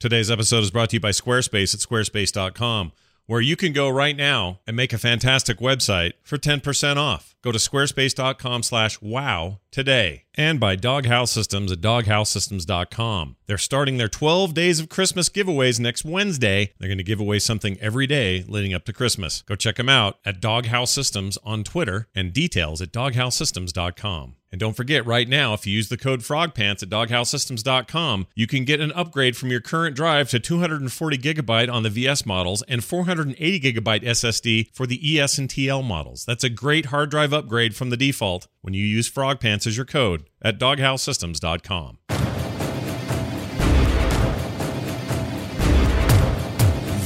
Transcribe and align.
Today's 0.00 0.30
episode 0.30 0.62
is 0.62 0.70
brought 0.70 0.90
to 0.90 0.96
you 0.96 1.00
by 1.00 1.10
Squarespace 1.10 1.72
at 1.72 1.80
squarespace.com, 1.80 2.92
where 3.26 3.40
you 3.40 3.56
can 3.56 3.72
go 3.72 3.88
right 3.88 4.16
now 4.16 4.60
and 4.66 4.76
make 4.76 4.92
a 4.92 4.98
fantastic 4.98 5.58
website 5.58 6.12
for 6.22 6.36
10% 6.36 6.96
off. 6.96 7.33
Go 7.44 7.52
to 7.52 7.58
squarespace.com 7.58 8.62
slash 8.62 9.02
wow 9.02 9.58
today. 9.70 10.24
And 10.34 10.58
by 10.58 10.76
Doghouse 10.76 11.30
Systems 11.30 11.70
at 11.70 11.82
doghousesystems.com. 11.82 13.36
They're 13.46 13.58
starting 13.58 13.98
their 13.98 14.08
12 14.08 14.54
days 14.54 14.80
of 14.80 14.88
Christmas 14.88 15.28
giveaways 15.28 15.78
next 15.78 16.06
Wednesday. 16.06 16.72
They're 16.78 16.88
going 16.88 16.96
to 16.96 17.04
give 17.04 17.20
away 17.20 17.40
something 17.40 17.76
every 17.82 18.06
day 18.06 18.46
leading 18.48 18.72
up 18.72 18.86
to 18.86 18.94
Christmas. 18.94 19.42
Go 19.42 19.56
check 19.56 19.76
them 19.76 19.90
out 19.90 20.20
at 20.24 20.40
Doghouse 20.40 20.90
Systems 20.90 21.36
on 21.44 21.64
Twitter 21.64 22.08
and 22.14 22.32
details 22.32 22.80
at 22.80 22.92
doghousesystems.com. 22.92 24.36
And 24.54 24.60
don't 24.60 24.76
forget, 24.76 25.04
right 25.04 25.28
now, 25.28 25.52
if 25.52 25.66
you 25.66 25.72
use 25.74 25.88
the 25.88 25.96
code 25.96 26.20
FROGPANTS 26.20 26.84
at 26.84 26.88
doghousesystems.com, 26.88 28.28
you 28.36 28.46
can 28.46 28.64
get 28.64 28.80
an 28.80 28.92
upgrade 28.92 29.36
from 29.36 29.50
your 29.50 29.60
current 29.60 29.96
drive 29.96 30.30
to 30.30 30.38
240 30.38 31.18
gigabyte 31.18 31.68
on 31.68 31.82
the 31.82 31.90
VS 31.90 32.24
models 32.24 32.62
and 32.68 32.84
480 32.84 33.58
gigabyte 33.58 34.04
SSD 34.04 34.68
for 34.72 34.86
the 34.86 35.18
ES 35.20 35.38
and 35.38 35.48
TL 35.48 35.82
models. 35.82 36.24
That's 36.24 36.44
a 36.44 36.48
great 36.48 36.86
hard 36.86 37.10
drive 37.10 37.32
upgrade 37.34 37.76
from 37.76 37.90
the 37.90 37.96
default 37.96 38.48
when 38.62 38.74
you 38.74 38.84
use 38.84 39.10
FrogPants 39.10 39.66
as 39.66 39.76
your 39.76 39.86
code 39.86 40.28
at 40.40 40.58
doghousesystems.com. 40.58 41.98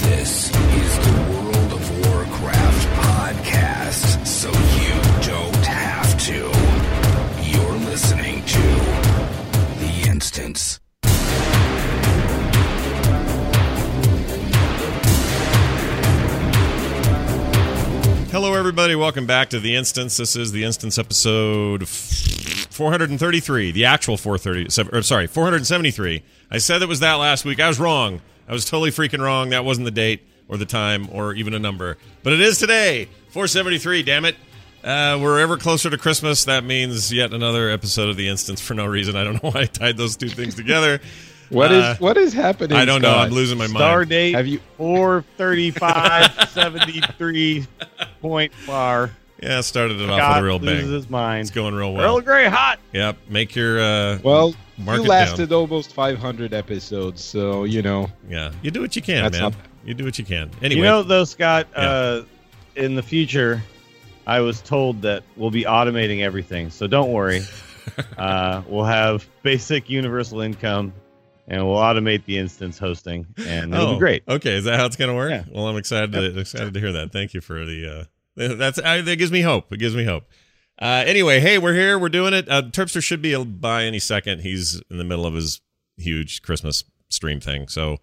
This 0.00 0.50
is 0.50 0.98
the 0.98 1.14
World 1.30 1.72
of 1.72 2.06
Warcraft 2.06 2.88
podcast, 3.02 4.26
so 4.26 4.48
you 4.48 4.94
don't 5.26 5.64
have 5.66 6.18
to. 6.26 6.50
You're 7.50 7.78
listening 7.90 8.44
to 8.44 8.62
The 9.80 10.08
Instance. 10.08 10.80
Hello, 18.40 18.54
everybody. 18.54 18.94
Welcome 18.94 19.26
back 19.26 19.50
to 19.50 19.58
The 19.58 19.74
Instance. 19.74 20.16
This 20.16 20.36
is 20.36 20.52
The 20.52 20.62
Instance 20.62 20.96
episode 20.96 21.88
433, 21.88 23.72
the 23.72 23.84
actual 23.84 24.16
430, 24.16 24.96
or 24.96 25.02
sorry, 25.02 25.26
473. 25.26 26.22
I 26.48 26.58
said 26.58 26.80
it 26.80 26.86
was 26.86 27.00
that 27.00 27.14
last 27.14 27.44
week. 27.44 27.58
I 27.58 27.66
was 27.66 27.80
wrong. 27.80 28.20
I 28.48 28.52
was 28.52 28.64
totally 28.64 28.92
freaking 28.92 29.18
wrong. 29.18 29.50
That 29.50 29.64
wasn't 29.64 29.86
the 29.86 29.90
date 29.90 30.22
or 30.46 30.56
the 30.56 30.66
time 30.66 31.08
or 31.10 31.34
even 31.34 31.52
a 31.52 31.58
number. 31.58 31.98
But 32.22 32.32
it 32.32 32.40
is 32.40 32.60
today, 32.60 33.06
473, 33.30 34.04
damn 34.04 34.24
it. 34.24 34.36
Uh, 34.84 35.18
we're 35.20 35.40
ever 35.40 35.56
closer 35.56 35.90
to 35.90 35.98
Christmas. 35.98 36.44
That 36.44 36.62
means 36.62 37.12
yet 37.12 37.34
another 37.34 37.68
episode 37.70 38.08
of 38.08 38.16
The 38.16 38.28
Instance 38.28 38.60
for 38.60 38.74
no 38.74 38.86
reason. 38.86 39.16
I 39.16 39.24
don't 39.24 39.42
know 39.42 39.50
why 39.50 39.62
I 39.62 39.64
tied 39.64 39.96
those 39.96 40.16
two 40.16 40.28
things 40.28 40.54
together. 40.54 41.00
What 41.50 41.72
is 41.72 41.82
Uh, 41.84 41.96
what 41.98 42.16
is 42.16 42.32
happening? 42.32 42.76
I 42.76 42.84
don't 42.84 43.00
know. 43.02 43.14
I'm 43.14 43.30
losing 43.30 43.58
my 43.58 43.66
Star 43.66 43.98
mind. 43.98 44.10
date 44.10 44.34
Have 44.34 44.46
you- 44.46 44.60
435 44.76 46.50
73 46.50 47.66
point 48.20 48.52
bar. 48.66 49.10
Yeah, 49.42 49.60
started 49.60 50.00
it 50.00 50.10
off 50.10 50.34
with 50.36 50.42
a 50.42 50.46
real 50.46 50.58
loses 50.58 50.84
bang. 50.84 50.92
his 50.92 51.10
mind. 51.10 51.40
It's 51.42 51.50
going 51.52 51.72
real 51.74 51.92
well. 51.94 52.16
Earl 52.16 52.20
Grey 52.22 52.48
hot. 52.48 52.80
Yep. 52.92 53.18
Make 53.28 53.54
your 53.54 53.80
uh, 53.80 54.18
Well, 54.22 54.54
Mark 54.78 54.96
you 54.98 55.04
it 55.04 55.06
down. 55.06 55.08
lasted 55.08 55.52
almost 55.52 55.92
500 55.92 56.52
episodes, 56.52 57.22
so 57.22 57.62
you 57.64 57.80
know. 57.82 58.10
Yeah, 58.28 58.50
you 58.62 58.70
do 58.72 58.80
what 58.80 58.96
you 58.96 59.02
can, 59.02 59.30
man. 59.30 59.54
You 59.84 59.94
do 59.94 60.04
what 60.04 60.18
you 60.18 60.24
can. 60.24 60.50
Anyway, 60.60 60.78
You 60.80 60.84
know, 60.84 61.02
though, 61.04 61.24
Scott, 61.24 61.68
Yeah. 61.72 61.82
uh, 61.88 62.22
in 62.74 62.94
the 62.96 63.02
future, 63.02 63.62
I 64.26 64.40
was 64.40 64.60
told 64.60 65.02
that 65.02 65.22
we'll 65.36 65.50
be 65.52 65.62
automating 65.62 66.20
everything. 66.20 66.70
So 66.70 66.86
don't 66.88 67.10
worry. 67.12 67.42
uh, 68.18 68.62
we'll 68.66 68.84
have 68.84 69.26
basic 69.42 69.88
universal 69.88 70.40
income 70.40 70.92
and 71.48 71.66
we'll 71.66 71.76
automate 71.76 72.24
the 72.24 72.38
instance 72.38 72.78
hosting 72.78 73.26
and 73.38 73.74
it'll 73.74 73.88
oh, 73.88 73.92
be 73.94 73.98
great. 73.98 74.22
Okay, 74.28 74.52
is 74.52 74.64
that 74.64 74.78
how 74.78 74.86
it's 74.86 74.96
going 74.96 75.10
to 75.10 75.14
work? 75.16 75.30
Yeah. 75.30 75.44
Well, 75.50 75.66
I'm 75.66 75.76
excited 75.76 76.12
to, 76.12 76.38
excited 76.38 76.74
to 76.74 76.80
hear 76.80 76.92
that. 76.92 77.10
Thank 77.10 77.34
you 77.34 77.40
for 77.40 77.64
the. 77.64 78.08
Uh, 78.36 78.54
that's 78.54 78.78
I, 78.78 79.00
that 79.00 79.16
gives 79.16 79.32
me 79.32 79.40
hope. 79.40 79.72
It 79.72 79.78
gives 79.78 79.96
me 79.96 80.04
hope. 80.04 80.24
Uh, 80.80 81.02
anyway, 81.06 81.40
hey, 81.40 81.58
we're 81.58 81.74
here. 81.74 81.98
We're 81.98 82.08
doing 82.08 82.32
it. 82.32 82.48
Uh, 82.48 82.62
Turpster 82.62 83.02
should 83.02 83.20
be 83.20 83.36
by 83.44 83.82
any 83.84 83.98
second. 83.98 84.42
He's 84.42 84.80
in 84.88 84.98
the 84.98 85.04
middle 85.04 85.26
of 85.26 85.34
his 85.34 85.60
huge 85.96 86.42
Christmas 86.42 86.84
stream 87.08 87.40
thing, 87.40 87.66
so 87.66 87.96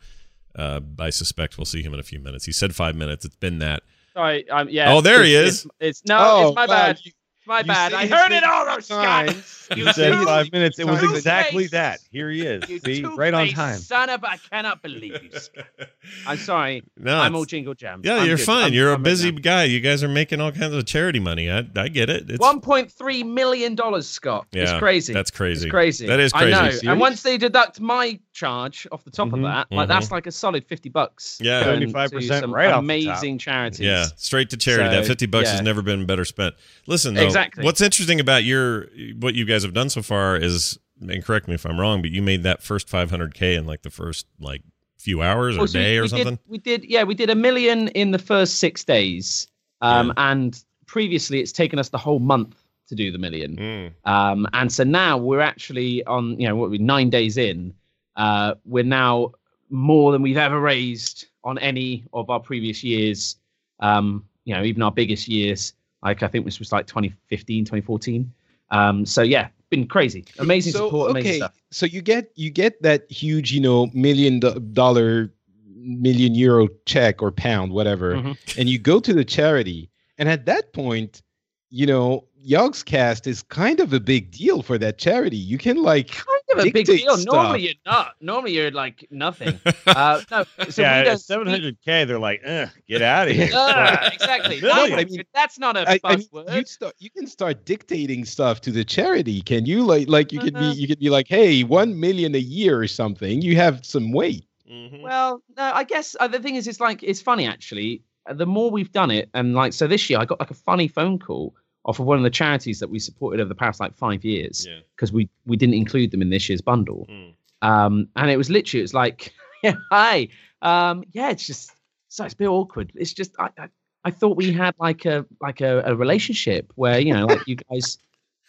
uh, 0.58 0.82
I 1.00 1.10
suspect 1.10 1.58
we'll 1.58 1.66
see 1.66 1.82
him 1.82 1.94
in 1.94 2.02
a 2.02 2.04
few 2.04 2.20
minutes. 2.20 2.46
He 2.46 2.52
said 2.52 2.76
five 2.76 2.96
minutes. 2.96 3.24
It's 3.24 3.38
been 3.38 3.60
that. 3.60 3.84
Sorry, 4.14 4.50
um, 4.50 4.68
yeah. 4.70 4.94
Oh, 4.94 5.02
there 5.02 5.24
he 5.24 5.36
is. 5.36 5.66
It's, 5.66 5.74
it's 5.80 6.06
no, 6.06 6.18
Oh, 6.20 6.48
it's 6.48 6.56
my 6.56 6.66
well, 6.66 6.78
bad. 6.88 7.00
you- 7.04 7.10
It's 7.10 7.15
my 7.48 7.60
you 7.60 7.66
bad. 7.66 7.94
I 7.94 8.08
heard 8.08 8.32
it 8.32 8.44
all, 8.44 8.74
three 8.74 8.84
Scott. 8.84 9.28
times. 9.28 9.68
You 9.76 9.92
said 9.94 10.12
two- 10.14 10.26
five 10.26 10.52
minutes. 10.52 10.78
It 10.80 10.86
was 10.86 11.00
two-faced- 11.00 11.18
exactly 11.18 11.68
that. 11.68 12.00
Here 12.12 12.30
he 12.30 12.42
is. 12.46 12.70
You 12.70 12.80
See, 12.80 13.04
right 13.04 13.34
on 13.34 13.48
time. 13.50 13.78
Son 13.80 14.10
of, 14.10 14.24
I 14.24 14.38
cannot 14.38 14.82
believe 14.84 15.24
you. 15.24 15.30
I'm 16.28 16.38
sorry. 16.38 16.84
No, 16.98 17.18
I'm 17.18 17.36
all 17.36 17.46
jingle 17.46 17.74
jam. 17.74 18.02
Yeah, 18.04 18.16
I'm 18.18 18.28
you're 18.28 18.38
good. 18.38 18.46
fine. 18.46 18.64
I'm- 18.66 18.74
you're 18.74 18.90
a 18.90 18.94
I'm 18.94 18.98
right 19.00 19.04
busy 19.04 19.32
now. 19.32 19.40
guy. 19.42 19.64
You 19.64 19.80
guys 19.80 20.04
are 20.04 20.08
making 20.08 20.40
all 20.42 20.52
kinds 20.52 20.74
of 20.76 20.86
charity 20.86 21.20
money. 21.20 21.50
I, 21.50 21.66
I 21.76 21.88
get 21.88 22.10
it. 22.10 22.30
It's, 22.30 22.44
1.3 22.46 23.26
million 23.26 23.76
dollars, 23.76 24.08
Scott. 24.08 24.46
Yeah, 24.52 24.64
it's 24.64 24.74
crazy. 24.80 25.14
that's 25.14 25.32
crazy. 25.32 25.66
It's 25.68 25.72
crazy. 25.72 26.08
That 26.08 26.20
is 26.20 26.32
I 26.34 26.52
crazy. 26.52 26.86
know. 26.86 26.92
And 26.92 27.02
once 27.02 27.24
they 27.24 27.38
deduct 27.38 27.80
my 27.80 28.20
charge 28.36 28.86
off 28.92 29.04
the 29.04 29.10
top 29.10 29.30
Mhm, 29.30 29.36
of 29.38 29.42
that, 29.44 29.68
like 29.76 29.88
that's 29.88 30.12
like 30.12 30.28
a 30.28 30.32
solid 30.32 30.64
50 30.66 30.90
bucks. 30.90 31.40
Yeah. 31.42 31.64
going 31.64 31.80
to 31.80 31.88
75% 31.88 32.54
right 32.54 32.66
off 32.68 32.70
the 32.70 32.70
top. 32.74 32.80
amazing 32.80 33.38
charities. 33.40 33.80
Yeah, 33.80 34.06
straight 34.18 34.52
to 34.52 34.58
charity. 34.58 34.90
that 34.96 35.08
fifty 35.08 35.26
bucks 35.26 35.50
has 35.50 35.62
never 35.62 35.82
been 35.82 36.06
better 36.06 36.26
spent. 36.26 36.54
Listen, 36.86 37.16
though, 37.16 37.26
Exactly. 37.26 37.64
what's 37.64 37.82
interesting 37.82 38.20
about 38.20 38.44
your 38.44 38.88
what 39.20 39.34
you 39.34 39.46
guys 39.46 39.64
have 39.64 39.74
done 39.74 39.90
so 39.90 40.02
far 40.04 40.36
is, 40.38 40.78
and 41.02 41.24
correct 41.26 41.48
me 41.48 41.56
if 41.56 41.66
I'm 41.66 41.80
wrong, 41.80 42.02
but 42.02 42.12
you 42.12 42.22
made 42.22 42.44
that 42.44 42.62
first 42.62 42.88
500k 42.88 43.56
in 43.58 43.66
like 43.66 43.82
the 43.82 43.90
first 43.90 44.28
like 44.40 44.62
few 45.00 45.22
hours 45.22 45.56
or 45.56 45.60
Well, 45.60 45.68
so 45.68 45.80
day 45.80 45.98
or 45.98 46.04
we 46.04 46.08
something. 46.10 46.30
Did, 46.36 46.40
we 46.48 46.58
did, 46.58 46.84
yeah, 46.86 47.04
we 47.04 47.14
did 47.16 47.30
a 47.30 47.36
million 47.36 47.88
in 47.90 48.12
the 48.12 48.20
first 48.20 48.56
six 48.60 48.84
days, 48.84 49.48
um, 49.82 50.14
and 50.18 50.62
previously 50.88 51.40
it's 51.40 51.52
taken 51.52 51.80
us 51.80 51.90
the 51.90 51.98
whole 51.98 52.20
month 52.20 52.56
to 52.90 52.96
do 52.96 53.12
the 53.12 53.18
million. 53.18 53.56
Mm. 53.56 54.10
Um, 54.12 54.48
and 54.54 54.72
so 54.72 54.84
now 54.84 55.18
we're 55.18 55.40
actually 55.42 56.04
on, 56.06 56.40
you 56.40 56.48
know, 56.48 56.56
what 56.56 56.70
we 56.70 56.78
nine 56.78 57.10
days 57.10 57.38
in. 57.38 57.74
Uh, 58.16 58.56
we're 58.66 58.84
now 58.84 59.32
more 59.70 60.12
than 60.12 60.22
we've 60.22 60.38
ever 60.38 60.60
raised 60.60 61.28
on 61.44 61.58
any 61.60 62.04
of 62.14 62.30
our 62.30 62.40
previous 62.40 62.84
years. 62.84 63.38
Um, 63.80 64.26
you 64.46 64.54
know, 64.56 64.64
even 64.64 64.82
our 64.82 64.92
biggest 64.92 65.28
years, 65.28 65.74
like 66.04 66.24
I 66.24 66.28
think 66.28 66.46
this 66.46 66.60
was 66.60 66.72
like 66.72 66.88
2015, 66.88 67.66
2014. 67.66 68.32
Um, 68.72 69.06
so 69.06 69.22
yeah, 69.22 69.48
been 69.70 69.88
crazy, 69.88 70.26
amazing 70.40 70.74
so, 70.74 70.86
support, 70.88 71.12
amazing 71.12 71.30
okay, 71.30 71.38
stuff. 71.40 71.54
so 71.72 71.86
you 71.86 72.02
get 72.02 72.32
you 72.36 72.50
get 72.50 72.82
that 72.84 73.10
huge, 73.12 73.52
you 73.52 73.60
know, 73.62 73.88
million 73.94 74.40
do- 74.40 74.60
dollar, 74.74 75.32
million 75.76 76.36
euro 76.36 76.68
check 76.86 77.22
or 77.22 77.32
pound, 77.32 77.72
whatever, 77.72 78.16
Mhm. 78.16 78.38
and 78.58 78.70
you 78.70 78.80
go 78.80 79.00
to 79.00 79.14
the 79.14 79.26
charity, 79.26 79.90
and 80.18 80.30
at 80.30 80.46
that 80.46 80.74
point, 80.74 81.22
you 81.70 81.86
know, 81.86 82.26
Yogscast 82.48 83.28
is 83.28 83.42
kind 83.42 83.80
of 83.80 83.92
a 83.94 84.00
big 84.00 84.32
deal 84.32 84.62
for 84.62 84.78
that 84.78 84.98
charity. 84.98 85.38
You 85.38 85.58
can 85.58 85.78
like 85.82 86.10
kind 86.50 86.60
of 86.62 86.66
a 86.68 86.72
big 86.72 86.86
deal. 86.86 87.18
stuff. 87.18 87.34
Normally 87.34 87.62
you're 87.66 87.74
not. 87.86 88.16
Normally 88.22 88.54
you're 88.54 88.72
like 88.72 89.08
nothing. 89.12 89.60
Uh, 89.88 90.20
no, 90.32 90.44
so 90.70 90.82
we 90.82 90.84
yeah, 90.84 91.00
at 91.02 91.18
700k, 91.20 92.08
they're 92.08 92.20
like, 92.20 92.42
eh, 92.44 92.68
get 92.88 93.02
out 93.02 93.28
of 93.30 93.36
here. 93.36 93.50
Uh, 93.54 94.10
exactly. 94.12 94.60
No, 94.60 94.68
No, 94.88 94.96
I 94.96 95.06
mean- 95.06 95.24
that's 95.34 95.58
not 95.60 95.78
a 95.78 95.90
I, 95.90 96.00
I 96.04 96.16
mean, 96.18 96.28
buzzword. 96.28 96.56
you 96.58 96.66
start 96.66 96.96
you 97.00 97.10
can 97.12 97.28
start 97.28 97.66
dictating 97.66 98.26
stuff 98.26 98.62
to 98.62 98.72
the 98.72 98.84
charity. 98.84 99.42
Can 99.42 99.66
you 99.66 99.84
like 99.86 100.10
like 100.10 100.32
you 100.34 100.40
could 100.40 100.56
Uh-huh. 100.56 100.74
be 100.74 100.80
you 100.80 100.88
could 100.88 101.00
be 101.00 101.10
like, 101.10 101.28
hey, 101.28 101.64
one 101.64 102.00
million 102.00 102.34
a 102.36 102.40
year 102.40 102.80
or 102.80 102.88
something. 102.88 103.42
You 103.42 103.56
have 103.58 103.86
some 103.86 104.12
weight. 104.12 104.46
Mhm. 104.70 105.02
Well, 105.04 105.42
no, 105.56 105.64
I 105.64 105.84
guess 105.84 106.16
uh, 106.20 106.28
the 106.28 106.40
thing 106.40 106.56
is, 106.56 106.68
it's 106.68 106.80
like 106.80 107.04
it's 107.04 107.22
funny 107.22 107.46
actually. 107.48 108.02
Uh, 108.28 108.34
The 108.34 108.48
more 108.48 108.72
we've 108.72 108.92
done 108.92 109.12
it, 109.12 109.30
and 109.36 109.54
like 109.54 109.72
so 109.74 109.86
this 109.88 110.10
year, 110.10 110.20
I 110.20 110.26
got 110.26 110.40
like 110.40 110.52
a 110.52 110.56
funny 110.56 110.88
phone 110.88 111.20
call 111.20 111.54
off 111.86 112.00
of 112.00 112.06
one 112.06 112.18
of 112.18 112.24
the 112.24 112.30
charities 112.30 112.80
that 112.80 112.90
we 112.90 112.98
supported 113.00 113.40
over 113.40 113.48
the 113.48 113.56
past 113.56 113.80
like 113.80 113.96
five 113.96 114.26
years 114.26 114.66
Yeah. 114.68 114.80
because 114.96 115.12
we 115.14 115.30
we 115.46 115.56
didn't 115.56 115.76
include 115.76 116.12
them 116.12 116.22
in 116.22 116.30
this 116.30 116.50
year's 116.50 116.62
bundle. 116.62 117.06
Mm. 117.10 117.34
Um, 117.62 118.08
and 118.16 118.30
it 118.30 118.38
was 118.38 118.50
literally, 118.50 118.84
it's 118.84 118.94
like, 118.94 119.34
yeah, 119.64 119.74
hi, 119.92 120.28
um, 120.62 121.04
yeah, 121.14 121.30
it's 121.30 121.46
just 121.48 121.72
so 122.10 122.26
it's 122.26 122.34
a 122.34 122.38
bit 122.38 122.48
awkward. 122.48 122.92
It's 122.96 123.14
just 123.14 123.32
I 123.40 123.50
I, 123.58 123.70
I 124.06 124.12
thought 124.12 124.36
we 124.38 124.52
had 124.52 124.74
like 124.80 125.06
a 125.06 125.26
like 125.42 125.62
a, 125.62 125.82
a 125.86 125.96
relationship 125.96 126.72
where 126.76 127.00
you 127.00 127.14
know 127.14 127.26
like 127.26 127.48
you 127.48 127.56
guys 127.56 127.98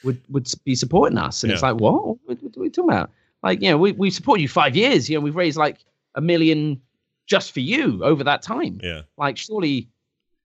would 0.04 0.20
would 0.28 0.50
be 0.64 0.74
supporting 0.74 1.18
us, 1.18 1.42
and 1.42 1.52
it's 1.52 1.62
Yeah. 1.62 1.70
like 1.72 1.80
what? 1.80 2.04
What, 2.26 2.42
what 2.42 2.56
are 2.56 2.60
we 2.60 2.70
talking 2.70 2.90
about? 2.90 3.10
Like 3.42 3.60
you 3.62 3.70
know 3.70 3.78
we 3.78 3.92
we 3.92 4.10
support 4.10 4.40
you 4.40 4.48
five 4.48 4.74
years. 4.76 5.08
You 5.10 5.16
know 5.18 5.20
we've 5.24 5.36
raised 5.36 5.56
like 5.58 5.78
a 6.14 6.20
million 6.20 6.80
just 7.26 7.52
for 7.52 7.60
you 7.60 8.02
over 8.04 8.22
that 8.24 8.40
time. 8.40 8.78
Yeah. 8.82 9.02
Like, 9.18 9.36
surely 9.36 9.88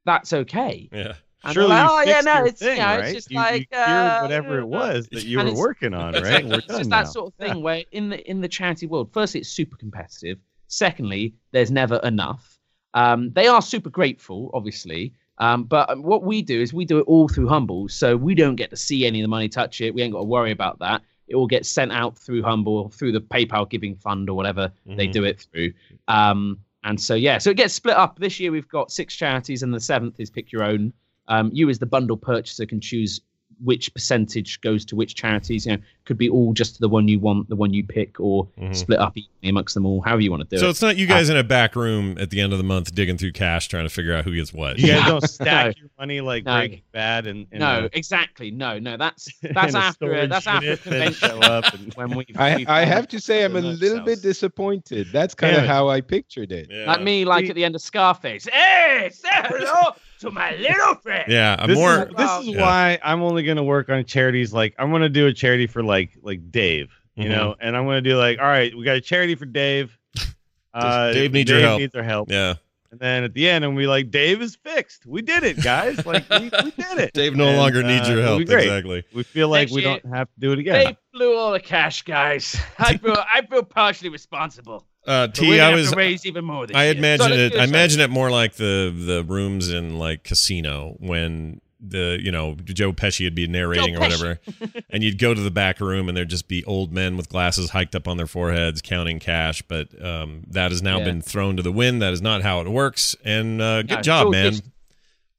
that's 0.06 0.34
okay. 0.34 0.90
Yeah. 0.92 1.14
Surely 1.52 1.70
like, 1.70 1.90
oh 1.90 2.02
yeah, 2.02 2.22
no, 2.22 2.46
it's 2.46 2.60
thing, 2.60 2.78
you 2.78 2.84
know, 2.84 2.88
right? 2.98 3.04
it's 3.06 3.14
just 3.14 3.32
You- 3.32 3.38
like 3.38 3.68
you 3.72 3.78
uh, 3.78 4.20
whatever 4.22 4.60
it 4.60 4.66
was 4.68 5.08
that 5.12 5.24
you 5.26 5.40
were 5.40 5.54
working 5.56 5.94
on, 5.94 6.14
right? 6.14 6.46
We're 6.46 6.60
it's 6.60 6.68
just 6.68 6.90
now. 6.90 7.02
that 7.04 7.08
sort 7.12 7.28
of 7.28 7.34
thing 7.36 7.64
where 7.64 7.84
in 7.92 8.10
the 8.10 8.30
in 8.30 8.42
the 8.42 8.48
charity 8.48 8.86
world, 8.88 9.10
firstly, 9.12 9.40
it's 9.42 9.50
super 9.50 9.76
competitive. 9.78 10.38
Secondly, 10.68 11.34
there's 11.52 11.72
never 11.72 11.98
enough. 12.04 12.60
Um, 12.94 13.32
they 13.34 13.48
are 13.48 13.62
super 13.62 13.90
grateful, 13.90 14.52
obviously. 14.54 15.14
Um, 15.38 15.64
but 15.64 16.00
what 16.00 16.24
we 16.24 16.42
do 16.44 16.62
is 16.62 16.74
we 16.74 16.86
do 16.86 17.00
it 17.00 17.04
all 17.08 17.28
through 17.28 17.48
Humble, 17.48 17.88
so 17.90 18.16
we 18.16 18.36
don't 18.36 18.56
get 18.56 18.70
to 18.70 18.78
see 18.78 19.06
any 19.08 19.20
of 19.22 19.24
the 19.24 19.28
money 19.30 19.50
touch 19.50 19.82
it. 19.82 19.94
We 19.96 20.04
ain't 20.04 20.14
got 20.14 20.20
to 20.20 20.26
worry 20.26 20.52
about 20.52 20.78
that. 20.80 21.02
It 21.28 21.36
all 21.36 21.48
gets 21.48 21.68
sent 21.70 21.92
out 21.92 22.16
through 22.18 22.44
Humble, 22.44 22.90
through 22.90 23.14
the 23.14 23.22
PayPal 23.22 23.68
Giving 23.68 23.96
Fund 23.96 24.30
or 24.30 24.36
whatever 24.36 24.72
they 24.86 25.08
Mhm. 25.08 25.12
do 25.14 25.24
it 25.24 25.48
through. 25.52 25.74
Um, 26.08 26.60
and 26.84 27.00
so 27.02 27.16
yeah, 27.16 27.38
so 27.40 27.50
it 27.50 27.58
gets 27.58 27.74
split 27.74 27.96
up. 27.98 28.20
This 28.20 28.40
year 28.40 28.52
we've 28.52 28.68
got 28.68 28.92
six 28.92 29.16
charities, 29.16 29.64
and 29.64 29.74
the 29.74 29.80
seventh 29.80 30.20
is 30.20 30.30
pick 30.30 30.52
your 30.52 30.64
own. 30.64 30.94
Um, 31.32 31.50
you 31.54 31.70
as 31.70 31.80
the 31.80 31.86
bundle 31.86 32.18
purchaser 32.18 32.66
can 32.66 32.80
choose 32.82 33.22
which 33.64 33.94
percentage 33.94 34.60
goes 34.62 34.84
to 34.86 34.96
which 34.96 35.14
charities. 35.14 35.68
You 35.68 35.74
know, 35.74 35.84
could 36.06 36.18
be 36.18 36.28
all 36.28 36.52
just 36.52 36.76
to 36.76 36.82
the 36.82 36.90
one 36.90 37.08
you 37.08 37.20
want, 37.20 37.48
the 37.48 37.56
one 37.56 37.72
you 37.76 37.84
pick, 37.84 38.20
or 38.20 38.48
Mhm. 38.60 38.76
split 38.76 38.98
up 39.00 39.16
amongst 39.44 39.76
them 39.76 39.86
all, 39.86 40.02
however 40.02 40.22
you 40.22 40.32
want 40.32 40.42
to 40.42 40.50
do 40.50 40.58
So 40.58 40.64
it. 40.64 40.66
So 40.66 40.70
it's 40.72 40.82
not 40.82 40.98
you 40.98 41.06
guys 41.06 41.30
in 41.30 41.38
a 41.38 41.44
back 41.44 41.76
room 41.76 42.18
at 42.20 42.32
the 42.32 42.42
end 42.42 42.54
of 42.54 42.58
the 42.58 42.64
month 42.64 42.96
digging 42.96 43.18
through 43.20 43.34
cash 43.34 43.68
trying 43.68 43.84
to 43.86 43.90
figure 43.90 44.16
out 44.16 44.24
who 44.26 44.34
gets 44.36 44.52
what. 44.52 44.80
You 44.80 44.88
guys 44.88 45.06
don't 45.08 45.30
stack 45.30 45.76
No. 45.78 45.82
your 45.82 45.90
money 46.00 46.22
like 46.22 46.44
No. 46.44 46.58
Breaking 46.58 46.82
Bad 46.92 47.28
and, 47.28 47.46
and 47.52 47.60
no, 47.60 47.68
uh, 47.86 47.90
exactly. 47.94 48.50
No, 48.50 48.80
no, 48.80 48.98
that's 48.98 49.30
that's 49.54 49.76
after 49.76 50.08
storage 50.08 50.30
that's 50.32 50.48
after 50.48 50.66
a 50.66 50.70
unit, 50.72 50.82
convention 50.84 51.30
show 51.30 51.40
up 51.42 51.72
and- 51.74 51.94
when 51.96 52.18
we. 52.18 52.26
I, 52.36 52.66
I 52.68 52.84
have 52.84 53.08
to 53.10 53.20
say 53.20 53.44
I'm 53.46 53.56
a 53.56 53.62
little 53.62 53.98
house. 54.00 54.06
bit 54.08 54.22
disappointed. 54.24 55.08
That's 55.14 55.36
kind 55.36 55.52
Damn 55.52 55.60
of 55.60 55.66
it. 55.66 55.68
how 55.72 55.88
I 55.88 56.02
pictured 56.02 56.52
it. 56.52 56.68
Yeah. 56.72 56.86
like 56.88 57.04
me, 57.04 57.26
like 57.26 57.44
We- 57.44 57.50
at 57.52 57.56
the 57.56 57.64
end 57.64 57.76
of 57.76 57.82
Scarface. 57.82 58.48
Hey, 58.52 59.12
say 59.14 59.30
hello 59.32 59.92
to 60.22 60.32
my 60.32 60.56
little 60.56 60.96
friend. 60.96 61.26
Yeah, 61.28 61.56
I'm 61.60 61.68
this 61.70 61.78
more. 61.78 62.04
is, 62.04 62.16
this 62.18 62.32
is 62.42 62.48
Yeah. 62.48 62.62
why 62.62 63.00
I'm 63.04 63.22
only 63.22 63.44
gonna 63.44 63.64
work 63.64 63.90
on 63.90 64.04
charities. 64.06 64.54
Like 64.54 64.74
I'm 64.80 64.92
gonna 64.92 65.10
do 65.10 65.28
a 65.28 65.34
charity 65.34 65.68
for 65.68 65.84
like 65.84 66.12
like 66.24 66.52
Dave, 66.52 66.90
you 67.16 67.26
Mhm. 67.26 67.30
know, 67.30 67.56
and 67.60 67.76
I'm 67.78 67.86
gonna 67.86 68.02
do 68.02 68.18
like, 68.18 68.40
all 68.40 68.46
right, 68.48 68.76
we 68.76 68.84
got 68.86 68.96
a 68.96 69.02
charity 69.02 69.36
for 69.36 69.46
Dave. 69.46 69.98
Uh, 70.74 71.12
Dave 71.12 71.34
needs 71.34 71.52
your 71.52 71.60
help. 71.60 71.82
Needs 71.82 71.94
our 71.96 72.04
help. 72.04 72.32
yeah, 72.32 72.54
And 72.92 73.00
then 73.02 73.26
at 73.26 73.34
the 73.34 73.50
end, 73.50 73.66
I'm 73.66 73.76
gonna 73.76 73.88
like, 73.90 74.10
Dave 74.10 74.42
is 74.42 74.56
fixed. 74.56 75.06
We 75.06 75.22
did 75.22 75.44
it, 75.44 75.62
guys. 75.62 76.06
Like 76.06 76.30
we, 76.30 76.44
we 76.44 76.72
did 76.72 76.98
it. 76.98 77.12
Dave 77.14 77.36
no 77.36 77.48
And, 77.50 77.58
longer 77.58 77.84
needs 77.84 78.08
uh, 78.08 78.14
your 78.14 78.22
help. 78.22 78.40
Exactly. 78.40 79.04
We 79.14 79.24
feel 79.24 79.50
like 79.50 79.64
Next 79.64 79.72
we 79.74 79.82
year- 79.82 80.00
don't 80.02 80.14
have 80.16 80.28
to 80.34 80.40
do 80.40 80.54
it 80.54 80.60
again. 80.60 80.86
They 80.86 80.98
blew 81.14 81.36
all 81.38 81.52
the 81.52 81.60
cash, 81.60 82.04
guys. 82.04 82.56
I 82.80 82.96
feel 82.96 83.18
I 83.18 83.42
feel 83.46 83.64
partially 83.64 84.08
responsible. 84.08 84.86
Uh, 85.08 85.28
gonna 85.28 85.58
I 85.58 85.74
was. 85.74 85.96
raise 85.96 86.26
even 86.26 86.46
more 86.46 86.68
I 86.76 86.86
year. 86.86 86.96
imagine 86.96 87.28
So 87.28 87.34
it. 87.34 87.56
I 87.56 87.64
imagine 87.64 88.02
it 88.02 88.10
more 88.10 88.30
like 88.30 88.54
the 88.54 88.94
the 88.96 89.24
rooms 89.24 89.70
in 89.72 89.98
like 89.98 90.24
casino 90.24 90.96
when 91.00 91.60
the 91.84 92.20
you 92.22 92.32
know 92.32 92.54
Joe 92.64 92.94
Pesci 92.94 93.26
would 93.26 93.34
be 93.34 93.48
narrating 93.48 93.96
or 93.96 94.00
whatever, 94.00 94.40
and 94.92 95.04
you'd 95.04 95.18
go 95.18 95.34
to 95.34 95.42
the 95.42 95.50
back 95.50 95.80
room 95.80 96.08
and 96.08 96.16
there'd 96.16 96.30
just 96.30 96.48
be 96.48 96.64
old 96.66 96.94
men 96.94 97.18
with 97.18 97.30
glasses 97.30 97.72
hiked 97.72 97.96
up 97.96 98.08
on 98.08 98.18
their 98.18 98.28
foreheads 98.28 98.82
counting 98.84 99.18
cash. 99.18 99.64
But 99.64 99.88
um, 100.06 100.44
that 100.52 100.70
has 100.70 100.84
now 100.84 101.00
Yeah. 101.00 101.06
been 101.06 101.22
thrown 101.24 101.58
to 101.58 101.64
the 101.64 101.72
wind. 101.72 102.04
That 102.04 102.14
is 102.14 102.22
not 102.22 102.44
how 102.44 102.62
it 102.62 102.70
works. 102.70 103.16
And 103.26 103.60
uh, 103.60 103.82
good 103.82 103.90
No, 103.96 104.02
job, 104.04 104.32
man. 104.32 104.52
dig- 104.54 104.62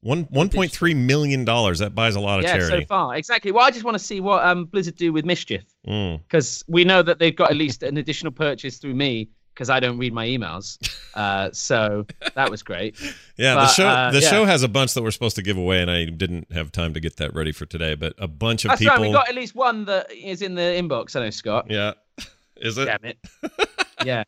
One 0.00 0.22
one 0.30 0.48
point 0.48 0.72
three 0.72 0.94
million 0.94 1.44
dollars. 1.44 1.78
That 1.78 1.94
buys 1.94 2.16
a 2.16 2.20
lot 2.20 2.40
of 2.40 2.44
yeah, 2.46 2.56
charity. 2.56 2.82
so 2.82 2.86
far 2.88 3.14
exactly. 3.14 3.52
Well, 3.52 3.64
I 3.64 3.70
just 3.70 3.84
want 3.84 3.94
to 3.96 4.02
see 4.02 4.18
what 4.18 4.44
um, 4.44 4.64
Blizzard 4.64 4.96
do 4.96 5.12
with 5.12 5.24
Mischief 5.24 5.62
Mm. 5.86 6.20
because 6.24 6.64
we 6.66 6.82
know 6.84 7.02
that 7.02 7.20
they've 7.20 7.36
got 7.36 7.52
at 7.52 7.56
least 7.56 7.84
an 7.84 7.96
additional 7.96 8.32
purchase 8.32 8.78
through 8.78 8.94
me 8.94 9.28
because 9.54 9.70
I 9.70 9.80
don't 9.80 9.98
read 9.98 10.12
my 10.12 10.26
emails. 10.26 10.78
Uh, 11.14 11.50
so 11.52 12.06
that 12.34 12.50
was 12.50 12.62
great. 12.62 12.96
Yeah, 13.38 13.54
the 13.54 13.66
show 13.68 13.88
uh, 13.88 14.10
the 14.12 14.20
yeah. 14.20 14.28
show 14.30 14.44
has 14.44 14.62
a 14.62 14.68
bunch 14.68 14.94
that 14.94 15.02
we're 15.02 15.10
supposed 15.10 15.34
to 15.36 15.42
give 15.42 15.56
away, 15.56 15.80
and 15.80 15.90
I 15.90 16.04
didn't 16.04 16.52
have 16.52 16.70
time 16.70 16.94
to 16.94 17.00
get 17.00 17.16
that 17.16 17.34
ready 17.34 17.50
for 17.50 17.66
today. 17.66 17.94
But 17.94 18.14
a 18.18 18.28
bunch 18.28 18.64
of 18.64 18.68
That's 18.68 18.80
people. 18.80 18.94
right. 18.96 19.00
We 19.02 19.12
got 19.12 19.28
at 19.28 19.34
least 19.34 19.54
one 19.56 19.84
that 19.86 20.12
is 20.12 20.42
in 20.42 20.54
the 20.54 20.60
inbox. 20.62 21.16
I 21.16 21.20
know, 21.24 21.30
Scott. 21.30 21.66
yeah, 21.68 21.94
is 22.58 22.78
it? 22.78 22.84
Damn 22.84 23.04
it. 23.04 23.18
Yeah. 24.04 24.24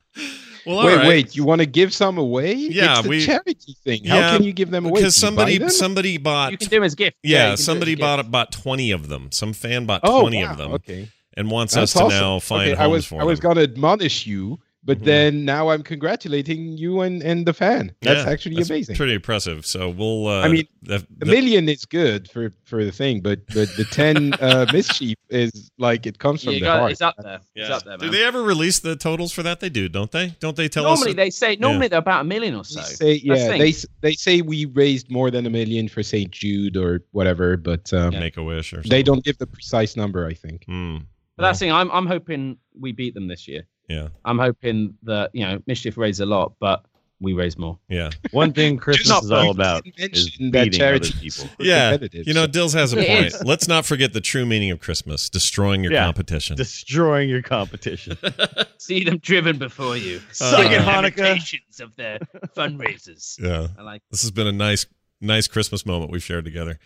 Well, 0.66 0.86
wait, 0.86 0.96
right. 0.96 1.08
wait. 1.08 1.36
You 1.36 1.44
want 1.44 1.60
to 1.60 1.66
give 1.66 1.92
some 1.92 2.16
away? 2.16 2.54
Yeah, 2.54 2.98
it's 2.98 3.06
a 3.06 3.08
we- 3.08 3.24
charity 3.26 3.76
thing. 3.84 4.00
Yeah, 4.04 4.30
How 4.30 4.36
can 4.36 4.44
you 4.46 4.52
give 4.52 4.70
them 4.70 4.86
away? 4.86 5.00
because 5.02 5.18
Do 5.20 5.26
you 5.26 5.30
buy 5.32 5.36
somebody 5.36 5.58
them? 5.58 5.68
somebody 5.70 6.16
bought 6.18 6.52
You 6.52 6.58
can 6.58 6.68
do 6.68 6.76
them 6.76 6.84
as 6.84 6.94
gift. 6.94 7.16
yeah, 7.22 7.30
you 7.30 7.36
can 7.36 7.46
do 7.46 7.50
it 7.50 7.52
as 7.54 7.64
somebody 7.64 7.92
gift. 7.92 8.00
bought 8.00 8.30
bought 8.30 8.52
twenty 8.52 8.90
of 8.92 9.08
them. 9.08 9.30
Some 9.32 9.52
fan 9.52 9.84
bought 9.86 10.00
Oh, 10.04 10.20
twenty 10.22 10.42
wow, 10.44 10.52
of 10.52 10.56
them 10.58 10.72
Okay, 10.74 11.08
and 11.36 11.50
wants 11.50 11.74
That's 11.74 11.94
us 11.96 12.02
to 12.02 12.08
now 12.08 12.38
find 12.38 12.70
okay, 12.70 12.70
homes 12.76 12.80
I 12.80 12.86
was 12.86 13.06
for 13.06 13.20
I 13.20 13.24
was 13.24 13.40
gonna 13.40 13.62
admonish 13.62 14.26
you, 14.26 14.60
but 14.84 14.98
Mhm. 15.00 15.04
then 15.04 15.44
now 15.44 15.68
I'm 15.70 15.82
congratulating 15.82 16.76
you 16.76 17.00
and, 17.00 17.22
and 17.22 17.46
the 17.46 17.52
fan. 17.54 17.92
That's 18.02 18.24
Yeah, 18.26 18.30
actually 18.30 18.56
that's 18.56 18.70
amazing. 18.70 18.96
Pretty 18.96 19.14
impressive. 19.14 19.64
So 19.66 19.88
we'll. 19.90 20.26
Uh, 20.28 20.42
I 20.42 20.48
mean, 20.48 20.66
the, 20.82 21.04
A 21.22 21.26
million 21.26 21.68
is 21.68 21.84
good 21.86 22.28
for 22.30 22.52
for 22.64 22.84
the 22.84 22.92
thing, 22.92 23.20
but 23.20 23.46
but 23.54 23.68
the 23.76 23.84
ten 23.90 24.32
uh, 24.40 24.66
mischief 24.72 25.16
is 25.30 25.70
like 25.78 26.06
it 26.06 26.18
comes 26.18 26.44
from 26.44 26.52
you 26.54 26.60
the 26.60 26.66
got, 26.66 26.80
heart. 26.80 26.92
it's 26.92 27.00
up 27.02 27.16
there. 27.18 27.40
yeah. 27.54 27.62
It's 27.64 27.70
up 27.70 27.84
there, 27.84 27.96
Do 27.98 28.10
they 28.10 28.24
ever 28.24 28.42
release 28.42 28.78
the 28.80 28.94
totals 28.96 29.32
for 29.32 29.42
that? 29.42 29.60
They 29.60 29.70
do, 29.70 29.88
don't 29.88 30.10
they? 30.10 30.34
Don't 30.40 30.56
they 30.56 30.68
tell 30.68 30.84
normally 30.84 30.92
us? 30.94 31.00
Normally 31.06 31.24
they 31.24 31.30
say 31.30 31.56
normally 31.56 31.88
they're 31.88 31.98
about 31.98 32.20
a 32.20 32.24
million 32.24 32.54
or 32.54 32.64
so. 32.64 32.80
They 32.80 32.86
say 32.86 33.12
That's 33.26 33.42
the 33.46 33.50
yeah, 33.52 33.58
they 33.58 33.74
they 34.02 34.12
say 34.14 34.42
we 34.42 34.66
raised 34.66 35.10
more 35.10 35.30
than 35.30 35.46
a 35.46 35.50
million 35.50 35.88
for 35.88 36.02
St. 36.02 36.30
Jude 36.30 36.76
or 36.76 37.02
whatever, 37.12 37.56
but 37.56 37.92
um, 37.92 38.10
Make 38.10 38.36
a 38.36 38.42
wish 38.42 38.72
or 38.72 38.76
something. 38.76 38.90
they 38.90 39.02
don't 39.02 39.24
give 39.24 39.38
the 39.38 39.46
precise 39.46 39.96
number. 39.96 40.26
I 40.26 40.34
think. 40.34 40.64
Hmm. 40.66 40.98
But 41.36 41.42
that's 41.44 41.58
the 41.58 41.64
thing. 41.66 41.72
I'm 41.72 41.90
I'm 41.90 42.06
hoping 42.06 42.58
we 42.78 42.92
beat 42.92 43.14
them 43.14 43.26
this 43.28 43.48
year. 43.48 43.66
Yeah, 43.88 44.08
I'm 44.24 44.38
hoping 44.38 44.96
that 45.02 45.30
you 45.34 45.44
know 45.44 45.60
mischief 45.66 45.96
raised 45.96 46.20
a 46.20 46.26
lot, 46.26 46.54
but 46.60 46.84
we 47.20 47.32
raise 47.32 47.56
more. 47.56 47.78
yeah, 47.88 48.10
One 48.32 48.52
thing 48.52 48.76
Christmas 48.86 49.22
is 49.24 49.30
all 49.30 49.50
about 49.50 49.86
is 49.96 50.36
beating 50.36 50.82
other 50.82 50.98
people. 51.00 51.48
yeah. 51.60 51.96
You 52.12 52.34
know, 52.34 52.42
so- 52.42 52.46
Dills 52.48 52.72
has 52.74 52.92
a 52.92 52.96
point. 52.96 53.32
Let's 53.46 53.66
not 53.68 53.86
forget 53.86 54.12
the 54.12 54.20
true 54.20 54.44
meaning 54.44 54.70
of 54.72 54.80
Christmas: 54.80 55.30
destroying 55.30 55.82
your 55.84 55.92
Yeah. 55.92 56.04
competition. 56.04 56.56
Destroying 56.56 57.28
your 57.30 57.40
competition. 57.40 58.18
See 58.78 59.04
them 59.04 59.18
driven 59.18 59.58
before 59.58 59.96
you. 59.96 60.20
Suck 60.32 60.66
See 60.66 60.74
it, 60.74 60.80
Hanukkah. 60.82 61.80
of 61.80 61.94
their 61.96 62.18
fundraisers. 62.56 63.38
yeah. 63.40 63.68
I 63.78 63.82
like. 63.82 64.02
This 64.10 64.22
has 64.22 64.30
been 64.30 64.46
a 64.46 64.52
nice, 64.52 64.84
nice 65.20 65.46
Christmas 65.46 65.86
moment 65.86 66.10
we've 66.10 66.22
shared 66.22 66.44
together. 66.44 66.78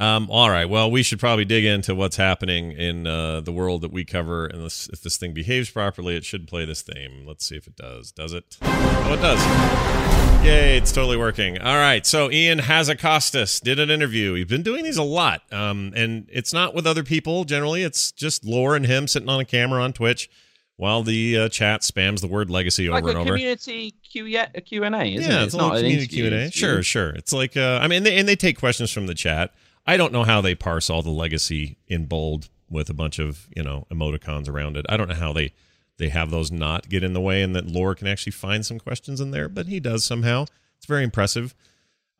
Um, 0.00 0.28
all 0.30 0.48
right. 0.48 0.64
Well, 0.64 0.90
we 0.90 1.02
should 1.02 1.20
probably 1.20 1.44
dig 1.44 1.64
into 1.64 1.94
what's 1.94 2.16
happening 2.16 2.72
in 2.72 3.06
uh, 3.06 3.42
the 3.42 3.52
world 3.52 3.82
that 3.82 3.92
we 3.92 4.04
cover. 4.04 4.46
And 4.46 4.64
this, 4.64 4.88
if 4.88 5.02
this 5.02 5.18
thing 5.18 5.34
behaves 5.34 5.70
properly, 5.70 6.16
it 6.16 6.24
should 6.24 6.48
play 6.48 6.64
this 6.64 6.80
theme. 6.80 7.24
Let's 7.26 7.44
see 7.44 7.56
if 7.56 7.66
it 7.66 7.76
does. 7.76 8.10
Does 8.10 8.32
it? 8.32 8.56
Oh, 8.62 9.12
it 9.12 9.20
does. 9.20 10.44
Yay, 10.44 10.78
it's 10.78 10.90
totally 10.90 11.18
working. 11.18 11.58
All 11.58 11.76
right. 11.76 12.06
So 12.06 12.30
Ion 12.30 12.60
Hazzikostas 12.60 13.60
did 13.60 13.78
an 13.78 13.90
interview. 13.90 14.32
He's 14.34 14.46
been 14.46 14.62
doing 14.62 14.84
these 14.84 14.96
a 14.96 15.02
lot. 15.02 15.42
Um, 15.52 15.92
and 15.94 16.26
it's 16.32 16.54
not 16.54 16.74
with 16.74 16.86
other 16.86 17.04
people 17.04 17.44
generally. 17.44 17.82
It's 17.82 18.10
just 18.10 18.42
Lore 18.42 18.74
and 18.74 18.86
him 18.86 19.06
sitting 19.06 19.28
on 19.28 19.38
a 19.38 19.44
camera 19.44 19.82
on 19.82 19.92
Twitch 19.92 20.30
while 20.76 21.02
the 21.02 21.36
uh, 21.36 21.48
chat 21.50 21.82
spams 21.82 22.22
the 22.22 22.26
word 22.26 22.48
legacy 22.48 22.88
Like 22.88 23.02
over 23.02 23.08
a 23.08 23.10
and 23.10 23.20
over. 23.20 23.36
community 23.36 23.94
Q 24.02 24.26
a 24.38 24.60
Q 24.62 24.84
and 24.84 24.94
A, 24.94 25.04
isn't 25.04 25.30
yeah, 25.30 25.42
it? 25.42 25.44
it's, 25.44 25.54
a 25.54 25.58
not 25.58 25.74
an 25.74 25.82
community 25.82 26.06
Q 26.06 26.24
and 26.24 26.34
A. 26.34 26.50
Sure, 26.50 26.82
sure. 26.82 27.10
It's 27.10 27.34
like 27.34 27.54
uh, 27.54 27.80
I 27.82 27.86
mean, 27.86 28.02
they, 28.02 28.16
and 28.16 28.26
they 28.26 28.34
take 28.34 28.58
questions 28.58 28.90
from 28.90 29.06
the 29.06 29.14
chat. 29.14 29.52
I 29.86 29.96
don't 29.96 30.12
know 30.12 30.24
how 30.24 30.40
they 30.40 30.54
parse 30.54 30.88
all 30.90 31.02
the 31.02 31.10
legacy 31.10 31.78
in 31.88 32.06
bold 32.06 32.48
with 32.68 32.88
a 32.90 32.94
bunch 32.94 33.18
of 33.18 33.48
you 33.56 33.62
know 33.62 33.86
emoticons 33.90 34.48
around 34.48 34.76
it. 34.76 34.86
I 34.88 34.96
don't 34.96 35.08
know 35.08 35.14
how 35.14 35.32
they 35.32 35.52
they 35.98 36.08
have 36.08 36.30
those 36.30 36.50
not 36.52 36.88
get 36.88 37.02
in 37.02 37.12
the 37.12 37.20
way, 37.20 37.42
and 37.42 37.54
that 37.56 37.66
Lore 37.66 37.94
can 37.94 38.06
actually 38.06 38.32
find 38.32 38.64
some 38.64 38.78
questions 38.78 39.20
in 39.20 39.30
there, 39.32 39.48
but 39.48 39.66
he 39.66 39.80
does 39.80 40.04
somehow. 40.04 40.46
It's 40.78 40.86
very 40.86 41.04
impressive. 41.04 41.54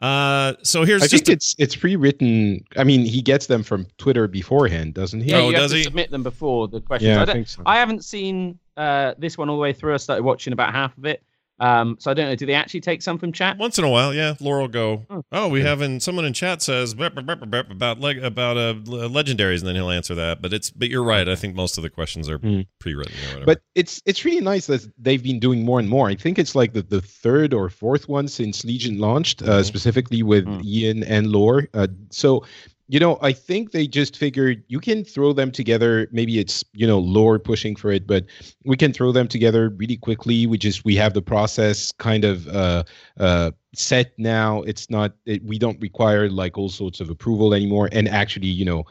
Uh, 0.01 0.55
so 0.63 0.85
here's 0.85 1.03
I 1.03 1.07
just 1.07 1.27
think 1.27 1.37
it's 1.37 1.55
it's 1.59 1.77
pre-written. 1.77 2.65
I 2.77 2.85
mean, 2.85 3.05
he 3.05 3.21
gets 3.21 3.47
them 3.47 3.63
from 3.63 3.87
Twitter 3.99 4.27
beforehand, 4.27 4.95
doesn't 4.95 5.21
he? 5.21 5.31
Yeah, 5.31 5.39
Oh, 5.39 5.51
you 5.51 5.53
does 5.57 5.63
have 5.63 5.71
to 5.73 5.77
he? 5.77 5.83
submit 5.85 6.11
them 6.11 6.23
before 6.23 6.69
the 6.69 6.81
questions. 6.81 7.09
Yeah, 7.09 7.19
I, 7.19 7.23
I 7.23 7.25
don't- 7.27 7.35
think 7.37 7.49
so. 7.49 7.63
I 7.67 7.79
haven't 7.79 8.05
seen 8.05 8.59
uh, 8.79 9.15
this 9.19 9.37
one 9.37 9.51
all 9.51 9.57
the 9.57 9.61
way 9.63 9.75
through. 9.75 9.93
I 9.95 9.99
started 9.99 10.23
watching 10.25 10.53
about 10.55 10.73
half 10.73 10.97
of 10.97 11.05
it. 11.05 11.23
Um, 11.61 11.97
so 12.01 12.11
I 12.11 12.15
don't 12.15 12.27
know. 12.29 12.35
Do 12.35 12.47
they 12.47 12.55
actually 12.55 12.81
take 12.81 13.03
some 13.03 13.19
from 13.19 13.33
chat? 13.33 13.59
once 13.59 13.79
in 13.79 13.85
a 13.85 13.89
while, 13.89 14.15
yeah. 14.15 14.35
Lore 14.41 14.61
will 14.61 14.69
go. 14.69 15.05
Oh. 15.11 15.23
Oh, 15.31 15.49
we 15.49 15.61
have 15.61 15.83
in 15.83 16.01
someone 16.01 16.25
in 16.25 16.33
chat 16.33 16.63
says 16.63 16.95
"Burp, 16.95 17.15
burp, 17.15 17.27
burp, 17.27 17.41
burp," 17.51 17.71
about 17.71 18.01
leg 18.01 18.19
about 18.25 18.57
uh 18.57 18.75
le- 18.87 19.09
legendaries, 19.09 19.59
and 19.61 19.69
then 19.69 19.75
he'll 19.77 19.91
answer 19.91 20.15
that. 20.15 20.41
But 20.41 20.53
it's 20.53 20.71
but 20.71 20.89
you're 20.89 21.05
right. 21.05 21.29
I 21.29 21.37
think 21.37 21.55
most 21.55 21.77
of 21.77 21.83
the 21.83 21.91
questions 21.91 22.29
are 22.31 22.39
Hmm. 22.39 22.63
pre-written 22.79 23.13
or 23.15 23.27
whatever. 23.27 23.45
But 23.47 23.61
it's 23.75 24.01
it's 24.07 24.25
really 24.25 24.41
nice 24.41 24.67
that 24.67 24.91
they've 24.99 25.23
been 25.23 25.39
doing 25.39 25.65
more 25.65 25.79
and 25.79 25.89
more. 25.89 26.09
I 26.09 26.15
think 26.15 26.39
it's 26.39 26.55
like 26.55 26.73
the, 26.73 26.83
the 26.83 27.03
third 27.03 27.53
or 27.53 27.69
fourth 27.69 28.09
one 28.09 28.27
since 28.27 28.65
Legion 28.65 28.99
launched, 28.99 29.43
uh, 29.43 29.61
Mhm. 29.61 29.65
specifically 29.65 30.23
with 30.23 30.47
Mm. 30.47 30.65
Ion 30.65 31.03
and 31.05 31.27
Lore. 31.27 31.69
Uh, 31.75 31.89
so, 32.11 32.45
you 32.91 32.99
know, 32.99 33.21
I 33.23 33.33
think 33.33 33.71
they 33.71 33.87
just 33.87 34.17
figured 34.17 34.65
you 34.67 34.81
can 34.81 35.05
throw 35.05 35.33
them 35.33 35.53
together. 35.53 36.09
Maybe 36.11 36.41
it's 36.41 36.65
you 36.73 36.89
know 36.89 36.99
Lore 36.99 37.39
pushing 37.39 37.77
for 37.77 37.93
it, 37.93 38.05
but 38.05 38.27
we 38.65 38.77
can 38.77 38.93
throw 38.93 39.13
them 39.13 39.29
together 39.29 39.69
really 39.69 39.97
quickly. 39.97 40.45
We 40.49 40.59
just 40.59 40.85
we 40.85 40.97
have 40.97 41.15
the 41.15 41.23
process 41.23 41.93
kind 41.93 42.25
of 42.25 42.49
uh, 42.49 42.83
uh, 43.17 43.53
set 43.77 44.13
now. 44.19 44.63
It's 44.63 44.91
not 44.91 45.13
it, 45.25 45.45
we 45.45 45.57
don't 45.57 45.81
require 45.81 46.29
like 46.29 46.59
all 46.59 46.69
sorts 46.69 47.01
of 47.01 47.11
approval 47.11 47.55
anymore. 47.55 47.89
And 47.93 48.09
actually, 48.09 48.49
you 48.49 48.65
know, 48.65 48.83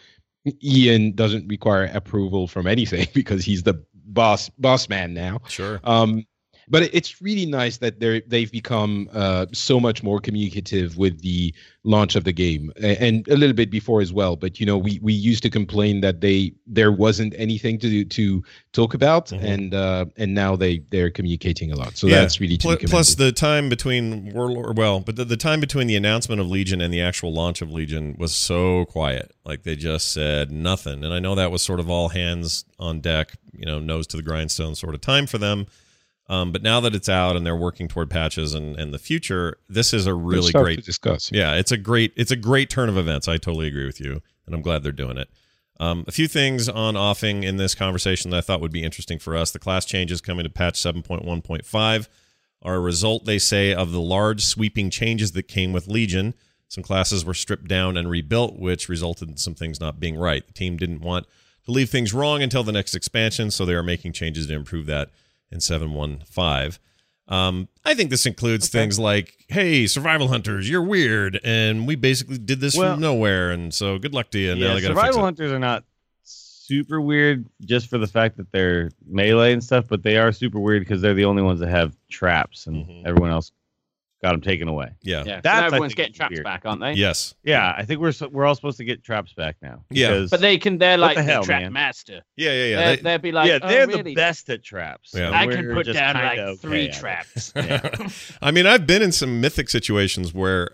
Ion 0.66 1.12
doesn't 1.12 1.50
require 1.50 1.92
approval 1.94 2.48
from 2.48 2.68
anything 2.68 3.10
because 3.14 3.44
he's 3.44 3.64
the 3.64 3.84
boss 3.94 4.48
boss 4.48 4.88
man 4.88 5.14
now. 5.14 5.42
sure. 5.50 5.82
Um, 5.84 6.26
but 6.70 6.84
it's 6.94 7.22
really 7.22 7.46
nice 7.46 7.78
that 7.78 8.00
they're 8.00 8.22
they've 8.28 8.52
become 8.52 9.10
uh, 9.14 9.46
so 9.54 9.80
much 9.80 10.04
more 10.04 10.20
communicative 10.20 10.98
with 10.98 11.22
the 11.22 11.54
launch 11.84 12.16
of 12.16 12.24
the 12.26 12.34
game 12.34 12.72
and 12.82 13.28
a 13.30 13.38
little 13.38 13.56
bit 13.56 13.72
before 13.72 14.02
as 14.02 14.12
well 14.12 14.36
but 14.36 14.60
you 14.60 14.66
know 14.66 14.78
we 14.78 15.00
we 15.02 15.14
used 15.14 15.42
to 15.42 15.50
complain 15.50 16.02
that 16.02 16.20
they 16.22 16.52
there 16.68 16.92
wasn't 16.92 17.34
anything 17.38 17.80
to 17.80 18.04
to 18.06 18.44
talk 18.74 18.94
about 18.94 19.28
Mhm. 19.30 19.44
and 19.44 19.74
uh 19.74 20.06
and 20.18 20.34
now 20.36 20.56
they 20.58 20.80
they're 20.92 21.10
communicating 21.10 21.72
a 21.72 21.76
lot 21.76 21.96
so 21.98 22.08
Yeah. 22.08 22.20
that's 22.20 22.40
really 22.42 22.58
Pl- 22.58 22.78
plus 22.78 23.16
the 23.16 23.32
time 23.32 23.70
between 23.70 24.34
Warlord, 24.34 24.78
well, 24.78 25.00
but 25.00 25.16
the, 25.16 25.26
the 25.26 25.38
time 25.38 25.60
between 25.62 25.88
the 25.88 25.96
announcement 25.96 26.40
of 26.42 26.48
Legion 26.50 26.82
and 26.82 26.94
the 26.94 27.02
actual 27.02 27.34
launch 27.34 27.62
of 27.62 27.72
Legion 27.72 28.16
was 28.20 28.34
so 28.36 28.86
quiet. 28.86 29.32
Like 29.46 29.64
they 29.64 29.76
just 29.76 30.12
said 30.12 30.52
nothing, 30.52 31.04
and 31.04 31.14
I 31.14 31.20
know 31.20 31.34
that 31.36 31.50
was 31.52 31.62
sort 31.62 31.80
of 31.80 31.90
all 31.90 32.10
hands 32.10 32.66
on 32.78 33.00
deck, 33.00 33.34
you 33.58 33.66
know, 33.66 33.80
nose 33.80 34.06
to 34.08 34.18
the 34.18 34.24
grindstone 34.24 34.76
sort 34.76 34.94
of 34.96 35.02
time 35.02 35.26
for 35.28 35.38
them. 35.38 35.66
Um, 36.30 36.52
but 36.52 36.62
now 36.62 36.80
that 36.82 36.94
it's 36.94 37.10
out 37.10 37.36
and 37.36 37.44
they're 37.44 37.56
working 37.56 37.88
toward 37.88 38.12
patches 38.12 38.54
and, 38.54 38.80
and 38.80 38.94
the 38.94 39.00
future, 39.00 39.58
this 39.68 39.94
is 39.94 40.06
a 40.06 40.14
really 40.14 40.52
great 40.52 40.80
to 40.80 40.86
discuss 40.86 41.32
yeah, 41.32 41.56
it's 41.56 41.72
a 41.72 41.78
great 41.78 42.14
it's 42.16 42.32
a 42.32 42.36
great 42.36 42.70
turn 42.70 42.88
of 42.88 42.98
events. 42.98 43.28
I 43.28 43.38
totally 43.38 43.68
agree 43.68 43.86
with 43.86 44.00
you, 44.00 44.22
and 44.46 44.54
I'm 44.54 44.62
glad 44.62 44.84
they're 44.84 44.92
doing 44.92 45.18
it. 45.18 45.28
Um, 45.80 46.04
a 46.08 46.12
few 46.12 46.28
things 46.28 46.70
on 46.70 46.96
offing 46.96 47.44
in 47.44 47.58
this 47.58 47.74
conversation 47.74 48.30
that 48.32 48.38
I 48.38 48.42
thought 48.42 48.62
would 48.62 48.72
be 48.72 48.84
interesting 48.84 49.18
for 49.18 49.36
us. 49.36 49.52
The 49.52 49.60
class 49.60 49.86
changes 49.86 50.20
coming 50.22 50.44
to 50.44 50.50
patch 50.50 50.76
7.1.5 50.76 52.08
are 52.62 52.76
a 52.76 52.80
result, 52.80 53.24
they 53.24 53.40
say, 53.40 53.74
of 53.74 53.94
the 53.94 54.02
large 54.02 54.44
sweeping 54.44 54.90
changes 54.90 55.32
that 55.32 55.48
came 55.48 55.72
with 55.72 55.88
Legion. 55.88 56.34
Some 56.68 56.84
classes 56.84 57.24
were 57.24 57.34
stripped 57.34 57.70
down 57.70 57.96
and 57.96 58.10
rebuilt, 58.10 58.60
which 58.60 58.90
resulted 58.90 59.30
in 59.30 59.38
some 59.38 59.56
things 59.56 59.80
not 59.80 60.02
being 60.02 60.18
right. 60.18 60.46
The 60.46 60.54
team 60.54 60.76
didn't 60.76 61.00
want 61.00 61.26
to 61.66 61.72
leave 61.72 61.90
things 61.90 62.14
wrong 62.14 62.44
until 62.44 62.64
the 62.64 62.74
next 62.74 62.94
expansion, 62.94 63.50
so 63.50 63.66
they 63.66 63.74
are 63.74 63.82
making 63.82 64.12
changes 64.12 64.48
to 64.48 64.54
improve 64.54 64.86
that 64.88 65.10
in 65.52 65.60
7.1.5. 65.60 66.80
Um, 67.28 67.68
I 67.86 67.94
think 67.94 68.10
this 68.10 68.26
includes 68.26 68.70
things 68.70 68.98
like, 68.98 69.46
"Hey, 69.50 69.86
survival 69.86 70.30
hunters, 70.30 70.68
you're 70.68 70.82
weird, 70.82 71.40
and 71.44 71.86
we 71.86 71.96
basically 71.96 72.40
did 72.40 72.60
this 72.60 72.76
Well- 72.76 72.94
from 72.96 73.02
nowhere, 73.02 73.52
and 73.52 73.72
so 73.74 74.00
good 74.00 74.14
luck 74.16 74.32
to 74.32 74.40
you." 74.40 74.52
And 74.52 74.60
yeah, 74.60 74.70
they 74.74 74.82
gotta 74.82 74.96
fix 74.96 75.00
survival 75.00 75.22
hunters 75.22 75.52
are 75.52 75.60
not 75.60 75.84
super 76.24 77.00
weird 77.02 77.46
just 77.66 77.88
for 77.88 77.98
the 78.00 78.08
fact 78.08 78.38
that 78.38 78.52
they're 78.52 78.92
melee 79.08 79.54
and 79.54 79.64
stuff, 79.64 79.86
but 79.88 80.02
they 80.04 80.18
are 80.18 80.32
super 80.32 80.60
weird 80.60 80.82
because 80.82 81.02
they're 81.02 81.14
the 81.14 81.26
only 81.26 81.42
ones 81.44 81.60
that 81.60 81.70
have 81.70 81.96
traps, 82.10 82.66
and 82.68 82.86
Mhm. 82.88 83.06
everyone 83.06 83.32
else 83.32 83.52
got 84.22 84.32
them 84.32 84.42
taken 84.42 84.68
away. 84.68 84.92
Yeah. 85.02 85.24
Yeah, 85.26 85.42
That's, 85.42 85.58
I 85.58 85.60
now 85.62 85.66
everyone's 85.68 85.94
getting 85.94 86.14
traps 86.14 86.34
weird. 86.34 86.44
back, 86.44 86.64
aren't 86.66 86.82
they? 86.82 86.94
Yes. 86.94 87.36
Yeah, 87.44 87.74
I 87.78 87.86
think 87.86 88.02
we're 88.02 88.14
we're 88.32 88.46
all 88.46 88.56
supposed 88.56 88.78
to 88.78 88.84
get 88.84 89.04
traps 89.04 89.34
back 89.34 89.58
now. 89.62 89.84
Yeah. 89.90 90.26
But 90.30 90.42
they 90.42 90.58
can. 90.58 90.78
They're 90.78 90.98
like 90.98 91.18
the 91.18 91.24
the, 91.24 91.42
trap 91.42 91.62
man? 91.64 91.74
master. 91.74 92.22
Yeah. 92.36 92.52
Yeah. 92.52 92.64
Yeah. 92.64 92.76
They're, 92.76 92.96
They- 92.98 93.02
they'll 93.02 93.18
be 93.20 93.32
like, 93.32 93.48
yeah, 93.48 93.60
oh, 93.62 93.68
they're 93.68 93.88
really? 93.88 94.04
the 94.04 94.16
best 94.16 94.50
at 94.50 94.64
traps. 94.64 95.12
Yeah. 95.14 95.32
I 95.32 95.48
can 95.48 95.74
put 95.74 95.86
down 95.92 96.16
like 96.16 96.40
okay 96.40 96.56
three 96.58 96.90
at 96.90 96.94
traps. 96.96 97.54
Yeah. 97.60 97.90
I 98.42 98.52
mean, 98.52 98.66
I've 98.66 98.88
been 98.88 99.02
in 99.02 99.12
some 99.12 99.42
mythic 99.42 99.70
situations 99.70 100.34
where 100.34 100.72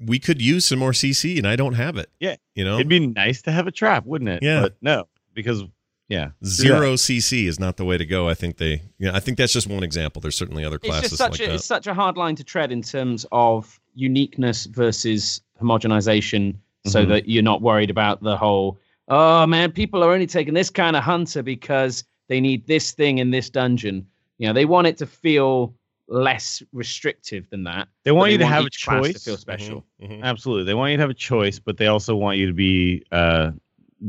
we 0.00 0.18
could 0.18 0.40
use 0.40 0.64
some 0.66 0.78
more 0.78 0.92
CC, 0.92 1.38
and 1.38 1.46
I 1.46 1.56
don't 1.56 1.74
have 1.74 1.96
it. 1.96 2.10
Yeah. 2.20 2.36
You 2.54 2.64
know, 2.64 2.76
It'd 2.76 2.88
be 2.88 3.06
nice 3.06 3.42
to 3.42 3.52
have 3.52 3.66
a 3.66 3.72
trap, 3.72 4.06
wouldn't 4.06 4.30
it? 4.30 4.42
Yeah. 4.42 4.60
But 4.62 4.76
no, 4.80 5.08
because 5.34 5.64
yeah, 6.08 6.30
zero 6.44 6.94
CC 6.94 7.46
is 7.46 7.60
not 7.60 7.76
the 7.76 7.84
way 7.84 7.98
to 7.98 8.06
go. 8.06 8.28
I 8.28 8.34
think 8.34 8.56
they. 8.56 8.82
Yeah. 8.98 9.10
I 9.14 9.20
think 9.20 9.36
that's 9.38 9.52
just 9.52 9.66
one 9.66 9.82
example. 9.82 10.20
There's 10.20 10.36
certainly 10.36 10.64
other 10.64 10.76
it's 10.76 10.86
classes 10.86 11.10
just 11.10 11.18
such 11.18 11.32
like 11.32 11.40
a 11.40 11.46
that. 11.50 11.54
it's 11.56 11.64
such 11.66 11.86
a 11.86 11.94
hard 11.94 12.16
line 12.16 12.34
to 12.36 12.44
tread 12.44 12.72
in 12.72 12.82
terms 12.82 13.26
of 13.32 13.78
uniqueness 13.94 14.66
versus 14.66 15.42
homogenization, 15.60 16.56
so 16.86 17.04
Mhm. 17.04 17.08
that 17.08 17.28
you're 17.28 17.42
not 17.42 17.62
worried 17.62 17.90
about 17.90 18.22
the 18.22 18.36
whole. 18.36 18.78
Oh 19.08 19.46
man, 19.46 19.72
people 19.72 20.02
are 20.04 20.12
only 20.12 20.26
taking 20.26 20.54
this 20.54 20.70
kind 20.70 20.96
of 20.96 21.02
hunter 21.02 21.42
because 21.42 22.04
they 22.28 22.40
need 22.40 22.66
this 22.66 22.92
thing 22.92 23.18
in 23.18 23.30
this 23.30 23.48
dungeon. 23.50 24.06
You 24.38 24.46
know, 24.48 24.52
they 24.52 24.64
want 24.66 24.86
it 24.86 24.96
to 24.98 25.06
feel 25.06 25.74
less 26.08 26.62
restrictive 26.72 27.48
than 27.50 27.64
that. 27.64 27.88
They 28.04 28.10
but 28.12 28.16
want 28.16 28.32
you 28.32 28.38
to 28.38 28.46
have 28.46 28.64
a 28.64 28.66
each 28.68 28.82
class 28.84 29.04
choice. 29.06 29.14
to 29.14 29.20
feel 29.20 29.36
special. 29.36 29.84
Mhm, 30.02 30.10
mhm. 30.20 30.22
Absolutely. 30.22 30.64
They 30.64 30.74
want 30.74 30.90
you 30.92 30.96
to 30.96 31.02
have 31.02 31.10
a 31.10 31.14
choice, 31.14 31.58
but 31.58 31.76
they 31.76 31.86
also 31.86 32.14
want 32.16 32.38
you 32.38 32.46
to 32.46 32.52
be 32.54 33.02
uh, 33.12 33.50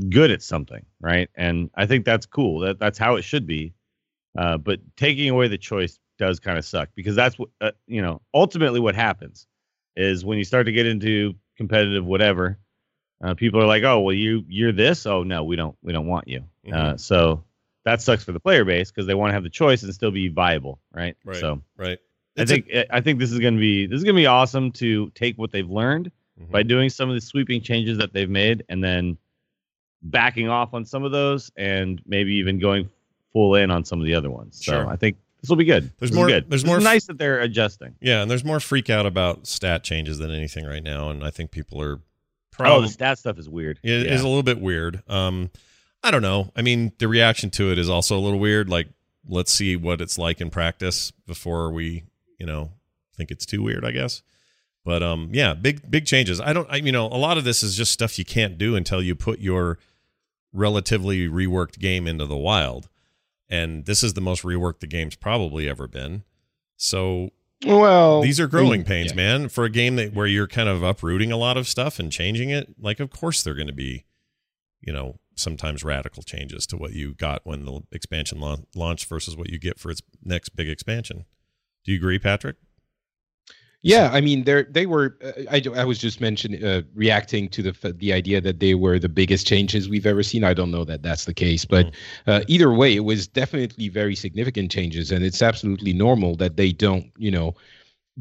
good 0.10 0.32
at 0.32 0.42
something, 0.42 0.86
right? 1.02 1.30
And 1.36 1.70
I 1.76 1.86
think 1.86 2.06
that's 2.06 2.26
cool. 2.26 2.60
That 2.60 2.80
that's 2.80 2.98
how 2.98 3.16
it 3.16 3.24
should 3.24 3.46
be. 3.48 3.74
Uh, 4.38 4.58
but 4.58 4.80
taking 4.96 5.30
away 5.30 5.48
the 5.48 5.58
choice 5.58 6.00
does 6.18 6.40
kind 6.40 6.58
of 6.58 6.66
suck 6.66 6.90
because 6.96 7.16
that's 7.16 7.38
what 7.40 7.50
uh, 7.62 7.72
you 7.88 8.02
know. 8.02 8.22
Ultimately, 8.34 8.80
what 8.80 8.96
happens 8.96 9.48
is 9.96 10.24
when 10.24 10.38
you 10.38 10.44
start 10.44 10.66
to 10.68 10.72
get 10.72 10.86
into 10.86 11.34
competitive 11.58 12.06
whatever, 12.06 12.58
uh, 13.24 13.34
people 13.34 13.62
are 13.62 13.66
like, 13.66 13.84
"Oh, 13.84 14.00
well, 14.02 14.14
you 14.16 14.46
you're 14.48 14.72
this. 14.72 15.06
Oh 15.06 15.24
no, 15.24 15.44
we 15.44 15.56
don't 15.56 15.76
we 15.82 15.92
don't 15.94 16.08
want 16.08 16.28
you." 16.28 16.44
Uh, 16.72 16.96
so 16.98 17.44
that 17.86 18.02
sucks 18.02 18.24
for 18.24 18.32
the 18.34 18.40
player 18.40 18.64
base 18.66 18.92
because 18.92 19.08
they 19.08 19.16
want 19.16 19.30
to 19.30 19.34
have 19.34 19.44
the 19.44 19.50
choice 19.50 19.82
and 19.84 19.94
still 19.94 20.12
be 20.12 20.28
viable, 20.28 20.80
right? 20.94 21.16
Right. 21.26 21.38
So 21.38 21.62
Right. 21.78 21.98
I 22.38 22.42
It's 22.44 22.52
a- 22.52 22.62
think 22.62 22.88
I 22.92 23.02
think 23.02 23.18
this 23.20 23.32
is 23.32 23.40
going 23.40 23.56
to 23.56 23.60
be 23.60 23.88
this 23.88 23.98
is 23.98 24.04
going 24.04 24.16
to 24.16 24.22
be 24.22 24.28
awesome 24.28 24.72
to 24.74 25.10
take 25.16 25.38
what 25.38 25.52
they've 25.52 25.70
learned 25.70 26.12
Mhm. 26.40 26.52
by 26.52 26.64
doing 26.64 26.90
some 26.90 27.10
of 27.10 27.16
the 27.16 27.22
sweeping 27.22 27.62
changes 27.62 27.98
that 27.98 28.14
they've 28.14 28.30
made 28.30 28.64
and 28.70 28.84
then 28.84 29.18
backing 30.02 30.48
off 30.50 30.74
on 30.74 30.86
some 30.86 31.04
of 31.04 31.12
those 31.12 31.52
and 31.58 32.02
maybe 32.06 32.34
even 32.36 32.60
going 32.60 32.90
full 33.34 33.56
in 33.56 33.70
on 33.72 33.84
some 33.86 34.00
of 34.00 34.06
the 34.06 34.14
other 34.16 34.30
ones. 34.32 34.58
So 34.64 34.72
Sure. 34.72 34.88
I 34.90 34.96
think 34.96 35.18
this 35.42 35.50
will 35.50 35.58
be 35.58 35.66
good. 35.66 35.92
There's 36.00 36.12
This 36.12 36.16
more- 36.16 36.28
Good. 36.28 36.50
there's 36.50 36.66
more 36.66 36.80
nice 36.80 37.06
that 37.06 37.18
they're 37.18 37.40
adjusting. 37.42 37.96
Yeah, 38.02 38.22
and 38.22 38.30
there's 38.32 38.44
more 38.44 38.60
freak 38.60 38.90
out 38.90 39.06
about 39.06 39.48
stat 39.48 39.84
changes 39.84 40.18
than 40.18 40.32
anything 40.32 40.66
right 40.66 40.84
now, 40.84 41.10
and 41.10 41.24
I 41.24 41.30
think 41.30 41.52
people 41.52 41.82
are 41.82 41.96
Oh, 41.96 42.02
probably 42.52 42.88
the 42.88 42.94
stat 42.94 43.18
stuff 43.20 43.40
is 43.40 43.48
weird. 43.48 43.80
it 43.84 44.06
yeah. 44.06 44.14
is 44.14 44.22
a 44.22 44.28
little 44.28 44.44
bit 44.44 44.60
weird. 44.60 45.02
Um, 45.08 45.50
I 46.04 46.12
don't 46.12 46.22
know. 46.22 46.52
I 46.58 46.62
mean, 46.62 46.92
the 47.00 47.08
reaction 47.08 47.50
to 47.52 47.72
it 47.72 47.78
is 47.78 47.90
also 47.90 48.18
a 48.18 48.20
little 48.20 48.40
weird. 48.40 48.70
Like, 48.70 48.88
let's 49.28 49.52
see 49.52 49.76
what 49.78 50.02
it's 50.02 50.18
like 50.18 50.42
in 50.42 50.50
practice 50.50 51.12
before 51.26 51.72
we, 51.72 52.04
you 52.38 52.46
know, 52.46 52.72
think 53.16 53.32
it's 53.32 53.46
too 53.46 53.62
weird. 53.62 53.86
I 53.86 53.92
guess. 53.92 54.22
But 54.84 55.04
um, 55.04 55.30
yeah, 55.32 55.54
big 55.54 55.90
big 55.90 56.06
changes. 56.06 56.42
I 56.42 56.52
don't. 56.52 56.68
I 56.70 56.78
you 56.78 56.92
know, 56.92 57.06
a 57.08 57.16
lot 57.18 57.38
of 57.38 57.44
this 57.46 57.64
is 57.64 57.76
just 57.78 57.92
stuff 57.94 58.18
you 58.20 58.26
can't 58.26 58.58
do 58.58 58.76
until 58.76 59.02
you 59.02 59.14
put 59.16 59.40
your 59.40 59.78
relatively 60.54 61.28
reworked 61.28 61.80
game 61.80 62.08
into 62.08 62.26
the 62.26 62.38
wild, 62.38 62.90
and 63.50 63.86
this 63.86 64.04
is 64.04 64.14
the 64.14 64.22
most 64.22 64.44
reworked 64.44 64.80
the 64.80 64.88
game's 64.88 65.16
probably 65.16 65.70
ever 65.70 65.88
been. 65.88 66.24
So 66.78 67.30
well 67.66 68.22
these 68.22 68.40
are 68.40 68.48
growing 68.48 68.84
pains, 68.84 69.12
yeah. 69.12 69.16
man. 69.16 69.50
For 69.50 69.66
a 69.66 69.70
game 69.70 69.96
that 69.98 70.14
where 70.14 70.28
you're 70.28 70.48
kind 70.48 70.70
of 70.70 70.84
uprooting 70.84 71.32
a 71.32 71.38
lot 71.38 71.58
of 71.58 71.68
stuff 71.68 72.00
and 72.00 72.12
changing 72.12 72.50
it, 72.50 72.76
like 72.80 73.00
of 73.00 73.10
course 73.10 73.44
they're 73.44 73.56
going 73.56 73.68
to 73.68 73.74
be, 73.74 74.06
you 74.82 74.94
know, 74.94 75.18
sometimes 75.36 75.84
radical 75.84 76.24
changes 76.24 76.68
to 76.68 76.78
what 76.78 76.94
you 76.94 77.14
got 77.14 77.46
when 77.46 77.66
the 77.66 77.82
expansion 77.92 78.40
la- 78.40 78.58
launched 78.76 79.08
versus 79.08 79.36
what 79.36 79.50
you 79.50 79.58
get 79.58 79.80
for 79.80 79.90
its 79.90 80.02
next 80.24 80.50
big 80.56 80.70
expansion. 80.70 81.26
Do 81.84 81.92
you 81.92 81.98
agree, 81.98 82.20
Patrick? 82.20 82.58
Yeah, 83.82 84.10
I 84.12 84.20
mean, 84.20 84.44
they 84.44 84.64
they 84.64 84.86
were. 84.86 85.18
Uh, 85.24 85.32
I 85.50 85.62
I 85.74 85.86
was 85.86 86.00
just 86.00 86.20
mentioning 86.20 86.64
uh, 86.66 86.82
reacting 86.94 87.48
to 87.50 87.62
the 87.62 87.94
the 87.94 88.12
idea 88.12 88.42
that 88.42 88.60
they 88.60 88.76
were 88.76 89.00
the 89.00 89.08
biggest 89.08 89.48
changes 89.48 89.88
we've 89.88 90.06
ever 90.06 90.22
seen. 90.22 90.44
I 90.44 90.54
don't 90.54 90.70
know 90.72 90.84
that 90.84 91.02
that's 91.02 91.24
the 91.24 91.34
case, 91.34 91.64
but 91.64 91.90
uh, 92.28 92.42
either 92.48 92.74
way, 92.74 92.94
it 92.96 93.06
was 93.06 93.26
definitely 93.28 93.88
very 93.88 94.16
significant 94.16 94.70
changes, 94.70 95.12
and 95.12 95.24
it's 95.24 95.42
absolutely 95.42 95.94
normal 95.94 96.36
that 96.38 96.58
they 96.58 96.74
don't, 96.74 97.10
you 97.18 97.32
know, 97.32 97.56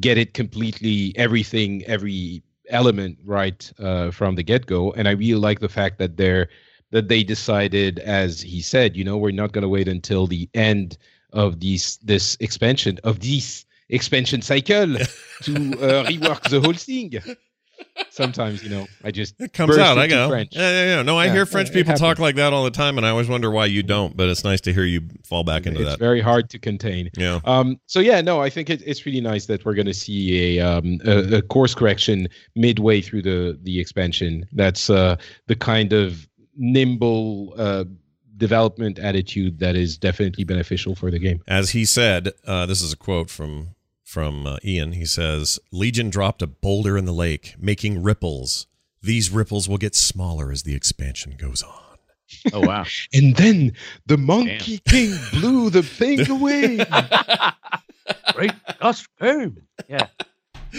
get 0.01 0.19
it 0.19 0.35
completely 0.35 1.13
everything 1.17 1.85
every 1.87 2.43
element 2.71 3.19
right 3.25 3.73
uh, 3.81 4.11
from 4.13 4.37
the 4.37 4.43
get 4.45 4.67
go. 4.67 4.93
And 4.93 5.09
I 5.09 5.13
really 5.13 5.41
like 5.41 5.61
the 5.61 5.69
fact 5.69 5.99
that 5.99 6.17
they're 6.17 6.49
that 6.93 7.09
they 7.09 7.23
decided, 7.25 7.99
as 8.01 8.41
he 8.43 8.61
said, 8.63 8.97
you 8.97 9.05
know, 9.05 9.19
we're 9.19 9.33
not 9.33 9.53
going 9.53 9.63
to 9.63 9.69
wait 9.69 9.89
until 9.89 10.27
the 10.27 10.49
end 10.55 10.99
of 11.33 11.61
these 11.61 11.99
this 11.99 12.37
expansion 12.41 12.99
of 13.05 13.21
this 13.21 13.65
expansion 13.89 14.43
cycle 14.43 14.95
to 15.43 15.53
uh, 15.53 16.05
rework 16.05 16.49
the 16.51 16.61
whole 16.61 16.73
thing. 16.75 17.13
Sometimes, 18.11 18.63
you 18.65 18.71
know, 18.71 18.89
I 19.05 19.13
just 19.13 19.41
It 19.41 19.53
comes 19.53 19.79
out. 19.79 19.99
I 19.99 20.09
go. 20.09 20.29
French. 20.29 20.57
Yeah, 20.57 20.71
yeah, 20.71 20.97
yeah. 20.97 21.03
No, 21.03 21.17
I 21.17 21.27
Yeah, 21.27 21.33
hear 21.35 21.47
French 21.47 21.73
people 21.73 21.95
talk 21.95 22.19
like 22.19 22.35
that 22.35 22.53
all 22.53 22.65
the 22.65 22.73
time, 22.73 22.97
and 22.99 23.07
I 23.07 23.11
always 23.11 23.29
wonder 23.29 23.51
why 23.53 23.67
you 23.67 23.85
don't. 23.85 24.17
But 24.17 24.29
it's 24.29 24.43
nice 24.43 24.61
to 24.63 24.73
hear 24.73 24.85
you 24.85 25.03
fall 25.25 25.45
back 25.45 25.67
into 25.67 25.81
it's 25.81 25.87
that. 25.87 25.93
It's 25.95 26.01
very 26.01 26.21
hard 26.21 26.51
to 26.51 26.59
contain. 26.59 27.11
yeah. 27.17 27.39
Um, 27.45 27.79
so 27.87 28.01
yeah, 28.01 28.21
no, 28.21 28.41
I 28.41 28.51
think 28.51 28.69
it, 28.69 28.83
it's 28.85 29.07
really 29.07 29.21
nice 29.21 29.47
that 29.47 29.65
we're 29.65 29.75
going 29.75 29.87
to 29.87 29.95
see 29.95 30.59
a, 30.59 30.67
um, 30.67 30.99
a 31.05 31.37
a 31.37 31.43
course 31.43 31.75
correction 31.75 32.29
midway 32.57 33.01
through 33.01 33.23
the 33.23 33.59
the 33.63 33.79
expansion. 33.79 34.45
That's 34.53 34.91
uh, 34.91 35.17
the 35.47 35.55
kind 35.55 35.93
of 35.93 36.27
nimble 36.57 37.55
uh, 37.57 37.85
development 38.37 38.99
attitude 38.99 39.61
that 39.61 39.77
is 39.77 39.97
definitely 39.97 40.45
beneficial 40.45 40.97
for 40.97 41.11
the 41.13 41.19
game. 41.21 41.43
As 41.47 41.71
he 41.71 41.85
said, 41.85 42.31
uh, 42.45 42.67
this 42.67 42.83
is 42.83 42.93
a 42.93 42.97
quote 42.97 43.31
from 43.31 43.69
from 44.09 44.47
uh, 44.47 44.57
Ion. 44.67 44.93
He 44.93 45.05
says, 45.05 45.61
"Legion 45.71 46.09
dropped 46.09 46.41
a 46.41 46.47
boulder 46.47 46.97
in 46.97 47.05
the 47.05 47.13
lake, 47.13 47.55
making 47.59 48.03
ripples. 48.03 48.67
These 49.03 49.31
ripples 49.31 49.69
will 49.69 49.79
get 49.79 49.95
smaller 49.95 50.51
as 50.51 50.63
the 50.63 50.75
expansion 50.75 51.37
goes 51.39 51.63
on." 51.63 51.99
Oh 52.53 52.61
wow. 52.61 52.85
And 53.13 53.37
then 53.37 53.73
the 54.07 54.17
Monkey 54.17 54.79
King 54.89 55.15
blew 55.33 55.71
the 55.71 55.83
thing 55.83 56.29
away. 56.37 56.79
Great 58.33 58.53
dust 58.81 59.07
came. 59.21 59.63
Yeah. 59.89 60.07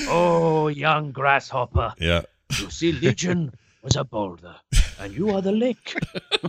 Oh, 0.08 0.68
young 0.68 1.12
grasshopper, 1.12 1.94
Yeah, 2.00 2.22
you 2.60 2.70
see, 2.70 2.92
Legion 2.92 3.52
was 3.82 3.96
a 3.96 4.04
boulder, 4.04 4.56
and 5.00 5.14
you 5.16 5.32
are 5.32 5.42
the 5.42 5.52
lake. 5.52 5.98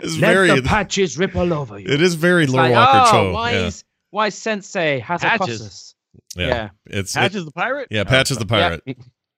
it's 0.00 0.16
Let 0.18 0.34
very. 0.34 0.54
the 0.54 0.62
patches 0.62 1.18
ripple 1.18 1.52
over 1.52 1.80
you. 1.80 1.88
It 1.88 2.00
is 2.00 2.14
very 2.14 2.44
It's 2.44 2.52
Lore 2.52 2.62
like, 2.62 2.74
Walker 2.74 3.02
oh, 3.06 3.10
Cho. 3.10 3.32
why 3.32 3.52
yeah. 3.52 3.66
is 3.66 3.84
Why 4.10 4.28
Sensei 4.30 5.00
has 5.00 5.22
a 5.22 5.26
Patches. 5.26 5.94
Yeah, 6.36 6.46
Yeah. 6.46 6.68
it's 6.86 7.12
Patch 7.14 7.34
is 7.34 7.44
the 7.44 7.50
pirate. 7.52 7.88
yeah. 7.90 8.04
Patch 8.04 8.30
is 8.30 8.38
the 8.38 8.46
pirate. 8.46 8.82
Yeah. 8.86 8.94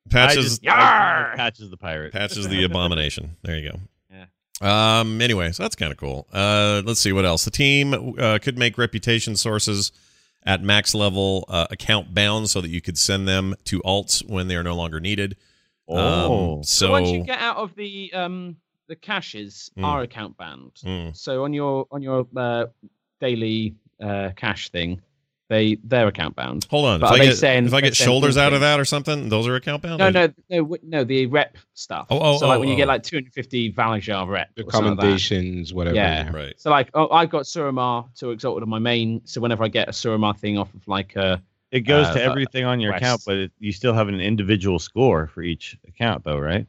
Patch 0.08 0.36
is 0.36 0.58
just- 0.58 0.62
Patch 0.64 1.60
is 1.60 1.70
the 1.70 1.76
pirate. 1.76 2.12
Patch 2.12 2.36
is 2.36 2.48
the 2.48 2.64
abomination. 2.68 3.36
There 3.42 3.56
you 3.58 3.70
go. 3.72 3.78
Yeah. 4.10 5.00
Um. 5.00 5.20
Anyway, 5.20 5.52
so 5.52 5.62
that's 5.62 5.76
kind 5.76 5.92
of 5.92 5.98
cool. 5.98 6.26
Uh. 6.32 6.82
Let's 6.84 7.00
see 7.00 7.12
what 7.12 7.24
else. 7.24 7.44
The 7.44 7.50
team 7.50 8.14
uh, 8.18 8.38
could 8.40 8.58
make 8.58 8.78
reputation 8.78 9.36
sources 9.36 9.92
at 10.44 10.62
max 10.62 10.94
level 10.94 11.44
uh, 11.48 11.66
account 11.70 12.14
bound, 12.14 12.48
so 12.48 12.60
that 12.60 12.68
you 12.70 12.80
could 12.80 12.96
send 12.96 13.28
them 13.28 13.54
to 13.64 13.80
alts 13.80 14.26
when 14.26 14.48
they 14.48 14.56
are 14.56 14.62
no 14.62 14.74
longer 14.74 14.98
needed. 15.00 15.36
Oh, 15.88 16.54
Um, 16.58 16.62
So, 16.64 16.86
so 16.86 16.90
once 16.92 17.10
you 17.10 17.24
get 17.24 17.40
out 17.40 17.56
of 17.56 17.74
the 17.74 18.12
um 18.14 18.56
the 18.88 18.96
caches 18.96 19.70
Mm. 19.78 19.84
are 19.84 20.02
account 20.02 20.36
banned. 20.38 20.72
Mm. 20.84 21.16
So 21.16 21.44
on 21.44 21.52
your 21.52 21.86
on 21.90 22.00
your 22.02 22.26
uh, 22.36 22.66
daily 23.20 23.74
uh, 24.00 24.30
cache 24.36 24.70
thing, 24.70 25.00
they 25.48 25.76
they're 25.82 26.06
account 26.06 26.36
bound. 26.36 26.66
hold 26.70 26.86
on. 26.86 27.00
But 27.00 27.06
if 27.06 27.12
I 27.12 27.18
they 27.18 27.24
get 27.26 27.36
saying- 27.36 27.66
if 27.66 27.74
I 27.74 27.80
get 27.80 27.96
shoulders 27.96 28.36
out 28.36 28.52
of 28.52 28.60
that 28.60 28.78
or 28.78 28.84
something, 28.84 29.28
those 29.28 29.48
are 29.48 29.56
account 29.56 29.82
bound. 29.82 29.98
No, 29.98 30.06
Or- 30.08 30.12
no, 30.12 30.32
no, 30.48 30.76
no. 30.84 31.04
The 31.04 31.26
rep 31.26 31.58
stuff. 31.74 32.06
Oh, 32.08 32.18
oh, 32.20 32.38
so 32.38 32.46
like 32.46 32.56
oh, 32.56 32.60
when 32.60 32.68
you 32.68 32.74
oh. 32.74 32.78
get 32.78 32.88
like 32.88 33.02
250 33.02 33.72
Valarjar 33.72 34.28
rep. 34.28 34.54
The 34.54 34.62
or 34.62 34.66
like 34.66 34.72
commendations, 34.72 35.74
whatever. 35.74 35.96
Yeah. 35.96 36.30
Right. 36.30 36.54
So 36.56 36.70
like, 36.70 36.90
oh, 36.94 37.10
I've 37.10 37.30
got 37.30 37.42
Suramar 37.42 38.14
to 38.18 38.30
Exalted 38.30 38.62
on 38.62 38.68
my 38.68 38.78
main. 38.78 39.20
So 39.24 39.40
whenever 39.40 39.64
I 39.64 39.68
get 39.68 39.88
a 39.88 39.92
Suramar 39.92 40.38
thing 40.38 40.56
off 40.56 40.72
of 40.72 40.86
like 40.86 41.16
a 41.16 41.42
it 41.72 41.80
goes 41.80 42.06
uh, 42.06 42.14
to 42.14 42.22
everything 42.22 42.64
on 42.64 42.80
your 42.80 42.92
West. 42.92 43.02
account, 43.02 43.22
but 43.26 43.36
it, 43.36 43.52
you 43.58 43.72
still 43.72 43.94
have 43.94 44.08
an 44.08 44.20
individual 44.20 44.78
score 44.78 45.28
for 45.28 45.42
each 45.42 45.76
account, 45.86 46.24
though, 46.24 46.38
right? 46.38 46.66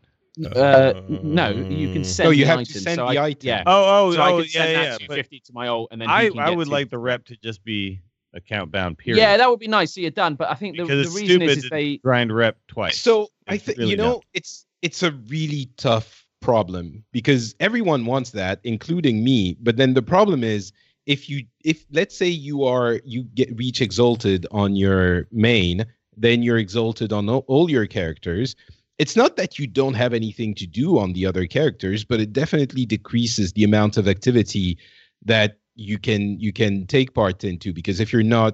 Uh, 0.55 1.01
no, 1.09 1.49
you 1.49 1.93
can 1.93 2.03
send. 2.03 2.27
No, 2.27 2.31
you 2.31 2.45
the 2.45 2.51
have 2.51 2.59
to 2.59 2.79
send 2.79 2.95
so 2.97 3.09
the 3.09 3.17
I, 3.17 3.25
item. 3.25 3.47
Yeah. 3.47 3.63
Oh, 3.65 4.07
oh, 4.07 4.13
so 4.13 4.21
I 4.21 4.31
oh, 4.31 4.37
can 4.39 4.49
send 4.49 4.71
yeah, 4.71 4.77
that 4.77 4.83
yeah. 4.83 5.07
But 5.07 5.15
250 5.15 5.39
to 5.39 5.53
my 5.53 5.67
ult, 5.67 5.89
and 5.91 6.01
then 6.01 6.09
I, 6.09 6.29
can 6.29 6.39
I 6.39 6.49
get 6.49 6.57
would 6.57 6.67
like 6.67 6.89
the 6.89 6.97
rep 6.97 7.25
to 7.25 7.37
just 7.37 7.63
be 7.63 8.01
account 8.33 8.71
bound. 8.71 8.97
Period. 8.97 9.19
Yeah, 9.19 9.37
that 9.37 9.49
would 9.49 9.59
be 9.59 9.67
nice. 9.67 9.93
So 9.93 10.01
you're 10.01 10.11
done. 10.11 10.35
But 10.35 10.49
I 10.49 10.55
think 10.55 10.77
the, 10.77 10.85
the 10.85 11.11
reason 11.13 11.41
is, 11.41 11.65
is 11.65 11.69
they 11.69 11.97
grind 11.97 12.33
rep 12.33 12.57
twice. 12.67 12.99
So 12.99 13.27
I 13.47 13.57
think 13.57 13.77
really 13.77 13.91
you 13.91 13.97
know 13.97 14.13
dumb. 14.13 14.21
it's 14.33 14.65
it's 14.81 15.03
a 15.03 15.11
really 15.11 15.69
tough 15.77 16.25
problem 16.39 17.03
because 17.11 17.55
everyone 17.59 18.05
wants 18.05 18.31
that, 18.31 18.59
including 18.63 19.23
me. 19.23 19.57
But 19.61 19.77
then 19.77 19.93
the 19.93 20.01
problem 20.01 20.43
is 20.43 20.71
if 21.05 21.29
you 21.29 21.45
if 21.63 21.85
let's 21.91 22.17
say 22.17 22.27
you 22.27 22.63
are 22.63 22.99
you 23.03 23.23
get 23.35 23.55
reach 23.57 23.81
exalted 23.81 24.47
on 24.51 24.75
your 24.75 25.27
main, 25.31 25.85
then 26.15 26.43
you're 26.43 26.57
exalted 26.57 27.13
on 27.13 27.29
all, 27.29 27.45
all 27.47 27.69
your 27.69 27.85
characters. 27.85 28.55
It's 29.01 29.15
not 29.15 29.35
that 29.37 29.57
you 29.57 29.65
don't 29.65 29.95
have 29.95 30.13
anything 30.13 30.53
to 30.55 30.67
do 30.67 30.99
on 30.99 31.13
the 31.13 31.25
other 31.25 31.47
characters, 31.47 32.05
but 32.05 32.19
it 32.19 32.31
definitely 32.31 32.85
decreases 32.85 33.51
the 33.53 33.63
amount 33.63 33.97
of 33.97 34.07
activity 34.07 34.77
that 35.25 35.57
you 35.75 35.97
can 35.97 36.39
you 36.39 36.53
can 36.53 36.85
take 36.85 37.15
part 37.15 37.43
into 37.43 37.73
because 37.73 37.99
if 37.99 38.13
you're 38.13 38.31
not 38.39 38.53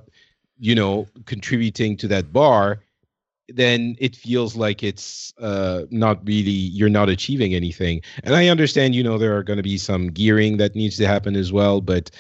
you 0.58 0.74
know 0.74 1.06
contributing 1.26 1.98
to 1.98 2.08
that 2.08 2.32
bar 2.32 2.80
then 3.50 3.96
it 4.00 4.16
feels 4.16 4.56
like 4.56 4.84
it's 4.84 5.34
uh, 5.40 5.84
not 5.90 6.26
really 6.26 6.60
you're 6.80 6.90
not 6.90 7.10
achieving 7.10 7.54
anything. 7.54 8.02
And 8.24 8.36
I 8.36 8.48
understand, 8.48 8.96
you 8.96 9.04
know, 9.04 9.18
there 9.18 9.36
are 9.38 9.44
going 9.44 9.58
to 9.58 9.64
be 9.64 9.78
some 9.78 10.08
gearing 10.12 10.58
that 10.58 10.76
needs 10.76 10.98
to 10.98 11.08
happen 11.08 11.36
as 11.36 11.52
well, 11.52 11.80
but 11.80 12.12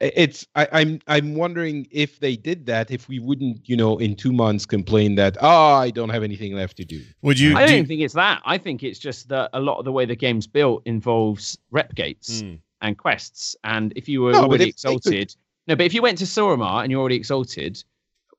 it's 0.00 0.46
I, 0.54 0.66
I'm 0.72 1.00
I'm 1.06 1.34
wondering 1.34 1.86
if 1.90 2.20
they 2.20 2.36
did 2.36 2.66
that, 2.66 2.90
if 2.90 3.08
we 3.08 3.18
wouldn't, 3.18 3.68
you 3.68 3.76
know, 3.76 3.98
in 3.98 4.16
two 4.16 4.32
months 4.32 4.64
complain 4.66 5.14
that 5.16 5.36
oh, 5.40 5.74
I 5.74 5.90
don't 5.90 6.08
have 6.08 6.22
anything 6.22 6.54
left 6.54 6.76
to 6.78 6.84
do. 6.84 7.02
Would 7.22 7.38
you? 7.38 7.54
I 7.56 7.60
don't 7.60 7.68
do- 7.68 7.74
even 7.76 7.86
think 7.86 8.00
it's 8.00 8.14
that. 8.14 8.40
I 8.44 8.56
think 8.58 8.82
it's 8.82 8.98
just 8.98 9.28
that 9.28 9.50
a 9.52 9.60
lot 9.60 9.78
of 9.78 9.84
the 9.84 9.92
way 9.92 10.04
the 10.06 10.16
game's 10.16 10.46
built 10.46 10.82
involves 10.86 11.58
rep 11.70 11.94
gates 11.94 12.42
Mm. 12.42 12.58
and 12.82 12.96
quests. 12.96 13.54
And 13.64 13.92
if 13.96 14.08
you 14.08 14.22
were 14.22 14.32
No, 14.32 14.44
already 14.44 14.64
if 14.70 14.76
could- 14.76 14.94
exalted, 14.94 15.34
no, 15.66 15.76
but 15.76 15.84
if 15.84 15.92
you 15.94 16.02
went 16.02 16.18
to 16.18 16.24
Suramar 16.24 16.82
and 16.82 16.90
you're 16.90 17.00
already 17.00 17.16
exalted, 17.16 17.82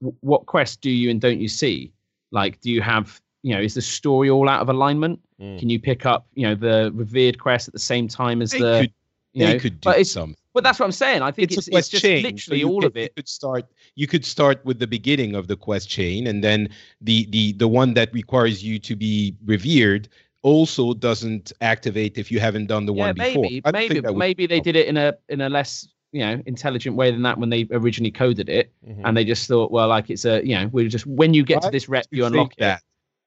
w- 0.02 0.16
what 0.22 0.48
quest 0.48 0.82
do 0.82 0.90
you 0.90 1.10
and 1.12 1.22
don't 1.22 1.40
you 1.40 1.48
see? 1.48 1.92
Like, 2.32 2.60
do 2.62 2.72
you 2.72 2.82
have, 2.82 3.22
you 3.44 3.54
know, 3.54 3.62
is 3.62 3.76
the 3.76 3.82
story 3.82 4.30
all 4.30 4.50
out 4.50 4.62
of 4.62 4.70
alignment? 4.70 5.20
Mm. 5.40 5.60
Can 5.60 5.70
you 5.70 5.80
pick 5.80 6.06
up, 6.08 6.26
you 6.34 6.48
know, 6.48 6.56
the 6.56 6.92
revered 6.96 7.40
quest 7.40 7.68
at 7.68 7.74
the 7.74 7.80
same 7.80 8.08
time 8.08 8.42
as 8.42 8.52
They 8.52 8.60
the, 8.60 8.80
could 8.82 8.94
you 9.34 9.46
they 9.46 9.54
know, 9.54 9.60
could 9.60 9.80
do 9.82 9.90
but 9.90 10.00
it's, 10.00 10.12
some. 10.12 10.36
But 10.54 10.64
that's 10.64 10.80
what 10.80 10.86
I'm 10.86 10.92
saying. 10.92 11.22
I 11.22 11.32
think 11.32 11.50
It's, 11.52 11.58
it's, 11.60 11.68
a 11.68 11.72
quest 11.72 11.92
just 11.92 12.04
chain. 12.04 12.24
literally 12.24 12.60
you 12.60 12.70
all 12.70 12.82
could- 12.82 12.92
of 12.92 12.98
You 12.98 13.04
it. 13.04 13.16
could 13.16 13.30
start. 13.30 13.66
You 13.96 14.08
could 14.08 14.26
start 14.26 14.64
with 14.66 14.80
the 14.80 14.88
beginning 14.88 15.36
of 15.36 15.48
the 15.48 15.56
quest 15.56 15.90
chain, 15.90 16.28
and 16.28 16.44
then 16.44 16.70
the 17.02 17.26
the 17.30 17.54
the 17.54 17.68
one 17.68 17.94
that 17.96 18.14
requires 18.14 18.64
you 18.64 18.80
to 18.80 18.96
be 18.96 19.36
revered 19.46 20.08
also 20.44 20.94
doesn't 20.94 21.52
activate 21.62 22.18
if 22.18 22.32
you 22.32 22.40
haven't 22.40 22.66
done 22.66 22.86
the 22.86 22.94
yeah, 22.94 23.06
one 23.08 23.16
before. 23.16 23.44
maybe, 23.44 23.62
maybe, 23.72 24.02
maybe 24.16 24.48
they 24.48 24.60
did 24.60 24.76
it 24.76 24.88
in 24.88 24.98
a 24.98 25.14
in 25.30 25.42
a 25.42 25.50
less 25.50 25.88
you 26.12 26.22
know 26.22 26.42
intelligent 26.46 26.96
way 26.96 27.12
than 27.12 27.22
that 27.22 27.38
when 27.38 27.50
they 27.50 27.68
originally 27.72 28.12
coded 28.12 28.50
it, 28.50 28.74
Mhm. 28.88 29.02
and 29.06 29.16
they 29.16 29.24
just 29.24 29.48
thought, 29.48 29.72
well, 29.72 29.88
like 29.88 30.10
it's 30.10 30.26
a 30.26 30.42
you 30.46 30.56
know 30.56 30.68
we're 30.74 30.90
just 30.90 31.06
when 31.06 31.34
you 31.34 31.44
get 31.44 31.62
to 31.62 31.70
this 31.72 31.88
rep, 31.88 32.06
do 32.10 32.18
you 32.18 32.26
unlock 32.26 32.54
that. 32.58 32.80
it. 32.80 32.84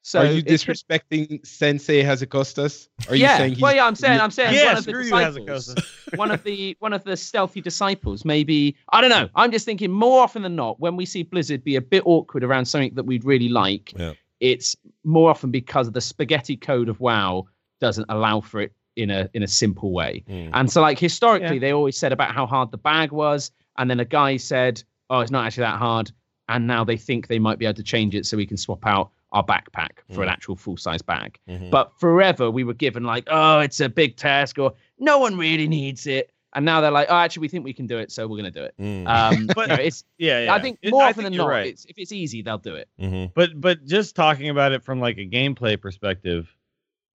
So 0.06 0.20
are 0.20 0.26
you 0.26 0.38
it 0.38 0.46
could- 0.46 0.60
disrespecting 0.60 1.46
Sensei 1.46 2.02
Hazzikostas? 2.02 2.88
Are 3.08 3.16
yeah, 3.16 3.32
you 3.32 3.38
saying 3.38 3.52
he's 3.54 3.62
well, 3.62 3.74
yeah, 3.74 3.86
I'm 3.86 3.94
saying, 3.94 4.20
I'm 4.20 4.30
saying 4.30 4.54
yeah, 4.54 4.66
one 4.66 4.76
of 4.76 4.84
the 4.84 4.90
you, 4.92 5.02
disciples, 5.02 5.74
one 6.16 6.30
of 6.30 6.44
the 6.44 6.76
one 6.78 6.92
of 6.92 7.04
the 7.04 7.16
stealthy 7.16 7.62
disciples. 7.62 8.22
Maybe 8.22 8.76
I 8.90 9.00
don't 9.00 9.08
know. 9.08 9.30
I'm 9.34 9.50
just 9.50 9.64
thinking 9.64 9.90
more 9.90 10.20
often 10.22 10.42
than 10.42 10.56
not, 10.56 10.78
when 10.78 10.96
we 10.96 11.06
see 11.06 11.22
Blizzard 11.22 11.64
be 11.64 11.76
a 11.76 11.80
bit 11.80 12.02
awkward 12.04 12.44
around 12.44 12.66
something 12.66 12.94
that 12.96 13.04
we'd 13.04 13.24
really 13.24 13.48
like, 13.48 13.94
Yeah. 13.96 14.12
it's 14.40 14.76
more 15.04 15.30
often 15.30 15.50
because 15.50 15.90
the 15.90 16.02
spaghetti 16.02 16.58
code 16.58 16.90
of 16.90 17.00
WoW 17.00 17.46
doesn't 17.80 18.04
allow 18.10 18.42
for 18.42 18.60
it 18.60 18.72
in 18.96 19.10
a 19.10 19.30
in 19.32 19.42
a 19.42 19.48
simple 19.48 19.90
way. 19.92 20.22
Mm. 20.28 20.50
And 20.52 20.70
so, 20.70 20.82
like 20.82 20.98
historically, 20.98 21.54
Yeah. 21.54 21.60
they 21.60 21.72
always 21.72 21.96
said 21.96 22.12
about 22.12 22.32
how 22.34 22.44
hard 22.44 22.70
the 22.72 22.78
bag 22.78 23.10
was, 23.10 23.50
and 23.78 23.88
then 23.90 24.00
a 24.00 24.04
guy 24.04 24.36
said, 24.36 24.82
"Oh, 25.08 25.20
it's 25.20 25.30
not 25.30 25.46
actually 25.46 25.62
that 25.62 25.78
hard." 25.78 26.12
And 26.50 26.66
now 26.66 26.84
they 26.84 26.98
think 26.98 27.28
they 27.28 27.38
might 27.38 27.58
be 27.58 27.64
able 27.64 27.76
to 27.76 27.82
change 27.82 28.14
it 28.14 28.26
so 28.26 28.36
we 28.36 28.44
can 28.44 28.58
swap 28.58 28.84
out 28.84 29.10
our 29.34 29.44
backpack 29.44 29.98
for 30.14 30.22
an 30.22 30.28
Mm. 30.28 30.32
actual 30.32 30.56
full 30.56 30.76
size 30.78 31.02
bag. 31.02 31.38
Mhm. 31.48 31.70
But 31.70 31.92
forever 31.98 32.50
we 32.50 32.64
were 32.64 32.72
given 32.74 33.02
like, 33.04 33.24
"Oh, 33.30 33.60
it's 33.60 33.80
a 33.80 33.88
big 33.90 34.16
task," 34.16 34.58
or 34.58 34.72
"No 34.98 35.18
one 35.18 35.36
really 35.36 35.68
needs 35.68 36.06
it." 36.06 36.30
And 36.56 36.64
now 36.64 36.80
they're 36.80 36.92
like, 36.92 37.08
"Oh, 37.10 37.16
actually, 37.16 37.40
we 37.42 37.48
think 37.48 37.64
we 37.64 37.72
can 37.72 37.86
do 37.88 37.98
it, 37.98 38.12
so 38.12 38.28
we're 38.28 38.38
going 38.40 38.52
to 38.52 38.58
do 38.60 38.62
it." 38.64 38.74
Mm. 38.80 39.06
Um, 39.08 39.46
But- 39.56 39.68
you 39.70 39.76
know, 39.76 39.82
it's. 39.82 40.04
Yeah, 40.18 40.44
yeah. 40.44 40.54
I 40.54 40.60
think 40.60 40.78
It- 40.82 40.92
more 40.92 41.02
I 41.02 41.10
often 41.10 41.24
think 41.24 41.32
than 41.32 41.38
not, 41.38 41.48
right. 41.48 41.66
it's, 41.66 41.84
if 41.86 41.98
it's 41.98 42.12
easy, 42.12 42.42
they'll 42.42 42.58
do 42.58 42.76
it. 42.76 42.88
Mhm. 43.00 43.32
But 43.34 43.60
but 43.60 43.84
just 43.84 44.14
talking 44.16 44.48
about 44.48 44.70
it 44.72 44.82
from 44.84 45.00
like 45.00 45.18
a 45.18 45.26
gameplay 45.26 45.78
perspective, 45.80 46.48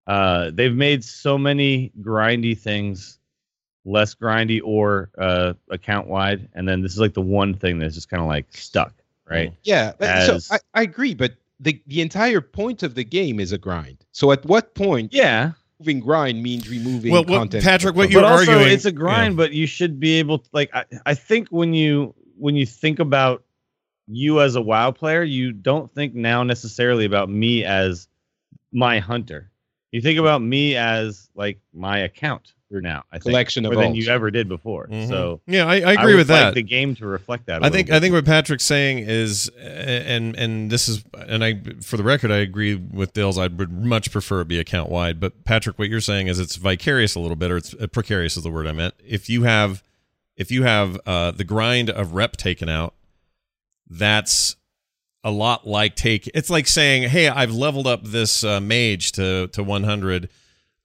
uh, 0.08 0.51
they've 0.53 0.75
made 0.75 1.03
so 1.05 1.38
many 1.38 1.91
grindy 2.01 2.58
things 2.58 3.17
less 3.86 4.13
grindy 4.13 4.60
or 4.63 5.10
uh, 5.17 5.53
account 5.69 6.08
wide, 6.08 6.49
and 6.53 6.67
then 6.67 6.82
this 6.82 6.91
is 6.91 6.99
like 6.99 7.13
the 7.13 7.21
one 7.21 7.53
thing 7.53 7.79
that's 7.79 7.95
just 7.95 8.10
kind 8.10 8.21
of 8.21 8.27
like 8.27 8.45
stuck, 8.55 8.93
right? 9.25 9.53
Yeah, 9.63 9.93
but- 9.97 10.10
As- 10.10 10.45
so 10.47 10.55
I, 10.55 10.79
I 10.79 10.82
agree, 10.82 11.13
but 11.13 11.32
the 11.60 11.82
the 11.88 12.02
entire 12.02 12.41
point 12.41 12.84
of 12.84 12.95
the 12.95 13.04
game 13.04 13.39
is 13.39 13.52
a 13.52 13.58
grind. 13.58 14.06
So 14.12 14.32
at 14.32 14.45
what 14.45 14.76
point 14.76 15.13
Yeah, 15.13 15.52
moving 15.80 16.00
grind 16.00 16.41
means 16.43 16.69
removing 16.69 17.12
Well, 17.12 17.24
what- 17.26 17.38
content? 17.38 17.63
Patrick, 17.63 17.95
what 17.95 18.10
you're 18.10 18.22
but 18.22 18.32
also 18.32 18.52
arguing- 18.54 18.74
it's 18.74 18.86
a 18.86 18.91
grind, 18.91 19.38
but 19.38 19.52
you 19.54 19.65
should 19.67 20.00
be 20.00 20.13
able 20.19 20.39
to 20.39 20.50
like. 20.54 20.69
I, 20.74 20.86
I 21.06 21.13
think 21.15 21.50
when 21.50 21.74
you 21.74 22.13
when 22.38 22.56
you 22.56 22.65
think 22.65 23.00
about 23.00 23.43
you 24.08 24.41
as 24.41 24.56
a 24.56 24.62
WoW 24.62 24.91
player, 24.91 25.22
you 25.24 25.52
don't 25.52 25.93
think 25.93 26.15
now 26.15 26.43
necessarily 26.43 27.06
about 27.06 27.30
me 27.30 27.63
as 27.65 28.08
my 28.72 29.00
hunter. 29.00 29.52
You 29.91 30.02
think 30.02 30.19
about 30.19 30.41
me 30.41 30.76
as 30.76 31.30
like 31.36 31.60
my 31.74 32.00
account 32.00 32.48
for 32.48 32.54
now. 32.71 33.03
I 33.12 33.15
think 33.17 33.23
Collection 33.23 33.65
of 33.65 33.73
more 33.73 33.82
than 33.84 33.95
you 33.95 34.08
ever 34.10 34.29
did 34.32 34.47
before. 34.47 34.88
Mhm. 34.88 35.08
So 35.08 35.41
yeah, 35.47 35.65
I, 35.65 35.75
I 35.82 35.93
agree 35.93 36.13
would 36.13 36.19
with 36.19 36.29
like 36.29 36.39
that. 36.39 36.53
the 36.53 36.62
game 36.62 36.95
to 36.95 37.05
reflect 37.08 37.47
that. 37.47 37.63
I 37.63 37.67
I 37.67 37.69
think 37.69 37.89
I 37.89 37.99
think 37.99 38.13
what 38.13 38.25
Patrick's 38.25 38.63
saying 38.65 38.99
is, 38.99 39.49
and 39.60 40.36
and 40.36 40.69
this 40.69 40.88
is, 40.88 41.03
and 41.27 41.43
I 41.43 41.62
for 41.82 41.97
the 41.97 42.03
record, 42.03 42.32
I 42.32 42.38
agree 42.38 42.75
with 42.75 43.13
Dills. 43.13 43.38
I 43.38 43.47
would 43.47 43.71
much 43.71 44.12
prefer 44.12 44.41
it 44.41 44.47
be 44.47 44.60
account 44.60 44.89
wide. 44.89 45.19
But 45.19 45.43
Patrick, 45.45 45.79
what 45.79 45.89
you're 45.89 45.99
saying 46.01 46.27
is 46.27 46.38
it's 46.39 46.55
vicarious 46.58 47.15
a 47.15 47.19
little 47.19 47.36
bit, 47.36 47.49
or 47.51 47.58
it's 47.58 47.73
uh, 47.73 47.88
precarious 47.88 48.38
is 48.38 48.43
the 48.43 48.51
word 48.51 48.67
I 48.67 48.71
meant. 48.71 48.93
If 49.03 49.29
you 49.29 49.43
have, 49.43 49.84
if 50.38 50.51
you 50.51 50.63
have 50.63 50.99
uh, 51.05 51.32
the 51.32 51.43
grind 51.43 51.89
of 51.89 52.13
rep 52.13 52.38
taken 52.38 52.69
out, 52.69 52.93
that's 53.89 54.55
a 55.23 55.32
lot 55.32 55.67
like 55.67 55.95
take. 55.95 56.29
It's 56.34 56.49
like 56.49 56.67
saying, 56.67 57.10
hey, 57.10 57.27
I've 57.27 57.51
leveled 57.51 57.88
up 57.88 58.03
this 58.05 58.43
uh, 58.43 58.60
mage 58.62 59.12
to 59.13 59.47
to 59.47 59.63
100. 59.63 60.29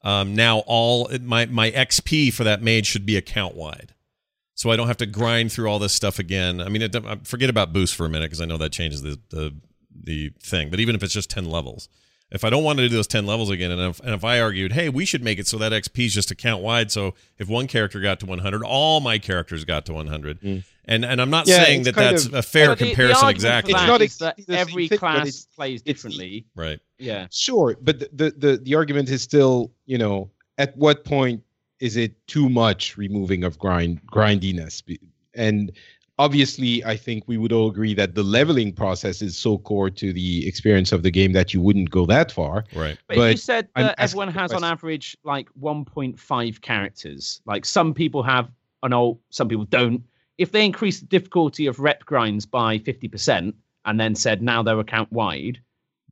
Um, 0.05 0.35
now 0.37 0.59
all 0.67 1.11
my 1.23 1.47
my 1.47 1.71
XP 1.71 2.33
for 2.33 2.45
that 2.45 2.63
mage 2.63 2.87
should 2.87 3.07
be 3.07 3.17
account 3.17 3.55
wide 3.57 3.95
so 4.57 4.71
I 4.71 4.77
don't 4.77 4.87
have 4.87 4.99
to 4.99 5.07
grind 5.07 5.51
through 5.51 5.67
all 5.69 5.81
this 5.81 5.93
stuff 5.93 6.21
again. 6.21 6.61
I 6.61 6.69
mean, 6.69 6.83
it, 6.83 6.95
uh, 6.95 7.17
forget 7.25 7.51
about 7.51 7.73
boost 7.73 7.97
for 7.97 8.07
a 8.07 8.09
minute 8.09 8.27
because 8.27 8.41
I 8.41 8.45
know 8.45 8.57
that 8.59 8.71
changes 8.71 9.03
the, 9.03 9.19
the 9.31 9.53
the 9.93 10.31
thing. 10.41 10.71
But 10.71 10.79
even 10.79 10.95
if 10.95 11.03
it's 11.03 11.13
just 11.13 11.29
ten 11.29 11.47
levels, 11.47 11.89
if 12.31 12.45
I 12.45 12.51
don't 12.51 12.63
want 12.63 12.79
to 12.79 12.89
do 12.89 12.95
those 12.95 13.09
ten 13.09 13.27
levels 13.27 13.51
again, 13.51 13.73
and 13.73 13.81
if, 13.81 13.99
and 14.01 14.11
if 14.11 14.23
I 14.25 14.41
argued, 14.41 14.73
hey, 14.73 14.89
we 14.91 15.05
should 15.07 15.25
make 15.25 15.41
it 15.41 15.49
so 15.49 15.59
that 15.59 15.73
XP 15.73 16.07
is 16.07 16.15
just 16.15 16.31
account 16.31 16.63
wide, 16.63 16.93
so 16.93 17.15
if 17.39 17.49
one 17.49 17.67
character 17.67 17.99
got 18.01 18.21
to 18.21 18.27
100, 18.27 18.63
all 18.63 19.01
my 19.01 19.19
characters 19.19 19.65
got 19.65 19.87
to 19.87 19.93
100, 19.93 20.41
Mm. 20.41 20.63
and 20.85 21.05
and 21.05 21.21
I'm 21.21 21.31
not 21.31 21.49
Yeah, 21.49 21.65
saying 21.65 21.83
that 21.85 21.97
that's 21.97 22.27
of- 22.27 22.35
a 22.35 22.43
fair 22.43 22.69
But 22.69 22.79
the- 22.79 22.85
the 22.85 22.91
comparison 22.91 23.25
argument 23.25 23.41
for 23.43 23.47
exactly. 23.49 23.73
It's 23.75 23.87
not 23.89 24.03
is 24.03 24.19
that 24.19 24.35
exactly 24.39 24.45
the 24.47 24.53
same 24.53 24.61
every 24.61 24.89
thing, 24.89 24.99
class 24.99 25.21
it's- 25.27 25.47
plays 25.57 25.83
differently. 25.83 26.45
right. 26.55 26.79
Yeah. 27.01 27.27
Sure, 27.33 27.77
but 27.81 27.99
the, 27.99 28.09
the 28.13 28.31
the 28.39 28.57
the 28.59 28.75
argument 28.77 29.09
is 29.09 29.21
still, 29.21 29.73
you 29.87 29.99
know, 29.99 30.31
at 30.59 30.77
what 30.77 31.05
point 31.05 31.43
is 31.81 31.97
it 31.97 32.15
too 32.27 32.49
much 32.49 32.97
removing 32.97 33.45
of 33.45 33.59
grind 33.59 34.05
grindiness? 34.07 34.83
And 35.35 35.73
obviously, 36.19 36.85
I 36.85 36.97
think 36.97 37.25
we 37.27 37.37
would 37.37 37.53
all 37.53 37.69
agree 37.69 37.95
that 37.95 38.15
the 38.15 38.23
leveling 38.23 38.73
process 38.73 39.21
is 39.21 39.37
so 39.37 39.59
core 39.59 39.91
to 39.91 40.13
the 40.13 40.47
experience 40.47 40.93
of 40.93 41.03
the 41.03 41.11
game 41.11 41.33
that 41.33 41.53
you 41.53 41.61
wouldn't 41.61 41.91
go 41.91 42.07
that 42.07 42.31
far. 42.33 42.65
Right. 42.75 42.99
But, 43.09 43.15
if 43.15 43.19
you 43.19 43.23
But 43.33 43.39
said 43.41 43.69
I'm 43.75 43.87
that 43.87 43.95
everyone 43.99 44.29
has 44.29 44.53
on 44.53 44.65
average 44.65 45.17
like 45.25 45.49
1.5 45.61 46.61
characters, 46.61 47.41
like 47.47 47.65
some 47.65 47.93
people 47.93 48.23
have 48.23 48.51
an 48.83 48.93
alt, 48.93 49.19
some 49.31 49.49
people 49.49 49.65
don't. 49.67 50.03
If 50.39 50.53
they 50.53 50.65
increase 50.65 51.01
the 51.01 51.07
difficulty 51.07 51.67
of 51.67 51.79
rep 51.79 52.05
grinds 52.05 52.45
by 52.47 52.79
50% 52.79 53.55
and 53.85 54.01
then 54.01 54.15
said 54.15 54.43
now 54.43 54.63
they're 54.63 54.81
account 54.81 55.13
wide, 55.13 55.61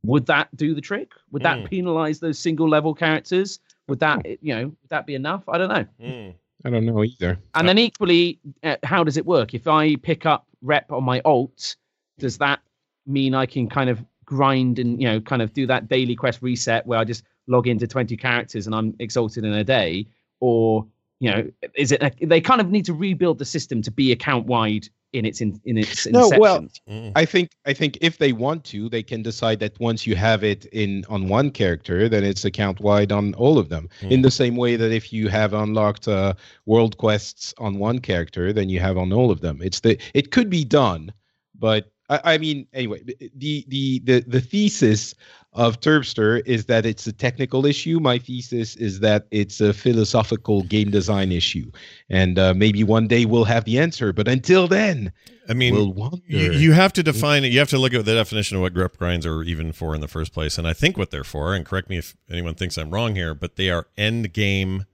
would 0.05 0.25
that 0.27 0.55
do 0.55 0.73
the 0.75 0.81
trick? 0.81 1.11
Would 1.31 1.43
that 1.43 1.59
Mm. 1.59 1.69
penalize 1.69 2.19
those 2.19 2.37
single 2.37 2.67
level 2.67 2.93
characters? 2.93 3.59
Would 3.87 3.99
that, 3.99 4.25
you 4.41 4.55
know, 4.55 4.65
would 4.67 4.89
that 4.89 5.05
be 5.05 5.15
enough? 5.15 5.47
I 5.47 5.57
don't 5.57 5.69
know. 5.69 5.85
Mm. 6.01 6.33
I 6.65 6.69
don't 6.69 6.85
know 6.85 7.03
either. 7.03 7.39
And 7.55 7.67
then 7.67 7.77
equally, 7.77 8.39
uh, 8.63 8.77
how 8.83 9.03
does 9.03 9.17
it 9.17 9.25
work? 9.25 9.53
If 9.53 9.67
I 9.67 9.95
pick 9.97 10.25
up 10.25 10.45
rep 10.61 10.91
on 10.91 11.03
my 11.03 11.21
alt, 11.25 11.75
does 12.19 12.37
that 12.37 12.61
mean 13.05 13.33
I 13.35 13.45
can 13.45 13.67
kind 13.69 13.89
of 13.89 14.03
grind 14.25 14.79
and 14.79 15.01
you 15.01 15.07
know 15.07 15.19
kind 15.19 15.41
of 15.41 15.51
do 15.53 15.67
that 15.67 15.89
daily 15.89 16.15
quest 16.15 16.41
reset 16.41 16.87
where 16.87 16.97
I 16.97 17.03
just 17.03 17.25
log 17.47 17.67
into 17.67 17.85
20 17.85 18.15
characters 18.15 18.65
and 18.65 18.73
I'm 18.75 18.95
exalted 18.99 19.43
in 19.43 19.53
a 19.53 19.63
day? 19.63 20.07
Or 20.39 20.85
you 21.23 21.31
know, 21.31 21.49
is 21.75 21.91
it 21.93 22.01
like, 22.01 22.19
they 22.19 22.41
kind 22.41 22.59
of 22.59 22.69
need 22.69 22.85
to 22.85 22.93
rebuild 22.93 23.39
the 23.39 23.45
system 23.45 23.81
to 23.81 23.91
be 23.91 24.11
account 24.11 24.45
wide 24.45 24.89
in 25.13 25.25
its 25.25 25.39
in, 25.41 25.61
in 25.63 25.77
its 25.77 26.05
No, 26.07 26.23
inception? 26.23 26.39
well, 26.41 26.67
Mm. 26.89 27.11
I 27.15 27.23
think 27.23 27.51
I 27.65 27.73
think 27.73 27.97
if 28.01 28.17
they 28.17 28.33
want 28.33 28.65
to, 28.65 28.89
they 28.89 29.03
can 29.03 29.21
decide 29.23 29.59
that 29.59 29.79
once 29.79 30.05
you 30.05 30.15
have 30.17 30.43
it 30.43 30.65
in 30.73 31.05
on 31.07 31.29
one 31.29 31.49
character, 31.51 32.09
then 32.09 32.25
it's 32.25 32.43
account 32.43 32.81
wide 32.81 33.13
on 33.13 33.33
all 33.35 33.57
of 33.57 33.69
them. 33.69 33.87
In 34.01 34.21
the 34.21 34.31
same 34.31 34.57
way 34.57 34.75
that 34.75 34.91
if 34.91 35.13
you 35.13 35.29
have 35.29 35.53
unlocked 35.53 36.09
uh, 36.09 36.33
world 36.65 36.97
quests 36.97 37.53
on 37.57 37.79
one 37.79 37.99
character, 37.99 38.51
then 38.51 38.67
you 38.67 38.81
have 38.81 38.97
on 38.97 39.13
all 39.13 39.31
of 39.31 39.39
them. 39.39 39.61
It's 39.61 39.79
the 39.79 39.97
it 40.13 40.31
could 40.31 40.49
be 40.49 40.65
done, 40.65 41.13
but 41.57 41.92
I, 42.13 42.33
I 42.33 42.37
mean 42.37 42.67
anyway, 42.73 43.01
the 43.35 43.65
the 43.67 44.01
the 44.03 44.19
the 44.27 44.41
thesis 44.41 45.15
of 45.53 45.79
Turpster 45.79 46.41
is 46.47 46.65
that 46.65 46.85
it's 46.85 47.05
a 47.05 47.13
technical 47.13 47.65
issue. 47.65 47.99
My 47.99 48.17
thesis 48.17 48.75
is 48.75 49.01
that 49.01 49.27
it's 49.29 49.61
a 49.61 49.71
philosophical 49.71 50.63
game 50.63 50.89
design 50.89 51.31
issue, 51.31 51.71
and 52.09 52.39
uh, 52.39 52.53
maybe 52.55 52.83
one 52.83 53.07
day 53.07 53.25
we'll 53.25 53.43
have 53.45 53.65
the 53.65 53.77
answer. 53.77 54.11
But 54.13 54.27
until 54.27 54.67
then, 54.67 55.11
I 55.47 55.53
mean, 55.53 55.73
we'll 55.75 56.21
you, 56.25 56.51
you 56.53 56.71
have 56.71 56.91
to 56.93 57.03
define 57.03 57.43
it. 57.43 57.51
You 57.51 57.59
have 57.59 57.69
to 57.69 57.77
look 57.77 57.93
at 57.93 58.03
the 58.05 58.15
definition 58.15 58.57
of 58.57 58.61
what 58.63 58.75
rep 58.75 58.97
grinds 58.97 59.25
are 59.25 59.43
even 59.43 59.71
for 59.73 59.93
in 59.93 60.01
the 60.01 60.07
first 60.07 60.33
place. 60.33 60.57
And 60.57 60.67
I 60.67 60.73
think 60.73 60.97
what 60.97 61.11
they're 61.11 61.23
for, 61.23 61.53
and 61.53 61.65
correct 61.65 61.89
me 61.89 61.97
if 61.97 62.15
anyone 62.29 62.55
thinks 62.55 62.77
I'm 62.77 62.89
wrong 62.89 63.15
here, 63.15 63.33
but 63.35 63.55
they 63.55 63.69
are 63.69 63.87
end 63.97 64.33
game. 64.33 64.85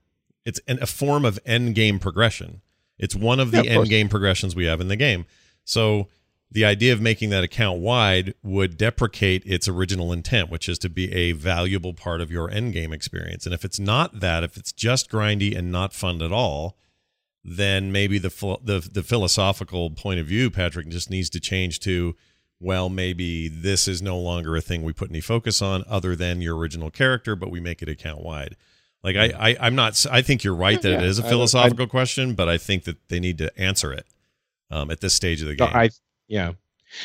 It's 0.44 0.60
an, 0.68 0.78
a 0.82 0.86
form 0.86 1.24
of 1.24 1.38
end 1.46 1.74
game 1.74 1.98
progression. 1.98 2.60
It's 2.98 3.14
one 3.14 3.40
of 3.40 3.50
the 3.50 3.58
Yeah, 3.58 3.62
of 3.62 3.66
end 3.68 3.76
course. 3.76 3.88
game 3.88 4.08
progressions 4.10 4.54
we 4.54 4.66
have 4.66 4.80
in 4.80 4.88
the 4.88 4.96
game. 4.96 5.24
So 5.64 6.08
the 6.52 6.64
idea 6.64 6.92
of 6.92 7.00
making 7.00 7.30
that 7.30 7.44
account 7.44 7.78
wide 7.80 8.34
would 8.42 8.76
deprecate 8.76 9.44
its 9.46 9.68
original 9.68 10.12
intent, 10.12 10.50
which 10.50 10.68
is 10.68 10.78
to 10.80 10.88
be 10.88 11.12
a 11.12 11.32
valuable 11.32 11.94
part 11.94 12.20
of 12.20 12.30
your 12.32 12.50
end 12.50 12.72
game 12.72 12.92
experience. 12.92 13.46
And 13.46 13.54
if 13.54 13.64
it's 13.64 13.78
not 13.78 14.18
that, 14.20 14.42
if 14.42 14.56
it's 14.56 14.72
just 14.72 15.10
grindy 15.10 15.56
and 15.56 15.70
not 15.70 15.92
fun 15.92 16.20
at 16.22 16.32
all, 16.32 16.76
then 17.44 17.90
maybe 17.92 18.18
the 18.18 18.28
the 18.62 18.86
the 18.92 19.02
philosophical 19.02 19.90
point 19.90 20.20
of 20.20 20.26
view, 20.26 20.50
Patrick, 20.50 20.88
just 20.88 21.08
needs 21.08 21.30
to 21.30 21.40
change 21.40 21.80
to, 21.80 22.14
well, 22.58 22.88
maybe 22.88 23.48
this 23.48 23.88
is 23.88 24.02
no 24.02 24.18
longer 24.18 24.56
a 24.56 24.60
thing 24.60 24.82
we 24.82 24.92
put 24.92 25.08
any 25.10 25.20
focus 25.20 25.62
on 25.62 25.84
other 25.88 26.14
than 26.16 26.42
your 26.42 26.56
original 26.56 26.90
character, 26.90 27.34
but 27.36 27.50
we 27.50 27.60
make 27.60 27.80
it 27.80 27.88
account 27.88 28.22
wide. 28.22 28.56
Like 29.02 29.16
I, 29.16 29.50
I 29.52 29.56
I'm 29.60 29.74
not. 29.74 30.04
I 30.10 30.20
think 30.20 30.44
you're 30.44 30.54
right 30.54 30.82
that 30.82 30.92
it 30.92 31.00
Yeah, 31.00 31.06
is 31.06 31.18
a 31.18 31.22
I 31.22 31.24
don't- 31.24 31.30
philosophical 31.30 31.86
question, 31.86 32.34
but 32.34 32.48
I 32.48 32.58
think 32.58 32.84
that 32.84 32.96
they 33.08 33.20
need 33.20 33.38
to 33.38 33.56
answer 33.58 33.92
it 33.92 34.04
um, 34.70 34.90
at 34.90 35.00
this 35.00 35.14
stage 35.14 35.40
of 35.40 35.48
the 35.48 35.54
game. 35.54 35.68
I 35.72 35.88
yeah, 36.30 36.52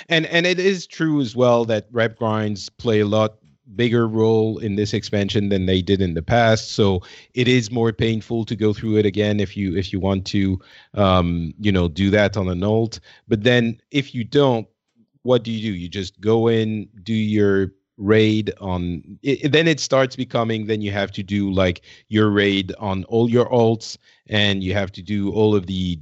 and 0.08 0.28
and 0.28 0.46
it 0.46 0.60
is 0.60 0.88
true 0.88 1.20
as 1.20 1.36
well 1.36 1.66
that 1.66 1.88
rep 1.92 2.18
grinds 2.18 2.70
play 2.70 3.00
a 3.00 3.06
lot 3.08 3.38
bigger 3.76 4.08
role 4.08 4.60
in 4.60 4.76
this 4.76 4.94
expansion 4.94 5.50
than 5.50 5.66
they 5.66 5.82
did 5.82 6.00
in 6.00 6.14
the 6.14 6.22
past. 6.22 6.74
So 6.74 7.02
it 7.34 7.48
is 7.48 7.72
more 7.72 7.92
painful 7.92 8.46
to 8.46 8.56
go 8.56 8.72
through 8.72 8.98
it 8.98 9.06
again 9.06 9.40
if 9.40 9.58
you 9.58 9.76
if 9.76 9.92
you 9.92 10.00
want 10.00 10.26
to, 10.28 10.60
um, 10.94 11.54
you 11.60 11.72
know, 11.72 11.88
do 11.88 12.12
that 12.12 12.38
on 12.38 12.48
an 12.48 12.64
alt. 12.64 13.00
But 13.28 13.44
then 13.44 13.82
if 13.90 14.14
you 14.14 14.24
don't, 14.24 14.68
what 15.24 15.44
do 15.44 15.52
you 15.52 15.72
do? 15.72 15.76
You 15.76 15.90
just 15.90 16.22
go 16.22 16.48
in, 16.48 16.88
do 17.02 17.14
your 17.14 17.74
raid 17.98 18.54
on 18.62 19.18
it, 19.24 19.52
then 19.52 19.68
it 19.68 19.80
starts 19.80 20.16
becoming 20.16 20.66
then 20.66 20.82
you 20.82 20.92
have 20.92 21.12
to 21.14 21.24
do 21.24 21.50
like 21.52 21.82
your 22.10 22.30
raid 22.30 22.74
on 22.78 23.06
all 23.06 23.30
your 23.30 23.50
alts 23.50 23.98
and 24.28 24.62
you 24.62 24.74
have 24.74 24.92
to 24.92 25.02
do 25.02 25.32
all 25.32 25.56
of 25.56 25.66
the 25.66 25.98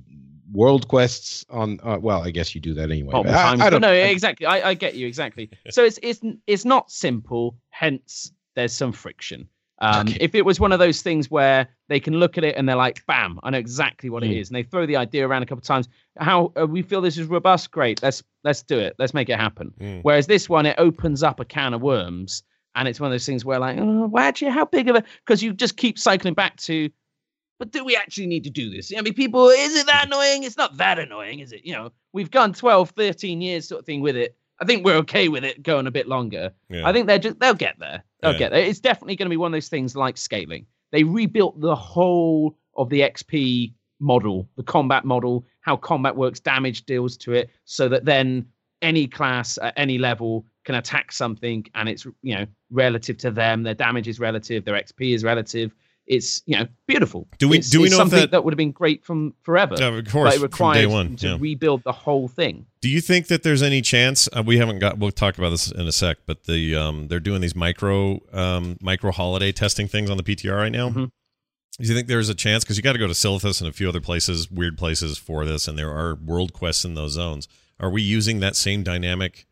world 0.54 0.88
quests 0.88 1.46
on 1.50 1.80
uh, 1.84 1.98
well 2.00 2.22
i 2.24 2.30
guess 2.32 2.54
you 2.56 2.62
do 2.62 2.74
that 2.76 2.90
anyway 2.92 3.12
multiple 3.12 3.36
I- 3.38 3.42
times. 3.44 3.62
I, 3.62 3.66
But 3.66 3.70
don't 3.72 3.82
no, 3.82 3.90
I- 3.90 3.96
exactly. 4.16 4.46
I, 4.46 4.70
I 4.70 4.74
get 4.76 4.96
you 4.96 5.08
exactly. 5.08 5.50
So 5.70 5.84
it's 5.84 6.00
it's 6.02 6.22
it's 6.48 6.64
not 6.66 6.90
simple. 6.92 7.58
Hence, 7.72 8.32
there's 8.56 8.74
some 8.74 8.92
friction. 8.92 9.48
Um, 9.80 10.08
Okay. 10.08 10.18
If 10.22 10.36
it 10.36 10.46
was 10.46 10.60
one 10.60 10.72
of 10.72 10.80
those 10.80 11.02
things 11.02 11.30
where 11.32 11.68
they 11.90 12.00
can 12.00 12.14
look 12.14 12.38
at 12.38 12.44
it 12.44 12.56
and 12.56 12.70
they're 12.70 12.76
like, 12.88 13.06
"Bam, 13.08 13.40
I 13.44 13.50
know 13.50 13.58
exactly 13.58 14.10
what 14.10 14.24
it 14.24 14.30
Mm. 14.30 14.40
is," 14.40 14.50
and 14.50 14.56
they 14.56 14.64
throw 14.64 14.86
the 14.86 14.96
idea 14.96 15.28
around 15.28 15.42
a 15.44 15.46
couple 15.46 15.60
of 15.60 15.66
times. 15.66 15.90
How 16.20 16.54
uh, 16.60 16.66
we 16.68 16.82
feel 16.84 17.02
this 17.02 17.18
is 17.18 17.28
robust? 17.28 17.72
Great. 17.72 18.02
Let's 18.04 18.24
let's 18.44 18.62
do 18.64 18.78
it. 18.80 18.96
Let's 19.00 19.14
make 19.14 19.30
it 19.30 19.40
happen. 19.40 19.74
Mm. 19.82 20.00
Whereas 20.04 20.28
this 20.28 20.48
one, 20.48 20.66
it 20.66 20.76
opens 20.78 21.24
up 21.24 21.40
a 21.40 21.46
can 21.46 21.74
of 21.74 21.82
worms, 21.82 22.44
and 22.76 22.88
it's 22.88 23.00
one 23.00 23.08
of 23.08 23.14
those 23.14 23.26
things 23.26 23.44
where 23.44 23.60
like, 23.60 23.78
oh, 23.80 24.08
well, 24.08 24.24
actually, 24.24 24.52
how 24.52 24.66
big 24.66 24.88
of 24.90 24.96
a? 24.96 25.04
Because 25.26 25.42
you 25.44 25.52
just 25.54 25.76
keep 25.78 25.98
cycling 25.98 26.36
back 26.36 26.56
to. 26.58 26.90
But 27.64 27.72
do 27.72 27.86
we 27.86 27.96
actually 27.96 28.28
need 28.28 28.44
to 28.44 28.50
do 28.50 28.70
this? 28.70 28.92
I 28.94 29.00
mean, 29.00 29.14
people, 29.14 29.48
is 29.48 29.74
it 29.74 29.86
that 29.86 30.02
mm. 30.02 30.08
annoying? 30.08 30.44
It's 30.44 30.58
not 30.58 30.76
that 30.76 31.00
annoying, 31.00 31.40
is 31.40 31.54
it? 31.54 31.66
You 31.66 31.72
know, 31.72 31.94
we've 32.12 32.30
gone 32.30 32.52
12, 32.52 32.90
13 32.90 33.40
years 33.40 33.70
sort 33.70 33.80
of 33.80 33.86
thing 33.86 34.02
with 34.02 34.18
it. 34.18 34.36
I 34.60 34.66
think 34.66 34.84
we're 34.84 34.98
okay 34.98 35.30
with 35.30 35.46
it 35.46 35.64
going 35.64 35.88
a 35.88 35.92
bit 35.92 36.10
longer. 36.10 36.52
Yeah. 36.68 36.86
I 36.86 36.92
think 36.92 37.08
they're 37.08 37.20
just 37.20 37.40
they'll 37.40 37.54
get 37.54 37.80
there. 37.80 38.04
They'll 38.20 38.34
Yeah. 38.34 38.38
get 38.38 38.52
there. 38.52 38.66
It's 38.66 38.82
definitely 38.82 39.16
going 39.16 39.28
to 39.28 39.30
be 39.30 39.38
one 39.38 39.54
of 39.54 39.56
those 39.56 39.70
things 39.70 39.96
like 39.96 40.18
scaling. 40.18 40.66
They 40.92 41.06
rebuilt 41.06 41.62
the 41.62 41.74
whole 41.74 42.58
of 42.76 42.90
the 42.90 43.00
XP 43.00 43.74
model, 44.02 44.46
the 44.58 44.64
combat 44.64 45.06
model, 45.06 45.46
how 45.62 45.78
combat 45.78 46.18
works, 46.18 46.42
damage 46.42 46.86
deals 46.86 47.16
to 47.20 47.32
it, 47.32 47.50
so 47.64 47.88
that 47.88 48.04
then 48.04 48.46
any 48.82 49.08
class 49.08 49.58
at 49.62 49.74
any 49.78 49.98
level 49.98 50.46
can 50.66 50.76
attack 50.76 51.14
something 51.14 51.66
and 51.76 51.88
it's 51.88 52.06
you 52.24 52.36
know 52.36 52.46
relative 52.72 53.18
to 53.20 53.32
them. 53.32 53.64
Their 53.64 53.74
damage 53.74 54.10
is 54.10 54.20
relative, 54.20 54.66
their 54.66 54.76
XP 54.76 55.16
is 55.16 55.24
relative. 55.24 55.74
It's 56.06 56.42
you 56.46 56.58
know 56.58 56.68
beautiful. 56.88 57.28
Do 57.38 57.48
we- 57.48 57.58
It's- 57.58 57.70
do 57.72 57.80
we 57.82 57.90
know 57.90 57.98
something 57.98 58.20
that- 58.20 58.32
that, 58.32 58.44
would 58.44 58.54
have 58.54 58.58
been 58.58 58.72
great 58.74 59.06
from 59.06 59.34
forever? 59.44 59.76
Yeah, 59.80 59.88
of 59.88 60.04
but 60.04 60.12
course, 60.12 60.34
it 60.34 60.38
from 60.38 60.44
requires 60.44 60.78
day 60.82 60.86
one. 60.86 61.16
to 61.18 61.28
yeah. 61.28 61.38
rebuild 61.40 61.84
the 61.84 61.94
whole 61.94 62.28
thing. 62.28 62.66
Do 62.82 62.90
you 62.90 63.00
think 63.00 63.28
that 63.28 63.44
there's 63.44 63.62
any 63.64 63.82
chance? 63.82 64.28
Uh, 64.36 64.44
we 64.46 64.58
haven't 64.58 64.80
got. 64.80 64.98
We'll 64.98 65.12
talk 65.12 65.38
about 65.38 65.52
this 65.52 65.72
in 65.72 65.88
a 65.88 65.92
sec. 65.94 66.18
But 66.26 66.44
the 66.44 66.76
um, 66.76 67.08
they're 67.08 67.22
doing 67.22 67.40
these 67.42 67.56
micro 67.56 68.20
um, 68.34 68.78
micro 68.82 69.12
holiday 69.12 69.52
testing 69.54 69.88
things 69.88 70.10
on 70.10 70.18
the 70.18 70.24
PTR 70.24 70.58
right 70.58 70.72
now. 70.72 70.90
Mhm. 70.90 71.10
Do 71.80 71.88
you 71.88 71.96
think 71.96 72.08
there's 72.08 72.30
a 72.30 72.36
chance? 72.36 72.64
Because 72.64 72.76
you 72.78 72.84
got 72.84 72.94
to 72.94 73.00
go 73.00 73.08
to 73.08 73.14
Silithus 73.14 73.60
and 73.62 73.70
a 73.70 73.74
few 73.74 73.88
other 73.90 74.02
places, 74.02 74.52
weird 74.52 74.78
places 74.78 75.18
for 75.18 75.44
this, 75.46 75.68
and 75.68 75.78
there 75.80 75.90
are 75.90 76.16
world 76.16 76.54
quests 76.54 76.86
in 76.86 76.94
those 76.96 77.14
zones. 77.14 77.48
Are 77.80 77.90
we 77.90 78.02
using 78.04 78.42
that 78.42 78.56
same 78.56 78.84
dynamic 78.84 79.48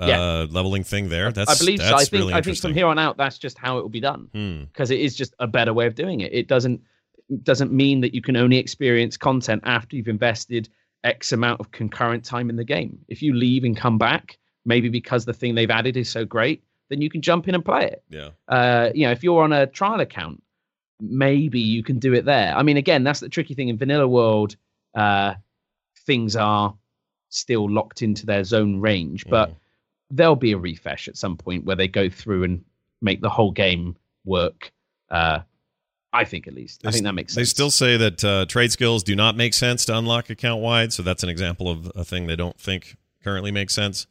uh, 0.00 0.06
Yeah. 0.06 0.46
leveling 0.50 0.84
thing 0.84 1.08
there? 1.08 1.30
That's 1.32 1.50
I 1.50 1.58
believe 1.64 1.80
so. 1.80 1.94
I 1.94 1.98
think 2.04 2.12
really 2.12 2.34
I 2.34 2.40
think 2.42 2.58
from 2.58 2.74
here 2.74 2.86
on 2.86 2.98
out, 2.98 3.16
that's 3.16 3.38
just 3.38 3.58
how 3.58 3.78
it 3.78 3.82
will 3.82 3.88
be 3.88 4.00
done. 4.00 4.28
Hmm. 4.32 4.64
because 4.64 4.90
it 4.90 5.00
is 5.00 5.14
just 5.16 5.34
a 5.38 5.46
better 5.46 5.72
way 5.72 5.86
of 5.86 5.94
doing 5.94 6.20
it. 6.20 6.32
It 6.32 6.48
doesn't 6.48 6.80
doesn't 7.42 7.72
mean 7.72 8.00
that 8.02 8.14
you 8.14 8.20
can 8.20 8.36
only 8.36 8.58
experience 8.58 9.16
content 9.16 9.62
after 9.64 9.96
you've 9.96 10.08
invested 10.08 10.68
X 11.04 11.32
amount 11.32 11.58
of 11.60 11.70
concurrent 11.70 12.24
time 12.24 12.50
in 12.50 12.56
the 12.56 12.64
game. 12.64 12.98
If 13.08 13.22
you 13.22 13.34
leave 13.34 13.64
and 13.64 13.74
come 13.76 13.96
back, 13.98 14.38
maybe 14.66 14.88
because 14.90 15.24
the 15.24 15.32
thing 15.32 15.54
they've 15.54 15.70
added 15.70 15.96
is 15.96 16.08
so 16.10 16.24
great, 16.26 16.62
then 16.90 17.00
you 17.00 17.08
can 17.08 17.22
jump 17.22 17.48
in 17.48 17.54
and 17.54 17.64
play 17.64 17.84
it. 17.86 18.02
Yeah. 18.10 18.30
Uh, 18.48 18.90
you 18.94 19.06
know, 19.06 19.10
if 19.12 19.22
you're 19.24 19.42
on 19.42 19.52
a 19.54 19.66
trial 19.66 20.00
account, 20.00 20.42
maybe 21.00 21.60
you 21.60 21.82
can 21.82 21.98
do 21.98 22.12
it 22.14 22.24
there. 22.24 22.54
I 22.56 22.62
mean, 22.62 22.76
again, 22.76 23.04
that's 23.04 23.20
the 23.20 23.28
tricky 23.28 23.54
thing 23.54 23.68
in 23.68 23.78
vanilla 23.78 24.06
world. 24.08 24.56
Uh, 24.94 25.34
things 26.06 26.36
are 26.36 26.74
still 27.30 27.70
locked 27.70 28.02
into 28.02 28.26
their 28.26 28.44
zone 28.44 28.80
range, 28.80 29.24
but 29.28 29.50
Mhm. 29.50 29.54
There'll 30.10 30.36
be 30.36 30.52
a 30.52 30.58
refresh 30.58 31.08
at 31.08 31.16
some 31.16 31.36
point 31.36 31.64
where 31.64 31.76
they 31.76 31.88
go 31.88 32.08
through 32.08 32.44
and 32.44 32.64
make 33.00 33.20
the 33.20 33.30
whole 33.30 33.50
game 33.50 33.96
work. 34.24 34.72
Uh, 35.10 35.40
I 36.12 36.24
think 36.24 36.46
at 36.46 36.54
least. 36.54 36.86
I 36.86 36.92
think 36.92 37.04
that 37.04 37.14
makes 37.14 37.34
sense. 37.34 37.48
They 37.48 37.50
still 37.50 37.70
say 37.70 37.96
that 37.96 38.24
uh, 38.24 38.46
trade 38.46 38.70
skills 38.70 39.02
do 39.02 39.16
not 39.16 39.36
make 39.36 39.52
sense 39.52 39.84
to 39.86 39.98
unlock 39.98 40.30
account 40.30 40.62
wide, 40.62 40.92
so 40.92 41.02
that's 41.02 41.24
an 41.24 41.28
example 41.28 41.68
of 41.68 41.90
a 41.96 42.04
thing 42.04 42.26
they 42.26 42.36
don't 42.36 42.58
think 42.58 42.96
currently 43.22 43.50
makes 43.50 43.74
sense. 43.74 44.06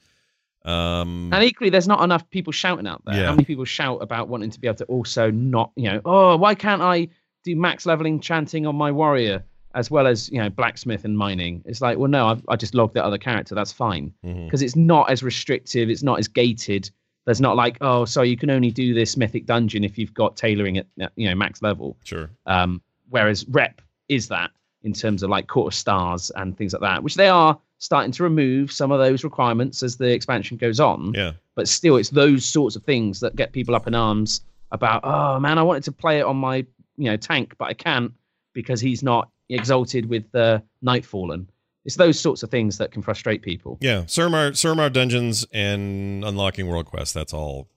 Um, 0.65 1.29
and 1.33 1.43
equally, 1.43 1.69
there's 1.69 1.87
not 1.87 2.03
enough 2.03 2.29
people 2.29 2.51
shouting 2.51 2.87
out 2.87 3.01
there. 3.05 3.15
Yeah. 3.15 3.25
How 3.27 3.31
many 3.31 3.45
people 3.45 3.65
shout 3.65 4.01
about 4.01 4.27
wanting 4.27 4.49
to 4.49 4.59
be 4.59 4.67
able 4.67 4.77
to 4.77 4.85
also 4.85 5.31
not, 5.31 5.71
you 5.75 5.89
know, 5.91 6.01
oh, 6.05 6.35
why 6.37 6.55
can't 6.55 6.81
I 6.81 7.09
do 7.43 7.55
max 7.55 7.85
leveling 7.85 8.19
chanting 8.19 8.65
on 8.65 8.75
my 8.75 8.91
warrior 8.91 9.43
as 9.75 9.89
well 9.89 10.07
as, 10.07 10.29
you 10.29 10.39
know, 10.39 10.49
blacksmith 10.49 11.05
and 11.05 11.17
mining? 11.17 11.63
It's 11.65 11.81
like, 11.81 11.97
well, 11.97 12.09
no, 12.09 12.27
I've, 12.27 12.43
I 12.47 12.55
just 12.55 12.75
logged 12.75 12.93
that 12.95 13.03
other 13.03 13.17
character. 13.17 13.55
That's 13.55 13.71
fine. 13.71 14.13
because 14.23 14.61
it's 14.61 14.75
not 14.75 15.09
as 15.09 15.23
restrictive. 15.23 15.89
It's 15.89 16.03
not 16.03 16.19
as 16.19 16.27
gated. 16.27 16.89
There's 17.25 17.41
not 17.41 17.55
like, 17.55 17.77
oh, 17.81 18.05
so 18.05 18.21
you 18.21 18.37
can 18.37 18.49
only 18.49 18.71
do 18.71 18.93
this 18.93 19.15
mythic 19.15 19.45
dungeon 19.45 19.83
if 19.83 19.97
you've 19.97 20.13
got 20.13 20.35
tailoring 20.35 20.77
at 20.77 20.87
you 21.15 21.29
know 21.29 21.35
max 21.35 21.61
level. 21.61 21.97
Sure. 22.03 22.29
Um, 22.45 22.81
whereas 23.09 23.47
rep 23.47 23.81
is 24.09 24.27
that 24.27 24.51
in 24.83 24.91
terms 24.91 25.23
of 25.23 25.29
like 25.29 25.47
quarter 25.47 25.75
stars 25.75 26.31
and 26.35 26.57
things 26.57 26.73
like 26.73 26.81
that, 26.81 27.01
which 27.01 27.15
they 27.15 27.29
are 27.29 27.57
starting 27.77 28.11
to 28.11 28.23
remove 28.23 28.71
some 28.71 28.91
of 28.91 28.99
those 28.99 29.23
requirements 29.23 29.83
as 29.83 29.97
the 29.97 30.11
expansion 30.11 30.57
goes 30.57 30.79
on. 30.79 31.13
Yeah. 31.13 31.31
But 31.55 31.67
still, 31.67 31.97
it's 31.97 32.09
those 32.09 32.45
sorts 32.45 32.75
of 32.75 32.83
things 32.83 33.19
that 33.21 33.35
get 33.35 33.51
people 33.51 33.75
up 33.75 33.87
in 33.87 33.95
arms 33.95 34.41
about, 34.71 35.01
oh 35.03 35.39
man, 35.39 35.57
I 35.57 35.63
wanted 35.63 35.83
to 35.83 35.91
play 35.91 36.19
it 36.19 36.23
on 36.23 36.37
my 36.37 36.65
you 36.97 37.09
know 37.09 37.17
tank, 37.17 37.55
but 37.57 37.65
I 37.65 37.73
can't 37.73 38.11
because 38.53 38.81
he's 38.81 39.01
not 39.01 39.29
exalted 39.49 40.07
with 40.07 40.31
the 40.31 40.63
Nightfallen. 40.83 41.47
It's 41.85 41.95
those 41.95 42.19
sorts 42.19 42.43
of 42.43 42.49
things 42.49 42.77
that 42.77 42.91
can 42.91 43.01
frustrate 43.01 43.41
people. 43.41 43.77
Yeah, 43.81 44.03
Suramar, 44.03 44.51
Suramar 44.51 44.91
Dungeons 44.91 45.45
and 45.51 46.23
unlocking 46.23 46.67
World 46.67 46.85
Quest. 46.85 47.13
That's 47.13 47.33
all. 47.33 47.67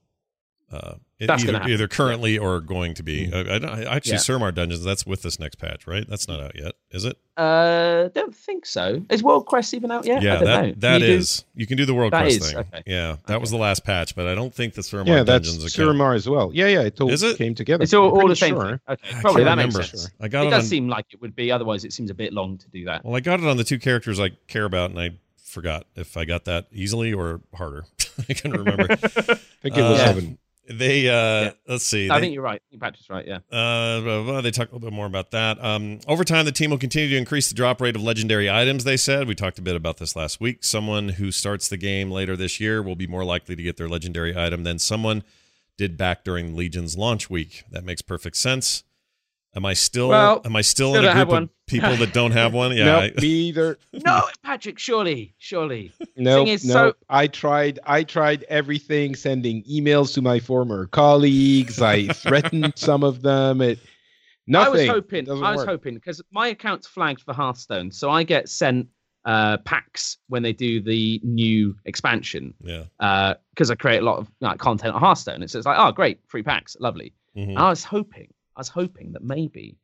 Uh, 0.71 0.95
That's 1.19 1.43
either, 1.43 1.53
happen. 1.53 1.71
either 1.71 1.87
currently 1.87 2.37
or 2.37 2.61
going 2.61 2.93
to 2.93 3.01
be. 3.03 3.31
I, 3.33 3.39
I, 3.39 3.55
I- 3.57 3.95
actually, 3.95 4.11
Yeah. 4.13 4.17
Suramar 4.19 4.53
Dungeons. 4.53 4.83
That's 4.83 5.05
with 5.05 5.23
this 5.23 5.39
next 5.39 5.55
patch, 5.55 5.87
right? 5.87 6.05
That's 6.07 6.27
not 6.27 6.39
out 6.39 6.55
yet, 6.55 6.73
is 6.91 7.05
it? 7.05 7.17
Uh, 7.35 8.09
don't 8.09 8.35
think 8.35 8.65
so. 8.67 9.03
Is 9.09 9.23
World 9.23 9.45
Quest 9.47 9.73
even 9.73 9.89
out 9.91 10.05
yet? 10.05 10.19
I 10.21 10.25
Yeah, 10.25 10.33
don't 10.35 10.43
that 10.45 10.61
know. 10.65 10.73
that 10.77 11.01
Can 11.01 11.09
you 11.11 11.19
do- 11.19 11.25
You 11.55 11.65
can 11.67 11.77
do 11.77 11.85
the 11.85 11.93
World 11.95 12.13
That 12.13 12.21
Quest 12.21 12.41
is, 12.41 12.47
thing. 12.49 12.57
okay. 12.59 12.83
Yeah, 12.85 13.15
that 13.25 13.41
was 13.41 13.49
the 13.49 13.57
last 13.57 13.83
patch, 13.83 14.15
but 14.15 14.27
I 14.27 14.35
don't 14.35 14.53
think 14.53 14.75
the 14.75 14.81
Suramar 14.81 15.07
yeah, 15.07 15.23
that's 15.23 15.47
Dungeons 15.51 15.73
account. 15.73 15.89
Suramar 15.97 16.15
as 16.15 16.29
well. 16.29 16.51
Yeah, 16.53 16.67
yeah, 16.67 16.81
it 16.81 17.01
all 17.01 17.09
Is 17.09 17.23
it? 17.23 17.37
came 17.37 17.55
together. 17.55 17.83
It's 17.83 17.93
all, 17.95 18.09
I'm 18.15 18.21
all 18.21 18.27
the 18.27 18.35
same 18.35 18.55
sure. 18.55 18.79
Okay, 18.87 19.17
I 19.17 19.21
probably 19.21 19.43
that 19.43 19.57
can't 19.57 19.73
makes 19.73 19.89
sense. 19.89 20.09
I 20.19 20.27
got 20.27 20.43
It 20.43 20.47
it, 20.47 20.49
does 20.51 20.63
on. 20.65 20.69
seem 20.69 20.87
like 20.87 21.05
it 21.11 21.21
would 21.21 21.35
be. 21.35 21.51
Otherwise, 21.51 21.83
it 21.83 21.93
seems 21.93 22.09
a 22.11 22.13
bit 22.15 22.31
long 22.33 22.57
to 22.59 22.67
do 22.69 22.85
that. 22.85 23.03
Well, 23.03 23.15
I 23.15 23.21
got 23.21 23.39
it 23.39 23.45
on 23.47 23.57
the 23.57 23.63
two 23.63 23.79
characters 23.79 24.19
I 24.19 24.29
care 24.47 24.65
about, 24.65 24.91
and 24.91 24.99
I 24.99 25.11
forgot 25.43 25.87
if 25.95 26.15
I 26.17 26.25
got 26.25 26.45
that 26.45 26.67
easily 26.71 27.13
or 27.13 27.41
harder. 27.55 27.85
I 28.29 28.33
can 28.33 28.51
remember. 28.51 28.87
I 28.91 28.95
think 28.95 29.77
it 29.77 29.81
was 29.81 29.99
Uh, 29.99 30.05
seven. 30.05 30.37
They 30.69 31.07
uh 31.07 31.13
Yeah. 31.13 31.51
let's 31.67 31.85
see. 31.85 32.09
I 32.09 32.15
they- 32.15 32.21
think 32.25 32.33
you're 32.33 32.43
right. 32.43 32.61
Think 32.69 32.81
Patrick's 32.81 33.09
right. 33.09 33.25
Yeah. 33.27 33.37
Uh, 33.51 34.01
blah, 34.23 34.41
they 34.41 34.51
talk 34.51 34.69
a 34.69 34.75
little 34.75 34.87
bit 34.89 34.93
more 34.93 35.05
about 35.05 35.31
that. 35.31 35.63
Um, 35.63 35.99
over 36.07 36.23
time, 36.23 36.45
the 36.45 36.51
team 36.51 36.71
will 36.71 36.77
continue 36.77 37.09
to 37.09 37.17
increase 37.17 37.47
the 37.49 37.55
drop 37.55 37.79
rate 37.81 37.95
of 37.95 38.03
legendary 38.03 38.49
items. 38.49 38.83
They 38.83 38.97
said 38.97 39.27
we 39.27 39.35
talked 39.35 39.57
a 39.59 39.61
bit 39.61 39.75
about 39.75 39.97
this 39.97 40.15
last 40.15 40.41
week. 40.41 40.63
Someone 40.63 41.09
who 41.09 41.31
starts 41.31 41.67
the 41.69 41.77
game 41.77 42.11
later 42.11 42.35
this 42.35 42.59
year 42.59 42.81
will 42.83 42.95
be 42.95 43.07
more 43.07 43.23
likely 43.23 43.55
to 43.55 43.63
get 43.63 43.77
their 43.77 43.87
legendary 43.87 44.37
item 44.37 44.63
than 44.63 44.77
someone 44.79 45.23
did 45.77 45.95
back 45.97 46.23
during 46.23 46.55
Legion's 46.55 46.97
launch 46.97 47.29
week. 47.29 47.63
That 47.71 47.85
makes 47.85 48.01
perfect 48.01 48.35
sense. 48.37 48.83
Am 49.55 49.65
I 49.65 49.73
still? 49.73 50.09
Well, 50.09 50.41
am 50.45 50.55
I 50.55 50.61
still, 50.61 50.91
still 50.91 51.03
in 51.03 51.09
a 51.09 51.13
group 51.13 51.27
of 51.27 51.31
one. 51.31 51.49
people 51.67 51.95
that 51.95 52.13
don't 52.13 52.31
have 52.31 52.53
one? 52.53 52.71
Yeah. 52.77 52.85
no, 52.85 52.97
I- 52.99 53.11
me 53.19 53.27
either. 53.27 53.77
No, 54.05 54.23
Patrick. 54.43 54.77
Surely, 54.77 55.33
surely. 55.39 55.91
No, 56.15 56.35
Thing 56.43 56.47
is, 56.53 56.65
no. 56.65 56.73
so- 56.73 56.93
I 57.09 57.27
tried. 57.27 57.79
I 57.85 58.03
tried 58.03 58.43
everything. 58.49 59.15
Sending 59.15 59.63
emails 59.63 60.13
to 60.13 60.21
my 60.21 60.39
former 60.39 60.85
colleagues. 60.87 61.81
I 61.81 62.07
threatened 62.13 62.73
some 62.75 63.03
of 63.03 63.21
them. 63.23 63.61
It 63.61 63.79
nothing. 64.45 64.67
I 64.67 64.69
was 64.69 64.87
hoping. 64.89 65.29
I 65.29 65.33
was 65.33 65.57
work. 65.57 65.67
hoping 65.67 65.95
because 65.95 66.21
my 66.31 66.49
account's 66.49 66.85
flagged 66.87 67.21
for 67.21 67.33
Hearthstone, 67.33 67.91
so 67.91 68.11
I 68.11 68.23
get 68.23 68.49
sent 68.49 68.87
uh, 69.25 69.57
packs 69.65 70.17
when 70.27 70.43
they 70.43 70.53
do 70.53 70.81
the 70.81 71.19
new 71.23 71.75
expansion. 71.85 72.53
yeah. 72.63 72.83
Because 73.53 73.71
I 73.71 73.75
create 73.75 74.01
a 74.01 74.05
lot 74.05 74.19
of 74.19 74.27
like 74.39 74.59
content 74.59 74.93
on 74.93 75.01
Hearthstone, 75.01 75.41
and 75.41 75.49
so 75.49 75.57
it's 75.57 75.65
like, 75.65 75.77
oh, 75.79 75.91
great, 75.91 76.19
free 76.27 76.43
packs, 76.43 76.77
lovely. 76.79 77.13
Mhm. 77.35 77.57
I 77.57 77.69
was 77.69 77.83
hoping, 77.83 78.27
I 78.57 78.59
was 78.59 78.69
hoping 78.69 79.13
that 79.13 79.23
maybe 79.23 79.77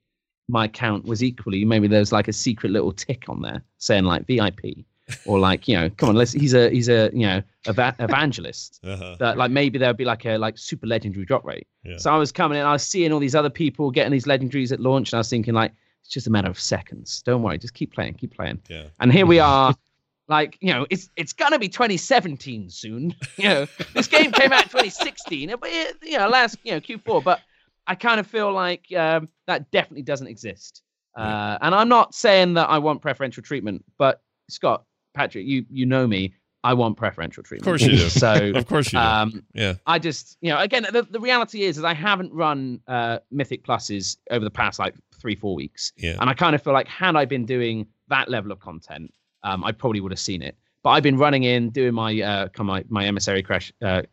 my 0.49 0.65
account 0.65 1.05
was 1.05 1.23
equally, 1.23 1.63
maybe 1.63 1.87
there's 1.87 2.11
like 2.11 2.27
a 2.27 2.33
secret 2.33 2.71
little 2.71 2.91
tick 2.91 3.29
on 3.29 3.41
there 3.41 3.63
saying 3.77 4.03
like 4.03 4.25
VIP, 4.25 4.85
or 5.25 5.39
like 5.39 5.67
you 5.67 5.75
know, 5.75 5.89
come 5.91 6.09
on, 6.09 6.15
let's. 6.15 6.31
He's 6.31 6.53
a 6.53 6.69
he's 6.69 6.89
a 6.89 7.11
you 7.13 7.27
know 7.27 7.41
eva- 7.67 7.95
evangelist. 7.99 8.79
Uh-huh. 8.93 9.15
That 9.19 9.37
like 9.37 9.51
maybe 9.51 9.77
there'd 9.77 9.97
be 9.97 10.05
like 10.05 10.25
a 10.25 10.37
like 10.37 10.57
super 10.57 10.87
legendary 10.87 11.25
drop 11.25 11.45
rate. 11.45 11.67
Yeah. 11.83 11.97
So 11.97 12.11
I 12.11 12.17
was 12.17 12.31
coming 12.31 12.57
in, 12.57 12.65
I 12.65 12.73
was 12.73 12.85
seeing 12.85 13.11
all 13.13 13.19
these 13.19 13.35
other 13.35 13.49
people 13.49 13.91
getting 13.91 14.11
these 14.11 14.25
legendaries 14.25 14.71
at 14.71 14.79
launch, 14.79 15.11
and 15.11 15.17
I 15.17 15.19
was 15.19 15.29
thinking 15.29 15.53
like 15.53 15.73
it's 16.01 16.09
just 16.09 16.27
a 16.27 16.29
matter 16.31 16.49
of 16.49 16.59
seconds. 16.59 17.21
Don't 17.23 17.43
worry, 17.43 17.57
just 17.57 17.73
keep 17.73 17.93
playing, 17.93 18.15
keep 18.15 18.35
playing. 18.35 18.61
Yeah. 18.69 18.85
And 18.99 19.11
here 19.13 19.25
we 19.25 19.39
are. 19.39 19.75
Like 20.29 20.57
you 20.61 20.73
know, 20.73 20.87
it's 20.89 21.09
it's 21.17 21.33
gonna 21.33 21.59
be 21.59 21.67
2017 21.67 22.69
soon. 22.69 23.13
You 23.35 23.49
know, 23.49 23.67
this 23.93 24.07
game 24.07 24.31
came 24.31 24.53
out 24.53 24.63
in 24.63 24.69
2016. 24.69 25.53
But 25.59 25.69
it, 25.69 25.97
you 26.01 26.17
know, 26.17 26.29
last 26.29 26.57
you 26.63 26.71
know 26.71 26.79
Q4. 26.79 27.21
But 27.21 27.41
I 27.87 27.95
kind 27.95 28.19
of 28.19 28.27
feel 28.27 28.51
like 28.51 28.85
um, 28.95 29.29
that 29.47 29.71
definitely 29.71 30.03
doesn't 30.03 30.27
exist. 30.27 30.81
Uh, 31.15 31.57
and 31.61 31.75
I'm 31.75 31.89
not 31.89 32.15
saying 32.15 32.55
that 32.55 32.69
I 32.69 32.79
want 32.79 33.01
preferential 33.01 33.43
treatment, 33.43 33.85
but 33.97 34.21
Scott, 34.49 34.83
Patrick, 35.13 35.45
you 35.45 35.65
you 35.69 35.85
know 35.85 36.07
me. 36.07 36.33
I 36.65 36.73
want 36.73 36.95
preferential 36.95 37.43
treatment. 37.43 37.67
Of 37.67 37.71
course 37.71 37.81
you 37.81 37.97
do. 37.97 38.09
So 38.09 38.51
Of 38.55 38.67
course 38.67 38.93
you 38.93 38.99
do. 38.99 39.03
um, 39.03 39.43
yeah. 39.53 39.73
I 39.85 39.99
just, 39.99 40.37
you 40.39 40.49
know, 40.49 40.59
again, 40.59 40.87
the, 40.93 41.03
the 41.03 41.19
reality 41.19 41.63
is, 41.63 41.77
is 41.77 41.83
I 41.83 41.93
haven't 41.93 42.31
run 42.33 42.79
uh, 42.87 43.19
Mythic 43.31 43.65
Pluses 43.65 44.15
over 44.31 44.45
the 44.45 44.49
past 44.49 44.79
like 44.79 44.95
three, 45.19 45.35
four 45.35 45.55
weeks. 45.55 45.91
Yeah. 45.97 46.15
And 46.21 46.29
I 46.29 46.33
kind 46.33 46.55
of 46.55 46.63
feel 46.63 46.71
like 46.71 46.87
had 46.87 47.17
I 47.17 47.25
been 47.25 47.45
doing 47.45 47.85
that 48.07 48.29
level 48.29 48.49
of 48.49 48.61
content, 48.61 49.13
um, 49.43 49.61
I 49.65 49.73
probably 49.73 49.99
would 49.99 50.13
have 50.13 50.19
seen 50.19 50.41
it. 50.41 50.55
But 50.83 50.91
I've 50.91 51.03
been 51.03 51.17
running 51.17 51.43
in, 51.43 51.69
doing 51.69 51.93
my 51.93 52.21
uh, 52.21 52.47
kind 52.47 52.61
of 52.61 52.65
my, 52.67 52.85
my 52.87 53.05
emissary 53.05 53.43
crash 53.43 53.73
uh, 53.81 54.03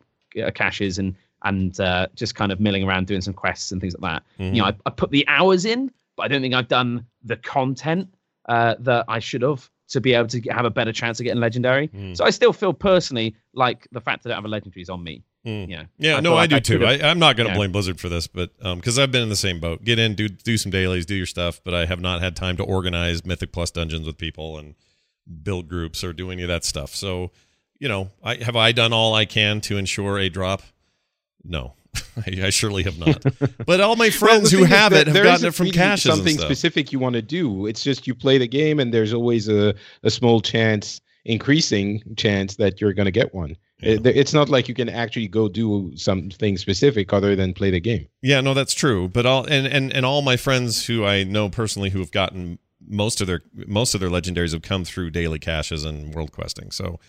uh, 0.41 0.51
caches 0.51 0.99
and 0.99 1.15
and 1.43 1.79
uh, 1.79 2.07
just 2.15 2.35
kind 2.35 2.51
of 2.51 2.59
milling 2.59 2.83
around 2.83 3.07
doing 3.07 3.21
some 3.21 3.33
quests 3.33 3.71
and 3.71 3.81
things 3.81 3.95
like 3.99 4.13
that. 4.13 4.23
Mm-hmm. 4.43 4.55
You 4.55 4.61
know, 4.61 4.67
I, 4.67 4.75
I 4.85 4.89
put 4.89 5.11
the 5.11 5.27
hours 5.27 5.65
in, 5.65 5.91
but 6.15 6.23
I 6.23 6.27
don't 6.27 6.41
think 6.41 6.53
I've 6.53 6.67
done 6.67 7.05
the 7.23 7.37
content 7.37 8.13
uh, 8.47 8.75
that 8.79 9.05
I 9.07 9.19
should 9.19 9.41
have 9.41 9.69
to 9.89 10.01
be 10.01 10.13
able 10.13 10.27
to 10.27 10.39
get, 10.39 10.53
have 10.53 10.65
a 10.65 10.69
better 10.69 10.93
chance 10.93 11.19
of 11.19 11.25
getting 11.25 11.41
legendary. 11.41 11.89
Mm. 11.89 12.15
So 12.15 12.23
I 12.23 12.29
still 12.29 12.53
feel 12.53 12.73
personally 12.73 13.35
like 13.53 13.87
the 13.91 14.01
fact 14.01 14.23
that 14.23 14.29
I 14.29 14.33
don't 14.33 14.43
have 14.43 14.45
a 14.45 14.49
legendary 14.49 14.81
is 14.81 14.89
on 14.89 15.03
me. 15.03 15.23
Mm. 15.45 15.69
You 15.69 15.77
know, 15.77 15.85
Yeah, 15.97 16.17
I 16.17 16.19
no, 16.19 16.31
feel 16.31 16.37
I 16.37 16.47
do 16.47 16.55
I 16.55 16.59
too. 16.59 16.85
I, 16.85 17.09
I'm 17.09 17.19
not 17.19 17.35
going 17.35 17.49
to 17.49 17.55
blame 17.55 17.71
Blizzard 17.71 17.99
for 17.99 18.09
this, 18.09 18.27
but 18.27 18.51
because 18.57 18.99
I've 18.99 19.11
been 19.11 19.23
in 19.23 19.29
the 19.29 19.35
same 19.35 19.59
boat. 19.59 19.83
Get 19.83 19.99
in, 19.99 20.15
do 20.15 20.29
do 20.29 20.57
some 20.57 20.71
dailies, 20.71 21.05
do 21.05 21.15
your 21.15 21.25
stuff, 21.25 21.61
but 21.63 21.73
I 21.73 21.85
have 21.85 21.99
not 21.99 22.21
had 22.21 22.35
time 22.35 22.57
to 22.57 22.63
organize 22.63 23.25
Mythic 23.25 23.51
Plus 23.51 23.71
dungeons 23.71 24.05
with 24.05 24.17
people 24.17 24.57
and 24.57 24.75
build 25.43 25.67
groups 25.67 26.03
or 26.03 26.13
do 26.13 26.31
any 26.31 26.41
of 26.43 26.47
that 26.47 26.63
stuff. 26.63 26.95
So, 26.95 27.31
you 27.79 27.87
know, 27.87 28.11
I 28.23 28.35
have 28.35 28.55
I 28.55 28.71
done 28.71 28.93
all 28.93 29.15
I 29.15 29.25
can 29.25 29.61
to 29.61 29.77
ensure 29.77 30.19
a 30.19 30.29
drop? 30.29 30.61
No, 31.43 31.73
I, 32.17 32.45
I 32.45 32.49
surely 32.49 32.83
have 32.83 32.97
not. 32.99 33.23
but 33.65 33.81
all 33.81 33.95
my 33.95 34.05
Well, 34.05 34.11
friends 34.11 34.51
who 34.51 34.63
have 34.63 34.93
it 34.93 35.07
have 35.07 35.23
gotten 35.23 35.47
it 35.47 35.53
from 35.53 35.71
caches 35.71 36.05
and 36.05 36.15
Something 36.17 36.37
specific 36.37 36.91
you 36.91 36.99
want 36.99 37.13
to 37.13 37.21
do. 37.21 37.65
It's 37.65 37.83
just 37.83 38.07
you 38.07 38.13
play 38.15 38.37
the 38.37 38.47
game, 38.47 38.79
and 38.79 38.93
there's 38.93 39.13
always 39.13 39.47
a, 39.49 39.73
a 40.03 40.09
small 40.09 40.41
chance, 40.41 41.01
increasing 41.25 42.01
chance 42.17 42.55
that 42.57 42.79
you're 42.81 42.93
going 42.93 43.05
to 43.05 43.11
get 43.11 43.33
one. 43.33 43.55
Yeah. 43.79 43.93
It- 43.93 44.05
it's 44.05 44.33
not 44.33 44.49
like 44.49 44.67
you 44.67 44.75
can 44.75 44.89
actually 44.89 45.27
go 45.27 45.47
do 45.49 45.91
something 45.95 46.57
specific 46.57 47.11
other 47.13 47.35
than 47.35 47.53
play 47.53 47.71
the 47.71 47.79
game. 47.79 48.07
Yeah, 48.21 48.41
no, 48.41 48.53
that's 48.53 48.73
true. 48.73 49.07
But 49.07 49.25
all 49.25 49.45
and, 49.45 49.65
and 49.65 49.91
and 49.91 50.05
all 50.05 50.21
my 50.21 50.37
friends 50.37 50.85
who 50.85 51.03
I 51.05 51.23
know 51.23 51.49
personally 51.49 51.89
who 51.89 51.99
have 51.99 52.11
gotten 52.11 52.59
most 52.87 53.21
of 53.21 53.27
their 53.27 53.41
most 53.67 53.93
of 53.95 53.99
their 54.01 54.09
legendaries 54.09 54.51
have 54.53 54.61
come 54.61 54.83
through 54.85 55.09
daily 55.11 55.39
caches 55.39 55.83
and 55.83 56.13
world 56.13 56.31
questing. 56.31 56.69
So 56.71 56.99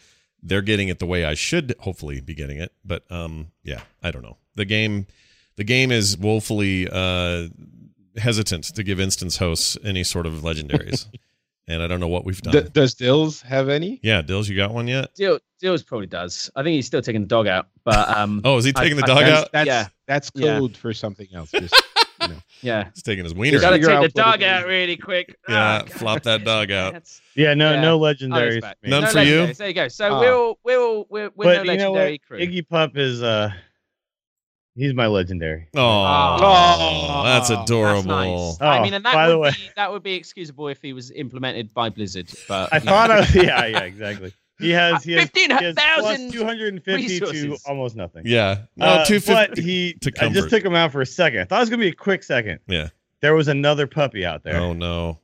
they're 0.42 0.62
getting 0.62 0.88
it 0.88 0.98
the 0.98 1.06
way 1.06 1.24
I 1.24 1.34
should 1.34 1.74
hopefully 1.80 2.20
be 2.20 2.34
getting 2.34 2.58
it. 2.58 2.72
But 2.84 3.10
um 3.10 3.52
yeah, 3.62 3.80
I 4.02 4.10
don't 4.10 4.22
know. 4.22 4.36
The 4.54 4.64
game 4.64 5.06
the 5.56 5.64
game 5.64 5.90
is 5.92 6.16
woefully 6.18 6.88
uh 6.90 7.48
hesitant 8.16 8.64
to 8.64 8.82
give 8.82 9.00
instance 9.00 9.38
hosts 9.38 9.78
any 9.84 10.04
sort 10.04 10.26
of 10.26 10.34
legendaries. 10.34 11.06
and 11.68 11.82
I 11.82 11.86
don't 11.86 12.00
know 12.00 12.08
what 12.08 12.24
we've 12.24 12.40
done. 12.42 12.52
D- 12.64 12.70
does 12.72 12.94
Dills 12.94 13.40
have 13.42 13.68
any? 13.68 14.00
yeah, 14.02 14.20
Dills, 14.22 14.48
you 14.48 14.56
got 14.56 14.72
one 14.74 14.88
yet? 14.88 15.14
Dill, 15.14 15.38
Dills 15.60 15.82
probably 15.82 16.08
does. 16.08 16.50
I 16.56 16.62
think 16.62 16.74
he's 16.74 16.86
still 16.86 17.02
taking 17.02 17.22
the 17.22 17.28
dog 17.28 17.46
out. 17.46 17.68
But 17.84 18.08
um, 18.16 18.40
Oh, 18.44 18.58
is 18.58 18.64
he 18.64 18.72
I- 18.76 18.82
taking 18.82 18.96
the 18.96 19.04
I- 19.04 19.06
dog 19.06 19.18
That's, 19.20 19.40
out? 19.42 19.52
that's, 19.52 19.66
Yeah. 19.66 19.86
that's 20.06 20.30
Yeah. 20.34 20.66
for 20.78 20.92
something 20.92 21.28
else. 21.32 21.50
Just, 21.52 21.74
you 22.22 22.28
know. 22.28 22.40
yeah, 22.62 22.88
He's 22.94 23.02
taking 23.02 23.24
his 23.24 23.34
wiener. 23.34 23.56
you 23.56 23.60
gotta 23.60 23.78
take 23.78 24.00
the 24.14 24.20
dog 24.20 24.42
it 24.42 24.46
out 24.46 24.66
really 24.66 24.96
quick. 24.96 25.36
Yeah, 25.48 25.82
Oh, 25.84 25.86
flop 25.88 26.22
that 26.22 26.44
dog 26.44 26.70
out. 26.70 26.92
That's- 26.94 27.20
Yeah, 27.34 27.54
no, 27.54 27.72
Yeah. 27.72 27.80
no 27.80 28.04
I 28.04 28.14
legendaries. 28.14 28.54
respect. 28.54 28.78
None 28.84 29.02
no 29.04 29.10
for 29.10 29.20
you? 29.22 29.52
There 29.54 29.68
you 29.68 29.74
go. 29.74 29.88
So 29.88 30.18
we're 30.20 30.34
all 30.34 30.58
we're 30.64 30.78
all 30.80 31.06
we're, 31.10 31.30
we're 31.34 31.44
But 31.44 31.66
no 31.66 31.72
you 31.72 31.78
know 31.78 31.92
what? 31.92 31.98
legendary 31.98 32.18
crew. 32.18 32.38
Iggy 32.38 32.68
Pup 32.68 32.96
is 32.96 33.22
uh, 33.22 33.50
he's 34.74 34.94
my 34.94 35.06
legendary. 35.06 35.68
Oh, 35.74 35.80
Oh, 35.80 37.22
that's 37.24 37.48
that's 37.48 37.62
adorable. 37.62 38.02
That's 38.02 38.06
nice. 38.06 38.58
Oh, 38.60 38.66
I 38.66 38.82
mean, 38.82 38.94
and 38.94 39.04
that 39.04 39.14
by 39.14 39.28
the 39.28 39.38
would 39.38 39.42
way- 39.44 39.50
be 39.52 39.70
that 39.76 39.92
would 39.92 40.02
be 40.02 40.14
excusable 40.14 40.68
if 40.68 40.80
he 40.82 40.92
was 40.92 41.10
implemented 41.10 41.72
by 41.74 41.88
Blizzard. 41.88 42.30
But 42.48 42.72
I 42.72 42.78
you 42.78 42.84
know. 42.84 42.90
thought 42.92 43.10
I 43.10 43.18
yeah, 43.34 43.66
yeah, 43.66 43.80
exactly. 43.80 44.32
He 44.62 44.70
has 44.70 45.04
he 45.04 45.12
has, 45.12 45.30
he 45.34 45.42
has 45.42 45.50
15,000 45.74 46.32
two 46.32 46.44
hundred 46.44 46.72
and 46.74 46.82
fifty 46.84 47.18
to 47.20 47.58
almost 47.66 47.96
nothing. 47.96 48.22
Yeah. 48.24 48.62
No, 48.76 48.86
Uh, 48.86 49.04
two 49.04 49.20
but 49.20 49.58
he 49.58 49.94
to 50.00 50.12
I 50.20 50.28
just 50.28 50.48
took 50.50 50.64
him 50.64 50.74
out 50.74 50.92
for 50.92 51.00
a 51.02 51.06
second. 51.06 51.40
I 51.40 51.44
thought 51.44 51.56
it 51.58 51.60
was 51.60 51.70
gonna 51.70 51.80
be 51.82 51.88
a 51.88 51.94
quick 51.94 52.22
second. 52.22 52.60
Yeah. 52.66 52.88
There 53.20 53.34
was 53.34 53.48
another 53.48 53.86
puppy 53.86 54.24
out 54.24 54.42
there. 54.44 54.56
Oh 54.56 54.72
no. 54.72 55.18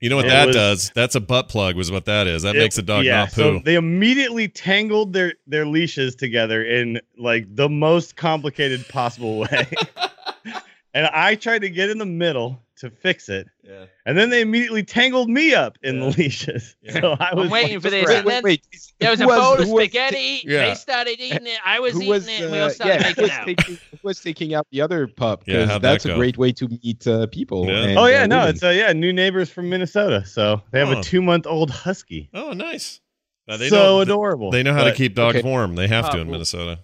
You 0.00 0.08
know 0.10 0.16
what 0.16 0.26
It 0.26 0.28
that 0.28 0.46
was- 0.46 0.56
does? 0.56 0.92
That's 0.94 1.16
a 1.16 1.20
butt 1.20 1.48
plug. 1.48 1.74
Was 1.74 1.90
what 1.90 2.04
that 2.04 2.26
is. 2.28 2.42
That 2.42 2.54
It- 2.54 2.60
makes 2.60 2.78
a 2.78 2.82
dog 2.82 3.04
yeah, 3.04 3.16
not 3.20 3.32
So 3.32 3.58
poo. 3.58 3.62
they 3.64 3.74
immediately 3.74 4.46
tangled 4.48 5.12
their 5.12 5.34
their 5.46 5.66
leashes 5.66 6.14
together 6.14 6.64
in 6.64 7.00
like 7.18 7.46
the 7.54 7.68
most 7.68 8.14
complicated 8.16 8.86
possible 8.88 9.38
way. 9.40 9.66
and 10.94 11.06
I 11.06 11.34
tried 11.34 11.60
to 11.62 11.70
get 11.70 11.90
in 11.90 11.98
the 11.98 12.06
middle 12.06 12.62
to 12.76 12.90
fix 12.90 13.28
it, 13.28 13.48
Yeah. 13.68 13.84
And 14.06 14.16
then 14.16 14.30
they 14.30 14.40
immediately 14.40 14.82
tangled 14.82 15.28
me 15.28 15.54
up 15.54 15.76
in 15.82 15.96
Yeah. 15.96 16.00
the 16.10 16.16
leashes. 16.16 16.74
Yeah. 16.82 16.92
So 17.00 17.12
I 17.20 17.30
I'm 17.32 17.36
was 17.36 17.50
waiting 17.50 17.74
like, 17.74 17.82
for 17.82 17.90
this. 17.90 18.06
Wait, 18.06 18.16
and 18.16 18.24
wait, 18.24 18.32
then 18.32 18.42
wait. 18.42 18.66
there 18.98 19.10
was 19.10 19.20
Who 19.20 19.26
a 19.30 19.36
bowl 19.36 19.52
of 19.54 19.64
who 19.68 19.74
was- 19.74 19.84
spaghetti. 19.84 20.40
Yeah. 20.44 20.68
They 20.70 20.74
started 20.74 21.20
eating 21.20 21.46
it. 21.46 21.58
I 21.64 21.78
was 21.80 21.92
Who 21.92 21.98
eating 21.98 22.08
was, 22.10 22.26
it. 22.28 22.40
and 22.40 22.52
we 22.52 22.58
uh, 22.58 22.64
all 22.64 22.70
started 22.70 22.94
yeah, 23.02 23.08
making 23.08 23.22
was 23.24 23.30
out. 23.30 23.44
taking, 23.46 23.74
who 23.90 23.98
was 24.02 24.20
taking 24.22 24.54
out 24.54 24.66
the 24.72 24.80
other 24.80 25.06
pup? 25.06 25.44
Because 25.44 25.68
how'd 25.68 25.82
that 25.82 25.92
that's 25.92 26.06
a 26.06 26.14
great 26.14 26.38
way 26.38 26.50
to 26.52 26.66
meet 26.82 27.06
uh, 27.06 27.26
people. 27.26 27.66
Yeah. 27.66 27.84
and, 27.84 27.98
Oh 27.98 28.06
yeah, 28.06 28.22
uh, 28.22 28.26
no, 28.26 28.36
women. 28.38 28.54
it's 28.54 28.62
uh, 28.64 28.68
yeah, 28.70 28.92
new 28.94 29.12
neighbors 29.12 29.50
from 29.50 29.68
Minnesota. 29.68 30.24
So 30.24 30.62
they 30.70 30.78
have 30.78 30.88
Oh. 30.88 31.00
a 31.00 31.02
two 31.02 31.20
month 31.20 31.46
old 31.46 31.70
husky. 31.70 32.30
Oh, 32.32 32.52
nice. 32.54 33.00
Uh, 33.46 33.58
they 33.58 33.68
so 33.68 33.76
know, 33.76 34.00
adorable. 34.00 34.50
They 34.50 34.62
know 34.62 34.72
how 34.72 34.84
to 34.84 34.94
keep 34.94 35.14
dogs 35.14 35.36
okay. 35.38 35.46
warm. 35.48 35.74
They 35.74 35.88
have 35.88 36.10
to 36.10 36.16
Oh, 36.16 36.20
in 36.20 36.26
cool. 36.26 36.32
Minnesota. 36.32 36.80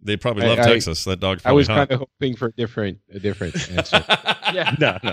They 0.00 0.16
probably 0.16 0.46
love 0.46 0.60
I- 0.60 0.64
Texas. 0.64 1.02
That 1.04 1.18
dog's 1.18 1.44
I 1.44 1.50
was 1.50 1.66
kind 1.66 1.90
of 1.90 1.98
hoping 1.98 2.36
for 2.36 2.46
a 2.46 2.52
different, 2.52 2.98
a 3.12 3.18
different 3.18 3.54
answer. 3.76 4.04
Yeah. 4.54 4.76
No, 4.78 4.98
no. 5.02 5.12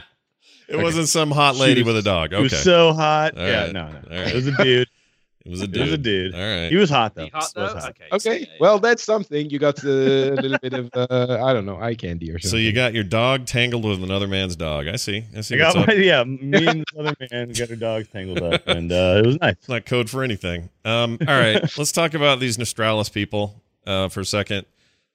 It 0.67 0.77
wasn't 0.77 1.07
some 1.09 1.31
hot 1.31 1.55
lady 1.55 1.81
was- 1.83 1.93
with 1.93 1.97
a 1.97 2.01
dog. 2.03 2.33
He 2.33 2.41
was 2.41 2.57
so 2.63 2.93
hot. 2.93 3.37
All 3.37 3.45
yeah, 3.45 3.63
right. 3.65 3.73
no, 3.73 3.87
no. 3.87 3.97
All 4.11 4.17
right. 4.23 4.27
It 4.27 4.35
was 4.35 4.47
a 4.47 4.51
dude. 4.63 4.87
it 5.45 5.49
was 5.51 5.61
a 5.61 5.67
dude. 5.67 5.77
It 5.77 5.81
was 5.81 5.91
a 5.93 5.97
dude. 5.97 6.33
All 6.33 6.39
right. 6.41 6.69
He 6.69 6.75
was 6.75 6.89
hot 6.89 7.13
though. 7.13 7.25
He 7.25 7.29
hot 7.29 7.51
He 7.55 7.61
was 7.61 7.73
though? 7.73 7.79
hot. 7.79 7.89
Okay. 7.89 8.05
Okay, 8.11 8.39
yeah, 8.39 8.45
yeah. 8.49 8.57
well, 8.59 8.79
that's 8.79 9.03
something. 9.03 9.49
You 9.49 9.59
got 9.59 9.83
a 9.83 9.87
little 9.87 10.57
bit 10.59 10.73
of, 10.73 10.89
uh, 10.95 11.43
I 11.43 11.53
don't 11.53 11.65
know, 11.65 11.79
eye 11.79 11.93
candy 11.95 12.31
or 12.31 12.39
something. 12.39 12.49
so 12.51 12.57
you 12.57 12.73
got 12.73 12.93
your 12.95 13.03
dog 13.03 13.45
tangled 13.45 13.85
with 13.85 14.03
another 14.03 14.27
man's 14.27 14.55
dog. 14.55 14.87
I 14.87 14.95
see. 14.95 15.23
I 15.37 15.41
see. 15.41 15.55
I 15.55 15.57
got 15.59 15.75
what's 15.75 15.87
my, 15.87 15.93
up. 15.93 15.99
yeah, 15.99 16.23
me 16.25 16.65
and 16.67 16.79
this 16.81 16.85
other 16.99 17.15
man 17.31 17.51
got 17.51 17.69
our 17.69 17.75
dogs 17.75 18.07
tangled 18.07 18.41
up, 18.41 18.67
and 18.67 18.91
uh, 18.91 19.21
it 19.23 19.25
was 19.27 19.37
nice. 19.39 19.53
It's 19.53 19.69
not 19.69 19.85
code 19.85 20.09
for 20.09 20.23
anything. 20.23 20.69
Um, 20.83 21.19
all 21.27 21.37
right, 21.37 21.61
let's 21.77 21.91
talk 21.91 22.15
about 22.15 22.39
these 22.39 22.57
Nostalrius 22.57 23.11
people 23.11 23.61
uh, 23.85 24.09
for 24.09 24.21
a 24.21 24.25
second. 24.25 24.65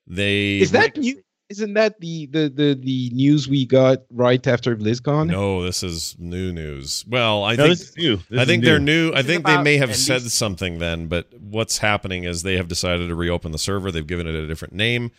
They 0.07 0.59
Is 0.59 0.71
that 0.71 0.95
new? 0.97 1.21
Isn't 1.51 1.73
that 1.73 1.99
the, 1.99 2.27
the, 2.27 2.47
the, 2.49 2.73
the 2.81 3.09
news 3.13 3.49
we 3.49 3.65
got 3.65 3.99
right 4.09 4.45
after 4.47 4.73
BlizzCon? 4.77 5.27
no? 5.27 5.63
This 5.63 5.83
is 5.83 6.15
new 6.17 6.53
news. 6.53 7.03
Well, 7.09 7.43
I 7.43 7.55
no, 7.57 7.63
think 7.65 7.77
this 7.77 7.89
is 7.89 7.97
new. 7.97 8.15
This 8.29 8.39
I 8.39 8.41
is 8.43 8.47
think 8.47 8.63
they're 8.63 8.79
new. 8.79 9.09
I 9.09 9.15
This 9.15 9.21
is 9.21 9.27
think 9.27 9.45
they 9.45 9.61
may 9.61 9.75
have 9.77 9.89
at 9.89 9.95
said 9.97 10.23
least- 10.23 10.37
something 10.37 10.79
then, 10.79 11.07
but 11.07 11.27
what's 11.39 11.79
happening 11.79 12.23
is 12.23 12.43
they 12.43 12.55
have 12.55 12.69
decided 12.69 13.09
to 13.09 13.15
reopen 13.15 13.51
the 13.51 13.57
server. 13.59 13.91
They've 13.91 14.07
given 14.07 14.27
it 14.27 14.33
a 14.35 14.47
different 14.47 14.73
name. 14.73 15.11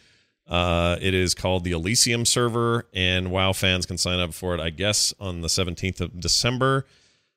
Uh, 0.49 0.97
it 1.03 1.13
is 1.13 1.35
called 1.35 1.65
the 1.65 1.73
Elysium 1.73 2.25
server, 2.25 2.89
and 2.95 3.31
WoW 3.31 3.53
fans 3.53 3.85
can 3.85 3.99
sign 3.99 4.19
up 4.19 4.33
for 4.33 4.55
it, 4.55 4.61
I 4.61 4.71
guess, 4.71 5.13
on 5.21 5.43
the 5.43 5.49
17th 5.49 6.01
of 6.01 6.19
December. 6.19 6.87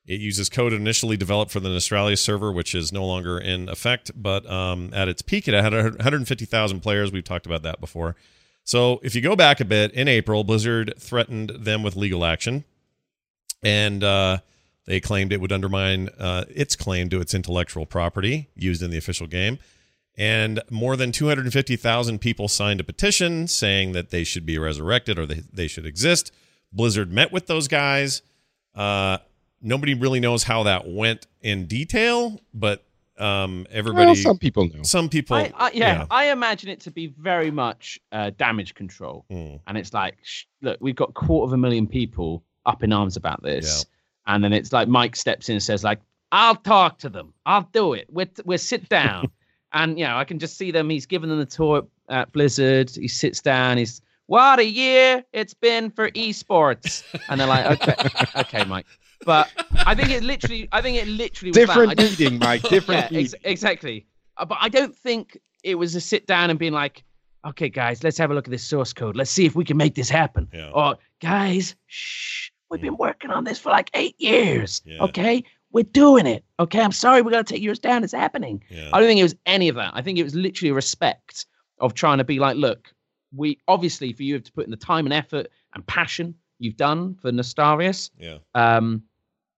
It 0.06 0.20
uses 0.20 0.48
code 0.48 0.72
initially 0.72 1.16
developed 1.18 1.50
for 1.50 1.60
the 1.60 1.68
Nostalrius 1.68 2.18
server, 2.20 2.50
which 2.50 2.74
is 2.74 2.92
no 2.92 3.04
longer 3.04 3.38
in 3.38 3.68
effect, 3.68 4.10
but 4.16 4.48
um, 4.50 4.90
at 4.94 5.06
its 5.08 5.20
peak, 5.20 5.48
it 5.48 5.54
had 5.54 5.72
150,000 5.74 6.80
players. 6.80 7.12
We've 7.12 7.24
talked 7.24 7.44
about 7.44 7.62
that 7.62 7.78
before. 7.80 8.16
So 8.66 8.98
if 9.04 9.14
you 9.14 9.20
go 9.20 9.36
back 9.36 9.60
a 9.60 9.64
bit, 9.64 9.92
in 9.92 10.08
April, 10.08 10.42
Blizzard 10.42 10.94
threatened 10.98 11.50
them 11.50 11.84
with 11.84 11.94
legal 11.94 12.24
action, 12.24 12.64
and 13.62 14.02
uh, 14.02 14.38
they 14.86 14.98
claimed 14.98 15.32
it 15.32 15.40
would 15.40 15.52
undermine 15.52 16.08
uh, 16.18 16.46
its 16.50 16.74
claim 16.74 17.08
to 17.10 17.20
its 17.20 17.32
intellectual 17.32 17.86
property 17.86 18.48
used 18.56 18.82
in 18.82 18.90
the 18.90 18.98
official 18.98 19.28
game. 19.28 19.60
And 20.18 20.60
more 20.68 20.96
than 20.96 21.12
250,000 21.12 22.18
people 22.18 22.48
signed 22.48 22.80
a 22.80 22.84
petition 22.84 23.46
saying 23.46 23.92
that 23.92 24.10
they 24.10 24.24
should 24.24 24.44
be 24.44 24.58
resurrected 24.58 25.16
or 25.16 25.26
they, 25.26 25.42
they 25.52 25.68
should 25.68 25.86
exist. 25.86 26.32
Blizzard 26.72 27.12
met 27.12 27.30
with 27.30 27.46
those 27.46 27.68
guys. 27.68 28.22
Uh, 28.74 29.18
nobody 29.62 29.94
really 29.94 30.18
knows 30.18 30.42
how 30.42 30.64
that 30.64 30.88
went 30.88 31.28
in 31.40 31.66
detail, 31.66 32.40
but 32.52 32.84
um, 33.18 33.66
everybody, 33.70 34.06
Well, 34.06 34.14
some 34.14 34.38
people 34.38 34.66
know. 34.68 34.82
some 34.82 35.08
people, 35.08 35.36
I, 35.36 35.52
I, 35.56 35.70
yeah, 35.72 36.06
I 36.10 36.30
imagine 36.30 36.68
it 36.70 36.80
to 36.80 36.90
be 36.90 37.08
very 37.18 37.50
much 37.50 37.98
uh, 38.12 38.30
damage 38.36 38.74
control. 38.74 39.24
Mm. 39.30 39.60
And 39.66 39.78
it's 39.78 39.92
like, 39.94 40.16
sh- 40.22 40.44
look, 40.62 40.78
we've 40.80 40.96
got 40.96 41.14
quarter 41.14 41.48
of 41.48 41.52
a 41.52 41.56
million 41.56 41.86
people 41.86 42.42
up 42.66 42.82
in 42.82 42.92
arms 42.92 43.16
about 43.16 43.42
this. 43.42 43.86
And 44.26 44.42
then 44.42 44.52
it's 44.52 44.72
like 44.72 44.88
Mike 44.88 45.14
steps 45.16 45.48
in 45.48 45.54
and 45.54 45.62
says, 45.62 45.84
like, 45.84 46.00
I'll 46.32 46.56
talk 46.56 46.98
to 46.98 47.08
them. 47.08 47.32
I'll 47.46 47.68
do 47.72 47.92
it. 47.92 48.06
We'll, 48.10 48.26
we'll 48.44 48.58
sit 48.58 48.88
down. 48.90 49.30
and, 49.72 49.98
you 49.98 50.04
know, 50.04 50.16
I 50.16 50.24
can 50.24 50.38
just 50.38 50.56
see 50.58 50.70
them. 50.70 50.90
He's 50.90 51.06
given 51.06 51.28
them 51.30 51.38
the 51.38 51.46
tour 51.46 51.86
at 52.08 52.32
Blizzard. 52.32 52.90
He 52.90 53.08
sits 53.08 53.40
down. 53.40 53.78
He's, 53.78 54.00
what 54.26 54.58
a 54.58 54.64
year 54.66 55.24
it's 55.32 55.54
been 55.54 55.90
for 55.90 56.10
esports. 56.10 57.04
And 57.28 57.40
they're 57.40 57.46
like, 57.46 57.88
okay, 57.88 57.94
okay, 58.40 58.64
Mike. 58.64 58.86
But 59.24 59.50
I 59.86 59.94
think 59.94 60.10
it 60.10 60.22
literally, 60.22 60.68
I 60.72 60.82
think 60.82 60.98
it 60.98 61.08
literally 61.08 61.50
was 61.50 61.56
Different 61.56 61.96
don't- 61.96 62.38
Mike. 62.40 62.62
Different 62.62 63.10
yeah, 63.12 63.18
ex- 63.20 63.34
exactly. 63.44 64.06
Uh, 64.36 64.44
but 64.44 64.58
I 64.60 64.68
don't 64.68 64.94
think 64.94 65.38
it 65.64 65.76
was 65.76 65.94
a 65.94 66.00
sit 66.00 66.26
down 66.26 66.50
and 66.50 66.58
being 66.58 66.72
like, 66.72 67.02
okay, 67.46 67.68
guys, 67.68 68.02
let's 68.04 68.18
have 68.18 68.30
a 68.30 68.34
look 68.34 68.46
at 68.46 68.50
this 68.50 68.64
source 68.64 68.92
code. 68.92 69.16
Let's 69.16 69.30
see 69.30 69.46
if 69.46 69.54
we 69.54 69.64
can 69.64 69.76
make 69.76 69.94
this 69.94 70.10
happen. 70.10 70.48
Yeah. 70.52 70.70
Or, 70.74 70.96
guys, 71.22 71.74
shh, 71.86 72.50
we've 72.70 72.80
been 72.80 72.96
working 72.96 73.30
on 73.30 73.44
this 73.44 73.58
for 73.58 73.70
like 73.70 73.90
eight 73.94 74.16
years. 74.18 74.82
Yeah. 74.84 75.02
Okay, 75.04 75.42
we're 75.72 75.84
doing 75.84 76.26
it. 76.26 76.44
Okay, 76.60 76.80
I'm 76.80 76.92
sorry, 76.92 77.22
we're 77.22 77.30
gonna 77.30 77.44
take 77.44 77.62
yours 77.62 77.78
down. 77.78 78.04
It's 78.04 78.12
happening. 78.12 78.62
Yeah. 78.68 78.90
I 78.92 78.98
don't 79.00 79.08
think 79.08 79.20
it 79.20 79.24
was 79.24 79.36
any 79.46 79.68
of 79.68 79.76
that. 79.76 79.92
I 79.94 80.02
think 80.02 80.18
it 80.18 80.24
was 80.24 80.34
literally 80.34 80.70
a 80.70 80.74
respect 80.74 81.46
of 81.78 81.94
trying 81.94 82.18
to 82.18 82.24
be 82.24 82.38
like, 82.38 82.56
look, 82.56 82.92
we 83.34 83.58
obviously 83.68 84.12
for 84.12 84.22
you 84.22 84.34
have 84.34 84.44
to 84.44 84.52
put 84.52 84.64
in 84.64 84.70
the 84.70 84.76
time 84.76 85.06
and 85.06 85.12
effort 85.12 85.48
and 85.74 85.86
passion 85.86 86.34
you've 86.58 86.76
done 86.76 87.14
for 87.20 87.30
Nostalrius 87.32 88.10
yeah. 88.18 88.38
um, 88.54 89.02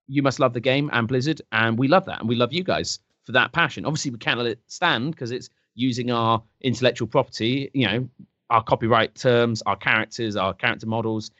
you 0.06 0.22
must 0.22 0.40
love 0.40 0.52
the 0.54 0.60
game 0.60 0.88
and 0.92 1.06
Blizzard, 1.06 1.42
and 1.52 1.78
we 1.78 1.86
love 1.88 2.06
that, 2.06 2.20
and 2.20 2.28
we 2.28 2.34
love 2.34 2.52
you 2.52 2.64
guys 2.64 2.98
for 3.24 3.32
that 3.32 3.52
passion. 3.52 3.84
Obviously, 3.84 4.10
we 4.10 4.18
can't 4.18 4.38
let 4.38 4.46
it 4.48 4.58
stand 4.66 5.10
because 5.12 5.30
it's 5.30 5.50
using 5.74 6.10
our 6.10 6.42
intellectual 6.62 7.06
property, 7.06 7.70
you 7.74 7.86
know, 7.86 8.08
our 8.50 8.62
copyright 8.62 9.14
terms, 9.14 9.62
our 9.66 9.76
characters, 9.76 10.34
our 10.34 10.54
character 10.54 10.86
models. 10.86 11.30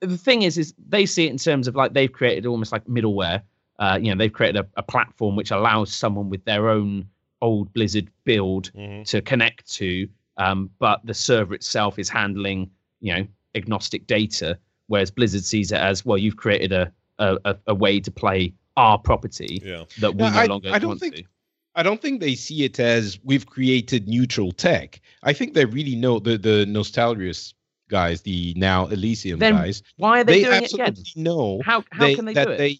The 0.00 0.16
thing 0.16 0.40
is, 0.42 0.56
is 0.56 0.72
they 0.88 1.04
see 1.04 1.26
it 1.26 1.30
in 1.30 1.36
terms 1.36 1.68
of 1.68 1.76
like 1.76 1.92
they've 1.92 2.10
created 2.10 2.46
almost 2.46 2.72
like 2.72 2.84
middleware. 2.86 3.42
Uh, 3.78 3.98
you 4.00 4.08
know, 4.10 4.16
they've 4.16 4.32
created 4.32 4.64
a, 4.64 4.66
a 4.78 4.82
platform 4.82 5.36
which 5.36 5.50
allows 5.50 5.92
someone 5.92 6.30
with 6.30 6.44
their 6.46 6.70
own 6.70 7.06
old 7.42 7.72
Blizzard 7.74 8.08
build 8.24 8.72
Mhm. 8.74 9.06
to 9.08 9.20
connect 9.20 9.70
to, 9.74 10.08
um, 10.38 10.70
but 10.78 11.04
the 11.04 11.12
server 11.14 11.52
itself 11.54 11.98
is 11.98 12.08
handling, 12.08 12.70
you 13.00 13.14
know, 13.14 13.26
agnostic 13.54 14.06
data, 14.06 14.58
whereas 14.88 15.10
Blizzard 15.10 15.44
sees 15.44 15.72
it 15.72 15.78
as 15.80 16.04
well. 16.04 16.18
You've 16.18 16.36
created 16.36 16.72
a 16.72 16.92
a, 17.18 17.38
a, 17.44 17.56
a 17.68 17.74
way 17.74 18.00
to 18.00 18.10
play 18.10 18.52
our 18.76 18.98
property 18.98 19.62
Yeah. 19.64 19.84
that 20.00 20.12
we 20.12 20.18
No, 20.18 20.30
no 20.30 20.36
I- 20.38 20.46
longer 20.46 20.70
I 20.72 20.78
don't 20.78 20.88
want 20.88 21.00
think- 21.00 21.16
to. 21.16 21.24
I 21.76 21.82
don't 21.82 22.00
think 22.00 22.20
they 22.20 22.36
see 22.36 22.62
it 22.64 22.78
as 22.78 23.18
we've 23.24 23.46
created 23.46 24.06
neutral 24.06 24.52
tech. 24.52 25.00
I 25.24 25.32
think 25.32 25.54
they 25.54 25.64
really 25.64 25.96
know 25.96 26.20
the 26.20 26.38
the 26.38 26.64
Nostalrius 26.68 27.52
guys, 27.88 28.22
the 28.22 28.54
now 28.56 28.86
Elysium 28.86 29.40
Then 29.40 29.54
guys. 29.54 29.82
Why 29.96 30.20
are 30.20 30.24
they, 30.24 30.34
They 30.34 30.44
doing 30.44 30.56
it 30.56 30.62
absolutely 30.64 30.92
again? 31.02 31.24
know 31.24 31.60
How 31.64 31.82
how 31.90 32.06
they, 32.06 32.14
can 32.14 32.24
they 32.26 32.34
that 32.34 32.46
do 32.46 32.52
it? 32.52 32.58
they. 32.58 32.78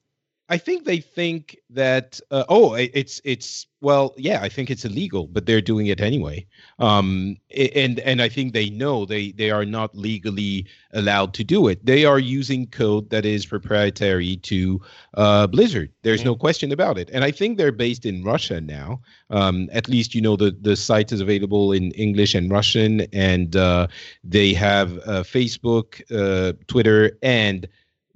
I 0.50 0.58
think 0.58 0.84
they 0.84 0.98
think 1.00 1.56
that 1.70 2.20
uh, 2.30 2.44
oh 2.50 2.74
it's 2.74 3.20
it's 3.24 3.66
well 3.80 4.14
yeah 4.18 4.40
I 4.42 4.50
think 4.50 4.70
it's 4.70 4.84
illegal 4.84 5.26
but 5.26 5.46
they're 5.46 5.62
doing 5.62 5.86
it 5.86 6.02
anyway. 6.02 6.46
Um 6.78 7.38
and 7.56 7.98
and 8.00 8.20
I 8.20 8.28
think 8.28 8.52
they 8.52 8.68
know 8.68 9.06
they 9.06 9.32
they 9.32 9.50
are 9.50 9.64
not 9.64 9.96
legally 9.96 10.66
allowed 10.92 11.32
to 11.34 11.44
do 11.44 11.68
it. 11.68 11.84
They 11.86 12.04
are 12.04 12.18
using 12.18 12.66
code 12.66 13.08
that 13.08 13.24
is 13.24 13.46
proprietary 13.46 14.36
to 14.36 14.80
uh, 15.14 15.46
Blizzard. 15.46 15.90
There's 16.02 16.24
no 16.24 16.36
question 16.36 16.72
about 16.72 16.98
it. 16.98 17.08
And 17.12 17.24
I 17.24 17.30
think 17.30 17.56
they're 17.56 17.72
based 17.72 18.04
in 18.04 18.22
Russia 18.22 18.60
now. 18.60 19.00
Um 19.30 19.70
at 19.72 19.88
least 19.88 20.14
you 20.14 20.20
know 20.20 20.36
the 20.36 20.54
the 20.60 20.76
site 20.76 21.10
is 21.10 21.22
available 21.22 21.72
in 21.72 21.90
English 21.92 22.34
and 22.34 22.50
Russian 22.50 23.06
and 23.12 23.56
uh, 23.56 23.86
they 24.22 24.52
have 24.52 24.98
uh, 24.98 25.22
Facebook 25.22 26.02
uh, 26.10 26.52
Twitter 26.66 27.12
and 27.22 27.66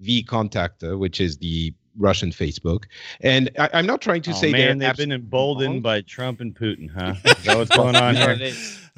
VKontakte, 0.03 0.99
which 0.99 1.21
is 1.21 1.39
the 1.39 1.75
Russian 1.99 2.31
Facebook. 2.31 2.85
And 3.21 3.51
I, 3.59 3.71
I'm 3.75 3.87
not 3.87 4.01
trying 4.01 4.23
to 4.23 4.33
Oh, 4.33 4.35
say 4.35 4.53
man, 4.53 4.79
they've 4.79 4.95
been 4.97 5.13
emboldened 5.13 5.83
wrong, 5.83 5.83
by 5.83 6.01
Trump 6.03 6.41
and 6.41 6.55
Putin, 6.55 6.91
huh? 6.91 7.17
Is 7.39 7.45
that 7.45 7.57
what's 7.57 7.71
going 7.71 7.97
on 7.97 8.17
here? 8.17 8.41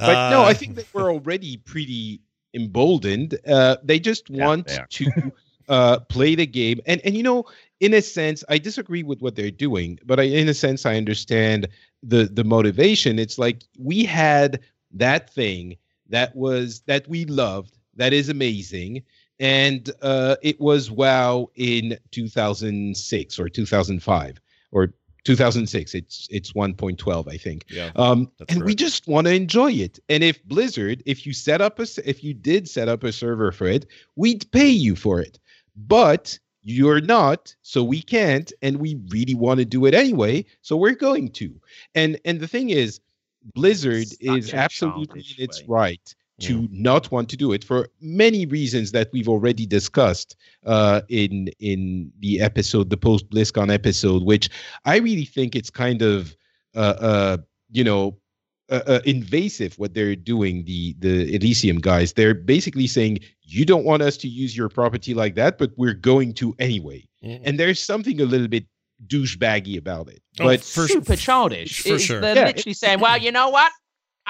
but 0.05 0.27
no, 0.29 0.45
Uh, 0.45 0.47
I 0.47 0.55
think 0.55 0.75
they 0.75 0.85
were 0.93 1.11
already 1.11 1.57
pretty 1.59 2.21
emboldened. 2.55 3.39
Uh, 3.47 3.77
they 3.83 3.99
just 3.99 4.31
Yeah, 4.35 4.49
want 4.49 4.67
they 4.67 4.81
to 4.91 5.33
uh, 5.69 6.01
play 6.09 6.35
the 6.35 6.47
game, 6.47 6.81
and 6.87 7.01
and 7.05 7.17
you 7.17 7.23
know, 7.23 7.45
in 7.81 7.95
a 7.95 8.03
sense, 8.03 8.45
I 8.49 8.59
disagree 8.59 9.03
with 9.03 9.21
what 9.21 9.37
they're 9.37 9.51
doing, 9.51 9.99
but 10.05 10.19
I, 10.21 10.25
in 10.25 10.49
a 10.49 10.55
sense, 10.55 10.87
I 10.87 10.97
understand 10.97 11.69
the 12.03 12.25
the 12.25 12.45
motivation. 12.45 13.19
It's 13.19 13.39
like 13.39 13.65
we 13.79 14.05
had 14.05 14.61
that 14.93 15.33
thing 15.33 15.77
that 16.09 16.35
was 16.35 16.81
that 16.87 17.09
we 17.09 17.25
loved, 17.25 17.79
that 17.97 18.13
is 18.13 18.29
amazing, 18.29 19.03
and 19.41 19.91
uh, 20.03 20.37
it 20.43 20.61
was 20.61 20.91
WoW 20.91 21.51
in 21.57 21.99
2006 22.11 23.41
or 23.41 23.49
2005 23.49 24.41
or 24.71 24.93
2006. 25.25 25.95
It's 25.95 26.29
it's 26.31 26.53
1.12, 26.53 27.29
I 27.33 27.37
think. 27.39 27.65
Yeah. 27.69 27.91
Um, 27.97 28.31
and 28.51 28.63
we 28.63 28.75
just 28.75 29.09
want 29.09 29.27
to 29.27 29.35
enjoy 29.35 29.73
it. 29.73 29.99
And 30.11 30.23
if 30.23 30.45
Blizzard, 30.45 31.03
if 31.07 31.27
you 31.27 31.33
set 31.33 31.63
up 31.63 31.79
a, 31.79 31.87
if 32.05 32.23
you 32.23 32.35
did 32.35 32.69
set 32.69 32.89
up 32.89 33.03
a 33.03 33.13
server 33.13 33.51
for 33.51 33.67
it, 33.67 33.87
we'd 34.15 34.51
pay 34.53 34.69
you 34.69 34.95
for 34.95 35.21
it. 35.21 35.39
But 35.75 36.39
you're 36.63 37.01
not, 37.01 37.55
so 37.63 37.83
we 37.83 38.03
can't, 38.03 38.53
and 38.61 38.77
we 38.77 39.01
really 39.09 39.35
want 39.35 39.59
to 39.61 39.65
do 39.65 39.87
it 39.87 39.95
anyway, 39.95 40.45
so 40.61 40.77
we're 40.77 40.95
going 40.95 41.31
to. 41.33 41.59
And 41.95 42.21
and 42.27 42.41
the 42.41 42.49
thing 42.49 42.69
is, 42.69 43.01
Blizzard 43.55 44.09
is 44.21 44.53
absolutely 44.53 45.21
in 45.21 45.45
its 45.45 45.61
way. 45.63 45.67
right 45.67 46.15
to 46.41 46.69
not 46.73 47.11
want 47.13 47.29
to 47.31 47.37
do 47.37 47.53
it 47.53 47.63
for 47.65 47.89
many 48.01 48.47
reasons 48.47 48.93
that 48.93 49.09
we've 49.13 49.29
already 49.29 49.67
discussed 49.67 50.37
uh, 50.67 51.01
in 51.09 51.49
in 51.61 52.11
the 52.21 52.41
episode, 52.41 52.91
the 52.91 52.97
post 52.97 53.29
BlizzCon 53.31 53.73
episode, 53.73 54.23
which 54.25 54.49
I 54.85 54.97
really 54.99 55.25
think 55.25 55.55
it's 55.55 55.71
kind 55.71 56.03
of 56.03 56.35
uh, 56.75 56.79
uh, 57.11 57.37
you 57.71 57.85
know 57.85 58.17
uh, 58.71 58.83
uh, 58.87 59.01
invasive 59.05 59.75
what 59.79 59.95
they're 59.95 60.15
doing 60.17 60.65
the 60.65 60.95
the 61.01 61.35
elysium 61.35 61.79
guys 61.79 62.13
they're 62.13 62.35
basically 62.35 62.87
saying 62.87 63.19
you 63.43 63.65
don't 63.65 63.85
want 63.85 64.01
us 64.03 64.17
to 64.17 64.29
use 64.29 64.57
your 64.57 64.69
property 64.69 65.13
like 65.13 65.35
that 65.35 65.59
but 65.59 65.73
we're 65.77 65.93
going 65.95 66.33
to 66.33 66.55
anyway 66.61 67.05
Mhm. 67.25 67.41
and 67.45 67.59
there's 67.59 67.83
something 67.83 68.21
a 68.21 68.25
little 68.25 68.47
bit 68.47 68.65
douchebaggy 69.09 69.77
about 69.77 70.09
it 70.09 70.23
Oh, 70.39 70.45
but 70.45 70.61
for- 70.63 70.87
super 70.87 71.17
childish. 71.17 71.81
for 71.83 71.89
It's- 71.89 72.03
sure. 72.03 72.21
They're 72.21 72.37
Yeah, 72.37 72.47
literally 72.47 72.75
saying, 72.75 73.01
"Well, 73.01 73.19
you 73.19 73.33
know 73.33 73.49
what? 73.49 73.73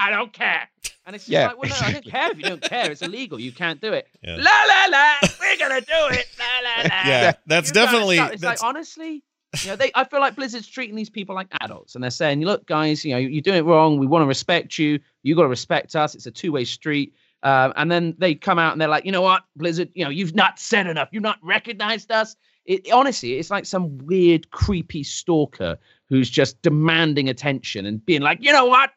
I 0.01 0.09
don't 0.09 0.33
care." 0.33 0.67
And 1.05 1.15
it's 1.15 1.25
just 1.25 1.31
Yeah, 1.31 1.47
like, 1.47 1.61
"Well, 1.61 1.69
no, 1.69 1.87
I 1.87 1.91
don't 1.93 2.05
care 2.05 2.31
if 2.31 2.37
you 2.37 2.43
don't 2.43 2.61
care. 2.61 2.91
It's 2.91 3.01
illegal. 3.01 3.39
You 3.39 3.51
can't 3.51 3.81
do 3.81 3.93
it." 3.93 4.07
Yeah. 4.23 4.35
La 4.35 4.41
la 4.41 4.85
la. 4.97 5.13
We're 5.39 5.57
gonna 5.57 5.81
do 5.81 6.17
it. 6.17 6.27
La 6.39 6.45
la 6.63 6.81
la. 6.83 7.01
Yeah, 7.05 7.33
that's 7.47 7.69
You 7.69 7.73
gotta 7.73 7.85
definitely. 7.85 8.17
It's 8.17 8.41
that's, 8.41 8.61
like 8.61 8.63
honestly, 8.63 9.23
you 9.63 9.69
know, 9.69 9.75
they. 9.75 9.91
I 9.95 10.03
feel 10.05 10.19
like 10.19 10.35
Blizzard's 10.35 10.67
treating 10.67 10.95
these 10.95 11.09
people 11.09 11.35
like 11.35 11.47
adults, 11.61 11.95
and 11.95 12.03
they're 12.03 12.11
saying, 12.11 12.41
"Look, 12.41 12.65
guys, 12.67 13.03
you 13.03 13.11
know, 13.11 13.17
you're 13.17 13.41
doing 13.41 13.57
it 13.57 13.65
wrong. 13.65 13.97
We 13.97 14.07
want 14.07 14.23
to 14.23 14.27
respect 14.27 14.77
you. 14.77 14.99
You 15.23 15.35
got 15.35 15.43
to 15.43 15.47
respect 15.49 15.95
us. 15.95 16.15
It's 16.15 16.25
a 16.25 16.31
two-way 16.31 16.65
street." 16.65 17.13
Um, 17.43 17.73
and 17.75 17.91
then 17.91 18.15
they 18.19 18.35
come 18.35 18.59
out 18.59 18.71
and 18.71 18.79
they're 18.79 18.87
like, 18.87 19.05
"You 19.05 19.11
know 19.11 19.23
what, 19.23 19.43
Blizzard? 19.55 19.89
You 19.93 20.03
know, 20.03 20.11
you've 20.11 20.35
not 20.35 20.59
said 20.59 20.87
enough. 20.87 21.09
You've 21.11 21.23
not 21.23 21.39
recognized 21.41 22.11
us." 22.11 22.35
It 22.65 22.91
honestly, 22.91 23.33
it's 23.39 23.49
like 23.49 23.65
some 23.65 23.97
weird, 23.97 24.51
creepy 24.51 25.03
stalker 25.03 25.79
who's 26.11 26.29
just 26.29 26.61
demanding 26.61 27.27
attention 27.29 27.87
and 27.87 28.05
being 28.05 28.21
like, 28.21 28.37
"You 28.41 28.51
know 28.51 28.65
what? 28.67 28.91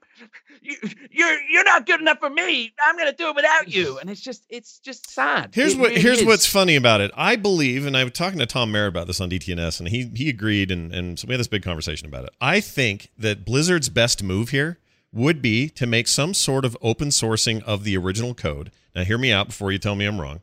You, 0.61 0.77
you're 1.11 1.41
you're 1.51 1.65
not 1.65 1.87
good 1.87 2.01
enough 2.01 2.19
for 2.21 2.31
me. 2.31 2.73
I'm 2.87 2.97
gonna 2.99 3.13
do 3.13 3.29
it 3.29 3.37
without 3.37 3.69
you." 3.69 3.99
And 3.99 4.11
it's 4.11 4.21
just 4.21 4.45
it's 4.51 4.79
just 4.81 5.11
sad. 5.11 5.51
Here's 5.55 5.75
It 5.75 5.79
what 5.79 5.89
really 5.91 6.01
here's 6.01 6.21
is. 6.21 6.25
what's 6.27 6.47
funny 6.47 6.75
about 6.77 7.01
it. 7.01 7.11
I 7.15 7.37
believe, 7.37 7.87
and 7.87 7.97
I 7.97 8.05
was 8.05 8.13
talking 8.15 8.39
to 8.41 8.47
Tom 8.47 8.73
Merritt 8.73 8.89
about 8.89 9.07
this 9.07 9.21
on 9.21 9.31
DTNS, 9.31 9.79
and 9.81 9.89
he 9.89 10.11
he 10.15 10.29
agreed, 10.29 10.71
and 10.71 10.93
and 10.95 11.19
so 11.19 11.27
we 11.29 11.35
had 11.35 11.41
this 11.41 11.49
big 11.49 11.63
conversation 11.63 12.07
about 12.09 12.25
it. 12.25 12.31
I 12.41 12.61
think 12.61 13.11
that 13.19 13.45
Blizzard's 13.45 13.89
best 13.89 14.23
move 14.23 14.49
here 14.51 14.79
would 15.13 15.41
be 15.41 15.69
to 15.69 15.87
make 15.87 16.09
some 16.09 16.35
sort 16.35 16.65
of 16.65 16.77
open 16.83 17.09
sourcing 17.09 17.63
of 17.63 17.85
the 17.85 17.97
original 17.97 18.35
code. 18.35 18.73
Now, 18.97 19.05
hear 19.05 19.17
me 19.19 19.31
out 19.33 19.47
before 19.49 19.71
you 19.71 19.79
tell 19.79 19.95
me 19.95 20.07
I'm 20.07 20.21
wrong. 20.21 20.41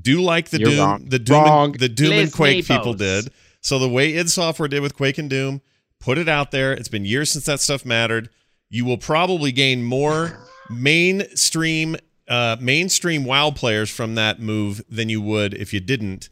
Do 0.00 0.22
like 0.22 0.48
the 0.50 0.58
You're 0.60 0.70
Doom, 0.70 0.78
wrong. 0.78 1.04
the 1.08 1.18
Doom, 1.18 1.36
Wrong. 1.42 1.70
and, 1.72 1.80
the 1.80 1.88
Doom 1.88 2.12
and 2.12 2.20
Liz 2.22 2.34
Quake 2.34 2.66
people 2.66 2.94
did. 2.94 3.30
So 3.60 3.78
the 3.78 3.88
way 3.88 4.14
id 4.14 4.30
Software 4.30 4.68
did 4.68 4.80
with 4.80 4.94
Quake 4.94 5.18
and 5.18 5.28
Doom, 5.28 5.60
put 6.00 6.18
it 6.18 6.28
out 6.28 6.50
there. 6.50 6.72
It's 6.72 6.88
been 6.88 7.04
years 7.04 7.30
since 7.30 7.46
that 7.46 7.60
stuff 7.60 7.84
mattered. 7.84 8.28
You 8.68 8.84
will 8.84 8.98
probably 8.98 9.52
gain 9.52 9.84
more 9.84 10.38
mainstream 10.70 11.96
uh, 12.28 12.56
mainstream 12.60 13.24
WoW 13.24 13.52
players 13.52 13.88
from 13.90 14.16
that 14.16 14.40
move 14.40 14.82
than 14.88 15.08
you 15.08 15.20
would 15.20 15.54
if 15.54 15.72
you 15.72 15.80
didn't. 15.80 16.28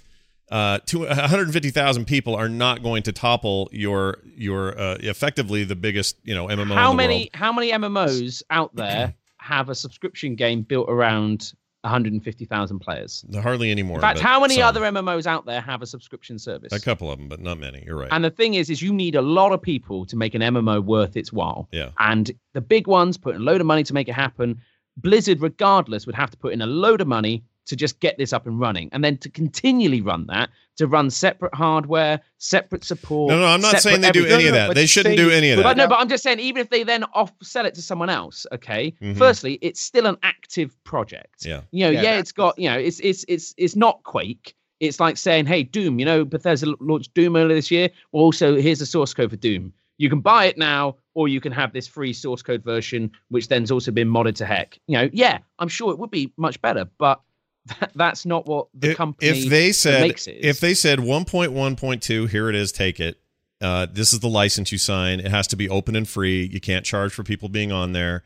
Uh, 0.51 0.79
to 0.87 1.01
150,000 1.01 2.05
people 2.05 2.35
are 2.35 2.49
not 2.49 2.83
going 2.83 3.03
to 3.05 3.13
topple 3.13 3.69
your 3.73 4.19
your 4.37 4.79
uh, 4.79 4.97
effectively 5.01 5.65
the 5.65 5.77
biggest 5.77 6.17
you 6.25 6.35
know 6.35 6.47
MMO. 6.49 6.75
how 6.75 6.91
in 6.91 6.97
the 6.97 7.03
many 7.03 7.17
world. 7.17 7.29
how 7.35 7.53
many 7.53 7.71
MMOs 7.73 8.43
out 8.51 8.75
there 8.75 9.15
have 9.39 9.69
a 9.69 9.75
subscription 9.75 10.35
game 10.35 10.63
built 10.63 10.89
around 10.89 11.53
150,000 11.85 12.79
players? 12.81 13.25
Hardly 13.35 13.71
anymore. 13.71 13.97
In 13.97 14.01
fact, 14.01 14.19
how 14.19 14.41
many 14.41 14.57
some. 14.57 14.65
other 14.65 14.81
MMOs 14.81 15.27
out 15.27 15.47
there 15.47 15.61
have 15.61 15.83
a 15.83 15.87
subscription 15.87 16.39
service? 16.39 16.73
A 16.73 16.81
couple 16.81 17.11
of 17.11 17.19
them, 17.19 17.29
but 17.29 17.41
not 17.41 17.59
many. 17.59 17.85
You're 17.87 17.97
right. 17.97 18.09
And 18.11 18.25
the 18.25 18.31
thing 18.31 18.55
is, 18.55 18.71
is 18.71 18.83
you 18.83 18.93
need 18.93 19.15
a 19.15 19.23
lot 19.23 19.53
of 19.53 19.63
people 19.63 20.05
to 20.07 20.17
make 20.17 20.35
an 20.35 20.43
MMO 20.43 20.83
worth 20.83 21.17
its 21.17 21.33
while. 21.33 21.69
yeah. 21.71 21.91
And 21.99 22.31
the 22.55 22.61
big 22.61 22.87
ones 22.87 23.17
put 23.17 23.35
in 23.35 23.43
a 23.43 23.45
load 23.45 23.61
of 23.61 23.67
money 23.67 23.83
to 23.85 23.95
make 23.95 24.09
it 24.09 24.15
happen. 24.15 24.61
Blizzard, 24.97 25.41
regardless, 25.41 26.07
would 26.07 26.15
have 26.15 26.31
to 26.31 26.37
put 26.37 26.53
in 26.53 26.63
a 26.63 26.67
load 26.67 27.01
of 27.01 27.07
money 27.07 27.45
to 27.67 27.77
just 27.77 28.01
get 28.01 28.19
this 28.19 28.33
up 28.33 28.47
and 28.47 28.61
running, 28.61 28.89
and 28.93 29.03
then 29.03 29.17
to 29.19 29.31
continually 29.31 30.01
run 30.01 30.27
that, 30.27 30.51
to 30.77 30.87
run 30.87 31.11
separate 31.11 31.55
hardware, 31.55 32.21
separate 32.39 32.85
support. 32.85 33.31
No, 33.31 33.41
no, 33.41 33.47
I'm 33.47 33.61
not 33.61 33.81
saying 33.81 34.01
they 34.01 34.11
do 34.11 34.21
everything. 34.21 34.39
any 34.39 34.49
of 34.49 34.55
no, 34.55 34.69
that. 34.69 34.75
They 34.75 34.87
shouldn't 34.87 35.17
do 35.17 35.31
any 35.31 35.51
of 35.51 35.59
that. 35.59 35.63
But 35.63 35.77
no, 35.77 35.89
but 35.89 36.01
I'm 36.01 36.09
just 36.09 36.23
saying, 36.23 36.41
even 36.41 36.61
if 36.61 36.71
they 36.71 36.83
then 36.83 37.05
off 37.15 37.33
sell 37.43 37.67
it 37.67 37.75
to 37.75 37.83
someone 37.83 38.11
else, 38.11 38.47
okay. 38.53 38.93
Mhm. 39.03 39.17
Firstly, 39.17 39.59
it's 39.63 39.81
still 39.81 40.07
an 40.07 40.17
active 40.23 40.77
project. 40.85 41.47
Yeah. 41.47 41.63
You 41.71 41.87
know, 41.87 41.91
Yeah, 41.91 42.03
yeah, 42.03 42.19
it's 42.19 42.33
got 42.33 42.59
you 42.59 42.69
know, 42.69 42.79
it's 42.79 43.01
it's 43.01 43.25
it's 43.29 43.55
it's 43.57 43.77
not 43.77 44.03
Quake. 44.03 44.55
It's 44.81 45.01
like 45.01 45.17
saying, 45.17 45.47
hey, 45.47 45.63
Doom. 45.63 45.99
You 45.99 46.05
know, 46.05 46.25
Bethesda 46.25 46.75
launched 46.81 47.15
Doom 47.15 47.37
earlier 47.37 47.57
this 47.57 47.71
year. 47.71 47.89
Also, 48.13 48.57
here's 48.57 48.81
the 48.81 48.87
source 48.87 49.15
code 49.15 49.31
for 49.31 49.37
Doom. 49.37 49.73
You 49.99 50.11
can 50.11 50.21
buy 50.21 50.47
it 50.47 50.59
now, 50.59 50.97
or 51.15 51.29
you 51.29 51.41
can 51.41 51.53
have 51.53 51.73
this 51.73 51.87
free 51.87 52.13
source 52.13 52.43
code 52.43 52.65
version, 52.65 53.13
which 53.29 53.47
then's 53.47 53.71
also 53.71 53.93
been 53.93 54.09
modded 54.09 54.35
to 54.37 54.47
heck. 54.47 54.79
You 54.89 54.99
know, 54.99 55.11
yeah, 55.13 55.39
I'm 55.61 55.69
sure 55.69 55.93
it 55.93 55.99
would 56.01 56.11
be 56.11 56.33
much 56.37 56.61
better, 56.61 56.87
but 56.99 57.21
that, 57.67 57.93
that's 57.95 58.27
not 58.27 58.47
what 58.47 58.69
the 58.75 58.91
if, 58.91 58.97
company 58.97 59.29
if 59.31 59.49
they 59.51 59.73
said 59.73 60.03
makes 60.03 60.27
it. 60.27 60.39
if 60.41 60.61
they 60.61 60.75
said 60.75 60.99
1.1.2 60.99 62.29
here 62.29 62.49
it 62.49 62.55
is 62.55 62.73
take 62.73 63.01
it 63.01 63.19
uh, 63.61 63.87
this 63.91 64.13
is 64.13 64.21
the 64.21 64.29
license 64.29 64.71
you 64.73 64.79
sign 64.79 65.21
it 65.21 65.31
has 65.31 65.47
to 65.47 65.57
be 65.57 65.69
open 65.69 65.97
and 65.97 66.09
free 66.09 66.45
you 66.53 66.61
can't 66.61 66.85
charge 66.85 67.13
for 67.13 67.23
people 67.23 67.49
being 67.49 67.73
on 67.73 67.93
there 67.93 68.23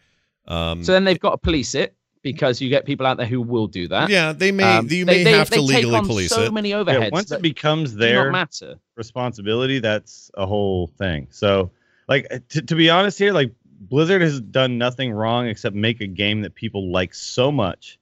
um, 0.47 0.82
so 0.82 0.93
then 0.93 1.05
they've 1.05 1.20
got 1.20 1.30
to 1.32 1.39
police 1.39 1.74
it 1.74 1.95
because 2.22 2.61
you 2.61 2.68
get 2.68 2.84
people 2.84 3.07
out 3.07 3.16
there 3.16 3.26
who 3.26 3.41
will 3.41 3.66
do 3.68 3.86
that. 3.86 4.09
yeah 4.09 4.32
they 4.32 4.51
may 4.51 4.64
Um, 4.64 4.86
you 4.91 5.05
they- 5.05 5.18
may 5.18 5.24
they- 5.24 5.32
have 5.32 5.49
to 5.51 5.61
they 5.61 5.66
take 5.66 5.76
legally 5.76 5.97
on 5.99 6.07
police 6.07 6.30
so 6.30 6.43
it 6.43 6.53
many 6.53 6.70
Yeah, 6.70 6.82
overheads. 6.82 7.12
once 7.12 7.30
it 7.30 7.43
becomes 7.43 7.93
do 7.93 7.99
their 7.99 8.32
matter. 8.32 8.74
responsibility, 8.97 9.78
that's 9.78 10.30
a 10.34 10.47
whole 10.47 10.89
thing. 10.99 11.28
So, 11.30 11.70
like, 12.09 12.26
to, 12.49 12.62
to 12.62 12.74
be 12.74 12.91
honest 12.91 13.18
here, 13.18 13.32
like, 13.32 13.53
Blizzard 13.80 14.20
has 14.22 14.41
done 14.41 14.76
nothing 14.78 15.12
wrong 15.12 15.47
except 15.47 15.76
make 15.76 16.01
a 16.01 16.07
game 16.09 16.41
that 16.43 16.55
people 16.57 16.91
like 16.91 17.14
so 17.14 17.53
much 17.53 17.99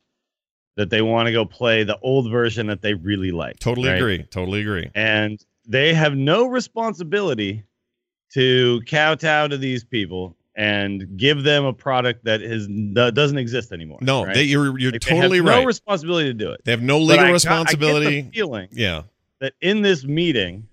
that 0.76 0.90
they 0.90 1.02
want 1.02 1.26
to 1.26 1.32
go 1.32 1.44
play 1.44 1.84
the 1.84 1.98
old 2.00 2.30
version 2.30 2.66
that 2.66 2.82
they 2.82 2.94
really 2.94 3.30
like. 3.30 3.58
totally 3.58 3.88
right? 3.88 3.96
agree 3.96 4.22
totally 4.24 4.60
agree 4.60 4.90
And 4.94 5.42
they 5.66 5.94
have 5.94 6.14
no 6.14 6.46
responsibility 6.46 7.64
to 8.34 8.80
kowtow 8.88 9.48
to 9.48 9.56
these 9.56 9.84
people 9.84 10.36
and 10.56 11.16
give 11.18 11.42
them 11.42 11.64
a 11.64 11.72
product 11.72 12.24
that 12.24 12.40
is 12.42 12.66
that 12.94 13.12
doesn't 13.14 13.38
exist 13.38 13.72
anymore. 13.72 13.98
no 14.00 14.24
right? 14.24 14.34
they, 14.34 14.42
you're 14.44 14.78
you're 14.78 14.92
Like, 14.92 15.02
they 15.02 15.10
totally 15.14 15.38
have 15.38 15.46
right 15.46 15.60
No 15.60 15.64
responsibility 15.66 16.28
to 16.28 16.34
do 16.34 16.50
it. 16.50 16.62
they 16.64 16.70
have 16.72 16.82
no 16.82 16.98
legal 16.98 17.26
I 17.26 17.30
responsibility 17.30 18.18
I 18.20 18.30
feeling 18.34 18.68
yeah 18.72 19.02
that 19.40 19.52
in 19.60 19.82
this 19.82 20.04
meeting, 20.04 20.66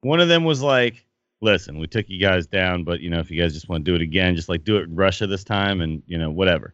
one 0.00 0.20
of 0.20 0.28
them 0.28 0.44
was 0.44 0.62
like, 0.62 1.04
"Listen, 1.42 1.78
we 1.78 1.86
took 1.86 2.08
you 2.08 2.18
guys 2.18 2.46
down, 2.46 2.82
but 2.82 3.00
you 3.00 3.10
know, 3.10 3.18
if 3.18 3.30
you 3.30 3.38
guys 3.38 3.52
just 3.52 3.68
want 3.68 3.84
to 3.84 3.90
do 3.90 3.94
it 3.94 4.00
again, 4.00 4.34
just 4.34 4.48
like 4.48 4.64
do 4.64 4.78
it 4.78 4.84
in 4.84 4.94
Russia 4.96 5.26
this 5.26 5.44
time, 5.44 5.82
and 5.82 6.02
you 6.06 6.16
know, 6.16 6.30
whatever." 6.30 6.72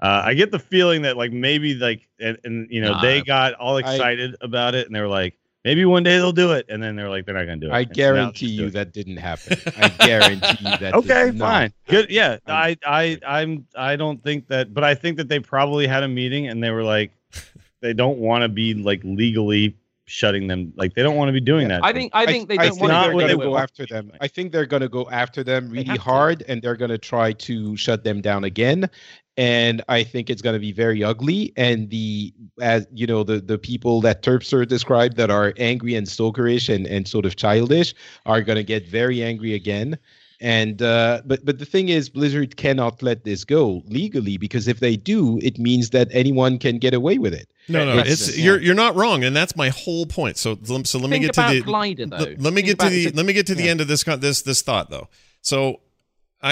Uh, 0.00 0.22
I 0.26 0.34
get 0.34 0.50
the 0.50 0.58
feeling 0.58 1.02
that 1.02 1.16
like 1.16 1.32
maybe 1.32 1.74
like 1.74 2.06
and, 2.20 2.36
and 2.44 2.70
you 2.70 2.80
know 2.82 2.92
Nah. 2.92 3.00
they 3.02 3.22
got 3.22 3.54
all 3.54 3.78
excited 3.78 4.36
about 4.40 4.74
it, 4.74 4.86
and 4.86 4.94
they 4.94 5.00
were 5.00 5.08
like, 5.08 5.34
maybe 5.64 5.84
one 5.86 6.02
day 6.02 6.16
they'll 6.16 6.32
do 6.32 6.52
it, 6.52 6.66
and 6.68 6.82
then 6.82 6.96
they're 6.96 7.08
like, 7.08 7.24
they're 7.24 7.34
not 7.34 7.44
gonna 7.46 7.56
do 7.56 7.68
it. 7.68 7.72
I 7.72 7.80
And 7.80 7.92
guarantee 7.94 8.24
let's 8.26 8.38
just 8.40 8.56
do 8.56 8.62
you 8.64 8.70
that 8.70 8.92
didn't 8.92 9.16
happen. 9.16 9.56
I 9.78 9.88
guarantee 10.06 10.64
you 10.70 10.76
that. 10.78 10.94
Okay, 10.96 11.24
did 11.26 11.36
not. 11.36 11.46
fine, 11.48 11.72
good. 11.88 12.10
Yeah, 12.10 12.36
I, 12.46 12.76
I, 12.86 13.18
I'm, 13.26 13.66
I 13.74 13.96
don't 13.96 14.22
think 14.22 14.48
that, 14.48 14.74
but 14.74 14.84
I 14.84 14.94
think 14.94 15.16
that 15.16 15.28
they 15.28 15.40
probably 15.40 15.86
had 15.86 16.02
a 16.02 16.08
meeting 16.08 16.46
and 16.48 16.62
they 16.62 16.70
were 16.70 16.84
like, 16.84 17.10
they 17.80 17.92
don't 17.94 18.18
want 18.18 18.42
to 18.42 18.48
be 18.48 18.74
like 18.74 19.00
legally 19.02 19.74
shutting 20.08 20.46
them, 20.46 20.72
like 20.76 20.94
they 20.94 21.02
don't 21.02 21.16
want 21.16 21.28
to 21.30 21.32
be 21.32 21.40
doing 21.40 21.68
that. 21.68 21.82
I 21.84 21.92
think 21.92 22.12
I 22.14 22.26
think 22.26 22.48
they 22.48 22.58
I 22.58 22.68
don't 22.68 22.78
want 22.80 22.90
not 22.92 23.02
to 23.04 23.16
they're 23.16 23.26
going 23.28 23.38
to 23.40 23.44
go 23.46 23.56
after 23.56 23.86
them. 23.86 24.12
I 24.20 24.28
think 24.28 24.52
they're 24.52 24.66
going 24.66 24.82
to 24.82 24.88
go 24.88 25.08
after 25.10 25.42
them 25.42 25.70
really 25.70 25.84
have 25.84 25.96
to. 25.96 26.02
hard, 26.02 26.44
and 26.48 26.60
they're 26.62 26.76
going 26.76 26.90
to 26.90 26.98
try 26.98 27.32
to 27.32 27.76
shut 27.76 28.04
them 28.04 28.20
down 28.20 28.44
again. 28.44 28.88
And 29.38 29.82
I 29.88 30.02
think 30.02 30.30
it's 30.30 30.40
going 30.40 30.54
to 30.54 30.60
be 30.60 30.72
very 30.72 31.04
ugly. 31.04 31.52
And 31.56 31.90
the 31.90 32.32
as 32.60 32.86
you 32.94 33.06
know 33.06 33.22
the 33.22 33.40
the 33.40 33.58
people 33.58 34.00
that 34.00 34.22
Turpster 34.22 34.66
described 34.66 35.16
that 35.18 35.30
are 35.30 35.52
angry 35.58 35.94
and 35.94 36.06
stalkerish 36.06 36.74
and 36.74 36.86
and 36.86 37.06
sort 37.06 37.26
of 37.26 37.36
childish 37.36 37.94
are 38.24 38.40
going 38.40 38.56
to 38.56 38.64
get 38.64 38.88
very 38.88 39.22
angry 39.22 39.52
again. 39.54 39.98
And 40.40 40.82
uh, 40.82 41.22
but 41.24 41.44
but 41.44 41.58
the 41.58 41.64
thing 41.64 41.88
is, 41.88 42.10
Blizzard 42.10 42.56
cannot 42.58 43.02
let 43.02 43.24
this 43.24 43.42
go 43.44 43.82
legally 43.86 44.36
because 44.36 44.68
if 44.68 44.80
they 44.80 44.94
do, 44.96 45.38
it 45.42 45.58
means 45.58 45.90
that 45.90 46.08
anyone 46.12 46.58
can 46.58 46.78
get 46.78 46.92
away 46.92 47.16
with 47.18 47.32
it. 47.32 47.48
no 47.68 47.84
no 47.86 47.96
That's 47.96 48.10
it's 48.10 48.28
it, 48.28 48.40
you're 48.42 48.58
yeah. 48.58 48.66
you're 48.66 48.74
not 48.74 48.94
wrong 48.96 49.24
and 49.24 49.34
that's 49.34 49.56
my 49.56 49.70
whole 49.70 50.04
point 50.06 50.36
so 50.36 50.56
so 50.64 50.98
let 50.98 51.08
me 51.10 51.16
Think 51.18 51.32
get 51.34 51.48
to 51.48 51.54
the 51.54 51.62
Glider, 51.62 52.06
though. 52.06 52.16
Let, 52.18 52.40
let 52.40 52.52
me 52.52 52.62
Think 52.62 52.66
get 52.66 52.78
to 52.80 52.86
about- 52.86 52.92
the 52.92 53.10
let 53.12 53.24
me 53.26 53.32
get 53.32 53.46
to 53.48 53.54
the 53.54 53.64
yeah. 53.64 53.70
end 53.70 53.80
of 53.80 53.88
this 53.88 54.04
this 54.04 54.42
this 54.42 54.60
thought 54.62 54.90
though. 54.90 55.08
So, 55.40 55.80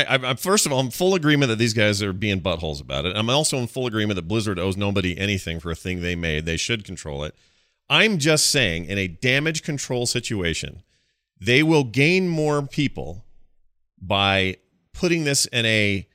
I, 0.03 0.30
I, 0.30 0.34
first 0.34 0.66
of 0.66 0.72
all, 0.72 0.80
I'm 0.80 0.90
full 0.90 1.14
agreement 1.14 1.51
that 1.51 1.59
these 1.59 1.72
guys 1.72 2.03
are 2.03 2.12
being 2.12 2.40
buttholes 2.40 2.80
about 2.80 3.07
it. 3.07 3.16
I'm 3.16 3.30
also 3.30 3.59
in 3.59 3.68
full 3.68 3.86
agreement 3.86 4.16
that 4.16 4.26
Blizzard 4.26 4.59
owes 4.59 4.76
nobody 4.76 5.16
anything 5.16 5.61
for 5.61 5.70
a 5.70 5.76
thing 5.76 6.01
they 6.01 6.16
made. 6.16 6.47
They 6.47 6.57
should 6.57 6.84
control 6.84 7.22
it. 7.22 7.34
I'm 7.88 8.18
just 8.18 8.51
saying, 8.51 8.86
in 8.86 8.99
a 8.99 9.07
damage 9.07 9.62
control 9.62 10.07
situation, 10.07 10.82
they 11.40 11.62
will 11.62 11.84
gain 11.84 12.28
more 12.28 12.62
people 12.62 13.24
by 14.01 14.57
putting 14.92 15.24
this 15.24 15.47
in 15.47 15.64
a 15.66 16.09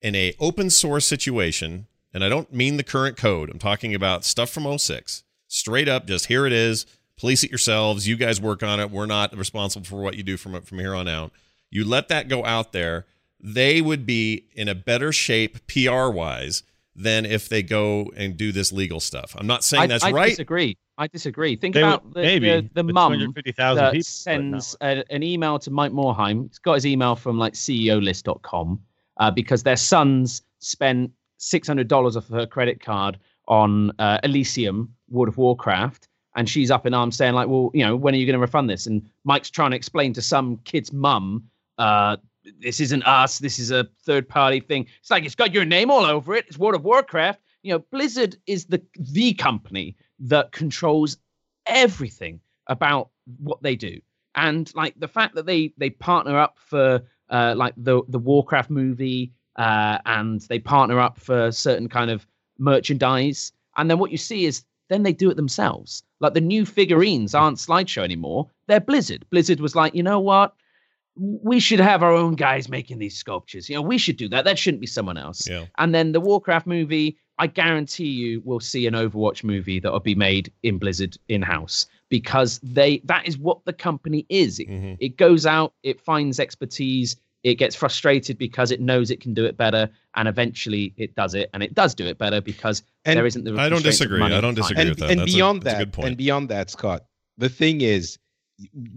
in 0.00 0.14
a 0.14 0.34
open 0.40 0.70
source 0.70 1.06
situation. 1.06 1.86
And 2.14 2.24
I 2.24 2.28
don't 2.28 2.52
mean 2.52 2.76
the 2.76 2.82
current 2.82 3.16
code. 3.16 3.50
I'm 3.50 3.58
talking 3.58 3.94
about 3.94 4.24
stuff 4.24 4.50
from 4.50 4.78
06. 4.78 5.24
Straight 5.46 5.88
up, 5.88 6.06
just 6.06 6.26
here 6.26 6.46
it 6.46 6.52
is. 6.52 6.86
Police 7.18 7.44
it 7.44 7.50
yourselves. 7.50 8.08
You 8.08 8.16
guys 8.16 8.40
work 8.40 8.62
on 8.62 8.80
it. 8.80 8.90
We're 8.90 9.06
not 9.06 9.36
responsible 9.36 9.84
for 9.84 10.00
what 10.00 10.16
you 10.16 10.22
do 10.22 10.36
from 10.36 10.60
from 10.62 10.78
here 10.78 10.94
on 10.94 11.06
out. 11.06 11.32
You 11.70 11.84
let 11.84 12.08
that 12.08 12.28
go 12.28 12.44
out 12.44 12.72
there, 12.72 13.06
they 13.38 13.80
would 13.80 14.04
be 14.04 14.46
in 14.54 14.68
a 14.68 14.74
better 14.74 15.12
shape 15.12 15.66
PR 15.66 16.08
wise 16.08 16.62
than 16.94 17.24
if 17.24 17.48
they 17.48 17.62
go 17.62 18.10
and 18.16 18.36
do 18.36 18.52
this 18.52 18.72
legal 18.72 19.00
stuff. 19.00 19.34
I'm 19.38 19.46
not 19.46 19.64
saying 19.64 19.84
I, 19.84 19.86
that's 19.86 20.04
I 20.04 20.10
right. 20.10 20.26
I 20.26 20.28
disagree. 20.30 20.76
I 20.98 21.06
disagree. 21.06 21.56
Think 21.56 21.74
They 21.74 21.80
about 21.80 22.04
would- 22.04 22.14
the, 22.14 22.20
maybe 22.22 22.50
the, 22.50 22.68
the 22.74 22.84
with 22.84 22.94
mum 22.94 23.12
that 23.34 23.92
people, 23.92 24.02
sends 24.02 24.76
a, 24.82 25.02
an 25.10 25.22
email 25.22 25.58
to 25.60 25.70
Mike 25.70 25.92
Morhaime. 25.92 26.48
He's 26.48 26.58
got 26.58 26.74
his 26.74 26.86
email 26.86 27.16
from 27.16 27.38
like 27.38 27.54
CEOlist.com 27.54 28.80
uh, 29.16 29.30
because 29.30 29.62
their 29.62 29.76
sons 29.76 30.42
spent 30.58 31.10
$600 31.38 32.16
off 32.16 32.28
her 32.28 32.46
credit 32.46 32.80
card 32.84 33.18
on 33.48 33.92
uh, 33.98 34.18
Elysium, 34.22 34.92
World 35.08 35.28
of 35.28 35.38
Warcraft. 35.38 36.08
And 36.36 36.48
she's 36.48 36.70
up 36.70 36.86
in 36.86 36.94
arms 36.94 37.16
saying, 37.16 37.34
like, 37.34 37.48
well, 37.48 37.70
you 37.74 37.84
know, 37.84 37.96
when 37.96 38.14
are 38.14 38.18
you 38.18 38.26
going 38.26 38.34
to 38.34 38.40
refund 38.40 38.70
this? 38.70 38.86
And 38.86 39.02
Mike's 39.24 39.50
trying 39.50 39.70
to 39.72 39.76
explain 39.76 40.12
to 40.12 40.22
some 40.22 40.58
kid's 40.64 40.92
mum, 40.92 41.42
uh, 41.80 42.16
this 42.60 42.80
isn't 42.80 43.02
us. 43.04 43.38
This 43.38 43.58
is 43.58 43.70
a 43.70 43.88
third 44.04 44.28
party 44.28 44.60
thing. 44.60 44.86
It's 45.00 45.10
like, 45.10 45.24
it's 45.24 45.34
got 45.34 45.52
your 45.52 45.64
name 45.64 45.90
all 45.90 46.04
over 46.04 46.34
it. 46.34 46.46
It's 46.48 46.58
World 46.58 46.74
of 46.74 46.84
Warcraft. 46.84 47.40
You 47.62 47.72
know, 47.72 47.78
Blizzard 47.90 48.36
is 48.46 48.66
the 48.66 48.82
the 48.98 49.34
company 49.34 49.96
that 50.20 50.52
controls 50.52 51.18
everything 51.66 52.40
about 52.68 53.10
what 53.38 53.62
they 53.62 53.76
do 53.76 54.00
and 54.34 54.72
like 54.74 54.98
the 54.98 55.08
fact 55.08 55.34
that 55.34 55.46
they 55.46 55.72
they 55.76 55.90
partner 55.90 56.38
up 56.38 56.58
for 56.58 57.02
uh 57.30 57.54
like 57.56 57.74
the 57.76 58.02
the 58.08 58.18
warcraft 58.18 58.70
movie 58.70 59.32
uh 59.56 59.98
and 60.06 60.42
they 60.42 60.58
partner 60.58 61.00
up 61.00 61.18
for 61.18 61.50
certain 61.50 61.88
kind 61.88 62.10
of 62.10 62.26
merchandise 62.58 63.52
and 63.76 63.90
then 63.90 63.98
what 63.98 64.10
you 64.10 64.18
see 64.18 64.44
is 64.44 64.64
then 64.88 65.02
they 65.02 65.12
do 65.12 65.30
it 65.30 65.36
themselves 65.36 66.02
like 66.20 66.34
the 66.34 66.40
new 66.40 66.64
figurines 66.64 67.34
aren't 67.34 67.58
Sideshow 67.58 68.02
anymore 68.02 68.48
they're 68.66 68.80
blizzard 68.80 69.24
blizzard 69.30 69.60
was 69.60 69.74
like 69.74 69.94
you 69.94 70.02
know 70.02 70.20
what 70.20 70.54
we 71.22 71.60
should 71.60 71.80
have 71.80 72.02
our 72.02 72.12
own 72.12 72.34
guys 72.34 72.68
making 72.68 72.98
these 72.98 73.14
sculptures 73.16 73.68
you 73.68 73.74
know 73.74 73.82
we 73.82 73.98
should 73.98 74.16
do 74.16 74.28
that 74.28 74.44
that 74.46 74.58
shouldn't 74.58 74.80
be 74.80 74.86
someone 74.86 75.18
else 75.18 75.46
Yeah. 75.48 75.66
and 75.78 75.94
then 75.94 76.12
the 76.12 76.20
Warcraft 76.20 76.66
movie, 76.66 77.18
I 77.38 77.46
guarantee 77.46 78.08
you 78.08 78.40
we'll 78.44 78.60
see 78.60 78.86
an 78.86 78.94
Overwatch 78.94 79.44
movie 79.44 79.80
that 79.80 79.92
will 79.92 80.00
be 80.00 80.14
made 80.14 80.50
in 80.62 80.78
Blizzard 80.78 81.16
in 81.28 81.42
house 81.42 81.86
because 82.08 82.58
they 82.62 83.00
that 83.04 83.26
is 83.28 83.36
what 83.38 83.64
the 83.64 83.72
company 83.72 84.24
is. 84.28 84.58
It, 84.58 84.68
Mhm. 84.68 84.96
it 85.00 85.16
goes 85.16 85.44
out, 85.46 85.74
it 85.82 86.00
finds 86.00 86.40
expertise, 86.40 87.16
it 87.44 87.54
gets 87.54 87.74
frustrated 87.76 88.36
because 88.36 88.70
it 88.70 88.80
knows 88.80 89.10
it 89.10 89.20
can 89.20 89.32
do 89.34 89.44
it 89.46 89.56
better, 89.56 89.88
and 90.16 90.28
eventually 90.28 90.92
it 90.98 91.14
does 91.14 91.34
it, 91.34 91.48
and 91.54 91.62
it 91.62 91.74
does 91.74 91.94
do 91.94 92.06
it 92.06 92.18
better 92.18 92.40
because 92.40 92.82
And 93.06 93.16
there 93.16 93.26
isn't 93.26 93.44
the. 93.44 93.52
I 93.52 93.68
don't 93.68 93.80
constraints 93.82 93.86
of 93.86 93.90
disagree. 93.92 94.18
money 94.20 94.34
I 94.34 94.40
don't 94.40 94.48
and 94.50 94.56
time. 94.58 94.62
disagree 94.62 94.80
and, 94.82 94.90
with 94.90 94.98
that. 94.98 95.10
and 95.10 95.20
That's 95.20 95.32
a- 95.32 95.34
beyond 95.36 95.62
that's 95.62 95.74
a 95.74 95.78
that 95.78 95.84
good 95.84 95.92
point. 95.92 96.08
and 96.08 96.16
beyond 96.16 96.48
that 96.50 96.70
scott 96.70 97.04
the 97.38 97.48
thing 97.48 97.80
is 97.80 98.18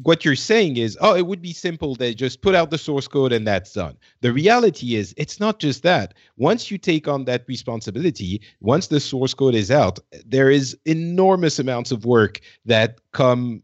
what 0.01 0.25
you're 0.25 0.35
saying 0.35 0.77
is 0.77 0.97
oh 1.01 1.15
it 1.15 1.27
would 1.27 1.41
be 1.41 1.53
simple. 1.53 1.95
They 1.95 2.13
just 2.13 2.41
put 2.41 2.55
out 2.55 2.71
the 2.71 2.77
source 2.77 3.07
code 3.07 3.31
and 3.31 3.47
that's 3.47 3.73
done. 3.73 3.97
The 4.21 4.33
reality 4.33 4.95
is 4.95 5.13
it's 5.17 5.39
not 5.39 5.59
just 5.59 5.83
that. 5.83 6.13
Once 6.37 6.71
you 6.71 6.77
take 6.77 7.07
on 7.07 7.25
that 7.25 7.45
responsibility 7.47 8.41
once 8.61 8.87
the 8.87 8.99
source 8.99 9.33
code 9.33 9.55
is 9.55 9.71
out 9.71 9.99
there 10.25 10.49
is 10.49 10.77
enormous 10.85 11.59
amounts 11.59 11.91
of 11.91 12.05
work 12.05 12.39
that 12.65 12.99
come 13.11 13.61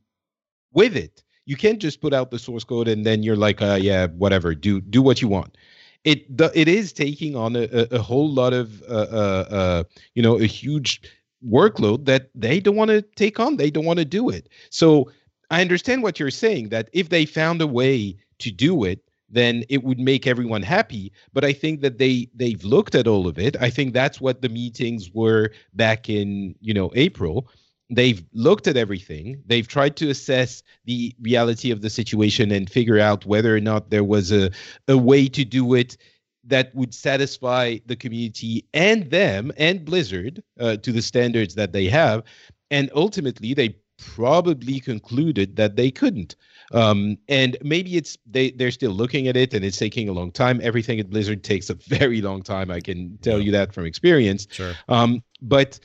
with 0.73 0.95
it. 0.95 1.23
You 1.45 1.55
can't 1.55 1.79
just 1.79 1.99
put 1.99 2.13
out 2.13 2.31
the 2.31 2.39
source 2.39 2.63
code 2.63 2.87
and 2.87 3.05
then 3.05 3.23
you're 3.23 3.35
like 3.35 3.61
uh, 3.61 3.79
yeah 3.81 4.07
whatever 4.07 4.55
do 4.55 4.81
do 4.81 5.01
what 5.01 5.21
you 5.21 5.27
want. 5.27 5.57
It 6.05 6.37
the, 6.37 6.51
it 6.55 6.67
is 6.67 6.93
taking 6.93 7.35
on 7.35 7.55
a, 7.55 7.67
a, 7.91 8.01
whole 8.01 8.29
lot 8.29 8.53
of 8.53 8.81
uh, 8.83 9.07
uh, 9.11 9.45
uh, 9.51 9.83
you 10.15 10.23
know 10.23 10.39
a 10.39 10.45
huge 10.45 11.01
workload 11.45 12.05
that 12.05 12.29
they 12.35 12.59
don't 12.59 12.75
want 12.75 12.89
to 12.89 13.01
take 13.01 13.39
on. 13.39 13.57
They 13.57 13.69
don't 13.69 13.85
want 13.85 13.99
to 13.99 14.05
do 14.05 14.29
it. 14.29 14.49
So 14.69 15.11
i 15.49 15.61
understand 15.61 16.03
what 16.03 16.19
you're 16.19 16.31
saying 16.31 16.69
that 16.69 16.89
if 16.93 17.09
they 17.09 17.25
found 17.25 17.61
a 17.61 17.67
way 17.67 18.15
to 18.39 18.51
do 18.51 18.83
it 18.83 19.01
then 19.29 19.63
it 19.69 19.83
would 19.83 19.99
make 19.99 20.25
everyone 20.25 20.63
happy. 20.63 21.11
But 21.33 21.45
i 21.45 21.53
think 21.53 21.81
that 21.81 21.97
they 21.97 22.29
they've 22.33 22.63
looked 22.63 22.95
at 22.95 23.07
all 23.07 23.27
of 23.27 23.37
it. 23.37 23.55
I 23.59 23.69
think 23.69 23.93
that's 23.93 24.19
what 24.19 24.41
the 24.41 24.49
meetings 24.49 25.11
were 25.13 25.51
back 25.73 26.09
in 26.09 26.55
you 26.61 26.73
know 26.73 26.91
april. 26.95 27.47
They've 27.91 28.23
looked 28.33 28.67
at 28.67 28.77
everything. 28.77 29.41
They've 29.47 29.67
tried 29.67 29.95
to 29.97 30.09
assess 30.09 30.61
the 30.85 31.15
reality 31.21 31.71
of 31.71 31.81
the 31.81 31.89
situation 31.89 32.51
and 32.51 32.69
figure 32.69 32.99
out 32.99 33.25
whether 33.25 33.55
or 33.55 33.59
not 33.59 33.89
there 33.89 34.03
was 34.03 34.31
a, 34.31 34.51
a 34.87 34.95
way 34.97 35.27
to 35.29 35.43
do 35.43 35.73
it 35.73 35.97
that 36.43 36.73
would 36.75 36.93
satisfy 36.93 37.77
the 37.87 37.95
community 37.95 38.63
and 38.75 39.09
them 39.09 39.51
and 39.57 39.85
blizzard 39.85 40.43
uh, 40.59 40.77
to 40.77 40.91
the 40.91 41.01
standards 41.01 41.55
that 41.55 41.73
they 41.73 41.85
have. 41.85 42.23
And 42.69 42.91
ultimately 42.93 43.55
they 43.55 43.75
probably 43.99 44.79
concluded 44.79 45.55
that 45.55 45.75
they 45.75 45.91
couldn't 45.91 46.35
um, 46.73 47.17
and 47.27 47.57
maybe 47.61 47.97
it's 47.97 48.17
they 48.25 48.51
they're 48.51 48.71
still 48.71 48.91
looking 48.91 49.27
at 49.27 49.35
it 49.35 49.53
and 49.53 49.65
it's 49.65 49.77
taking 49.77 50.07
a 50.09 50.13
long 50.13 50.31
time 50.31 50.59
everything 50.63 50.99
at 50.99 51.09
blizzard 51.09 51.43
takes 51.43 51.69
a 51.69 51.73
very 51.87 52.21
long 52.21 52.41
time 52.41 52.71
i 52.71 52.79
can 52.79 53.17
tell 53.21 53.39
you 53.41 53.51
that 53.51 53.73
from 53.73 53.85
experience 53.85 54.47
Sure. 54.51 54.73
um, 54.87 55.21
but 55.41 55.79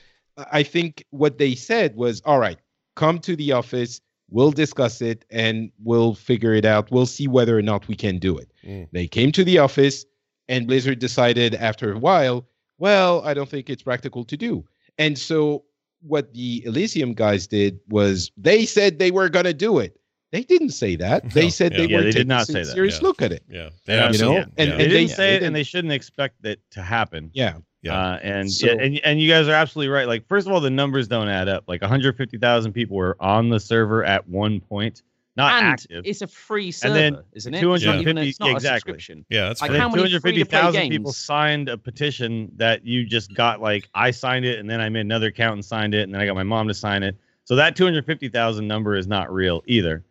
I 0.53 0.65
think 0.65 1.05
what 1.11 1.39
they 1.39 1.55
said 1.55 1.95
was, 1.95 2.21
all 2.25 2.41
right, 2.41 2.59
come 2.97 3.21
to 3.21 3.37
the 3.37 3.53
office, 3.53 4.01
we'll 4.31 4.51
discuss 4.51 5.01
it, 5.01 5.25
and 5.31 5.71
we'll 5.83 6.15
figure 6.15 6.53
it 6.55 6.65
out. 6.65 6.91
We'll 6.91 7.07
see 7.07 7.29
whether 7.29 7.57
or 7.57 7.63
not 7.63 7.87
we 7.87 7.95
can 7.95 8.19
do 8.19 8.37
it. 8.39 8.51
Mm. 8.65 8.89
They 8.91 9.07
came 9.07 9.31
to 9.33 9.45
the 9.45 9.59
office, 9.59 10.05
and 10.49 10.67
Blizzard 10.67 10.99
decided 10.99 11.55
after 11.55 11.93
a 11.93 11.99
while, 11.99 12.47
well, 12.79 13.23
I 13.25 13.33
don't 13.33 13.49
think 13.49 13.71
it's 13.71 13.83
practical 13.85 14.25
to 14.25 14.37
do. 14.37 14.65
And 14.99 15.17
so 15.17 15.65
what 16.07 16.33
the 16.35 16.63
Elysium 16.67 17.15
guys 17.15 17.47
did 17.47 17.79
was 17.89 18.31
they 18.37 18.65
said 18.67 18.99
they 18.99 19.11
were 19.11 19.29
going 19.29 19.45
to 19.47 19.55
do 19.55 19.79
it. 19.79 19.99
They 20.33 20.43
didn't 20.43 20.71
say 20.71 20.97
that. 20.97 21.31
They 21.33 21.49
said 21.49 21.73
yeah. 21.73 21.79
they 21.79 21.87
Yeah, 21.87 21.97
were 21.99 22.03
they 22.03 22.09
did 22.11 22.15
taking 22.15 22.29
not 22.29 22.43
a 22.43 22.47
say 22.47 22.65
that, 22.65 22.73
serious 22.73 22.97
yeah. 23.01 23.07
look 23.07 23.23
at 23.23 23.33
it. 23.33 23.43
Yeah. 23.49 23.63
Yeah, 23.63 23.69
They 23.87 23.95
you 23.95 24.01
absolutely- 24.01 24.35
know, 24.37 24.41
yeah. 24.41 24.45
and- 24.45 24.57
they 24.57 24.63
and 24.65 24.79
didn't 24.79 24.93
they- 24.93 25.07
say 25.15 25.37
it, 25.37 25.41
they 25.41 25.47
and 25.47 25.57
they 25.57 25.63
shouldn't 25.63 25.93
expect 25.93 26.45
it 26.45 26.61
to 26.73 26.83
happen. 26.83 27.31
Yeah. 27.35 27.59
Yeah. 27.83 27.95
Uh, 27.99 28.19
and 28.23 28.51
So- 28.51 28.67
yeah, 28.67 28.73
and 28.81 28.99
and 29.05 29.21
you 29.21 29.29
guys 29.29 29.47
are 29.47 29.53
absolutely 29.53 29.91
right. 29.91 30.07
Like, 30.09 30.27
first 30.27 30.47
of 30.47 30.53
all, 30.53 30.61
the 30.61 30.71
numbers 30.71 31.07
don't 31.07 31.29
add 31.29 31.49
up. 31.49 31.65
Like, 31.69 31.83
150,000 31.83 32.73
people 32.73 32.97
were 32.97 33.17
on 33.21 33.49
the 33.51 33.61
server 33.61 34.03
at 34.05 34.27
one 34.29 34.61
point, 34.61 35.03
not 35.37 35.53
and 35.63 35.67
active. 35.73 36.03
it's 36.05 36.23
a 36.23 36.27
free 36.27 36.71
server, 36.71 36.95
And 36.99 37.15
then 37.17 37.23
isn't 37.33 37.55
it? 37.55 37.65
It's 37.65 37.85
not 37.85 37.97
even 38.01 38.19
a- 38.19 38.25
250 38.25 38.29
it's 38.29 38.41
not 38.41 38.49
a 38.51 38.53
exactly. 38.53 38.79
subscription. 38.93 39.25
Yeah, 39.31 39.49
that's 39.49 39.61
Like, 39.63 39.73
how 39.73 39.89
many 39.89 40.03
250,000 40.03 40.91
people 40.91 41.13
signed 41.13 41.69
a 41.69 41.77
petition 41.77 42.51
that 42.57 42.85
you 42.87 43.05
just 43.05 43.35
got. 43.35 43.61
Like, 43.61 43.89
I 43.95 44.11
signed 44.11 44.45
it, 44.45 44.59
and 44.61 44.69
then 44.71 44.81
I 44.81 44.89
made 44.89 45.01
another 45.01 45.27
account 45.29 45.55
and 45.55 45.65
signed 45.65 45.95
it, 45.95 46.03
and 46.03 46.15
then 46.15 46.21
I 46.21 46.27
got 46.27 46.35
my 46.37 46.43
mom 46.45 46.69
to 46.69 46.75
sign 46.75 47.03
it. 47.03 47.17
So 47.45 47.57
that 47.57 47.77
250,000 47.77 48.67
number 48.67 48.97
is 48.97 49.07
not 49.07 49.33
real 49.33 49.63
either. 49.67 50.05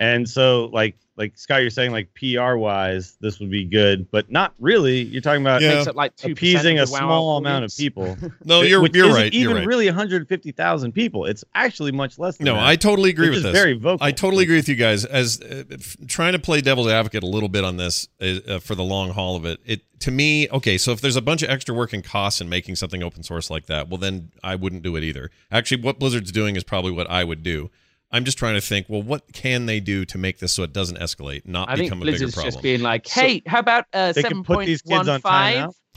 And 0.00 0.28
so, 0.28 0.66
like, 0.72 0.96
like 1.16 1.36
Scott, 1.36 1.60
you're 1.62 1.70
saying, 1.70 1.90
like 1.90 2.08
PR 2.14 2.54
wise, 2.54 3.16
this 3.20 3.40
would 3.40 3.50
be 3.50 3.64
good, 3.64 4.08
but 4.12 4.30
not 4.30 4.54
really. 4.60 5.02
You're 5.02 5.20
talking 5.20 5.42
about 5.42 5.60
Yeah. 5.60 5.74
Makes 5.74 5.88
up 5.88 5.96
like 5.96 6.14
2% 6.16 6.30
appeasing 6.32 6.78
a 6.78 6.84
of 6.84 6.90
WoW 6.90 6.98
small 6.98 7.38
amount 7.38 7.64
of 7.64 7.76
people. 7.76 8.16
No, 8.44 8.62
you're 8.62 8.80
which 8.80 8.94
you're 8.94 9.06
isn't 9.08 9.20
right. 9.20 9.34
Even 9.34 9.48
You're 9.50 9.58
right. 9.58 9.66
really 9.66 9.86
150,000 9.86 10.92
people. 10.92 11.24
It's 11.24 11.44
actually 11.56 11.90
much 11.90 12.16
less 12.20 12.36
than 12.36 12.44
No, 12.44 12.54
that. 12.54 12.62
I 12.64 12.76
totally 12.76 13.10
agree 13.10 13.26
They're 13.26 13.30
with 13.34 13.42
just 13.42 13.52
this. 13.52 13.60
Very 13.60 13.72
vocal. 13.74 14.06
I 14.06 14.12
totally 14.12 14.44
agree 14.44 14.54
with 14.56 14.68
you 14.68 14.76
guys. 14.76 15.04
As 15.04 15.40
uh, 15.40 15.64
f- 15.72 15.96
trying 16.06 16.34
to 16.34 16.38
play 16.38 16.60
devil's 16.60 16.86
advocate 16.88 17.24
a 17.24 17.26
little 17.26 17.48
bit 17.48 17.64
on 17.64 17.76
this 17.78 18.06
uh, 18.20 18.60
for 18.60 18.76
the 18.76 18.84
long 18.84 19.10
haul 19.10 19.34
of 19.34 19.44
it. 19.44 19.58
It 19.66 19.80
to 20.00 20.12
me, 20.12 20.48
okay. 20.50 20.78
So 20.78 20.92
if 20.92 21.00
there's 21.00 21.16
a 21.16 21.22
bunch 21.22 21.42
of 21.42 21.50
extra 21.50 21.74
work 21.74 21.92
and 21.92 22.04
costs 22.04 22.40
in 22.40 22.48
making 22.48 22.76
something 22.76 23.02
open 23.02 23.24
source 23.24 23.50
like 23.50 23.66
that, 23.66 23.88
well, 23.88 23.98
then 23.98 24.30
I 24.44 24.54
wouldn't 24.54 24.84
do 24.84 24.94
it 24.94 25.02
either. 25.02 25.32
Actually, 25.50 25.82
what 25.82 25.98
Blizzard's 25.98 26.30
doing 26.30 26.54
is 26.54 26.62
probably 26.62 26.92
what 26.92 27.10
I 27.10 27.24
would 27.24 27.42
do. 27.42 27.70
I'm 28.10 28.24
just 28.24 28.38
trying 28.38 28.54
to 28.54 28.60
think. 28.60 28.86
Well, 28.88 29.02
what 29.02 29.32
can 29.32 29.66
they 29.66 29.80
do 29.80 30.04
to 30.06 30.18
make 30.18 30.38
this 30.38 30.52
so 30.52 30.62
it 30.62 30.72
doesn't 30.72 30.98
escalate, 30.98 31.46
not 31.46 31.68
I 31.68 31.76
think 31.76 31.86
become 31.86 32.02
a 32.02 32.04
bigger 32.06 32.18
Blizzard's 32.18 32.34
problem? 32.34 32.52
just 32.52 32.62
being 32.62 32.80
like, 32.80 33.06
hey, 33.06 33.42
how 33.46 33.58
about 33.58 33.84
uh, 33.92 34.12
They 34.12 34.22
can 34.22 34.44
put 34.44 34.64
these 34.66 34.82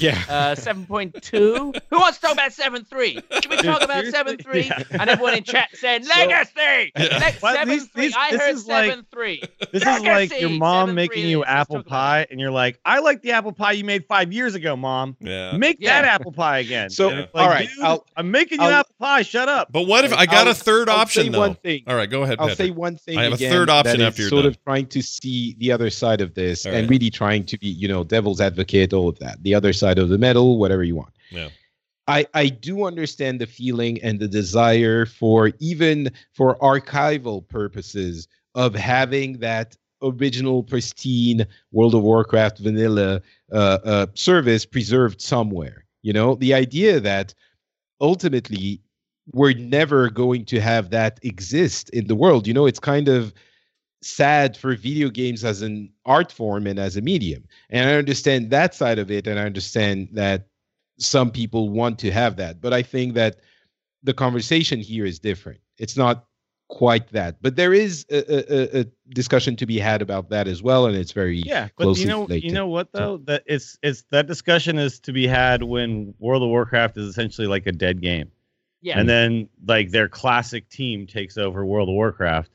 kids 0.01 0.17
on 0.29 0.55
7.15? 0.55 0.57
timeout. 0.57 0.87
Yeah. 0.89 1.03
Uh, 1.07 1.13
7.2. 1.75 1.81
Who 1.89 1.97
wants 1.99 2.17
to 2.19 2.21
talk 2.27 2.33
about 2.33 2.51
7.3? 2.51 3.41
Can 3.41 3.49
we 3.49 3.57
talk 3.57 3.81
about 3.81 4.03
seriously? 4.05 4.63
7.3? 4.63 4.65
Yeah. 4.65 4.83
And 4.99 5.09
everyone 5.09 5.35
in 5.35 5.43
chat 5.43 5.69
said, 5.73 6.05
Legacy! 6.05 6.91
Le- 6.97 7.31
Well, 7.41 7.55
7.3. 7.55 7.65
these- 7.67 7.89
these- 7.93 8.15
I 8.17 8.31
this 8.31 8.41
heard 8.41 8.55
is 8.55 8.67
like- 8.67 8.91
7.3. 8.91 9.41
This 9.71 9.81
is 9.83 10.01
like 10.03 10.39
your 10.39 10.49
mom 10.49 10.95
making 10.95 11.27
you 11.27 11.43
apple 11.45 11.83
pie, 11.83 12.27
and 12.29 12.39
you're 12.39 12.51
like, 12.51 12.79
I 12.85 12.99
like 12.99 13.21
the 13.21 13.31
apple 13.31 13.51
pie 13.51 13.73
you 13.73 13.83
made 13.83 14.05
five 14.07 14.31
years 14.33 14.55
ago, 14.55 14.75
mom. 14.75 15.15
yeah. 15.19 15.55
Make 15.57 15.77
Yeah. 15.79 16.01
that 16.01 16.07
apple 16.13 16.31
pie 16.31 16.59
again. 16.59 16.89
So, 16.89 17.09
Yeah. 17.09 17.17
Like, 17.19 17.29
all 17.35 17.49
right, 17.49 17.69
dude, 17.69 17.83
I'll- 17.83 18.05
I'm 18.17 18.31
making 18.31 18.59
you 18.61 18.67
I'll- 18.67 18.73
apple 18.81 18.95
pie. 18.99 19.21
Shut 19.21 19.47
up. 19.49 19.71
But 19.71 19.83
what 19.87 20.03
if 20.05 20.13
I 20.13 20.25
got 20.25 20.45
I'll- 20.47 20.51
a 20.51 20.53
third 20.53 20.89
I'll 20.89 20.97
option 20.99 21.23
say 21.23 21.29
though? 21.29 21.39
one 21.39 21.55
thing. 21.55 21.83
All 21.87 21.95
right, 21.95 22.09
go 22.09 22.23
ahead. 22.23 22.37
I'll 22.39 22.47
Patrick. 22.49 22.67
say 22.67 22.71
one 22.71 22.97
thing. 22.97 23.17
I 23.17 23.23
have 23.23 23.33
a 23.33 23.37
third 23.37 23.69
option 23.69 23.97
that 23.99 24.03
is 24.03 24.07
after 24.07 24.21
you're 24.23 24.29
sort 24.29 24.43
done. 24.43 24.51
of 24.51 24.63
trying 24.63 24.87
to 24.87 25.01
see 25.01 25.55
the 25.59 25.71
other 25.71 25.89
side 25.89 26.21
of 26.21 26.33
this 26.33 26.65
All 26.65 26.71
and 26.73 26.81
right. 26.83 26.89
really 26.89 27.09
trying 27.09 27.45
to 27.45 27.57
be, 27.57 27.67
you 27.67 27.87
know, 27.87 28.03
devil's 28.03 28.41
advocate, 28.41 28.93
all 28.93 29.09
of 29.09 29.17
that, 29.19 29.41
the 29.43 29.53
other 29.55 29.73
side 29.73 29.90
of 29.97 30.09
the 30.09 30.17
medal, 30.17 30.57
whatever 30.57 30.83
you 30.83 30.95
want. 30.95 31.13
Yeah. 31.29 31.49
I, 32.07 32.25
I 32.33 32.49
do 32.49 32.85
understand 32.85 33.39
the 33.39 33.45
feeling 33.45 34.01
and 34.01 34.19
the 34.19 34.27
desire 34.27 35.05
for 35.05 35.51
even 35.59 36.11
for 36.33 36.57
archival 36.57 37.47
purposes 37.47 38.27
of 38.55 38.75
having 38.75 39.39
that 39.39 39.77
original 40.03 40.63
pristine 40.63 41.45
World 41.71 41.95
of 41.95 42.01
Warcraft 42.01 42.59
vanilla 42.59 43.21
uh, 43.51 43.77
uh, 43.83 44.07
service 44.15 44.65
preserved 44.65 45.21
somewhere. 45.21 45.85
You 46.01 46.13
know, 46.13 46.35
the 46.35 46.53
idea 46.53 46.99
that 46.99 47.33
ultimately 48.01 48.81
we're 49.31 49.53
never 49.53 50.09
going 50.09 50.45
to 50.45 50.59
have 50.59 50.89
that 50.89 51.19
exist 51.21 51.89
in 51.91 52.07
the 52.07 52.15
world. 52.15 52.47
You 52.47 52.53
know, 52.53 52.65
it's 52.65 52.79
kind 52.79 53.07
of 53.07 53.33
sad 54.01 54.57
for 54.57 54.75
video 54.75 55.09
games 55.09 55.43
as 55.43 55.61
an 55.61 55.91
art 56.05 56.31
form 56.31 56.65
and 56.67 56.79
as 56.79 56.97
a 56.97 57.01
medium. 57.01 57.43
And 57.69 57.89
I 57.89 57.93
understand 57.95 58.49
that 58.49 58.73
side 58.73 58.99
of 58.99 59.11
it, 59.11 59.27
and 59.27 59.39
I 59.39 59.43
understand 59.43 60.09
that 60.13 60.47
some 60.97 61.31
people 61.31 61.69
want 61.69 61.99
to 61.99 62.11
have 62.11 62.35
that. 62.37 62.61
But 62.61 62.73
I 62.73 62.81
think 62.81 63.13
that 63.13 63.37
the 64.03 64.13
conversation 64.13 64.79
here 64.79 65.05
is 65.05 65.19
different. 65.19 65.59
It's 65.77 65.95
not 65.95 66.25
quite 66.69 67.09
that, 67.11 67.35
but 67.41 67.57
there 67.57 67.73
is 67.73 68.05
a, 68.09 68.79
a, 68.79 68.81
a 68.81 68.85
discussion 69.09 69.57
to 69.57 69.65
be 69.65 69.77
had 69.77 70.01
about 70.01 70.29
that 70.29 70.47
as 70.47 70.63
well, 70.63 70.85
and 70.85 70.95
it's 70.95 71.11
very 71.11 71.39
Yeah, 71.41 71.67
but 71.77 71.83
closely 71.83 72.03
you 72.03 72.07
know, 72.09 72.21
related. 72.21 72.43
you 72.45 72.51
know 72.53 72.67
what 72.67 72.91
though? 72.93 73.17
That 73.25 73.43
it's 73.45 73.77
it's 73.83 74.03
that 74.11 74.25
discussion 74.25 74.77
is 74.79 74.97
to 75.01 75.11
be 75.11 75.27
had 75.27 75.63
when 75.63 76.13
World 76.19 76.43
of 76.43 76.49
Warcraft 76.49 76.97
is 76.97 77.07
essentially 77.07 77.45
like 77.47 77.67
a 77.67 77.73
dead 77.73 78.01
game, 78.01 78.31
Yeah. 78.81 78.99
and 78.99 79.09
then 79.09 79.49
like 79.67 79.91
their 79.91 80.07
classic 80.07 80.69
team 80.69 81.05
takes 81.05 81.37
over 81.37 81.65
World 81.65 81.89
of 81.89 81.93
Warcraft 81.93 82.49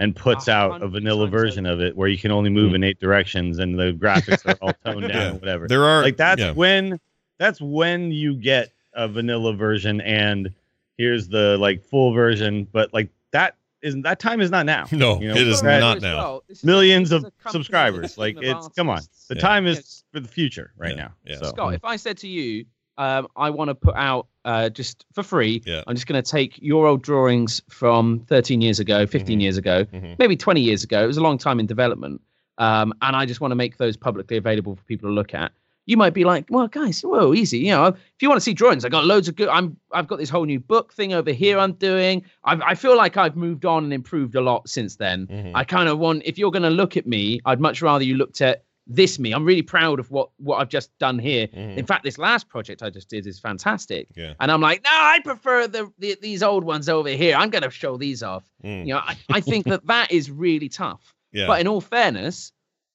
and 0.00 0.16
puts 0.16 0.48
out 0.48 0.82
a 0.82 0.88
vanilla 0.88 1.28
version 1.28 1.66
of 1.66 1.80
it 1.80 1.94
where 1.96 2.08
you 2.08 2.18
can 2.18 2.30
only 2.32 2.50
move 2.50 2.72
Mhm. 2.72 2.76
in 2.76 2.84
eight 2.84 2.98
directions 2.98 3.58
and 3.58 3.78
the 3.78 3.92
graphics 3.92 4.44
are 4.46 4.56
all 4.62 4.72
toned 4.84 5.02
down 5.02 5.10
Yeah. 5.10 5.28
and 5.28 5.40
whatever. 5.40 5.68
There 5.68 5.84
are 5.84 6.02
like 6.02 6.16
that's 6.16 6.40
yeah. 6.40 6.52
when 6.52 6.98
that's 7.38 7.60
when 7.60 8.10
you 8.10 8.34
get 8.34 8.72
a 8.94 9.06
vanilla 9.06 9.54
version 9.54 10.00
and 10.00 10.52
here's 10.98 11.28
the 11.28 11.56
like 11.58 11.84
full 11.84 12.12
version, 12.12 12.66
but 12.72 12.92
like 12.92 13.10
that 13.32 13.56
isn't 13.82 14.02
that 14.02 14.18
time 14.18 14.40
is 14.40 14.50
not 14.50 14.66
now. 14.66 14.86
No, 14.90 15.20
You 15.20 15.28
know, 15.28 15.34
it 15.36 15.46
is 15.46 15.62
not 15.62 16.00
now. 16.02 16.16
well, 16.18 16.44
millions 16.64 17.12
of 17.12 17.24
subscribers. 17.50 18.16
Like 18.18 18.36
full 18.36 18.44
of 18.50 18.56
it's 18.66 18.68
come 18.76 18.88
on. 18.88 19.00
The 19.28 19.36
Yeah. 19.36 19.40
time 19.40 19.66
is 19.66 19.76
Yes. 19.76 20.04
for 20.12 20.20
the 20.20 20.28
future 20.28 20.72
right 20.76 20.96
Yeah, 20.96 21.02
now. 21.02 21.12
yeah. 21.26 21.36
So 21.36 21.44
Scott, 21.50 21.74
if 21.74 21.84
I 21.84 21.96
said 21.96 22.16
to 22.18 22.28
you, 22.28 22.64
um, 23.00 23.26
I 23.36 23.48
want 23.50 23.68
to 23.68 23.74
put 23.74 23.94
out 23.96 24.26
uh, 24.44 24.68
just 24.70 25.04
for 25.14 25.22
free, 25.22 25.62
Yeah. 25.66 25.82
I'm 25.86 25.94
just 25.94 26.06
going 26.06 26.22
to 26.22 26.30
take 26.30 26.58
your 26.62 26.86
old 26.86 27.02
drawings 27.02 27.60
from 27.68 28.20
13 28.28 28.60
years 28.62 28.78
ago, 28.80 29.06
15 29.06 29.38
Mhm. 29.38 29.42
years 29.42 29.56
ago, 29.58 29.84
Mhm. 29.92 30.16
maybe 30.18 30.34
20 30.36 30.60
years 30.62 30.82
ago. 30.82 31.02
It 31.04 31.06
was 31.06 31.18
a 31.18 31.22
long 31.22 31.36
time 31.38 31.60
in 31.60 31.66
development. 31.66 32.20
Um, 32.58 32.92
and 33.02 33.14
I 33.16 33.26
just 33.26 33.40
want 33.40 33.52
to 33.52 33.56
make 33.56 33.76
those 33.78 33.96
publicly 33.96 34.36
available 34.36 34.76
for 34.76 34.82
people 34.84 35.08
to 35.10 35.14
look 35.14 35.34
at. 35.34 35.52
You 35.86 35.96
might 35.96 36.14
be 36.14 36.24
like, 36.24 36.44
well, 36.50 36.68
guys, 36.68 37.00
whoa, 37.02 37.34
easy. 37.34 37.58
You 37.58 37.70
know, 37.72 37.86
if 37.86 37.96
you 38.22 38.28
want 38.28 38.36
to 38.40 38.44
see 38.44 38.52
drawings, 38.54 38.84
I 38.84 38.88
got 38.90 39.04
loads 39.06 39.28
of 39.28 39.34
good. 39.36 39.48
I'm, 39.48 39.76
I've 39.92 40.06
got 40.06 40.18
this 40.18 40.30
whole 40.30 40.44
new 40.44 40.60
book 40.60 40.92
thing 40.92 41.12
over 41.14 41.32
here. 41.32 41.58
I'm 41.58 41.72
doing. 41.72 42.22
I've, 42.44 42.60
I 42.62 42.74
feel 42.74 42.96
like 42.96 43.16
I've 43.16 43.34
moved 43.36 43.64
on 43.64 43.84
and 43.84 43.92
improved 43.92 44.34
a 44.36 44.40
lot 44.40 44.68
since 44.68 44.96
then. 44.96 45.26
Mhm. 45.26 45.52
I 45.54 45.64
kind 45.64 45.88
of 45.88 45.98
want. 45.98 46.22
If 46.24 46.38
you're 46.38 46.50
going 46.52 46.62
to 46.70 46.70
look 46.82 46.96
at 46.96 47.06
me, 47.06 47.40
I'd 47.46 47.60
much 47.60 47.82
rather 47.82 48.04
you 48.04 48.14
looked 48.16 48.40
at 48.40 48.62
this 48.92 49.18
me. 49.20 49.32
I'm 49.32 49.44
really 49.44 49.62
proud 49.62 50.00
of 50.00 50.10
what 50.10 50.30
what 50.38 50.56
I've 50.60 50.68
just 50.68 50.90
done 50.98 51.18
here. 51.18 51.46
Mhm. 51.46 51.76
In 51.76 51.86
fact, 51.86 52.02
this 52.02 52.18
last 52.18 52.48
project 52.48 52.82
I 52.82 52.90
just 52.90 53.08
did 53.08 53.26
is 53.26 53.38
fantastic. 53.38 54.08
Yeah. 54.16 54.34
And 54.40 54.50
I'm 54.50 54.60
like, 54.60 54.82
no, 54.82 54.90
I 54.92 55.20
prefer 55.24 55.68
the, 55.68 55.90
the 55.98 56.18
these 56.20 56.42
old 56.42 56.64
ones 56.64 56.88
over 56.88 57.08
here. 57.08 57.36
I'm 57.36 57.50
going 57.50 57.62
to 57.62 57.70
show 57.70 57.96
these 57.96 58.22
off. 58.22 58.44
Mm. 58.64 58.86
You 58.86 58.94
know, 58.94 58.98
I, 58.98 59.16
I 59.30 59.40
think 59.40 59.64
that 59.66 59.86
that 59.86 60.10
is 60.10 60.30
really 60.30 60.68
tough. 60.68 61.14
Yeah. 61.32 61.46
But 61.46 61.60
in 61.60 61.68
all 61.68 61.80
fairness, 61.80 62.50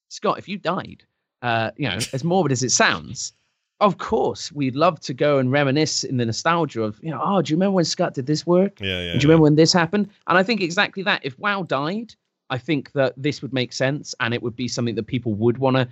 Scott, 0.09 0.37
if 0.37 0.49
you 0.49 0.57
died, 0.57 1.05
uh, 1.41 1.71
you 1.77 1.87
know, 1.87 1.95
as 2.11 2.21
morbid 2.25 2.51
as 2.51 2.63
it 2.63 2.71
sounds, 2.71 3.31
of 3.79 3.97
course 3.97 4.51
we'd 4.51 4.75
love 4.75 4.99
to 5.01 5.13
go 5.13 5.37
and 5.37 5.53
reminisce 5.53 6.03
in 6.03 6.17
the 6.17 6.25
nostalgia 6.25 6.83
of, 6.83 6.99
you 7.01 7.11
know, 7.11 7.21
oh, 7.23 7.41
do 7.41 7.51
you 7.51 7.55
remember 7.55 7.75
when 7.75 7.85
Scott 7.85 8.13
did 8.13 8.25
this 8.25 8.45
work? 8.45 8.81
yeah, 8.81 8.99
yeah. 9.01 9.13
Do 9.13 9.19
you 9.19 9.29
remember 9.29 9.43
when 9.43 9.55
this 9.55 9.71
happened? 9.71 10.09
And 10.27 10.37
I 10.37 10.43
think 10.43 10.59
exactly 10.59 11.01
that. 11.03 11.21
If 11.23 11.39
WoW 11.39 11.63
died, 11.63 12.13
I 12.49 12.57
think 12.57 12.91
that 12.93 13.13
this 13.17 13.41
would 13.41 13.53
make 13.53 13.73
sense 13.73 14.13
and 14.19 14.33
it 14.33 14.43
would 14.43 14.55
be 14.55 14.67
something 14.67 14.95
that 14.95 15.07
people 15.07 15.33
would 15.33 15.57
want 15.57 15.77
to, 15.77 15.87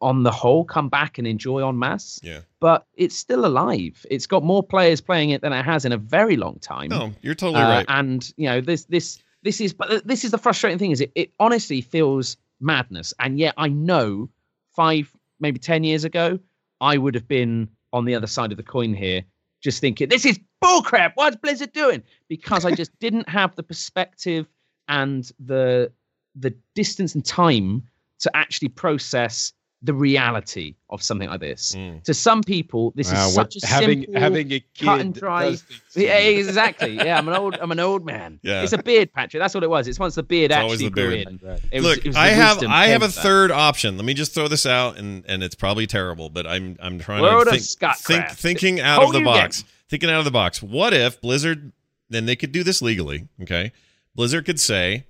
on 0.00 0.22
the 0.22 0.30
whole, 0.30 0.64
come 0.64 0.88
back 0.88 1.18
and 1.18 1.26
enjoy 1.26 1.66
en 1.66 1.78
masse. 1.78 2.20
Yeah. 2.22 2.40
But 2.60 2.86
it's 2.94 3.16
still 3.16 3.46
alive. 3.46 4.04
It's 4.10 4.26
got 4.26 4.44
more 4.44 4.62
players 4.62 5.00
playing 5.00 5.30
it 5.30 5.40
than 5.40 5.52
it 5.52 5.64
has 5.64 5.84
in 5.84 5.92
a 5.92 5.96
very 5.96 6.36
long 6.36 6.58
time. 6.60 6.88
No, 6.90 7.12
you're 7.22 7.34
totally 7.34 7.62
Uh, 7.62 7.68
right. 7.68 7.86
And 7.88 8.32
you 8.36 8.46
know 8.46 8.60
this 8.60 8.84
this 8.84 9.18
this 9.42 9.60
is 9.60 9.72
but 9.72 10.06
this 10.06 10.24
is 10.24 10.30
the 10.30 10.38
frustrating 10.38 10.78
thing 10.78 10.90
is 10.90 11.00
it, 11.00 11.12
it 11.14 11.32
honestly 11.40 11.80
feels 11.80 12.36
madness. 12.60 13.14
And 13.18 13.38
yet 13.38 13.54
I 13.56 13.68
know 13.68 14.28
five 14.74 15.10
maybe 15.40 15.58
ten 15.58 15.82
years 15.82 16.04
ago 16.04 16.38
I 16.80 16.98
would 16.98 17.14
have 17.14 17.26
been 17.26 17.68
on 17.92 18.04
the 18.04 18.14
other 18.14 18.26
side 18.26 18.50
of 18.52 18.58
the 18.58 18.62
coin 18.62 18.92
here, 18.92 19.22
just 19.62 19.80
thinking 19.80 20.08
this 20.08 20.26
is 20.26 20.38
bullcrap. 20.62 21.12
What's 21.14 21.36
Blizzard 21.36 21.72
doing? 21.72 22.02
Because 22.28 22.64
I 22.66 22.72
just 22.74 22.96
didn't 23.00 23.28
have 23.28 23.56
the 23.56 23.62
perspective 23.62 24.46
and 24.88 25.30
the 25.40 25.90
the 26.38 26.54
distance 26.74 27.14
and 27.14 27.24
time 27.24 27.82
to 28.20 28.30
actually 28.36 28.68
process 28.68 29.52
the 29.82 29.92
reality 29.92 30.74
of 30.90 31.02
something 31.02 31.28
like 31.28 31.38
this. 31.40 31.74
Mm. 31.76 32.02
To 32.04 32.14
some 32.14 32.42
people, 32.42 32.92
this 32.96 33.12
Wow, 33.12 33.28
is 33.28 33.36
what- 33.36 33.52
such 33.52 33.62
a 33.62 33.66
having 33.66 34.02
simple, 34.04 34.20
having 34.20 34.46
a 34.52 34.60
kid 34.60 34.84
cut 34.84 35.00
and 35.00 35.14
dry. 35.14 35.50
does 35.50 35.62
things 35.62 35.80
to 35.92 36.02
Yeah, 36.02 36.16
exactly. 36.16 36.96
Yeah, 36.96 37.18
I'm 37.18 37.28
an 37.28 37.34
old. 37.34 37.56
I'm 37.60 37.70
an 37.70 37.78
old 37.78 38.04
man. 38.04 38.40
Yeah. 38.42 38.62
it's 38.62 38.72
a 38.72 38.78
beard, 38.82 39.12
Patrick. 39.12 39.40
That's 39.40 39.54
what 39.54 39.62
it 39.62 39.70
was. 39.70 39.86
It's 39.86 39.98
once 39.98 40.14
the 40.14 40.22
beard 40.22 40.50
It's 40.50 40.56
actually 40.56 40.76
the 40.78 40.90
grew 40.90 41.10
beard. 41.10 41.28
in. 41.28 41.40
It 41.70 41.82
Look, 41.82 42.04
was 42.04 42.16
I 42.16 42.28
have 42.28 42.64
I 42.64 42.86
have 42.88 43.02
a 43.02 43.08
that. 43.08 43.12
third 43.12 43.50
option. 43.50 43.96
Let 43.96 44.06
me 44.06 44.14
just 44.14 44.32
throw 44.34 44.48
this 44.48 44.64
out, 44.66 44.96
and 44.98 45.24
and 45.28 45.42
it's 45.44 45.54
probably 45.54 45.86
terrible, 45.86 46.30
but 46.30 46.46
I'm 46.46 46.76
I'm 46.80 46.98
trying 46.98 47.20
World 47.22 47.46
to 47.46 47.58
think, 47.58 47.96
think 47.98 48.30
thinking 48.30 48.80
out 48.80 49.02
of 49.04 49.12
the 49.12 49.20
box. 49.20 49.60
again. 49.60 49.70
Thinking 49.90 50.10
out 50.10 50.18
of 50.20 50.24
the 50.24 50.30
box. 50.32 50.62
What 50.62 50.94
if 50.94 51.20
Blizzard? 51.20 51.70
Then 52.08 52.24
they 52.26 52.34
could 52.34 52.50
do 52.50 52.64
this 52.64 52.80
legally. 52.82 53.28
Okay, 53.42 53.72
Blizzard 54.14 54.46
could 54.46 54.58
say, 54.58 55.04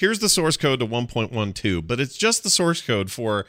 "Here's 0.00 0.18
the 0.18 0.28
source 0.28 0.56
code 0.56 0.80
to 0.80 0.86
1.12, 0.86 1.86
but 1.86 2.00
it's 2.00 2.16
just 2.16 2.42
the 2.42 2.50
source 2.50 2.82
code 2.82 3.10
for." 3.10 3.46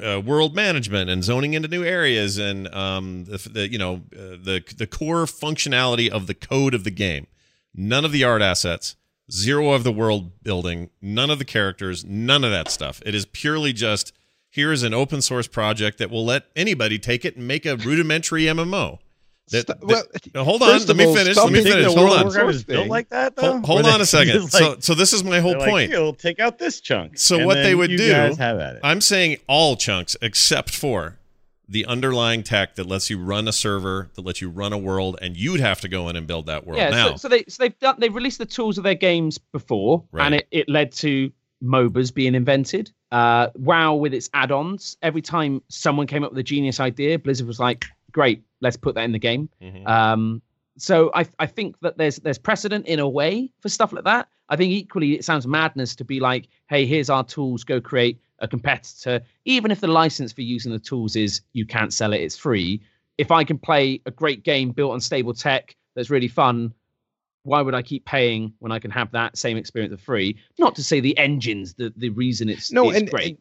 Uh, 0.00 0.22
world 0.24 0.54
management 0.54 1.10
and 1.10 1.24
zoning 1.24 1.52
into 1.52 1.66
new 1.66 1.82
areas 1.82 2.38
and 2.38 2.72
um, 2.72 3.24
the, 3.24 3.38
the 3.38 3.68
you 3.68 3.76
know 3.76 4.02
uh, 4.14 4.38
the 4.40 4.62
the 4.76 4.86
core 4.86 5.24
functionality 5.24 6.08
of 6.08 6.28
the 6.28 6.34
code 6.34 6.74
of 6.74 6.84
the 6.84 6.92
game. 6.92 7.26
None 7.74 8.04
of 8.04 8.12
the 8.12 8.22
art 8.22 8.40
assets, 8.40 8.94
zero 9.32 9.72
of 9.72 9.82
the 9.82 9.90
world 9.90 10.44
building, 10.44 10.90
none 11.02 11.28
of 11.28 11.40
the 11.40 11.44
characters, 11.44 12.04
none 12.04 12.44
of 12.44 12.52
that 12.52 12.70
stuff. 12.70 13.02
It 13.04 13.16
is 13.16 13.26
purely 13.26 13.72
just 13.72 14.12
here 14.50 14.72
is 14.72 14.82
an 14.82 14.94
open 14.94 15.22
source 15.22 15.46
project 15.46 15.98
that 15.98 16.10
will 16.10 16.24
let 16.24 16.46
anybody 16.56 16.98
take 16.98 17.24
it 17.24 17.36
and 17.36 17.46
make 17.46 17.66
a 17.66 17.76
rudimentary 17.76 18.42
MMO. 18.44 18.98
That, 19.50 19.66
that- 19.66 19.84
well, 19.84 20.02
now, 20.34 20.44
hold 20.44 20.62
on, 20.62 20.84
let 20.86 20.96
me 20.96 21.04
all, 21.06 21.14
finish. 21.14 21.36
Let 21.36 21.52
me 21.52 21.62
finish. 21.62 21.86
Hold 21.86 21.98
on. 22.12 22.24
was 22.26 22.36
Warcraft 22.36 22.66
built 22.66 22.88
like 22.88 23.08
that 23.10 23.36
though. 23.36 23.52
Hold, 23.60 23.64
hold 23.66 23.86
on 23.86 24.00
a 24.00 24.06
second. 24.18 24.32
just, 24.34 24.52
so, 24.52 24.76
so 24.80 24.94
this 24.94 25.12
is 25.12 25.24
my 25.24 25.40
whole 25.40 25.52
they're 25.52 25.60
like, 25.60 25.70
point. 25.70 25.90
"Here, 25.90 26.00
we'll 26.00 26.14
take 26.14 26.38
out 26.40 26.58
this 26.58 26.80
chunk. 26.80 27.18
So 27.18 27.36
and 27.38 27.46
what 27.46 27.54
then 27.54 27.64
they 27.64 27.74
would 27.74 27.90
you 27.90 27.98
do- 27.98 28.10
guys 28.12 28.36
have 28.38 28.58
at 28.58 28.76
it. 28.76 28.80
I'm 28.84 29.00
saying 29.00 29.38
all 29.48 29.76
chunks 29.76 30.16
except 30.22 30.70
for 30.74 31.16
the 31.70 31.84
underlying 31.84 32.42
tech 32.42 32.76
that 32.76 32.86
lets 32.86 33.10
you 33.10 33.18
run 33.22 33.46
a 33.46 33.52
server, 33.52 34.08
that 34.14 34.24
lets 34.24 34.40
you 34.40 34.48
run 34.48 34.72
a 34.72 34.78
world, 34.78 35.18
and 35.20 35.36
you'd 35.36 35.60
have 35.60 35.80
to 35.82 35.88
go 35.88 36.08
in 36.08 36.16
and 36.16 36.26
build 36.26 36.46
that 36.46 36.66
world. 36.66 36.78
Yeah, 36.78 36.88
now, 36.90 37.08
so, 37.10 37.16
so 37.16 37.28
they 37.28 37.44
so 37.48 37.62
they've 37.62 37.78
done 37.78 37.96
they've 37.98 38.14
released 38.14 38.38
the 38.38 38.46
tools 38.46 38.78
of 38.78 38.84
their 38.84 38.94
games 38.94 39.36
before, 39.38 40.02
Right. 40.10 40.26
and 40.26 40.34
it, 40.36 40.48
it 40.50 40.68
led 40.68 40.92
to 40.92 41.30
MOBAs 41.62 42.14
being 42.14 42.34
invented. 42.34 42.90
Uh, 43.10 43.48
WoW 43.54 43.94
with 43.94 44.14
its 44.14 44.30
add-ons. 44.34 44.96
Every 45.02 45.22
time 45.22 45.60
someone 45.68 46.06
came 46.06 46.22
up 46.24 46.30
with 46.30 46.38
a 46.38 46.42
genius 46.42 46.78
idea, 46.80 47.18
Blizzard 47.18 47.46
was 47.46 47.58
like, 47.60 47.84
"Great, 48.12 48.42
let's 48.60 48.76
put 48.76 48.94
that 48.94 49.04
in 49.04 49.12
the 49.12 49.18
game." 49.18 49.48
Mhm. 49.62 49.86
Um, 49.86 50.42
so 50.76 51.10
I 51.14 51.26
I 51.38 51.46
think 51.46 51.78
that 51.80 51.98
there's 51.98 52.16
there's 52.16 52.38
precedent 52.38 52.86
in 52.86 52.98
a 53.00 53.08
way 53.08 53.50
for 53.60 53.68
stuff 53.68 53.92
like 53.92 54.04
that. 54.04 54.28
I 54.48 54.56
think 54.56 54.72
equally 54.72 55.14
it 55.14 55.24
sounds 55.24 55.46
madness 55.46 55.94
to 55.96 56.04
be 56.04 56.20
like, 56.20 56.48
hey, 56.68 56.86
here's 56.86 57.10
our 57.10 57.24
tools, 57.24 57.64
go 57.64 57.80
create 57.80 58.18
a 58.38 58.48
competitor. 58.48 59.20
Even 59.44 59.70
if 59.70 59.80
the 59.80 59.88
license 59.88 60.32
for 60.32 60.42
using 60.42 60.72
the 60.72 60.78
tools 60.78 61.16
is 61.16 61.42
you 61.52 61.66
can't 61.66 61.92
sell 61.92 62.12
it, 62.12 62.22
it's 62.22 62.36
free. 62.36 62.80
If 63.18 63.30
I 63.30 63.44
can 63.44 63.58
play 63.58 64.00
a 64.06 64.10
great 64.10 64.44
game 64.44 64.70
built 64.70 64.92
on 64.92 65.00
stable 65.00 65.34
tech 65.34 65.76
that's 65.94 66.08
really 66.08 66.28
fun, 66.28 66.72
why 67.42 67.60
would 67.60 67.74
I 67.74 67.82
keep 67.82 68.04
paying 68.04 68.52
when 68.60 68.72
I 68.72 68.78
can 68.78 68.90
have 68.90 69.10
that 69.12 69.36
same 69.36 69.56
experience 69.56 69.94
for 69.94 70.00
free? 70.00 70.38
Not 70.58 70.74
to 70.76 70.84
say 70.84 71.00
the 71.00 71.16
engines, 71.18 71.74
the 71.74 71.92
the 71.96 72.10
reason 72.10 72.48
it's 72.48 72.72
no, 72.72 72.88
it's 72.88 72.98
and, 72.98 73.10
great. 73.10 73.26
and 73.26 73.38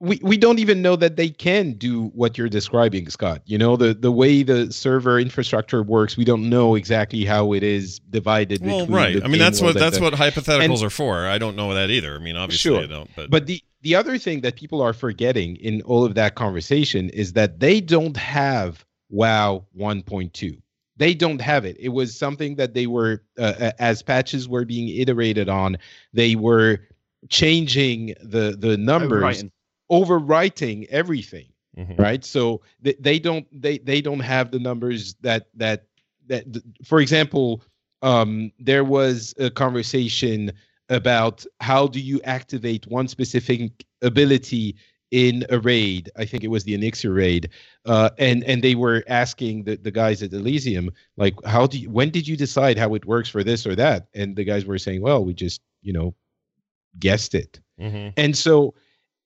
we 0.00 0.20
we 0.22 0.36
don't 0.36 0.58
even 0.60 0.80
know 0.80 0.94
that 0.96 1.16
they 1.16 1.28
can 1.28 1.72
do 1.72 2.06
what 2.08 2.38
you're 2.38 2.48
describing, 2.48 3.08
Scott. 3.10 3.42
You 3.46 3.58
know 3.58 3.76
the 3.76 3.94
the 3.94 4.12
way 4.12 4.42
the 4.42 4.72
server 4.72 5.18
infrastructure 5.18 5.82
works. 5.82 6.16
We 6.16 6.24
don't 6.24 6.48
know 6.48 6.76
exactly 6.76 7.24
how 7.24 7.52
it 7.52 7.62
is 7.62 7.98
divided. 7.98 8.64
well, 8.64 8.80
between 8.80 8.96
right. 8.96 9.16
the 9.16 9.24
I 9.24 9.28
mean, 9.28 9.40
that's 9.40 9.60
what 9.60 9.74
that's 9.74 9.98
the- 9.98 10.02
what 10.04 10.14
hypotheticals 10.14 10.76
and- 10.76 10.84
are 10.84 10.90
for. 10.90 11.26
I 11.26 11.38
don't 11.38 11.56
know 11.56 11.74
that 11.74 11.90
either. 11.90 12.14
I 12.14 12.18
mean, 12.18 12.36
obviously, 12.36 12.70
Sure. 12.70 12.82
I 12.82 12.86
don't. 12.86 13.10
But, 13.16 13.30
But 13.30 13.46
the 13.46 13.62
the 13.82 13.94
other 13.96 14.18
thing 14.18 14.40
that 14.42 14.56
people 14.56 14.80
are 14.82 14.92
forgetting 14.92 15.56
in 15.56 15.82
all 15.82 16.04
of 16.04 16.14
that 16.14 16.36
conversation 16.36 17.10
is 17.10 17.32
that 17.32 17.58
they 17.60 17.80
don't 17.80 18.16
have 18.16 18.84
WoW 19.10 19.64
1.2. 19.76 20.60
They 20.96 21.14
don't 21.14 21.40
have 21.40 21.64
it. 21.64 21.76
It 21.78 21.90
was 21.90 22.16
something 22.16 22.56
that 22.56 22.74
they 22.74 22.86
were 22.86 23.22
uh, 23.38 23.72
as 23.78 24.02
patches 24.02 24.48
were 24.48 24.64
being 24.64 24.88
iterated 24.88 25.48
on. 25.48 25.76
They 26.12 26.34
were 26.36 26.80
changing 27.28 28.14
the 28.22 28.56
the 28.58 28.76
numbers, 28.76 29.22
Overwriting. 29.42 29.50
Overwriting 29.90 30.86
everything 30.90 31.46
Mhm. 31.78 31.98
right? 31.98 32.24
So 32.24 32.60
they, 32.80 32.94
they 32.98 33.18
don't 33.18 33.46
they 33.52 33.78
they 33.78 34.00
don't 34.00 34.20
have 34.20 34.50
the 34.50 34.58
numbers 34.58 35.14
that 35.20 35.46
that 35.54 35.86
that 36.26 36.52
th- 36.52 36.64
for 36.84 37.00
example 37.00 37.62
um 38.02 38.50
there 38.58 38.84
was 38.84 39.34
a 39.38 39.50
conversation 39.50 40.52
about 40.88 41.44
how 41.60 41.86
do 41.86 42.00
you 42.00 42.20
activate 42.24 42.86
one 42.88 43.06
specific 43.08 43.84
ability 44.02 44.74
in 45.10 45.44
a 45.50 45.58
raid? 45.58 46.10
I 46.16 46.24
think 46.24 46.42
it 46.44 46.48
was 46.48 46.64
the 46.64 46.76
Onyxia 46.76 47.14
raid. 47.14 47.50
Uh 47.84 48.10
and 48.18 48.42
and 48.44 48.62
they 48.62 48.74
were 48.74 49.04
asking 49.08 49.64
the, 49.64 49.76
the 49.76 49.90
guys 49.92 50.22
at 50.22 50.32
elysium 50.32 50.90
like 51.16 51.34
how 51.44 51.66
do 51.66 51.78
you 51.78 51.90
when 51.90 52.10
did 52.10 52.26
you 52.26 52.36
decide 52.36 52.76
how 52.78 52.94
it 52.94 53.04
works 53.06 53.28
for 53.28 53.44
this 53.44 53.66
or 53.66 53.74
that? 53.76 54.08
And 54.14 54.34
the 54.36 54.44
guys 54.44 54.64
were 54.66 54.78
saying 54.78 55.00
well 55.02 55.24
we 55.24 55.32
just 55.34 55.60
you 55.82 55.92
know 55.92 56.14
guessed 56.98 57.34
it. 57.34 57.60
Mhm. 57.80 58.12
and 58.16 58.36
so 58.36 58.74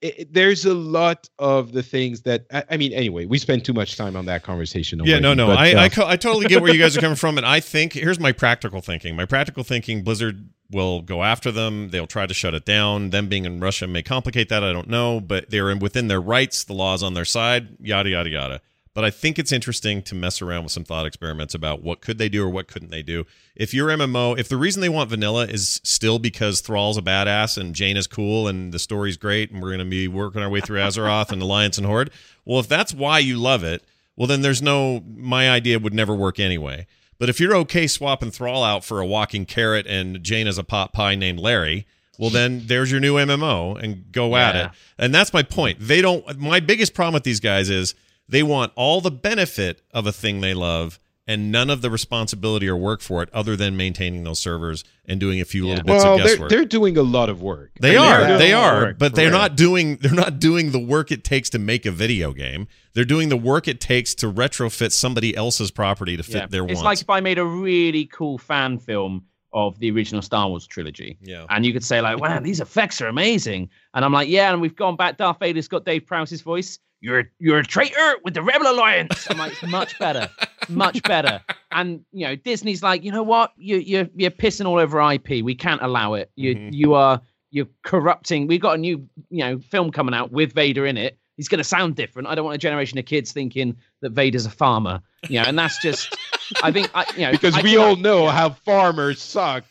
it, 0.02 0.32
there's 0.32 0.64
a 0.64 0.74
lot 0.74 1.28
of 1.38 1.72
the 1.72 1.82
things 1.82 2.22
that 2.22 2.44
I, 2.52 2.64
I, 2.70 2.76
mean. 2.76 2.92
Anyway, 2.92 3.24
we 3.24 3.38
spend 3.38 3.64
too 3.64 3.72
much 3.72 3.96
time 3.96 4.16
on 4.16 4.26
that 4.26 4.42
conversation. 4.42 5.00
Already, 5.00 5.12
yeah, 5.12 5.18
no, 5.20 5.32
no. 5.32 5.46
But, 5.46 5.58
I, 5.58 5.74
uh, 5.74 5.80
I, 5.80 5.88
co- 5.88 6.06
I 6.06 6.16
totally 6.16 6.46
get 6.46 6.60
where 6.60 6.72
you 6.72 6.80
guys 6.80 6.96
are 6.96 7.00
coming 7.00 7.16
from, 7.24 7.38
and 7.38 7.46
I 7.46 7.60
think 7.60 7.92
here's 7.92 8.18
my 8.18 8.32
practical 8.32 8.80
thinking. 8.80 9.14
My 9.14 9.24
practical 9.24 9.62
thinking: 9.62 10.02
Blizzard 10.02 10.48
will 10.70 11.02
go 11.02 11.22
after 11.22 11.52
them. 11.52 11.90
They'll 11.90 12.06
try 12.06 12.26
to 12.26 12.34
shut 12.34 12.54
it 12.54 12.64
down. 12.64 13.10
Them 13.10 13.28
being 13.28 13.44
in 13.44 13.60
Russia 13.60 13.86
may 13.86 14.02
complicate 14.02 14.48
that. 14.48 14.64
I 14.64 14.72
don't 14.72 14.88
know, 14.88 15.20
but 15.20 15.50
they're 15.50 15.74
within 15.76 16.08
their 16.08 16.20
rights. 16.20 16.64
The 16.64 16.74
law's 16.74 17.02
on 17.02 17.14
their 17.14 17.24
side. 17.24 17.76
Yada 17.80 18.10
yada 18.10 18.28
yada. 18.28 18.60
But 18.94 19.04
I 19.04 19.10
think 19.10 19.38
it's 19.38 19.52
interesting 19.52 20.02
to 20.02 20.14
mess 20.14 20.42
around 20.42 20.64
with 20.64 20.72
some 20.72 20.84
thought 20.84 21.06
experiments 21.06 21.54
about 21.54 21.82
what 21.82 22.02
could 22.02 22.18
they 22.18 22.28
do 22.28 22.44
or 22.44 22.50
what 22.50 22.68
couldn't 22.68 22.90
they 22.90 23.02
do. 23.02 23.24
If 23.56 23.72
your 23.72 23.88
MMO, 23.88 24.38
if 24.38 24.50
the 24.50 24.58
reason 24.58 24.82
they 24.82 24.88
want 24.90 25.08
vanilla 25.08 25.46
is 25.46 25.80
still 25.82 26.18
because 26.18 26.60
Thrall's 26.60 26.98
a 26.98 27.02
badass 27.02 27.56
and 27.56 27.74
Jaina 27.74 28.00
is 28.00 28.06
cool 28.06 28.46
and 28.48 28.70
the 28.70 28.78
story's 28.78 29.16
great 29.16 29.50
and 29.50 29.62
we're 29.62 29.70
going 29.70 29.78
to 29.78 29.86
be 29.86 30.08
working 30.08 30.42
our 30.42 30.50
way 30.50 30.60
through 30.60 30.80
Azeroth 30.80 31.32
and 31.32 31.40
Alliance 31.40 31.78
and 31.78 31.86
Horde, 31.86 32.10
well, 32.44 32.60
if 32.60 32.68
that's 32.68 32.92
why 32.92 33.18
you 33.18 33.38
love 33.38 33.64
it, 33.64 33.82
well, 34.14 34.26
then 34.26 34.42
there's 34.42 34.60
no, 34.60 35.02
my 35.16 35.50
idea 35.50 35.78
would 35.78 35.94
never 35.94 36.14
work 36.14 36.38
anyway. 36.38 36.86
But 37.18 37.30
if 37.30 37.40
you're 37.40 37.56
okay 37.56 37.86
swapping 37.86 38.30
Thrall 38.30 38.62
out 38.62 38.84
for 38.84 39.00
a 39.00 39.06
walking 39.06 39.46
carrot 39.46 39.86
and 39.86 40.18
Jaina's 40.18 40.58
a 40.58 40.64
pot 40.64 40.92
pie 40.92 41.14
named 41.14 41.38
Larry, 41.38 41.86
well 42.18 42.30
then 42.30 42.64
there's 42.66 42.90
your 42.90 43.00
new 43.00 43.14
MMO 43.14 43.82
and 43.82 44.12
go 44.12 44.36
yeah. 44.36 44.48
at 44.48 44.56
it. 44.56 44.70
And 44.98 45.14
that's 45.14 45.32
my 45.32 45.42
point. 45.42 45.78
They 45.80 46.02
don't 46.02 46.38
my 46.38 46.60
biggest 46.60 46.94
problem 46.94 47.14
with 47.14 47.24
these 47.24 47.40
guys 47.40 47.70
is 47.70 47.94
they 48.32 48.42
want 48.42 48.72
all 48.74 49.00
the 49.00 49.10
benefit 49.10 49.82
of 49.92 50.06
a 50.06 50.12
thing 50.12 50.40
they 50.40 50.54
love 50.54 50.98
and 51.26 51.52
none 51.52 51.70
of 51.70 51.82
the 51.82 51.90
responsibility 51.90 52.68
or 52.68 52.76
work 52.76 53.00
for 53.00 53.22
it 53.22 53.28
other 53.32 53.54
than 53.54 53.76
maintaining 53.76 54.24
those 54.24 54.40
servers 54.40 54.82
and 55.04 55.20
doing 55.20 55.40
a 55.40 55.44
few 55.44 55.64
yeah. 55.64 55.74
little 55.74 55.84
bits 55.84 56.04
well, 56.04 56.14
of 56.14 56.20
guesswork. 56.20 56.50
They're, 56.50 56.58
they're 56.58 56.66
doing 56.66 56.96
a 56.96 57.02
lot 57.02 57.28
of 57.28 57.40
work. 57.40 57.70
They 57.80 57.96
I 57.96 58.00
mean, 58.00 58.32
are. 58.32 58.38
They 58.38 58.52
are. 58.52 58.94
But 58.94 59.14
they're 59.14 59.30
not 59.30 59.56
doing 59.56 59.96
they're 59.96 60.12
not 60.12 60.40
doing 60.40 60.72
the 60.72 60.80
work 60.80 61.12
it 61.12 61.22
takes 61.22 61.50
to 61.50 61.58
make 61.58 61.86
a 61.86 61.92
video 61.92 62.32
game. 62.32 62.66
They're 62.94 63.04
doing 63.04 63.28
the 63.28 63.36
work 63.36 63.68
it 63.68 63.80
takes 63.80 64.14
to 64.16 64.32
retrofit 64.32 64.92
somebody 64.92 65.36
else's 65.36 65.70
property 65.70 66.16
to 66.16 66.22
fit 66.22 66.34
yeah. 66.34 66.46
their 66.46 66.64
it's 66.64 66.74
wants. 66.74 66.80
It's 66.80 66.84
like 66.84 67.00
if 67.00 67.10
I 67.10 67.20
made 67.20 67.38
a 67.38 67.44
really 67.44 68.06
cool 68.06 68.38
fan 68.38 68.78
film 68.78 69.24
of 69.52 69.78
the 69.78 69.90
original 69.90 70.22
Star 70.22 70.48
Wars 70.48 70.66
trilogy. 70.66 71.18
Yeah. 71.20 71.44
And 71.50 71.64
you 71.66 71.74
could 71.74 71.84
say, 71.84 72.00
like, 72.00 72.18
wow, 72.18 72.40
these 72.40 72.60
effects 72.60 73.02
are 73.02 73.08
amazing. 73.08 73.68
And 73.92 74.02
I'm 74.02 74.12
like, 74.12 74.28
yeah, 74.28 74.50
and 74.50 74.62
we've 74.62 74.74
gone 74.74 74.96
back. 74.96 75.18
Darth 75.18 75.38
Vader's 75.38 75.68
got 75.68 75.84
Dave 75.84 76.06
Prowse's 76.06 76.40
voice 76.40 76.78
you're 77.02 77.24
you're 77.38 77.58
a 77.58 77.64
traitor 77.64 78.16
with 78.24 78.34
the 78.34 78.42
Rebel 78.42 78.70
Alliance. 78.70 79.26
I'm 79.28 79.36
like, 79.36 79.60
much 79.68 79.98
better, 79.98 80.30
much 80.68 81.02
better. 81.02 81.42
And 81.72 82.04
you 82.12 82.26
know, 82.26 82.36
Disney's 82.36 82.82
like, 82.82 83.02
you 83.02 83.10
know 83.10 83.24
what? 83.24 83.52
You 83.56 83.78
you're 83.78 84.08
you're 84.14 84.30
pissing 84.30 84.66
all 84.66 84.78
over 84.78 85.00
IP. 85.12 85.44
We 85.44 85.54
can't 85.54 85.82
allow 85.82 86.14
it. 86.14 86.30
You 86.36 86.54
mm-hmm. 86.54 86.72
you 86.72 86.94
are 86.94 87.20
you're 87.50 87.66
corrupting. 87.82 88.46
We've 88.46 88.60
got 88.60 88.76
a 88.76 88.78
new 88.78 89.06
you 89.30 89.44
know 89.44 89.58
film 89.58 89.90
coming 89.90 90.14
out 90.14 90.30
with 90.30 90.52
Vader 90.52 90.86
in 90.86 90.96
it. 90.96 91.18
He's 91.36 91.48
going 91.48 91.58
to 91.58 91.64
sound 91.64 91.96
different. 91.96 92.28
I 92.28 92.34
don't 92.36 92.44
want 92.44 92.54
a 92.54 92.58
generation 92.58 92.98
of 92.98 93.04
kids 93.04 93.32
thinking 93.32 93.76
that 94.00 94.12
Vader's 94.12 94.46
a 94.46 94.50
farmer. 94.50 95.00
You 95.28 95.40
know, 95.40 95.46
and 95.46 95.58
that's 95.58 95.80
just. 95.82 96.16
I 96.62 96.70
think 96.70 96.90
I, 96.94 97.04
you 97.16 97.22
know 97.22 97.32
because 97.32 97.56
I 97.56 97.62
we 97.62 97.76
all 97.76 97.96
know 97.96 98.28
how 98.28 98.50
farmers 98.50 99.20
suck. 99.20 99.64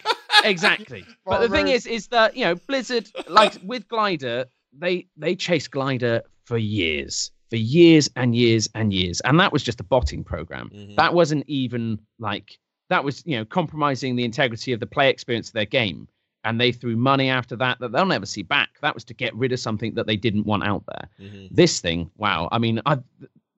Exactly. 0.43 1.05
but 1.25 1.39
the 1.39 1.49
thing 1.49 1.69
is, 1.69 1.85
is 1.85 2.07
that 2.07 2.35
you 2.35 2.43
know 2.43 2.55
Blizzard, 2.55 3.09
like 3.29 3.57
with 3.63 3.87
Glider, 3.87 4.45
they 4.77 5.07
they 5.15 5.35
chase 5.35 5.69
Glider 5.69 6.23
for 6.51 6.57
years, 6.57 7.31
for 7.49 7.55
years 7.55 8.09
and 8.17 8.35
years 8.35 8.67
and 8.75 8.91
years. 8.91 9.21
And 9.21 9.39
that 9.39 9.53
was 9.53 9.63
just 9.63 9.79
a 9.79 9.85
botting 9.85 10.21
program. 10.21 10.69
Mm-hmm. 10.75 10.95
That 10.95 11.13
wasn't 11.13 11.45
even 11.47 11.97
like 12.19 12.59
that 12.89 13.05
was, 13.05 13.23
you 13.25 13.37
know, 13.37 13.45
compromising 13.45 14.17
the 14.17 14.25
integrity 14.25 14.73
of 14.73 14.81
the 14.81 14.85
play 14.85 15.09
experience 15.09 15.47
of 15.47 15.53
their 15.53 15.65
game. 15.65 16.09
And 16.43 16.59
they 16.59 16.73
threw 16.73 16.97
money 16.97 17.29
after 17.29 17.55
that 17.55 17.79
that 17.79 17.93
they'll 17.93 18.05
never 18.05 18.25
see 18.25 18.41
back. 18.41 18.71
That 18.81 18.93
was 18.93 19.05
to 19.05 19.13
get 19.13 19.33
rid 19.33 19.53
of 19.53 19.61
something 19.61 19.93
that 19.93 20.07
they 20.07 20.17
didn't 20.17 20.45
want 20.45 20.65
out 20.65 20.83
there. 20.87 21.07
Mm-hmm. 21.25 21.55
This 21.55 21.79
thing, 21.79 22.11
wow. 22.17 22.49
I 22.51 22.57
mean, 22.57 22.81
I 22.85 22.97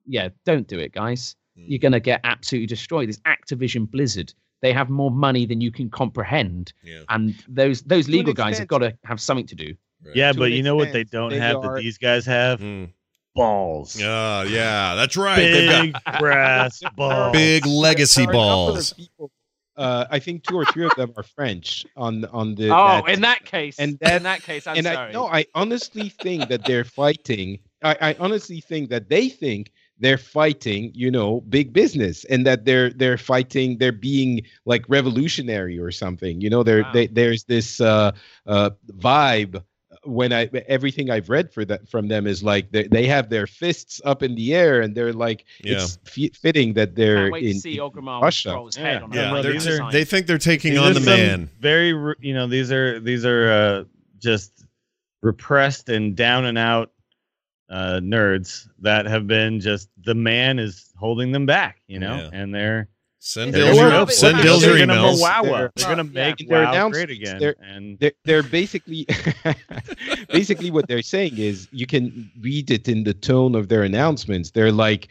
yeah, 0.06 0.28
don't 0.44 0.68
do 0.68 0.78
it, 0.78 0.92
guys. 0.92 1.34
Mm-hmm. 1.58 1.70
You're 1.70 1.80
gonna 1.80 1.98
get 1.98 2.20
absolutely 2.22 2.68
destroyed. 2.68 3.08
This 3.08 3.18
Activision 3.26 3.90
Blizzard 3.90 4.32
they 4.62 4.72
have 4.72 4.88
more 4.88 5.10
money 5.10 5.44
than 5.44 5.60
you 5.60 5.70
can 5.70 5.90
comprehend 5.90 6.72
yeah. 6.82 7.02
and 7.10 7.34
those 7.48 7.82
those 7.82 8.08
legal 8.08 8.32
guys 8.32 8.58
have 8.58 8.66
got 8.66 8.78
to 8.78 8.96
have 9.04 9.20
something 9.20 9.46
to 9.46 9.54
do 9.54 9.74
Right. 10.04 10.16
Yeah, 10.16 10.32
to 10.32 10.38
but 10.38 10.52
you 10.52 10.62
know 10.62 10.76
what 10.76 10.92
they 10.92 11.04
don't 11.04 11.30
they 11.30 11.38
have 11.38 11.56
are... 11.56 11.74
that 11.74 11.82
these 11.82 11.98
guys 11.98 12.26
have? 12.26 12.60
Mm. 12.60 12.90
Balls. 13.34 14.00
Uh, 14.00 14.46
yeah, 14.48 14.94
that's 14.94 15.16
right. 15.16 15.36
Big 15.36 15.92
got... 15.92 16.18
brass 16.20 16.80
balls. 16.94 17.32
Big 17.32 17.66
legacy 17.66 18.26
balls. 18.26 18.94
Uh, 19.76 20.06
I 20.08 20.20
think 20.20 20.44
two 20.44 20.56
or 20.56 20.64
three 20.66 20.84
of 20.84 20.92
them 20.96 21.12
are 21.16 21.24
French 21.24 21.84
on 21.96 22.24
on 22.26 22.54
the. 22.54 22.66
Oh, 22.66 23.02
that, 23.04 23.08
in 23.08 23.22
that 23.22 23.44
case, 23.44 23.78
and 23.80 23.98
that, 24.00 24.16
in 24.18 24.22
that 24.22 24.42
case, 24.42 24.68
I'm 24.68 24.76
and 24.76 24.86
sorry. 24.86 25.08
I, 25.08 25.12
no, 25.12 25.26
I 25.26 25.46
honestly 25.54 26.10
think 26.10 26.48
that 26.48 26.64
they're 26.64 26.84
fighting. 26.84 27.58
I, 27.82 27.96
I 28.00 28.16
honestly 28.20 28.60
think 28.60 28.90
that 28.90 29.08
they 29.08 29.28
think 29.28 29.72
they're 29.98 30.18
fighting 30.18 30.90
you 30.94 31.10
know 31.10 31.40
big 31.42 31.72
business 31.72 32.24
and 32.24 32.46
that 32.46 32.64
they're 32.64 32.90
they're 32.90 33.18
fighting 33.18 33.78
they're 33.78 33.92
being 33.92 34.42
like 34.64 34.84
revolutionary 34.88 35.78
or 35.78 35.90
something 35.90 36.40
you 36.40 36.50
know 36.50 36.62
there 36.62 36.82
wow. 36.82 36.92
they, 36.92 37.06
there's 37.06 37.44
this 37.44 37.80
uh 37.80 38.10
uh 38.46 38.70
vibe 38.92 39.62
when 40.04 40.32
I 40.32 40.46
everything 40.68 41.10
I've 41.10 41.28
read 41.28 41.52
for 41.52 41.64
that 41.64 41.88
from 41.88 42.08
them 42.08 42.26
is 42.26 42.42
like 42.42 42.70
they, 42.70 42.84
they 42.84 43.06
have 43.06 43.30
their 43.30 43.46
fists 43.46 44.00
up 44.04 44.22
in 44.22 44.34
the 44.34 44.54
air 44.54 44.80
and 44.80 44.94
they're 44.94 45.12
like 45.12 45.44
yeah. 45.62 45.74
it's 45.74 45.98
f- 46.06 46.36
fitting 46.36 46.74
that 46.74 46.94
they're 46.94 47.28
in, 47.28 47.60
in 47.78 48.04
Russia. 48.22 48.50
Yeah, 48.76 49.06
yeah. 49.12 49.90
they 49.90 50.04
think 50.04 50.26
they're 50.26 50.38
taking 50.38 50.78
on 50.78 50.94
the 50.94 51.00
man. 51.00 51.50
Very, 51.60 51.88
you 52.20 52.34
know, 52.34 52.46
these 52.46 52.70
are 52.72 53.00
these 53.00 53.24
are 53.24 53.52
uh, 53.52 53.84
just 54.18 54.64
repressed 55.22 55.88
and 55.88 56.14
down 56.14 56.44
and 56.44 56.58
out 56.58 56.92
uh, 57.70 58.00
nerds 58.02 58.68
that 58.80 59.06
have 59.06 59.26
been 59.26 59.60
just 59.60 59.88
the 60.04 60.14
man 60.14 60.58
is 60.58 60.92
holding 60.98 61.32
them 61.32 61.46
back, 61.46 61.80
you 61.86 61.98
know, 61.98 62.16
yeah. 62.16 62.30
and 62.32 62.54
they're 62.54 62.88
Send 63.26 63.54
Dills 63.54 63.78
your, 63.78 64.06
send 64.10 64.42
Dills 64.42 64.62
your 64.62 64.74
emails. 64.74 65.18
They're, 65.18 65.72
they're 65.74 65.86
going 65.86 65.96
to 65.96 66.04
make 66.04 66.40
yeah, 66.40 66.70
WoW 66.70 66.90
great 66.90 67.08
again. 67.08 67.38
They're, 67.38 67.56
and 67.58 67.98
they're, 67.98 68.12
they're 68.24 68.42
basically 68.42 69.06
basically 70.28 70.70
what 70.70 70.88
they're 70.88 71.00
saying 71.00 71.38
is 71.38 71.66
you 71.72 71.86
can 71.86 72.30
read 72.40 72.70
it 72.70 72.86
in 72.86 73.04
the 73.04 73.14
tone 73.14 73.54
of 73.54 73.68
their 73.68 73.82
announcements. 73.82 74.50
They're 74.50 74.70
like, 74.70 75.08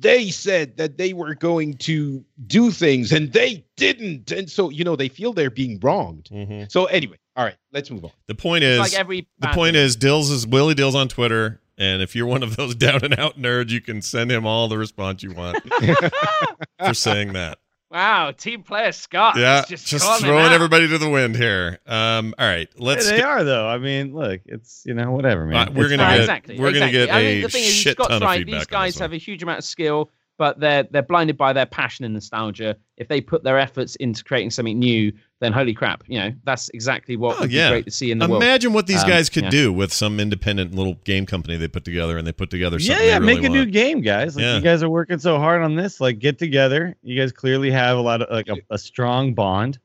they 0.00 0.30
said 0.30 0.76
that 0.78 0.98
they 0.98 1.12
were 1.12 1.36
going 1.36 1.74
to 1.74 2.24
do 2.48 2.72
things 2.72 3.12
and 3.12 3.32
they 3.32 3.64
didn't, 3.76 4.32
and 4.32 4.50
so 4.50 4.68
you 4.68 4.82
know 4.82 4.96
they 4.96 5.08
feel 5.08 5.32
they're 5.32 5.50
being 5.50 5.78
wronged. 5.80 6.28
Mm-hmm. 6.32 6.64
So 6.68 6.86
anyway, 6.86 7.18
all 7.36 7.44
right, 7.44 7.56
let's 7.72 7.92
move 7.92 8.04
on. 8.04 8.10
The 8.26 8.34
point 8.34 8.64
is, 8.64 8.80
like 8.80 8.94
every 8.94 9.28
the 9.38 9.48
point 9.48 9.76
is, 9.76 9.94
Dills 9.94 10.30
is 10.30 10.48
Willie 10.48 10.74
Dills 10.74 10.96
on 10.96 11.06
Twitter 11.06 11.59
and 11.80 12.02
if 12.02 12.14
you're 12.14 12.26
one 12.26 12.44
of 12.44 12.56
those 12.56 12.74
down 12.76 13.02
and 13.02 13.18
out 13.18 13.40
nerds, 13.40 13.70
you 13.70 13.80
can 13.80 14.02
send 14.02 14.30
him 14.30 14.46
all 14.46 14.68
the 14.68 14.78
response 14.78 15.22
you 15.22 15.32
want 15.32 15.60
for 16.78 16.94
saying 16.94 17.32
that. 17.32 17.58
Wow, 17.90 18.30
team 18.30 18.62
player 18.62 18.92
Scott. 18.92 19.36
Yeah, 19.36 19.64
just, 19.66 19.88
just 19.88 20.20
throwing 20.20 20.52
everybody 20.52 20.86
to 20.86 20.98
the 20.98 21.08
wind 21.08 21.34
here. 21.34 21.80
Um, 21.86 22.34
all 22.38 22.46
right, 22.46 22.68
let's. 22.78 23.08
they 23.10 23.16
get, 23.16 23.24
are 23.24 23.42
though. 23.42 23.66
I 23.66 23.78
mean, 23.78 24.14
look, 24.14 24.42
it's 24.44 24.84
you 24.86 24.94
know 24.94 25.10
whatever, 25.10 25.44
man. 25.44 25.68
Uh, 25.68 25.72
we're 25.72 25.88
gonna 25.88 26.08
get 26.08 26.20
exactly. 26.20 26.58
We're 26.60 26.68
exactly. 26.68 26.98
gonna 26.98 27.06
get 27.06 27.14
I 27.14 27.22
mean, 27.22 27.42
the 27.42 27.48
thing 27.48 27.64
is, 27.64 27.74
shit 27.74 27.94
Scott's 27.94 28.10
ton 28.10 28.22
right. 28.22 28.46
These 28.46 28.66
guys 28.66 28.96
have 28.98 29.12
a 29.12 29.16
huge 29.16 29.42
amount 29.42 29.58
of 29.58 29.64
skill, 29.64 30.10
but 30.38 30.60
they're 30.60 30.84
they're 30.84 31.02
blinded 31.02 31.36
by 31.36 31.52
their 31.52 31.66
passion 31.66 32.04
and 32.04 32.14
nostalgia. 32.14 32.76
If 32.96 33.08
they 33.08 33.20
put 33.20 33.42
their 33.42 33.58
efforts 33.58 33.96
into 33.96 34.22
creating 34.22 34.50
something 34.50 34.78
new, 34.78 35.12
then 35.40 35.52
holy 35.52 35.74
crap, 35.74 36.04
you 36.06 36.18
know, 36.18 36.32
that's 36.44 36.68
exactly 36.70 37.16
what 37.16 37.36
oh, 37.36 37.40
would 37.40 37.52
yeah. 37.52 37.68
be 37.68 37.72
great 37.72 37.84
to 37.86 37.90
see 37.90 38.10
in 38.10 38.18
the 38.18 38.26
Imagine 38.26 38.30
world. 38.30 38.42
Imagine 38.42 38.72
what 38.74 38.86
these 38.86 39.02
um, 39.02 39.08
guys 39.08 39.30
could 39.30 39.44
yeah. 39.44 39.50
do 39.50 39.72
with 39.72 39.92
some 39.92 40.20
independent 40.20 40.74
little 40.74 40.94
game 41.04 41.26
company 41.26 41.56
they 41.56 41.68
put 41.68 41.84
together 41.84 42.18
and 42.18 42.26
they 42.26 42.32
put 42.32 42.50
together 42.50 42.78
something. 42.78 42.92
Like 42.92 42.98
that. 42.98 43.04
Yeah, 43.06 43.12
yeah, 43.12 43.18
really 43.18 43.34
make 43.34 43.44
a 43.44 43.50
want. 43.50 43.54
new 43.54 43.66
game, 43.66 44.00
guys. 44.02 44.36
Like, 44.36 44.42
yeah. 44.42 44.56
You 44.56 44.60
guys 44.60 44.82
are 44.82 44.90
working 44.90 45.18
so 45.18 45.38
hard 45.38 45.62
on 45.62 45.76
this. 45.76 46.00
Like, 46.00 46.18
get 46.18 46.38
together. 46.38 46.94
You 47.02 47.18
guys 47.18 47.32
clearly 47.32 47.70
have 47.70 47.96
a 47.96 48.00
lot 48.00 48.22
of 48.22 48.30
like 48.30 48.48
a, 48.48 48.56
a 48.68 48.78
strong 48.78 49.34
bond. 49.34 49.78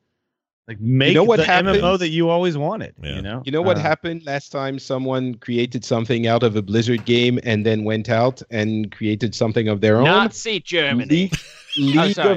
Like, 0.68 0.80
make 0.80 1.10
you 1.10 1.14
know 1.14 1.22
what 1.22 1.36
the 1.36 1.44
happened? 1.44 1.78
MMO 1.80 1.96
that 2.00 2.08
you 2.08 2.28
always 2.28 2.58
wanted. 2.58 2.94
Yeah. 3.00 3.16
You 3.16 3.22
know, 3.22 3.42
you 3.44 3.52
know 3.52 3.62
what 3.62 3.76
uh, 3.76 3.80
happened 3.80 4.26
last 4.26 4.50
time? 4.50 4.80
Someone 4.80 5.36
created 5.36 5.84
something 5.84 6.26
out 6.26 6.42
of 6.42 6.56
a 6.56 6.62
Blizzard 6.62 7.04
game 7.04 7.38
and 7.44 7.64
then 7.64 7.84
went 7.84 8.08
out 8.08 8.42
and 8.50 8.90
created 8.90 9.32
something 9.32 9.68
of 9.68 9.80
their 9.80 9.98
own. 9.98 10.04
Nazi 10.04 10.58
Germany. 10.60 11.30
League, 11.78 12.18
oh, 12.18 12.36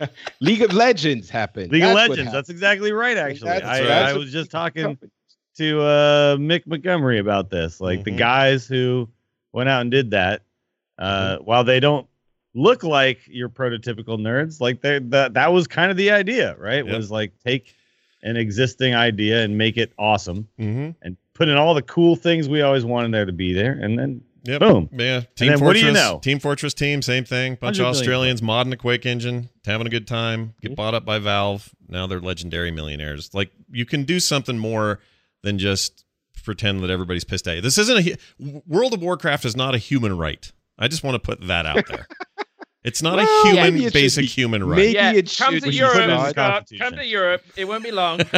of 0.00 0.10
League 0.40 0.62
of 0.62 0.72
Legends 0.72 1.28
happened. 1.28 1.72
League 1.72 1.82
that's 1.82 2.04
of 2.04 2.10
Legends. 2.10 2.32
That's 2.32 2.50
exactly 2.50 2.92
right. 2.92 3.16
Actually, 3.16 3.50
I, 3.50 3.80
right. 3.80 3.90
I, 3.90 4.12
was 4.12 4.30
just 4.30 4.50
talking 4.50 4.98
to 5.56 5.80
uh, 5.80 6.36
Mick 6.36 6.66
Montgomery 6.66 7.18
about 7.18 7.50
this. 7.50 7.80
Like 7.80 8.00
mm-hmm. 8.00 8.10
the 8.10 8.18
guys 8.18 8.66
who 8.66 9.08
went 9.52 9.68
out 9.68 9.80
and 9.80 9.90
did 9.90 10.10
that, 10.10 10.42
uh, 10.98 11.36
mm-hmm. 11.36 11.44
while 11.44 11.64
they 11.64 11.80
don't 11.80 12.06
look 12.54 12.82
like 12.82 13.20
your 13.26 13.48
prototypical 13.48 14.18
nerds, 14.18 14.60
like 14.60 14.80
they 14.80 14.98
that 15.00 15.34
that 15.34 15.52
was 15.52 15.66
kind 15.66 15.90
of 15.90 15.96
the 15.96 16.10
idea, 16.10 16.56
right? 16.58 16.84
Yep. 16.84 16.96
Was 16.96 17.10
like 17.10 17.32
take 17.44 17.74
an 18.22 18.36
existing 18.36 18.94
idea 18.94 19.42
and 19.42 19.58
make 19.58 19.76
it 19.76 19.92
awesome, 19.98 20.48
mm-hmm. 20.58 20.90
and 21.02 21.16
put 21.34 21.48
in 21.48 21.56
all 21.56 21.74
the 21.74 21.82
cool 21.82 22.16
things 22.16 22.48
we 22.48 22.62
always 22.62 22.84
wanted 22.84 23.12
there 23.12 23.26
to 23.26 23.32
be 23.32 23.52
there, 23.52 23.72
and 23.72 23.98
then 23.98 24.22
Yep. 24.44 24.60
Boom. 24.60 24.90
Yeah. 24.92 25.22
Team 25.36 25.52
Fortress. 25.52 25.60
What 25.62 25.72
do 25.72 25.78
you 25.80 25.92
know? 25.92 26.20
Team 26.22 26.38
Fortress 26.38 26.74
team, 26.74 27.00
same 27.00 27.24
thing. 27.24 27.54
Bunch 27.54 27.78
of 27.78 27.86
Australians 27.86 28.42
modding 28.42 28.68
the 28.68 28.76
Quake 28.76 29.06
engine, 29.06 29.48
having 29.64 29.86
a 29.86 29.90
good 29.90 30.06
time. 30.06 30.54
Get 30.60 30.76
bought 30.76 30.92
up 30.92 31.06
by 31.06 31.18
Valve. 31.18 31.74
Now 31.88 32.06
they're 32.06 32.20
legendary 32.20 32.70
millionaires. 32.70 33.32
Like 33.32 33.50
you 33.70 33.86
can 33.86 34.04
do 34.04 34.20
something 34.20 34.58
more 34.58 35.00
than 35.42 35.58
just 35.58 36.04
pretend 36.44 36.82
that 36.82 36.90
everybody's 36.90 37.24
pissed 37.24 37.48
at 37.48 37.56
you. 37.56 37.62
This 37.62 37.78
isn't 37.78 38.06
a 38.06 38.16
World 38.66 38.92
of 38.92 39.00
Warcraft 39.00 39.46
is 39.46 39.56
not 39.56 39.74
a 39.74 39.78
human 39.78 40.18
right. 40.18 40.52
I 40.78 40.88
just 40.88 41.02
want 41.02 41.14
to 41.14 41.18
put 41.20 41.46
that 41.46 41.64
out 41.64 41.86
there. 41.88 42.06
It's 42.84 43.00
not 43.02 43.16
Well, 43.16 43.26
a 43.26 43.48
human 43.48 43.62
maybe 43.64 43.78
it 43.80 43.82
should 43.84 43.92
basic 43.94 44.24
human 44.26 44.62
right. 44.64 44.76
Maybe 44.76 44.92
yeah, 44.92 45.12
it 45.12 45.34
come 45.38 45.54
should 45.54 45.62
to 45.64 45.70
be 45.70 45.76
it 45.76 45.80
Europe, 45.80 46.28
Scott. 46.30 46.68
Come 46.78 46.94
to 46.96 47.06
Europe. 47.06 47.42
It 47.56 47.64
won't 47.66 47.82
be 47.82 47.90
long. 47.92 48.20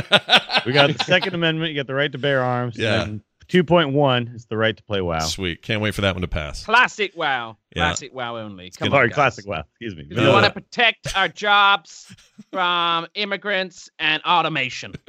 We 0.64 0.72
got 0.72 0.96
the 0.96 1.04
Second 1.04 1.34
Amendment. 1.34 1.70
You 1.70 1.76
got 1.76 1.86
the 1.86 1.94
right 1.94 2.10
to 2.10 2.18
bear 2.18 2.42
arms. 2.42 2.76
Yeah. 2.76 3.06
2.1 3.48 4.34
is 4.34 4.46
the 4.46 4.56
right 4.56 4.76
to 4.76 4.82
play 4.82 5.00
WoW. 5.00 5.20
Sweet. 5.20 5.62
Can't 5.62 5.80
wait 5.80 5.94
for 5.94 6.00
that 6.00 6.16
one 6.16 6.22
to 6.22 6.26
pass. 6.28 6.64
Classic 6.64 7.12
WoW. 7.16 7.56
Yeah. 7.74 7.84
Classic 7.84 8.12
WoW 8.12 8.36
only. 8.38 8.70
Come 8.76 8.90
Sorry, 8.90 9.04
on, 9.04 9.08
guys. 9.10 9.14
classic 9.14 9.46
WoW. 9.46 9.62
Excuse 9.80 9.94
me. 9.94 10.06
We 10.10 10.26
Uh, 10.26 10.32
want 10.32 10.44
to 10.46 10.50
protect 10.52 11.16
our 11.16 11.28
jobs 11.28 12.12
from 12.50 13.06
immigrants 13.14 13.88
and 14.00 14.20
automation. 14.24 14.94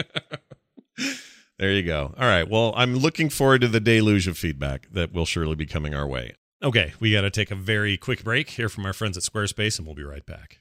There 1.59 1.71
you 1.71 1.81
go. 1.81 2.13
All 2.17 2.27
right. 2.27 2.47
Well, 2.47 2.71
I'm 2.77 2.95
looking 2.97 3.29
forward 3.29 3.61
to 3.61 3.67
the 3.67 3.79
deluge 3.79 4.27
of 4.27 4.37
feedback 4.37 4.87
that 4.91 5.11
will 5.11 5.25
surely 5.25 5.55
be 5.55 5.65
coming 5.65 5.95
our 5.95 6.05
way. 6.07 6.35
Okay, 6.63 6.93
we 6.99 7.11
got 7.11 7.21
to 7.21 7.29
take 7.29 7.51
a 7.51 7.55
very 7.55 7.97
quick 7.97 8.23
break 8.23 8.49
here 8.49 8.67
from 8.67 8.83
our 8.87 8.93
friends 8.93 9.15
at 9.15 9.21
Squarespace, 9.21 9.77
and 9.77 9.85
we'll 9.85 9.95
be 9.95 10.03
right 10.03 10.25
back. 10.25 10.57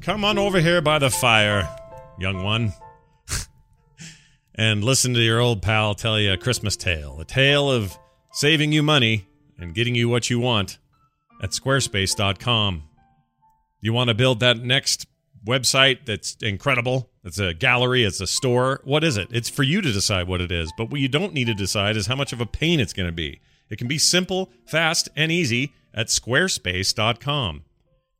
Come 0.00 0.24
on 0.24 0.38
over 0.38 0.58
here 0.60 0.80
by 0.80 0.98
the 0.98 1.10
fire, 1.10 1.68
young 2.18 2.42
one, 2.42 2.72
and 4.54 4.82
listen 4.82 5.12
to 5.12 5.20
your 5.20 5.38
old 5.38 5.60
pal 5.60 5.94
tell 5.94 6.18
you 6.18 6.32
a 6.32 6.38
Christmas 6.38 6.76
tale, 6.78 7.20
a 7.20 7.26
tale 7.26 7.70
of 7.70 7.98
saving 8.32 8.72
you 8.72 8.82
money 8.82 9.28
and 9.58 9.74
getting 9.74 9.94
you 9.94 10.08
what 10.08 10.30
you 10.30 10.40
want 10.40 10.78
at 11.42 11.50
squarespace.com. 11.50 12.84
You 13.82 13.92
want 13.92 14.08
to 14.08 14.14
build 14.14 14.40
that 14.40 14.56
next 14.60 15.06
website 15.46 16.06
that's 16.06 16.36
incredible? 16.40 17.09
It's 17.22 17.38
a 17.38 17.52
gallery, 17.52 18.04
it's 18.04 18.20
a 18.20 18.26
store. 18.26 18.80
What 18.84 19.04
is 19.04 19.16
it? 19.16 19.28
It's 19.30 19.50
for 19.50 19.62
you 19.62 19.82
to 19.82 19.92
decide 19.92 20.26
what 20.26 20.40
it 20.40 20.50
is. 20.50 20.72
But 20.76 20.90
what 20.90 21.00
you 21.00 21.08
don't 21.08 21.34
need 21.34 21.46
to 21.46 21.54
decide 21.54 21.96
is 21.96 22.06
how 22.06 22.16
much 22.16 22.32
of 22.32 22.40
a 22.40 22.46
pain 22.46 22.80
it's 22.80 22.94
going 22.94 23.08
to 23.08 23.12
be. 23.14 23.40
It 23.68 23.76
can 23.76 23.88
be 23.88 23.98
simple, 23.98 24.50
fast, 24.66 25.08
and 25.14 25.30
easy 25.30 25.74
at 25.94 26.06
squarespace.com. 26.06 27.64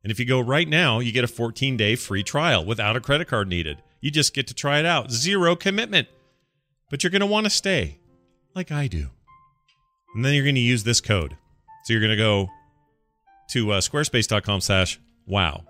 And 0.03 0.11
if 0.11 0.19
you 0.19 0.25
go 0.25 0.39
right 0.39 0.67
now, 0.67 0.99
you 0.99 1.11
get 1.11 1.23
a 1.23 1.27
14 1.27 1.77
day 1.77 1.95
free 1.95 2.23
trial 2.23 2.65
without 2.65 2.95
a 2.95 3.01
credit 3.01 3.27
card 3.27 3.47
needed. 3.47 3.81
You 3.99 4.11
just 4.11 4.33
get 4.33 4.47
to 4.47 4.53
try 4.53 4.79
it 4.79 4.85
out. 4.85 5.11
Zero 5.11 5.55
commitment. 5.55 6.07
But 6.89 7.03
you're 7.03 7.11
going 7.11 7.21
to 7.21 7.25
want 7.25 7.45
to 7.45 7.49
stay, 7.49 7.99
like 8.53 8.71
I 8.71 8.87
do. 8.87 9.09
And 10.15 10.25
then 10.25 10.33
you're 10.33 10.43
going 10.43 10.55
to 10.55 10.61
use 10.61 10.83
this 10.83 11.01
code. 11.01 11.37
So 11.85 11.93
you're 11.93 12.01
going 12.01 12.11
to 12.11 12.17
go 12.17 12.49
to 13.51 13.71
uh, 13.71 13.81
squarespace.com 13.81 14.61
slash 14.61 14.99
wow 15.25 15.63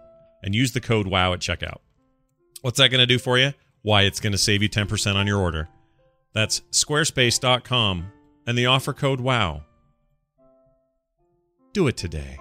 and 0.43 0.55
use 0.55 0.71
the 0.71 0.81
code 0.81 1.07
wow 1.07 1.33
at 1.33 1.39
checkout. 1.39 1.77
What's 2.61 2.77
that 2.77 2.89
going 2.89 2.99
to 2.99 3.07
do 3.07 3.17
for 3.17 3.39
you? 3.39 3.53
Why, 3.81 4.03
it's 4.03 4.19
going 4.19 4.33
to 4.33 4.37
save 4.37 4.61
you 4.61 4.69
10% 4.69 5.15
on 5.15 5.25
your 5.25 5.39
order. 5.39 5.67
That's 6.33 6.61
squarespace.com 6.71 8.11
and 8.45 8.57
the 8.57 8.67
offer 8.67 8.93
code 8.93 9.19
wow. 9.19 9.63
Do 11.73 11.87
it 11.87 11.97
today. 11.97 12.37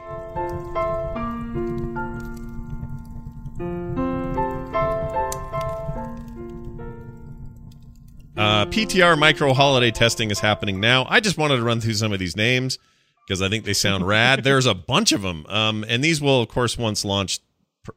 Uh, 8.37 8.67
PTR 8.67 9.19
micro 9.19 9.55
holiday 9.55 9.91
testing 9.91 10.31
is 10.31 10.41
happening 10.41 10.81
now. 10.81 11.07
I 11.09 11.21
just 11.21 11.39
wanted 11.39 11.57
to 11.57 11.63
run 11.63 11.81
through 11.81 11.95
some 11.95 12.13
of 12.13 12.19
these 12.19 12.37
names 12.37 12.79
because 13.27 13.41
I 13.41 13.49
think 13.49 13.65
they 13.65 13.73
sound 13.73 14.07
rad. 14.07 14.45
There's 14.45 14.67
a 14.67 14.75
bunch 14.75 15.13
of 15.13 15.23
them, 15.23 15.47
um, 15.49 15.85
and 15.89 16.05
these 16.05 16.21
will, 16.21 16.43
of 16.43 16.49
course, 16.49 16.77
once 16.77 17.05
launched, 17.05 17.43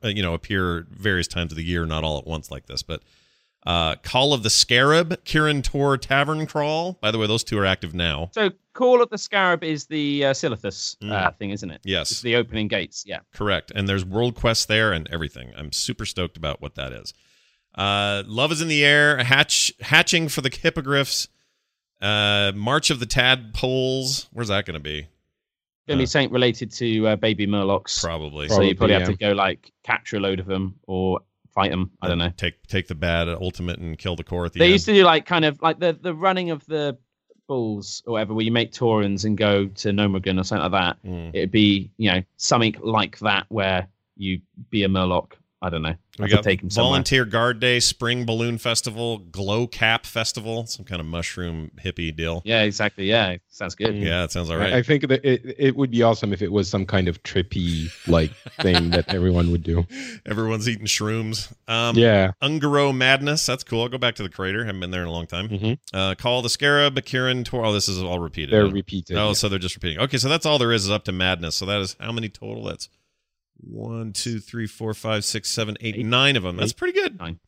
you 0.03 0.21
know, 0.23 0.33
appear 0.33 0.87
various 0.91 1.27
times 1.27 1.51
of 1.51 1.57
the 1.57 1.63
year, 1.63 1.85
not 1.85 2.03
all 2.03 2.17
at 2.17 2.25
once 2.27 2.49
like 2.51 2.65
this. 2.67 2.83
But 2.83 3.01
uh, 3.65 3.95
Call 4.03 4.33
of 4.33 4.43
the 4.43 4.49
Scarab, 4.49 5.23
Kirin 5.23 5.63
Tor 5.63 5.97
Tavern 5.97 6.45
Crawl. 6.45 6.97
By 7.01 7.11
the 7.11 7.17
way, 7.17 7.27
those 7.27 7.43
two 7.43 7.57
are 7.59 7.65
active 7.65 7.93
now. 7.93 8.29
So, 8.33 8.49
Call 8.73 9.01
of 9.01 9.09
the 9.09 9.17
Scarab 9.17 9.63
is 9.63 9.85
the 9.85 10.25
uh, 10.25 10.31
Silithus 10.33 10.97
uh, 11.03 11.05
Mm. 11.29 11.37
thing, 11.37 11.49
isn't 11.51 11.69
it? 11.71 11.81
Yes. 11.83 12.11
It's 12.11 12.21
the 12.21 12.35
opening 12.35 12.67
gates. 12.67 13.03
Yeah. 13.07 13.19
Correct. 13.33 13.71
And 13.75 13.87
there's 13.87 14.03
world 14.03 14.35
quests 14.35 14.65
there 14.65 14.91
and 14.91 15.07
everything. 15.11 15.51
I'm 15.55 15.71
super 15.71 16.05
stoked 16.05 16.35
about 16.37 16.61
what 16.61 16.75
that 16.75 16.91
is. 16.91 17.13
Uh, 17.75 18.23
Love 18.25 18.51
is 18.51 18.61
in 18.61 18.67
the 18.67 18.83
air. 18.83 19.23
Hatch 19.23 19.71
hatching 19.81 20.27
for 20.27 20.41
the 20.41 20.49
hippogriffs. 20.49 21.27
Uh, 22.01 22.51
March 22.55 22.89
of 22.89 22.99
the 22.99 23.05
tadpoles. 23.05 24.27
Where's 24.33 24.49
that 24.49 24.65
going 24.65 24.73
to 24.75 24.83
be? 24.83 25.07
Going 25.87 25.97
to 25.97 26.01
be 26.01 26.03
Uh, 26.03 26.07
something 26.07 26.31
related 26.31 26.71
to 26.73 27.07
uh, 27.07 27.15
baby 27.17 27.45
Murlocs. 27.45 28.01
Probably. 28.01 28.47
so 28.47 28.61
you 28.61 28.75
Probably, 28.75 28.75
probably 28.75 28.93
have 28.93 29.07
to 29.07 29.15
go 29.17 29.31
like 29.33 29.71
capture 29.83 30.17
a 30.17 30.19
load 30.21 30.39
of 30.39 30.45
them 30.45 30.75
or 30.87 31.19
fight 31.53 31.71
them. 31.71 31.91
I 32.01 32.07
don't 32.07 32.17
know. 32.19 32.31
Take 32.37 32.65
take 32.67 32.87
the 32.87 32.95
bad 32.95 33.27
ultimate 33.27 33.79
and 33.79 33.97
kill 33.97 34.15
the 34.15 34.23
core 34.23 34.45
at 34.45 34.53
the 34.53 34.59
They 34.59 34.65
end. 34.65 34.71
used 34.73 34.85
to 34.85 34.93
do 34.93 35.03
like 35.03 35.25
kind 35.25 35.43
of 35.45 35.61
like 35.61 35.79
the 35.79 35.93
the 35.93 36.13
running 36.15 36.51
of 36.51 36.65
the 36.67 36.97
bulls 37.47 38.01
or 38.07 38.13
whatever, 38.13 38.33
where 38.33 38.45
you 38.45 38.51
make 38.51 38.71
Taurens 38.71 39.25
and 39.25 39.37
go 39.37 39.67
to 39.67 39.89
Nomagon 39.89 40.39
or 40.39 40.43
something 40.43 40.71
like 40.71 40.81
that. 41.03 41.03
Mm. 41.09 41.31
It'd 41.35 41.51
be 41.51 41.91
you 41.97 42.11
know 42.11 42.21
something 42.37 42.75
like 42.81 43.19
that 43.19 43.45
where 43.49 43.87
you 44.15 44.39
be 44.69 44.83
a 44.83 44.87
Murloc. 44.87 45.33
I 45.63 45.69
don't 45.69 45.81
know. 45.81 45.95
We 46.19 46.25
I 46.25 46.27
got 46.27 46.43
take 46.43 46.61
him 46.61 46.69
somewhere. 46.69 46.89
Volunteer 46.89 47.23
Guard 47.25 47.59
Day, 47.61 47.79
Spring 47.79 48.25
Balloon 48.25 48.57
Festival, 48.57 49.17
Glow 49.19 49.65
Cap 49.65 50.05
Festival, 50.05 50.65
some 50.67 50.83
kind 50.85 50.99
of 50.99 51.07
mushroom 51.07 51.71
hippie 51.83 52.13
deal. 52.15 52.41
Yeah, 52.45 52.63
exactly. 52.63 53.05
Yeah, 53.09 53.37
sounds 53.47 53.73
good. 53.73 53.95
Yeah, 53.95 54.25
it 54.25 54.31
sounds 54.31 54.49
all 54.51 54.57
right. 54.57 54.73
I- 54.73 54.77
I 54.79 54.81
think 54.83 55.07
that 55.07 55.23
it, 55.25 55.55
it 55.57 55.75
would 55.77 55.89
be 55.91 56.03
awesome 56.03 56.33
if 56.33 56.41
it 56.41 56.51
was 56.51 56.67
some 56.69 56.85
kind 56.85 57.07
of 57.07 57.23
trippy 57.23 57.89
like 58.07 58.31
thing 58.61 58.89
that 58.91 59.05
everyone 59.13 59.51
would 59.51 59.63
do. 59.63 59.87
Everyone's 60.25 60.67
eating 60.67 60.85
shrooms. 60.85 61.51
Um, 61.69 61.95
yeah. 61.97 62.33
Un'Goro 62.41 62.93
Madness. 62.95 63.45
That's 63.45 63.63
cool. 63.63 63.83
I'll 63.83 63.89
go 63.89 63.97
back 63.97 64.15
to 64.15 64.23
the 64.23 64.29
crater. 64.29 64.65
Haven't 64.65 64.81
been 64.81 64.91
there 64.91 65.03
in 65.03 65.07
a 65.07 65.11
long 65.11 65.27
time. 65.27 65.47
Mhm. 65.47 65.77
Uh, 65.93 66.15
Call 66.15 66.41
the 66.41 66.49
Scarab, 66.49 66.95
Kirin 66.97 67.45
Tor. 67.45 67.65
Oh, 67.65 67.71
this 67.73 67.87
is 67.87 68.01
all 68.03 68.19
repeated. 68.19 68.51
They're 68.53 68.65
huh? 68.65 68.71
repeated. 68.73 69.15
Oh, 69.17 69.27
yeah. 69.27 69.33
so 69.33 69.47
they're 69.47 69.59
just 69.59 69.75
repeating. 69.75 69.99
Okay, 69.99 70.17
so 70.17 70.27
that's 70.27 70.45
all 70.45 70.59
there 70.59 70.73
is 70.73 70.83
is 70.83 70.91
up 70.91 71.05
to 71.05 71.11
madness. 71.13 71.55
So 71.55 71.65
that 71.67 71.79
is 71.79 71.95
how 71.99 72.11
many 72.11 72.27
total? 72.27 72.65
That's 72.65 72.89
one, 73.67 74.13
two, 74.13 74.39
three, 74.39 74.67
four, 74.67 74.93
five, 74.93 75.23
six, 75.25 75.49
seven, 75.49 75.75
eight, 75.81 75.95
Eight. 75.97 76.05
nine 76.05 76.35
of 76.35 76.43
them. 76.43 76.57
That's 76.57 76.73
pretty 76.73 76.93
good. 76.99 77.17
Nine. 77.19 77.39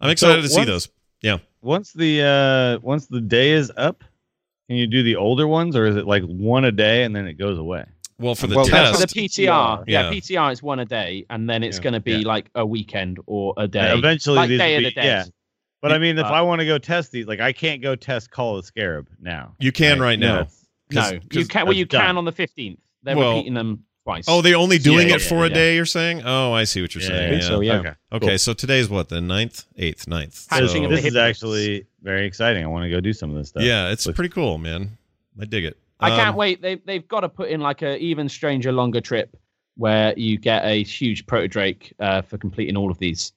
I'm 0.00 0.10
excited 0.10 0.42
So 0.42 0.48
to 0.48 0.54
see 0.54 0.64
those. 0.64 0.88
Yeah. 1.22 1.38
Once 1.62 1.92
the 1.92 2.22
uh 2.22 2.78
once 2.82 3.06
the 3.06 3.20
day 3.20 3.50
is 3.52 3.70
up, 3.76 4.02
can 4.68 4.76
you 4.76 4.86
do 4.86 5.02
the 5.02 5.16
older 5.16 5.46
ones, 5.46 5.76
or 5.76 5.86
is 5.86 5.96
it 5.96 6.06
like 6.06 6.22
one 6.24 6.64
a 6.64 6.72
day 6.72 7.02
and 7.04 7.14
then 7.14 7.26
it 7.26 7.34
goes 7.34 7.58
away? 7.58 7.84
Well, 8.18 8.34
for 8.34 8.46
the 8.46 8.56
Well, 8.56 8.64
test, 8.66 9.00
for 9.00 9.06
the 9.06 9.12
PTR. 9.28 9.84
Yeah. 9.86 10.10
Yeah. 10.10 10.10
PTR 10.10 10.52
is 10.52 10.62
one 10.62 10.78
a 10.80 10.84
day, 10.84 11.24
and 11.30 11.48
then 11.48 11.62
it's 11.62 11.78
Yeah. 11.78 11.82
going 11.84 11.92
to 11.94 12.00
be 12.00 12.12
Yeah. 12.16 12.26
like 12.28 12.50
a 12.54 12.64
weekend 12.66 13.18
or 13.26 13.54
a 13.56 13.66
day. 13.66 13.92
Eventually, 13.96 14.36
like 14.36 14.48
these 14.50 14.58
Day 14.58 14.76
will 14.78 14.86
of 14.86 14.94
the 14.94 15.00
Dead. 15.00 15.04
yeah. 15.04 15.24
But 15.82 15.92
I 15.92 15.98
mean, 15.98 16.18
if 16.18 16.26
Uh, 16.26 16.28
I 16.28 16.42
want 16.42 16.60
to 16.60 16.66
go 16.66 16.76
test 16.78 17.12
these, 17.12 17.26
like 17.26 17.40
I 17.40 17.52
can't 17.52 17.80
go 17.80 17.94
test 17.96 18.30
Call 18.30 18.56
of 18.58 18.62
the 18.64 18.66
Scarab 18.66 19.08
now. 19.20 19.54
you 19.58 19.72
can 19.72 19.98
right, 20.00 20.18
now. 20.18 20.40
No, 20.40 20.46
No, 20.92 21.00
'Cause- 21.02 21.12
you 21.12 21.20
'cause 21.30 21.48
can. 21.48 21.66
Well, 21.66 21.76
you 21.76 21.84
done. 21.86 22.00
can 22.02 22.18
on 22.18 22.24
the 22.24 22.32
fifteenth. 22.32 22.80
They're 23.02 23.16
Well- 23.16 23.36
repeating 23.36 23.54
them 23.54 23.84
twice. 24.04 24.24
Oh, 24.28 24.42
they 24.42 24.54
only 24.54 24.78
doing 24.78 25.08
Yeah, 25.08 25.16
it 25.16 25.22
yeah, 25.22 25.28
for 25.28 25.44
a 25.44 25.48
yeah. 25.48 25.54
day. 25.54 25.74
You're 25.76 25.86
saying? 25.86 26.22
Oh, 26.24 26.52
I 26.52 26.64
see 26.64 26.82
what 26.82 26.94
you're 26.94 27.02
Yeah, 27.02 27.08
saying. 27.08 27.26
I 27.26 27.30
think 27.30 27.42
yeah. 27.42 27.48
so, 27.48 27.60
yeah. 27.60 27.74
Okay. 27.78 27.92
Okay, 28.12 28.36
so 28.38 28.52
today's 28.52 28.88
what 28.88 29.08
the 29.08 29.20
ninth, 29.20 29.64
eighth, 29.76 30.06
ninth. 30.08 30.46
Hatching 30.50 30.84
So- 30.84 30.88
This 30.88 31.04
is 31.04 31.16
actually 31.16 31.86
very 32.02 32.26
exciting. 32.26 32.64
I 32.64 32.66
want 32.68 32.84
to 32.84 32.90
go 32.90 33.00
do 33.00 33.12
some 33.12 33.30
of 33.30 33.36
this 33.36 33.48
stuff. 33.48 33.62
yeah, 33.62 33.90
it's 33.90 34.06
With- 34.06 34.16
pretty 34.16 34.30
cool, 34.30 34.58
man. 34.58 34.96
I 35.40 35.44
dig 35.44 35.64
it. 35.64 35.76
I 36.00 36.10
can't 36.10 36.30
Um, 36.30 36.36
wait. 36.36 36.62
They 36.62 36.76
they've 36.76 37.06
got 37.06 37.20
to 37.20 37.28
put 37.28 37.50
in 37.50 37.60
like 37.60 37.82
a 37.82 37.98
even 37.98 38.28
stranger, 38.28 38.72
longer 38.72 39.00
trip 39.02 39.36
where 39.76 40.14
you 40.18 40.38
get 40.38 40.64
a 40.64 40.82
huge 40.82 41.26
proto 41.26 41.46
drake 41.48 41.92
uh, 42.00 42.22
for 42.22 42.38
completing 42.38 42.76
all 42.76 42.90
of 42.90 42.98
these. 42.98 43.32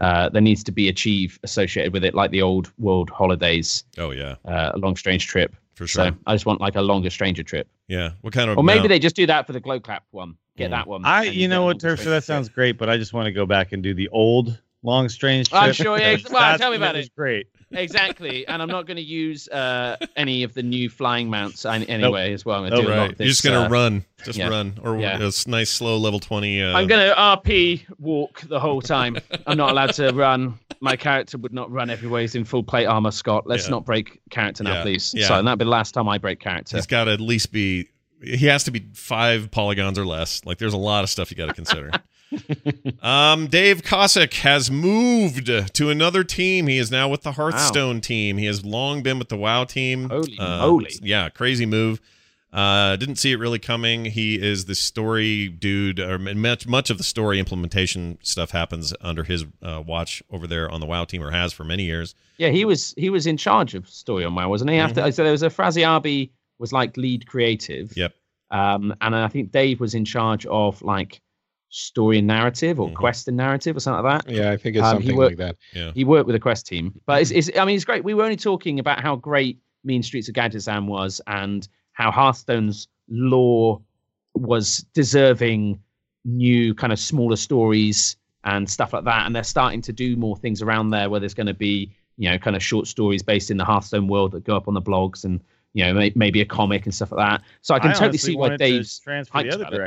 Uh, 0.00 0.28
there 0.30 0.40
needs 0.42 0.64
to 0.64 0.72
be 0.72 0.88
achieve 0.88 1.38
associated 1.44 1.92
with 1.92 2.04
it, 2.04 2.14
like 2.14 2.30
the 2.30 2.40
old 2.42 2.72
world 2.78 3.10
holidays, 3.10 3.84
Oh 3.98 4.10
yeah, 4.12 4.36
uh, 4.44 4.70
a 4.74 4.78
long 4.78 4.96
strange 4.96 5.26
trip. 5.26 5.54
For 5.74 5.86
sure. 5.86 6.08
So 6.08 6.16
I 6.26 6.34
just 6.34 6.46
want 6.46 6.60
like 6.60 6.76
a 6.76 6.82
longer 6.82 7.10
stranger 7.10 7.42
trip, 7.42 7.68
yeah. 7.88 8.10
What 8.20 8.32
kind 8.32 8.50
of? 8.50 8.58
or 8.58 8.62
maybe 8.64 8.78
amount- 8.80 8.88
they 8.90 8.98
just 8.98 9.16
do 9.16 9.26
that 9.26 9.46
for 9.46 9.52
the 9.52 9.60
glow 9.60 9.80
clap 9.80 10.04
one. 10.10 10.36
Get 10.56 10.68
Mm. 10.68 10.70
that 10.72 10.86
one. 10.86 11.04
I, 11.04 11.24
you 11.24 11.48
know 11.48 11.64
what, 11.64 11.80
longer 11.80 11.80
Turf? 11.80 12.00
stranger 12.00 12.10
That 12.10 12.24
sounds 12.24 12.48
great, 12.48 12.76
but 12.76 12.90
I 12.90 12.96
just 12.98 13.12
want 13.12 13.26
to 13.26 13.32
go 13.32 13.46
back 13.46 13.72
and 13.72 13.82
do 13.82 13.94
the 13.94 14.08
old 14.10 14.60
long 14.82 15.08
strange. 15.08 15.48
Trip. 15.48 15.62
I'm 15.62 15.72
sure, 15.72 15.98
yeah, 15.98 16.16
well, 16.30 16.58
tell 16.58 16.70
me 16.70 16.76
about 16.76 16.92
that 16.92 16.98
was 16.98 17.06
it. 17.06 17.14
Great. 17.16 17.46
Exactly, 17.72 18.46
and 18.46 18.60
I'm 18.62 18.68
not 18.68 18.86
going 18.86 18.96
to 18.96 19.02
use 19.02 19.48
uh, 19.48 19.96
any 20.16 20.42
of 20.42 20.54
the 20.54 20.62
new 20.62 20.88
flying 20.90 21.28
mounts 21.30 21.64
an- 21.64 21.84
anyway 21.84 22.32
as 22.32 22.44
well. 22.44 22.64
I'm 22.64 22.70
Nope. 22.70 22.86
a 22.86 22.88
right. 22.88 23.12
of 23.12 23.18
You're 23.20 23.28
just 23.28 23.42
gonna 23.44 23.62
uh, 23.62 23.68
run, 23.68 24.04
just 24.24 24.38
yeah. 24.38 24.48
run, 24.48 24.78
or 24.82 24.98
Yeah. 24.98 25.18
a 25.20 25.50
nice 25.50 25.70
slow 25.70 25.96
level 25.98 26.20
twenty. 26.20 26.62
Uh, 26.62 26.76
I'm 26.76 26.86
gonna 26.86 27.14
RP 27.16 27.84
walk 27.98 28.40
the 28.42 28.60
whole 28.60 28.80
time. 28.80 29.16
I'm 29.46 29.56
not 29.56 29.70
allowed 29.70 29.94
to 29.94 30.10
run. 30.12 30.58
My 30.80 30.96
character 30.96 31.36
would 31.38 31.52
not 31.52 31.70
run 31.70 31.90
everywhere. 31.90 32.22
He's 32.22 32.34
in 32.34 32.44
full 32.44 32.62
plate 32.62 32.86
armor, 32.86 33.10
Scott. 33.10 33.46
Let's 33.46 33.64
Yeah. 33.66 33.70
not 33.70 33.84
break 33.84 34.20
character 34.30 34.64
now, 34.64 34.82
please. 34.82 35.12
Yeah. 35.14 35.28
So 35.28 35.34
and 35.38 35.46
that'd 35.46 35.58
be 35.58 35.64
the 35.64 35.70
last 35.70 35.92
time 35.92 36.08
I 36.08 36.18
break 36.18 36.40
character. 36.40 36.76
He's 36.76 36.86
got 36.86 37.04
to 37.04 37.12
at 37.12 37.20
least 37.20 37.52
be. 37.52 37.88
He 38.22 38.46
has 38.46 38.64
to 38.64 38.70
be 38.70 38.84
five 38.94 39.50
polygons 39.50 39.98
or 39.98 40.04
less. 40.04 40.44
Like 40.44 40.58
there's 40.58 40.74
a 40.74 40.78
lot 40.78 41.04
of 41.04 41.10
stuff 41.10 41.30
you 41.30 41.36
got 41.36 41.46
to 41.46 41.54
consider. 41.54 41.90
um, 43.02 43.46
Dave 43.48 43.82
Kosak 43.82 44.34
has 44.34 44.70
moved 44.70 45.46
to 45.74 45.90
another 45.90 46.24
team. 46.24 46.66
He 46.66 46.78
is 46.78 46.90
now 46.90 47.08
with 47.08 47.22
the 47.22 47.32
Hearthstone 47.32 48.00
team. 48.00 48.36
He 48.38 48.46
has 48.46 48.64
long 48.64 49.02
been 49.02 49.18
with 49.18 49.28
the 49.28 49.36
WoW 49.36 49.64
team. 49.64 50.08
Holy 50.08 50.38
Uh, 50.38 50.66
moly. 50.66 50.90
Yeah, 51.02 51.28
crazy 51.28 51.66
move. 51.66 52.00
Uh, 52.52 52.96
didn't 52.96 53.16
see 53.16 53.30
it 53.30 53.38
really 53.38 53.60
coming. 53.60 54.04
He 54.06 54.34
is 54.34 54.64
the 54.64 54.74
story 54.74 55.46
dude, 55.48 56.00
or 56.00 56.18
much 56.18 56.66
much 56.66 56.90
of 56.90 56.98
the 56.98 57.04
story 57.04 57.38
implementation 57.38 58.18
stuff 58.22 58.50
happens 58.50 58.92
under 59.00 59.22
his 59.22 59.44
uh, 59.62 59.80
watch 59.86 60.20
over 60.30 60.48
there 60.48 60.68
on 60.68 60.80
the 60.80 60.86
WoW 60.86 61.04
team, 61.04 61.22
or 61.22 61.30
has 61.30 61.52
for 61.52 61.62
many 61.62 61.84
years. 61.84 62.16
Yeah, 62.38 62.48
he 62.48 62.64
was 62.64 62.92
he 62.96 63.08
was 63.08 63.26
in 63.28 63.36
charge 63.36 63.74
of 63.76 63.88
story 63.88 64.24
on 64.24 64.34
WoW, 64.34 64.48
wasn't 64.48 64.70
he? 64.70 64.78
After 64.78 65.12
so 65.12 65.22
there 65.22 65.30
was 65.30 65.42
Afrasiabi 65.44 66.30
was 66.58 66.72
like 66.72 66.96
lead 66.96 67.26
creative. 67.26 67.96
Yep. 67.96 68.14
Um, 68.50 68.94
and 69.00 69.14
I 69.14 69.28
think 69.28 69.52
Dave 69.52 69.78
was 69.78 69.94
in 69.94 70.04
charge 70.04 70.44
of 70.46 70.82
like 70.82 71.20
story 71.70 72.18
and 72.18 72.26
narrative 72.26 72.78
or 72.80 72.88
Mhm. 72.88 72.94
quest 72.94 73.28
and 73.28 73.36
narrative 73.36 73.76
or 73.76 73.80
something 73.80 74.04
like 74.04 74.24
that. 74.24 74.32
Yeah, 74.32 74.50
I 74.50 74.56
think 74.56 74.76
it's 74.76 74.84
Um, 74.84 74.96
something 74.96 75.16
worked- 75.16 75.38
like 75.38 75.48
that. 75.48 75.56
Yeah. 75.72 75.92
He 75.94 76.04
worked 76.04 76.26
with 76.26 76.34
the 76.34 76.40
quest 76.40 76.66
team, 76.66 76.92
but 77.06 77.22
it's, 77.22 77.30
it's 77.30 77.50
I 77.58 77.64
mean 77.64 77.76
it's 77.76 77.84
great. 77.84 78.04
We 78.04 78.12
were 78.14 78.24
only 78.24 78.36
talking 78.36 78.78
about 78.80 79.00
how 79.00 79.16
great 79.16 79.58
Mean 79.84 80.02
Streets 80.02 80.28
of 80.28 80.34
Gadgetzan 80.34 80.86
was 80.86 81.20
and 81.26 81.66
how 81.92 82.10
Hearthstone's 82.10 82.88
lore 83.08 83.80
was 84.34 84.84
deserving 84.94 85.78
new 86.24 86.74
kind 86.74 86.92
of 86.92 86.98
smaller 86.98 87.36
stories 87.36 88.16
and 88.44 88.68
stuff 88.68 88.92
like 88.92 89.04
that. 89.04 89.26
And 89.26 89.34
they're 89.34 89.42
starting 89.42 89.80
to 89.82 89.92
do 89.92 90.16
more 90.16 90.36
things 90.36 90.62
around 90.62 90.90
there 90.90 91.08
where 91.10 91.20
there's 91.20 91.34
going 91.34 91.46
to 91.46 91.54
be 91.54 91.90
you 92.16 92.28
know 92.28 92.36
kind 92.36 92.54
of 92.56 92.62
short 92.62 92.86
stories 92.86 93.22
based 93.22 93.50
in 93.50 93.56
the 93.56 93.64
Hearthstone 93.64 94.06
world 94.08 94.32
that 94.32 94.44
go 94.44 94.56
up 94.56 94.68
on 94.68 94.74
the 94.74 94.82
blogs 94.82 95.24
and 95.24 95.40
you 95.72 95.84
know 95.84 95.94
may, 95.94 96.12
maybe 96.16 96.40
a 96.40 96.44
comic 96.44 96.84
and 96.84 96.94
stuff 96.94 97.12
like 97.12 97.26
that. 97.38 97.42
So 97.62 97.74
I 97.74 97.78
can 97.78 97.94
totally 97.94 98.18
see 98.18 98.34
why 98.34 98.48
wanted 98.48 98.58
to 98.58 98.64
Dave's 98.64 98.98
transfer 98.98 99.38
hyped 99.38 99.42
the 99.44 99.54
other 99.54 99.64
about 99.64 99.72
it. 99.74 99.78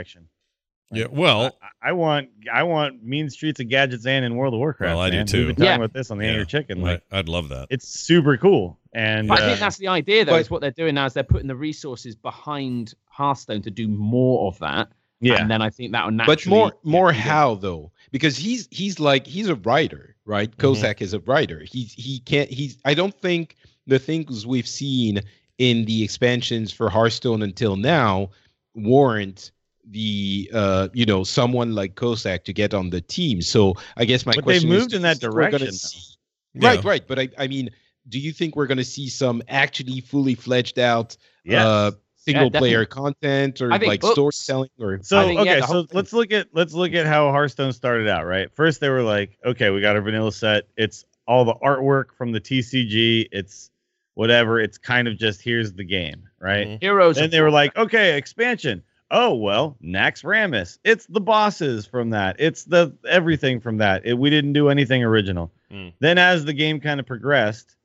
Direction. 0.92 1.12
Yeah. 1.16 1.20
Well, 1.20 1.58
I, 1.82 1.90
I 1.90 1.92
want 1.94 2.30
I 2.52 2.64
want 2.64 3.04
Mean 3.04 3.30
Streets 3.30 3.60
of 3.60 3.68
Gadgetzan 3.68 4.24
in 4.24 4.36
World 4.36 4.54
of 4.54 4.60
Warcraft. 4.60 4.96
Well, 4.96 5.00
I 5.02 5.10
do 5.10 5.18
man. 5.18 5.26
too. 5.28 5.38
We've 5.48 5.48
been 5.48 5.56
talking 5.56 5.66
Yeah. 5.68 5.76
about 5.76 5.94
this 5.94 6.12
on 6.12 6.18
the 6.18 6.26
Yeah. 6.26 6.34
Inner 6.34 6.46
Chicken. 6.46 6.80
I, 6.80 6.92
Like 6.94 7.04
I'd 7.12 7.30
love 7.30 7.50
that. 7.50 7.68
it's 7.70 7.88
super 7.88 8.38
cool. 8.38 8.80
And 8.94 9.28
But 9.28 9.40
I 9.40 9.44
uh, 9.44 9.48
think 9.48 9.60
that's 9.60 9.78
the 9.78 9.88
idea, 9.88 10.24
though. 10.26 10.34
but- 10.34 10.42
is 10.42 10.50
what 10.52 10.62
they're 10.62 10.72
doing 10.72 10.96
now 10.96 11.06
is 11.06 11.14
they're 11.14 11.24
putting 11.24 11.48
the 11.48 11.56
resources 11.56 12.16
behind 12.16 12.94
Hearthstone 13.06 13.62
to 13.64 13.72
do 13.72 13.88
more 13.88 14.48
of 14.48 14.60
that. 14.60 14.90
yeah. 15.20 15.36
and 15.42 15.50
then 15.50 15.62
I 15.62 15.70
think 15.70 15.94
that 15.94 16.04
will 16.06 16.12
naturally. 16.12 16.36
but 16.36 16.46
more 16.48 16.74
more 16.84 17.12
get 17.14 17.22
how 17.22 17.56
though 17.56 17.92
because 18.12 18.36
he's 18.38 18.68
he's 18.72 19.00
like 19.00 19.26
he's 19.26 19.48
a 19.48 19.56
writer 19.56 20.16
right 20.26 20.52
Mhm. 20.52 20.58
Kosak 20.58 21.02
is 21.02 21.14
a 21.14 21.20
writer 21.22 21.64
he's 21.66 21.94
he 21.94 22.20
can't 22.20 22.50
he's 22.50 22.78
i 22.84 22.94
don't 22.94 23.14
think 23.22 23.56
the 23.88 24.00
things 24.00 24.46
we've 24.46 24.68
seen 24.68 25.22
in 25.60 25.86
the 25.86 26.04
expansions 26.04 26.74
for 26.74 26.90
hearthstone 26.90 27.42
until 27.42 27.76
now 27.78 28.30
warrant 28.76 29.52
the 29.90 30.50
uh 30.54 30.88
you 30.94 31.06
know 31.06 31.24
someone 31.24 31.74
like 31.76 31.96
Kosak 31.96 32.44
to 32.46 32.54
get 32.54 32.74
on 32.74 32.90
the 32.90 33.02
team 33.02 33.42
so 33.42 33.74
i 33.98 34.06
guess 34.06 34.26
my 34.26 34.32
But 34.32 34.46
they 34.46 34.60
question 34.60 34.70
is, 34.70 34.74
They 34.74 34.78
moved 34.80 34.90
do 34.92 34.96
in 34.98 35.02
that 35.02 35.18
think 35.20 35.34
we're 35.34 35.42
gonna 35.52 35.58
direction, 35.60 35.72
see- 35.74 36.16
Yeah. 36.54 36.70
right 36.70 36.84
right 36.86 37.08
but 37.08 37.20
i 37.20 37.30
i 37.38 37.48
mean 37.48 37.70
do 38.08 38.20
you 38.20 38.32
think 38.32 38.56
we're 38.56 38.68
going 38.68 38.78
to 38.78 38.84
see 38.84 39.08
some 39.10 39.42
actually 39.48 40.02
fully 40.02 40.36
fledged 40.36 40.78
out 40.80 41.16
Yes. 41.46 41.66
uh 41.66 41.92
single 42.16 42.50
player 42.52 42.86
content 42.86 43.62
or 43.62 43.68
like 43.70 44.00
books- 44.02 44.14
storytelling 44.14 44.70
or 44.80 45.00
So 45.04 45.28
think, 45.28 45.40
okay, 45.42 45.60
the 45.60 45.68
so 45.68 45.84
thing- 45.84 45.98
let's 45.98 46.14
look 46.14 46.32
at 46.32 46.48
let's 46.54 46.74
look 46.74 46.94
at 46.94 47.06
how 47.06 47.32
Hearthstone 47.32 47.74
started 47.74 48.08
out. 48.08 48.26
Right, 48.26 48.50
first 48.56 48.80
they 48.80 48.88
were 48.90 49.04
like, 49.04 49.38
okay, 49.46 49.70
we 49.72 49.82
got 49.82 49.96
our 49.98 50.02
vanilla 50.02 50.32
set. 50.32 50.64
It's 50.78 51.04
all 51.28 51.44
the 51.44 51.56
artwork 51.56 52.14
from 52.18 52.32
the 52.32 52.40
TCG. 52.40 53.28
It's 53.34 53.70
whatever. 54.16 54.60
It's 54.62 54.78
kind 54.78 55.08
of 55.10 55.18
just 55.18 55.42
here's 55.42 55.74
the 55.74 55.84
game, 55.84 56.24
right? 56.40 56.68
Mhm. 56.68 56.82
heroes. 56.82 57.16
Then 57.18 57.30
they 57.30 57.42
were 57.42 57.52
like, 57.52 57.76
okay, 57.76 58.18
expansion. 58.18 58.84
Oh 59.16 59.36
well, 59.36 59.78
Naxxramas. 59.84 60.80
It's 60.84 61.06
the 61.06 61.22
bosses 61.22 61.86
from 61.86 62.10
that. 62.10 62.36
It's 62.40 62.64
the 62.64 62.98
everything 63.08 63.60
from 63.60 63.78
that. 63.78 64.06
It, 64.06 64.16
we 64.16 64.32
didn't 64.32 64.54
do 64.54 64.70
anything 64.70 65.04
original. 65.04 65.52
Mm. 65.72 65.94
Then 66.00 66.18
as 66.18 66.46
the 66.46 66.54
game 66.54 66.80
kind 66.80 67.00
of 67.00 67.06
progressed, 67.06 67.76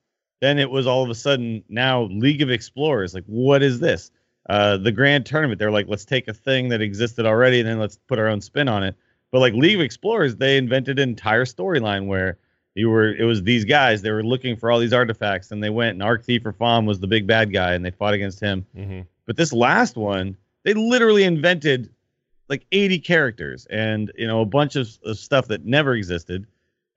then 0.40 0.58
it 0.58 0.70
was 0.70 0.86
all 0.86 1.02
of 1.04 1.10
a 1.10 1.14
sudden 1.14 1.62
now 1.68 2.04
League 2.04 2.40
of 2.40 2.50
Explorers. 2.50 3.12
Like, 3.12 3.24
what 3.26 3.62
is 3.62 3.78
this? 3.78 4.10
Uh, 4.48 4.78
the 4.78 4.90
Grand 4.90 5.26
Tournament. 5.26 5.58
They're 5.58 5.70
like, 5.70 5.86
let's 5.86 6.06
take 6.06 6.28
a 6.28 6.32
thing 6.32 6.70
that 6.70 6.80
existed 6.80 7.26
already 7.26 7.60
and 7.60 7.68
then 7.68 7.78
let's 7.78 7.98
put 8.08 8.18
our 8.18 8.28
own 8.28 8.40
spin 8.40 8.66
on 8.66 8.82
it. 8.82 8.96
But 9.30 9.40
like 9.40 9.52
League 9.52 9.76
of 9.76 9.82
Explorers, 9.82 10.36
they 10.36 10.56
invented 10.56 10.98
an 10.98 11.10
entire 11.10 11.44
storyline 11.44 12.06
where 12.06 12.38
you 12.74 12.88
were 12.88 13.14
it 13.14 13.24
was 13.24 13.42
these 13.42 13.66
guys 13.66 14.00
they 14.00 14.12
were 14.12 14.24
looking 14.24 14.56
for 14.56 14.70
all 14.70 14.78
these 14.78 14.94
artifacts 14.94 15.50
and 15.50 15.62
they 15.62 15.68
went 15.68 15.92
and 15.92 16.02
Arch-Thief 16.02 16.44
Rafaam 16.44 16.86
was 16.86 17.00
the 17.00 17.06
big 17.06 17.26
bad 17.26 17.52
guy 17.52 17.74
and 17.74 17.84
they 17.84 17.90
fought 17.90 18.14
against 18.14 18.40
him. 18.40 18.64
Mhm. 18.74 19.04
But 19.26 19.36
this 19.36 19.52
last 19.52 19.96
one, 19.96 20.38
they 20.68 20.74
literally 20.74 21.24
invented 21.24 21.88
like 22.50 22.66
80 22.72 22.98
characters 23.00 23.66
and 23.70 24.12
you 24.16 24.26
know 24.26 24.42
a 24.42 24.46
bunch 24.46 24.76
of, 24.76 24.86
of 25.04 25.18
stuff 25.18 25.48
that 25.48 25.64
never 25.64 25.94
existed. 25.94 26.46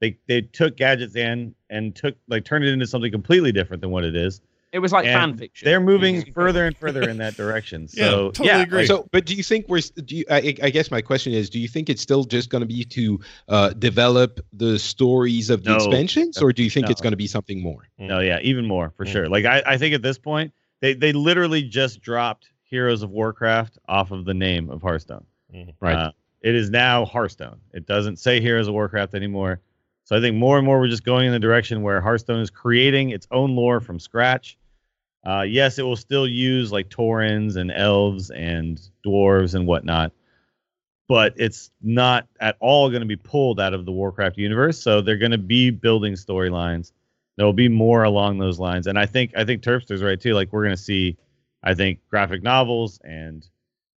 They 0.01 0.17
they 0.28 0.41
took 0.41 0.76
Gadgetzan 0.76 1.53
and 1.69 1.95
took 1.95 2.15
like 2.28 2.43
turned 2.43 2.65
it 2.65 2.74
into 2.74 2.86
something 2.86 3.11
completely 3.11 3.51
different 3.53 3.82
than 3.82 3.91
what 3.91 4.03
it 4.03 4.15
is. 4.15 4.41
it 4.74 4.80
was 4.80 4.91
like 4.91 5.05
and 5.05 5.32
fan 5.32 5.38
fiction. 5.38 5.65
They're 5.65 5.80
moving 5.80 6.34
further 6.34 6.65
and 6.65 6.76
further 6.76 7.07
in 7.07 7.17
that 7.17 7.38
direction. 7.38 7.84
Yeah, 7.93 8.09
So 8.09 8.32
totally 8.32 8.47
yeah, 8.47 8.61
agree. 8.63 8.86
So, 8.88 9.07
but 9.11 9.26
do 9.26 9.36
you 9.36 9.43
think 9.43 9.67
we're? 9.69 9.80
Do 10.03 10.17
you, 10.17 10.26
I, 10.30 10.55
I 10.63 10.69
guess 10.69 10.91
my 10.91 11.01
question 11.01 11.32
is: 11.34 11.49
Do 11.49 11.59
you 11.59 11.67
think 11.69 11.89
it's 11.89 12.01
still 12.01 12.26
just 12.26 12.49
going 12.49 12.61
to 12.61 12.65
be 12.65 12.84
to 12.84 13.19
uh, 13.47 13.69
develop 13.69 14.39
the 14.51 14.78
stories 14.80 15.49
of 15.49 15.63
the 15.63 15.69
No. 15.72 15.76
expansions, 15.78 16.41
or 16.41 16.51
do 16.51 16.61
you 16.61 16.69
think 16.69 16.89
it's 16.89 16.99
going 17.01 17.13
to 17.13 17.17
be 17.17 17.28
something 17.28 17.61
more? 17.61 17.88
No, 17.97 18.19
yeah, 18.19 18.39
even 18.41 18.65
more 18.67 18.91
for 18.97 19.05
Mm. 19.05 19.11
sure. 19.11 19.30
Like 19.30 19.45
I, 19.45 19.63
I 19.65 19.78
think 19.78 19.93
at 19.95 20.01
this 20.01 20.17
point, 20.17 20.51
they 20.82 20.93
they 20.93 21.13
literally 21.13 21.61
just 21.61 22.01
dropped 22.01 22.49
Heroes 22.72 23.03
of 23.03 23.11
Warcraft 23.11 23.78
off 23.88 24.11
of 24.11 24.26
the 24.26 24.34
name 24.34 24.69
of 24.69 24.82
Hearthstone. 24.82 25.26
Right. 25.80 25.95
Uh, 25.95 26.11
it 26.41 26.55
is 26.55 26.72
now 26.72 27.05
Hearthstone. 27.05 27.59
It 27.74 27.86
doesn't 27.86 28.17
say 28.17 28.41
Heroes 28.41 28.67
of 28.67 28.74
Warcraft 28.74 29.13
anymore. 29.13 29.61
So 30.05 30.17
I 30.17 30.22
think 30.22 30.36
more 30.36 30.57
and 30.57 30.65
more 30.65 30.80
we're 30.80 30.88
just 30.88 31.03
going 31.03 31.28
in 31.28 31.32
the 31.32 31.39
direction 31.39 31.84
where 31.84 32.01
Hearthstone 32.01 32.39
is 32.39 32.49
creating 32.49 33.11
its 33.11 33.28
own 33.30 33.55
lore 33.55 33.80
from 33.80 33.99
scratch. 33.99 34.57
Uh, 35.24 35.45
yes, 35.47 35.78
it 35.78 35.84
will 35.84 35.95
still 35.95 36.28
use 36.28 36.72
like 36.72 36.89
Taurens 36.89 37.55
and 37.55 37.72
elves 37.72 38.32
and 38.32 38.82
dwarves 39.05 39.53
and 39.53 39.67
whatnot, 39.67 40.11
but 41.07 41.34
it's 41.38 41.69
not 41.82 42.28
at 42.39 42.57
all 42.59 42.89
going 42.89 43.01
to 43.01 43.07
be 43.07 43.15
pulled 43.15 43.59
out 43.59 43.74
of 43.76 43.86
the 43.86 43.91
Warcraft 43.91 44.38
universe. 44.38 44.82
So 44.82 45.01
they're 45.01 45.17
going 45.17 45.32
to 45.32 45.38
be 45.38 45.69
building 45.69 46.13
storylines. 46.13 46.91
There 47.38 47.45
will 47.45 47.53
be 47.53 47.69
more 47.69 48.03
along 48.03 48.39
those 48.39 48.59
lines, 48.59 48.88
and 48.88 48.97
I 48.97 49.05
think 49.05 49.34
I 49.38 49.45
think 49.45 49.61
Turpster's 49.61 50.01
right 50.01 50.19
too. 50.19 50.34
Like 50.34 50.51
we're 50.51 50.63
going 50.63 50.76
to 50.76 50.82
see, 50.82 51.17
I 51.64 51.74
think 51.74 51.99
graphic 52.09 52.41
novels 52.43 52.99
and 53.03 53.47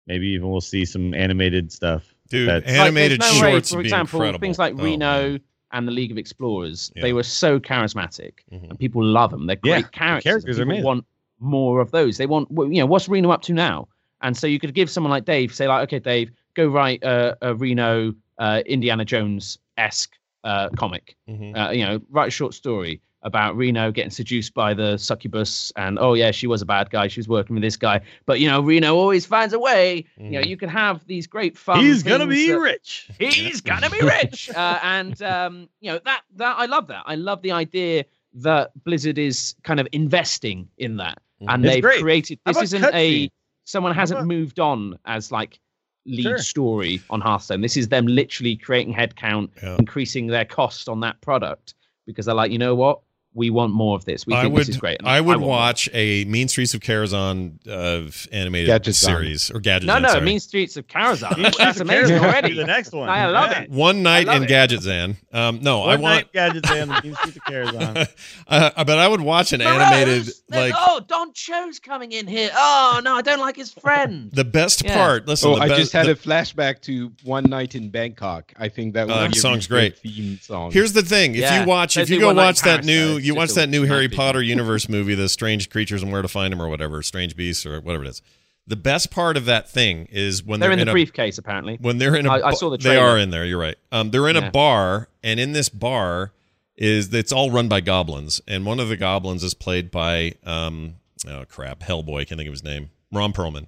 maybe 0.07 0.29
even 0.29 0.51
we'll 0.51 0.61
see 0.61 0.85
some 0.85 1.15
animated 1.15 1.73
stuff. 1.73 2.15
Dude, 2.29 2.49
That's- 2.49 2.71
Like, 2.71 2.81
animated 2.89 3.21
there's 3.21 3.41
no 3.41 3.47
way, 3.47 3.53
shorts 3.53 3.73
for 3.73 3.81
example, 3.81 4.21
incredible. 4.21 4.41
things 4.41 4.59
like 4.59 4.75
Oh, 4.79 4.83
Reno 4.83 5.23
man. 5.33 5.41
and 5.73 5.89
the 5.89 5.93
League 5.93 6.11
of 6.11 6.19
Explorers. 6.19 6.93
Yeah. 6.95 7.03
They 7.03 7.13
were 7.13 7.23
so 7.23 7.59
charismatic, 7.61 8.33
Mhm. 8.53 8.71
and 8.71 8.79
people 8.79 9.03
love 9.05 9.31
them. 9.31 9.47
They're 9.47 9.57
Yeah, 9.65 9.75
great 9.77 9.85
the 9.87 9.91
characters. 9.91 10.31
characters 10.31 10.61
are 10.61 10.67
people 10.67 10.83
want 10.85 11.05
more 11.41 11.81
of 11.81 11.91
those. 11.91 12.17
They 12.17 12.27
want, 12.27 12.49
you 12.51 12.81
know, 12.81 12.87
what's 12.87 13.09
Reno 13.09 13.31
up 13.31 13.43
to 13.43 13.53
now? 13.53 13.89
And 14.23 14.37
so 14.37 14.47
you 14.47 14.59
could 14.59 14.75
give 14.75 14.89
someone 14.89 15.11
like 15.11 15.25
Dave, 15.27 15.55
say 15.55 15.69
like, 15.69 15.83
okay, 15.85 15.99
Dave, 15.99 16.31
go 16.55 16.67
write 16.69 17.03
a, 17.03 17.37
a 17.43 17.55
Reno 17.55 18.15
uh, 18.39 18.63
Indiana 18.67 19.05
Jones 19.05 19.59
esque 19.79 20.15
uh, 20.45 20.69
comic. 20.71 21.17
Mhm. 21.29 21.57
Uh, 21.57 21.71
you 21.73 21.85
know, 21.85 22.01
write 22.11 22.29
a 22.29 22.31
short 22.31 22.53
story 22.55 23.01
about 23.25 23.57
Reno 23.57 23.91
getting 23.91 24.11
seduced 24.11 24.55
by 24.55 24.75
the 24.75 24.97
succubus, 24.99 25.73
and 25.77 25.99
oh 25.99 26.15
yeah, 26.15 26.31
she 26.31 26.47
was 26.47 26.63
a 26.63 26.67
bad 26.67 26.91
guy. 26.91 27.09
She 27.09 27.19
was 27.21 27.29
working 27.29 27.55
with 27.55 27.63
this 27.63 27.77
guy, 27.77 28.01
but 28.27 28.39
you 28.39 28.47
know, 28.49 28.61
Reno 28.61 28.95
always 28.95 29.27
finds 29.27 29.53
a 29.55 29.59
way. 29.59 30.05
You 30.19 30.31
know, 30.33 30.41
Mhm. 30.43 30.47
you 30.49 30.57
can 30.57 30.69
have 30.69 31.07
these 31.07 31.27
great 31.27 31.57
fun. 31.59 31.81
He's 31.81 32.03
gonna 32.03 32.27
be 32.27 32.49
that- 32.51 32.59
rich. 32.61 33.09
he's 33.19 33.61
gonna 33.61 33.91
be 33.91 34.01
rich 34.01 34.51
uh, 34.51 34.79
and 34.83 35.21
um, 35.23 35.69
you 35.81 35.91
know 35.91 35.99
that 36.05 36.23
that 36.37 36.57
i 36.59 36.67
love 36.67 36.87
that 36.89 37.03
i 37.07 37.15
love 37.15 37.41
the 37.43 37.53
idea 37.53 38.05
that 38.35 38.71
blizzard 38.85 39.19
is 39.19 39.55
kind 39.63 39.79
of 39.81 39.87
investing 39.93 40.69
in 40.79 40.97
that 40.97 41.19
and 41.49 41.65
It's 41.65 41.75
they've 41.75 41.83
great. 41.83 42.03
created 42.03 42.39
this 42.47 42.61
isn't 42.63 42.85
a 42.85 42.89
cutscenes? 43.27 43.31
someone 43.65 43.95
hasn't 43.95 44.19
about- 44.21 44.29
moved 44.29 44.59
on 44.61 44.99
as 45.07 45.31
like 45.33 45.61
lead 46.07 46.23
Sure. 46.23 46.39
story 46.39 47.01
on 47.11 47.21
hearthstone 47.21 47.61
this 47.63 47.77
is 47.77 47.89
them 47.89 48.07
literally 48.07 48.57
creating 48.57 48.93
headcount 48.95 49.51
Yeah. 49.63 49.77
increasing 49.79 50.27
their 50.27 50.45
cost 50.45 50.89
on 50.89 51.01
that 51.01 51.21
product 51.23 51.75
because 52.07 52.27
they're 52.27 52.35
like 52.35 52.51
you 52.53 52.59
know 52.59 52.75
what 52.75 53.01
we 53.35 53.51
want 53.51 53.73
more 53.73 53.97
of 53.97 54.05
this 54.05 54.27
we 54.27 54.35
I 54.35 54.43
think 54.43 54.55
would, 54.55 54.61
this 54.63 54.69
is 54.69 54.77
great 54.77 54.99
and 55.01 55.09
I 55.09 55.21
would 55.21 55.27
want 55.27 55.41
more. 55.41 55.51
watch 55.51 55.89
a 55.93 56.25
Mean 56.25 56.49
Streets 56.49 56.73
of 56.75 56.81
Karazhan 56.81 57.59
uh, 57.69 58.11
animated 58.33 58.69
Gadgetzan. 58.71 58.95
series 58.95 59.51
or 59.51 59.61
Gadget. 59.61 59.87
no 59.87 59.99
no 59.99 60.09
sorry. 60.09 60.21
mean 60.25 60.41
streets 60.41 60.77
of 60.77 60.87
karazhan 60.87 61.57
that's 61.59 61.81
amazing 61.81 62.17
Karazhan 62.19 62.23
already 62.25 62.55
The 62.55 62.65
next 62.65 62.93
one. 62.93 63.09
I 63.09 63.27
love 63.27 63.51
Yeah. 63.51 63.63
it. 63.63 63.71
One 63.71 64.03
night 64.03 64.29
in 64.29 64.45
it. 64.45 64.49
Gadgetzan. 64.49 65.17
Um, 65.33 65.61
no, 65.63 65.83
I 65.83 65.97
want. 65.97 66.03
night 66.03 66.33
Gadgetzan 66.33 66.87
the 67.03 67.09
Mean 67.09 67.15
Streets 67.17 67.37
of 67.37 67.43
Karazhan. 67.45 68.09
uh, 68.49 68.85
but 68.85 68.99
I 68.99 69.09
would 69.09 69.21
watch 69.21 69.53
an 69.53 69.61
animated 69.61 70.25
Morose! 70.27 70.43
like 70.51 70.75
oh 70.77 71.01
Don 71.07 71.33
Cho's 71.33 71.79
coming 71.81 72.13
in 72.13 72.27
here 72.27 72.51
oh 72.55 73.01
no 73.03 73.17
I 73.17 73.23
don't 73.23 73.41
like 73.41 73.57
his 73.57 73.73
friend 73.73 74.31
the 74.33 74.45
best 74.45 74.85
Yeah. 74.85 74.95
part. 74.95 75.27
Listen, 75.27 75.51
Oh, 75.51 75.57
the 75.57 75.63
I 75.63 75.69
best- 75.69 75.81
just 75.81 75.93
had 75.93 76.07
the- 76.07 76.13
a 76.13 76.15
flashback 76.17 76.81
to 76.83 77.13
one 77.25 77.45
night 77.45 77.75
in 77.75 77.91
Bangkok. 77.91 78.53
I 78.59 78.69
think 78.69 78.95
that 78.95 79.07
would 79.09 79.15
that 79.17 79.35
song's 79.37 79.67
great. 79.67 79.99
theme 79.99 80.39
song. 80.41 80.71
Here's 80.71 80.93
the 80.93 81.03
thing: 81.03 81.35
if 81.35 81.51
you 81.53 81.67
watch, 81.67 81.97
if 81.97 82.09
you 82.11 82.21
go 82.21 82.33
watch 82.33 82.61
that 82.63 82.85
new, 82.85 83.15
though. 83.15 83.17
You 83.25 83.35
watch 83.35 83.51
that 83.55 83.69
new 83.69 83.85
Harry. 83.85 84.09
Potter 84.09 84.43
universe 84.43 84.89
movie, 84.89 85.15
the 85.15 85.29
Strange 85.29 85.71
Creatures 85.71 86.03
and 86.03 86.13
Where 86.13 86.23
to 86.23 86.29
Find 86.29 86.53
Them, 86.53 86.61
or 86.63 86.69
whatever, 86.69 87.03
Strange 87.03 87.37
Beasts, 87.37 87.65
or 87.67 87.81
whatever 87.81 88.05
it 88.05 88.09
is. 88.09 88.23
The 88.67 88.77
best 88.77 89.11
part 89.11 89.37
of 89.37 89.45
that 89.47 89.69
thing 89.69 90.07
is 90.11 90.43
when 90.43 90.59
they're 90.61 90.71
they're, 90.71 90.79
in 90.79 90.85
the 90.87 90.91
a 90.91 90.95
briefcase 90.95 91.37
apparently 91.37 91.77
when 91.83 91.99
they're 91.99 92.17
in 92.17 92.25
a 92.27 92.31
I- 92.33 92.49
I 92.49 92.55
saw 92.55 92.71
the 92.71 92.79
they 92.79 92.97
are 92.97 93.19
in 93.19 93.29
there 93.31 93.45
you're 93.45 93.59
right 93.61 93.77
um 93.93 94.11
they're 94.11 94.27
in 94.27 94.37
a 94.37 94.51
bar 94.51 95.09
and 95.23 95.39
in 95.39 95.53
this 95.53 95.69
bar 95.69 96.33
is 96.75 97.13
it's 97.13 97.31
all 97.31 97.51
run 97.51 97.69
by 97.69 97.83
goblins 97.83 98.41
and 98.49 98.65
one 98.65 98.81
of 98.81 98.89
the 98.89 98.97
goblins 98.97 99.45
is 99.45 99.53
played 99.53 99.91
by 99.91 100.33
um 100.45 100.95
oh 101.29 101.45
crap 101.47 101.81
hellboy 101.81 102.23
I 102.23 102.25
can't 102.25 102.39
think 102.39 102.49
of 102.49 102.55
his 102.55 102.65
name 102.65 102.89
Ron 103.13 103.35
Perlman, 103.35 103.67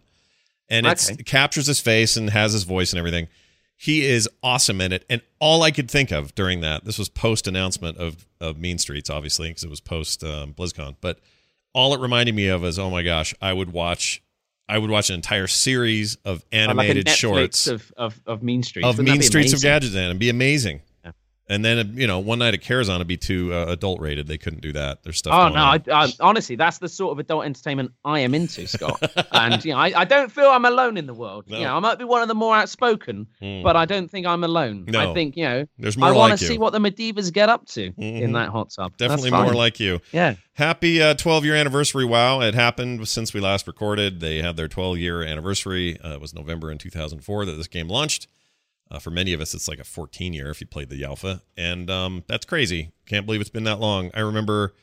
and 0.70 0.86
Okay. 0.86 1.12
it 1.18 1.26
captures 1.26 1.66
his 1.66 1.78
face 1.78 2.16
and 2.16 2.30
has 2.30 2.54
his 2.54 2.62
voice 2.62 2.90
and 2.92 2.98
everything. 2.98 3.28
He 3.76 4.06
is 4.06 4.28
awesome 4.42 4.80
in 4.80 4.92
it, 4.92 5.04
and 5.10 5.20
all 5.38 5.62
I 5.62 5.70
could 5.70 5.90
think 5.90 6.10
of 6.10 6.34
during 6.34 6.60
that 6.60 6.84
this 6.84 6.98
was 6.98 7.08
post 7.08 7.46
announcement 7.46 7.98
of 7.98 8.26
of 8.40 8.58
Mean 8.58 8.78
Streets, 8.78 9.10
obviously 9.10 9.48
because 9.48 9.64
it 9.64 9.70
was 9.70 9.80
post 9.80 10.24
um, 10.24 10.54
BlizzCon, 10.54 10.96
but 11.00 11.18
all 11.74 11.94
it 11.94 12.00
reminded 12.00 12.34
me 12.34 12.48
of 12.48 12.64
is, 12.64 12.78
oh 12.78 12.88
my 12.88 13.02
gosh, 13.02 13.34
I 13.40 13.52
would 13.52 13.70
watch, 13.70 14.22
I 14.66 14.78
would 14.78 14.88
watch 14.88 15.10
an 15.10 15.14
entire 15.16 15.46
series 15.46 16.16
of 16.24 16.42
animated 16.50 17.04
Netflix 17.04 17.16
shorts 17.16 17.66
of, 17.66 17.92
of, 17.98 18.18
of 18.26 18.42
Mean 18.42 18.62
Streets. 18.62 18.88
of 18.88 18.96
Wouldn't 18.96 19.18
Mean 19.18 19.22
Streets 19.22 19.52
of? 19.52 19.60
Gadgetzan 19.60 20.10
and 20.10 20.18
be 20.18 20.30
amazing. 20.30 20.80
And 21.48 21.64
then 21.64 21.92
you 21.94 22.08
know, 22.08 22.18
one 22.18 22.40
night 22.40 22.54
at 22.54 22.60
Karazhan 22.60 22.98
would 22.98 23.06
be 23.06 23.16
too 23.16 23.54
uh, 23.54 23.66
adult 23.68 24.00
rated. 24.00 24.26
They 24.26 24.36
couldn't 24.38 24.62
do 24.62 24.72
that. 24.72 25.04
There's 25.04 25.18
stuff. 25.18 25.32
Oh 25.32 25.36
going 25.44 25.54
no! 25.54 25.60
on. 25.60 25.82
I, 25.90 26.04
I, 26.06 26.12
honestly, 26.18 26.56
that's 26.56 26.78
the 26.78 26.88
sort 26.88 27.12
of 27.12 27.20
adult 27.20 27.44
entertainment 27.44 27.92
I 28.04 28.18
am 28.20 28.34
into, 28.34 28.66
Scott. 28.66 29.00
and 29.32 29.64
you 29.64 29.72
know, 29.72 29.78
I, 29.78 30.00
I 30.00 30.04
don't 30.04 30.32
feel 30.32 30.46
I'm 30.46 30.64
alone 30.64 30.96
in 30.96 31.06
the 31.06 31.14
world. 31.14 31.44
No. 31.48 31.56
You 31.58 31.64
know, 31.64 31.76
I 31.76 31.78
might 31.78 31.98
be 31.98 32.04
one 32.04 32.20
of 32.22 32.26
the 32.28 32.34
more 32.34 32.56
outspoken, 32.56 33.28
Mm. 33.40 33.62
but 33.62 33.76
I 33.76 33.84
don't 33.84 34.10
think 34.10 34.26
I'm 34.26 34.42
alone. 34.42 34.86
No. 34.88 35.10
I 35.10 35.14
think 35.14 35.36
you 35.36 35.44
know, 35.44 35.66
There's 35.78 35.96
more 35.96 36.08
I 36.08 36.12
want 36.12 36.30
like 36.32 36.40
to 36.40 36.46
see 36.46 36.58
what 36.58 36.72
the 36.72 36.78
Medivas 36.80 37.32
get 37.32 37.48
up 37.48 37.66
to 37.68 37.92
Mhm. 37.92 38.22
in 38.22 38.32
that 38.32 38.48
hot 38.48 38.70
tub. 38.74 38.96
Definitely 38.96 39.30
more 39.30 39.54
like 39.54 39.78
you. 39.78 40.00
yeah. 40.12 40.34
Happy 40.54 41.02
uh, 41.02 41.12
12 41.14 41.44
year 41.44 41.54
anniversary! 41.54 42.04
Wow, 42.06 42.40
it 42.40 42.54
happened 42.54 43.06
since 43.06 43.34
we 43.34 43.40
last 43.40 43.66
recorded. 43.66 44.20
They 44.20 44.38
had 44.42 44.56
their 44.56 44.68
12 44.68 44.96
year 44.98 45.22
anniversary. 45.22 46.00
Uh, 46.02 46.14
it 46.14 46.20
was 46.20 46.34
November 46.34 46.72
in 46.72 46.78
2004 46.78 47.44
that 47.44 47.52
this 47.52 47.68
game 47.68 47.88
launched. 47.88 48.26
Uh, 48.90 48.98
for 49.00 49.10
many 49.10 49.32
of 49.32 49.40
us, 49.40 49.52
it's 49.52 49.66
like 49.68 49.80
a 49.80 49.84
14 49.84 50.32
year 50.32 50.48
if 50.50 50.60
you 50.60 50.66
played 50.66 50.88
the 50.90 51.04
alpha, 51.04 51.42
and 51.56 51.90
um, 51.90 52.22
that's 52.28 52.44
crazy. 52.44 52.92
Can't 53.06 53.26
believe 53.26 53.40
it's 53.40 53.50
been 53.50 53.64
that 53.64 53.80
long. 53.80 54.10
I 54.14 54.20
remember 54.20 54.74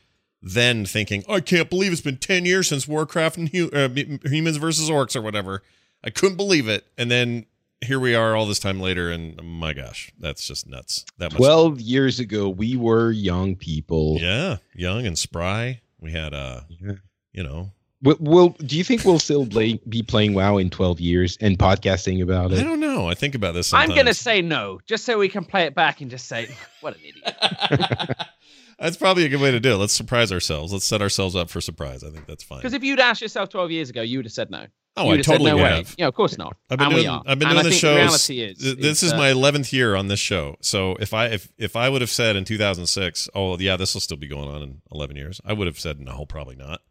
then 0.42 0.84
thinking, 0.84 1.24
I 1.28 1.40
can't 1.40 1.70
believe 1.70 1.90
it's 1.90 2.02
been 2.02 2.18
10 2.18 2.44
years 2.44 2.68
since 2.68 2.86
Warcraft 2.86 3.38
and 3.38 3.48
hu- 3.48 3.70
uh, 3.70 3.88
Humans 4.28 4.58
versus 4.58 4.90
Orcs 4.90 5.16
or 5.16 5.22
whatever. 5.22 5.62
I 6.04 6.10
couldn't 6.10 6.36
believe 6.36 6.68
it, 6.68 6.84
and 6.98 7.10
then 7.10 7.46
here 7.80 7.98
we 7.98 8.14
are 8.14 8.36
all 8.36 8.44
this 8.46 8.58
time 8.58 8.78
later, 8.78 9.10
and 9.10 9.40
oh 9.40 9.42
my 9.42 9.72
gosh, 9.72 10.12
that's 10.18 10.46
just 10.46 10.66
nuts. 10.68 11.06
That 11.16 11.32
much 11.32 11.38
12 11.38 11.80
years 11.80 12.20
ago, 12.20 12.48
we 12.50 12.76
were 12.76 13.10
young 13.10 13.56
people. 13.56 14.18
Yeah, 14.20 14.58
young 14.74 15.06
and 15.06 15.18
spry. 15.18 15.80
We 15.98 16.12
had 16.12 16.34
uh, 16.34 16.60
Yeah. 16.68 16.92
you 17.32 17.42
know, 17.42 17.72
Will, 18.04 18.16
will 18.20 18.48
do 18.50 18.76
you 18.76 18.84
think 18.84 19.04
we'll 19.04 19.18
still 19.18 19.46
play, 19.46 19.80
be 19.88 20.02
playing 20.02 20.34
WoW 20.34 20.58
in 20.58 20.68
12 20.68 21.00
years 21.00 21.38
and 21.40 21.58
podcasting 21.58 22.22
about 22.22 22.52
it? 22.52 22.60
I 22.60 22.62
don't 22.62 22.80
know. 22.80 23.08
I 23.08 23.14
think 23.14 23.34
about 23.34 23.54
this. 23.54 23.72
I'm 23.72 23.88
gonna 23.88 24.12
say 24.14 24.42
no, 24.42 24.78
just 24.86 25.04
so 25.04 25.18
we 25.18 25.28
can 25.28 25.44
play 25.44 25.64
it 25.64 25.74
back 25.74 26.00
and 26.02 26.10
just 26.10 26.26
say, 26.26 26.54
"What 26.82 26.94
an 26.96 27.00
idiot." 27.00 28.16
that's 28.78 28.98
probably 28.98 29.24
a 29.24 29.28
good 29.30 29.40
way 29.40 29.50
to 29.50 29.58
do 29.60 29.72
it. 29.72 29.76
Let's 29.76 29.94
surprise 29.94 30.30
ourselves. 30.32 30.72
Let's 30.72 30.84
set 30.84 31.00
ourselves 31.00 31.34
up 31.34 31.48
for 31.48 31.62
surprise. 31.62 32.04
I 32.04 32.10
think 32.10 32.26
that's 32.26 32.44
fine. 32.44 32.58
Because 32.58 32.74
if 32.74 32.84
you'd 32.84 33.00
asked 33.00 33.22
yourself 33.22 33.48
12 33.48 33.70
years 33.70 33.90
ago, 33.90 34.02
you 34.02 34.18
would 34.18 34.26
have 34.26 34.32
said 34.32 34.50
no. 34.50 34.66
oh, 34.98 35.06
you 35.06 35.14
I 35.14 35.22
totally 35.22 35.50
said 35.50 35.56
no 35.56 35.62
way. 35.62 35.84
Yeah, 35.96 36.06
of 36.08 36.14
course 36.14 36.36
not. 36.36 36.56
I've 36.68 36.78
been 36.78 36.88
and 36.88 36.94
we 36.94 37.02
doing. 37.04 37.14
are. 37.14 37.22
I've 37.26 37.38
been 37.38 37.48
and 37.48 37.56
doing 37.56 37.58
I 37.58 37.62
the 37.62 37.70
think 37.70 37.80
shows. 37.80 37.94
The 37.94 38.34
reality 38.34 38.40
is, 38.42 38.58
th- 38.58 38.76
this 38.76 38.98
is 38.98 39.02
is 39.04 39.10
that- 39.12 39.16
my 39.16 39.30
eleventh 39.30 39.72
year 39.72 39.96
on 39.96 40.08
this 40.08 40.20
show. 40.20 40.56
So 40.60 40.96
if 41.00 41.14
I 41.14 41.28
if 41.28 41.48
if 41.56 41.74
I 41.74 41.88
would 41.88 42.02
have 42.02 42.10
said 42.10 42.36
in 42.36 42.44
2006, 42.44 43.30
oh 43.34 43.56
yeah, 43.58 43.76
this 43.78 43.94
will 43.94 44.02
still 44.02 44.18
be 44.18 44.28
going 44.28 44.48
on 44.50 44.62
in 44.62 44.82
11 44.92 45.16
years, 45.16 45.40
I 45.42 45.54
would 45.54 45.66
have 45.66 45.78
said 45.80 46.00
no, 46.00 46.26
probably 46.26 46.56
not. 46.56 46.82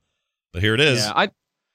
But 0.53 0.61
here 0.61 0.75
it 0.75 0.79
is. 0.79 0.99
Yeah, 0.99 1.13
I 1.15 1.29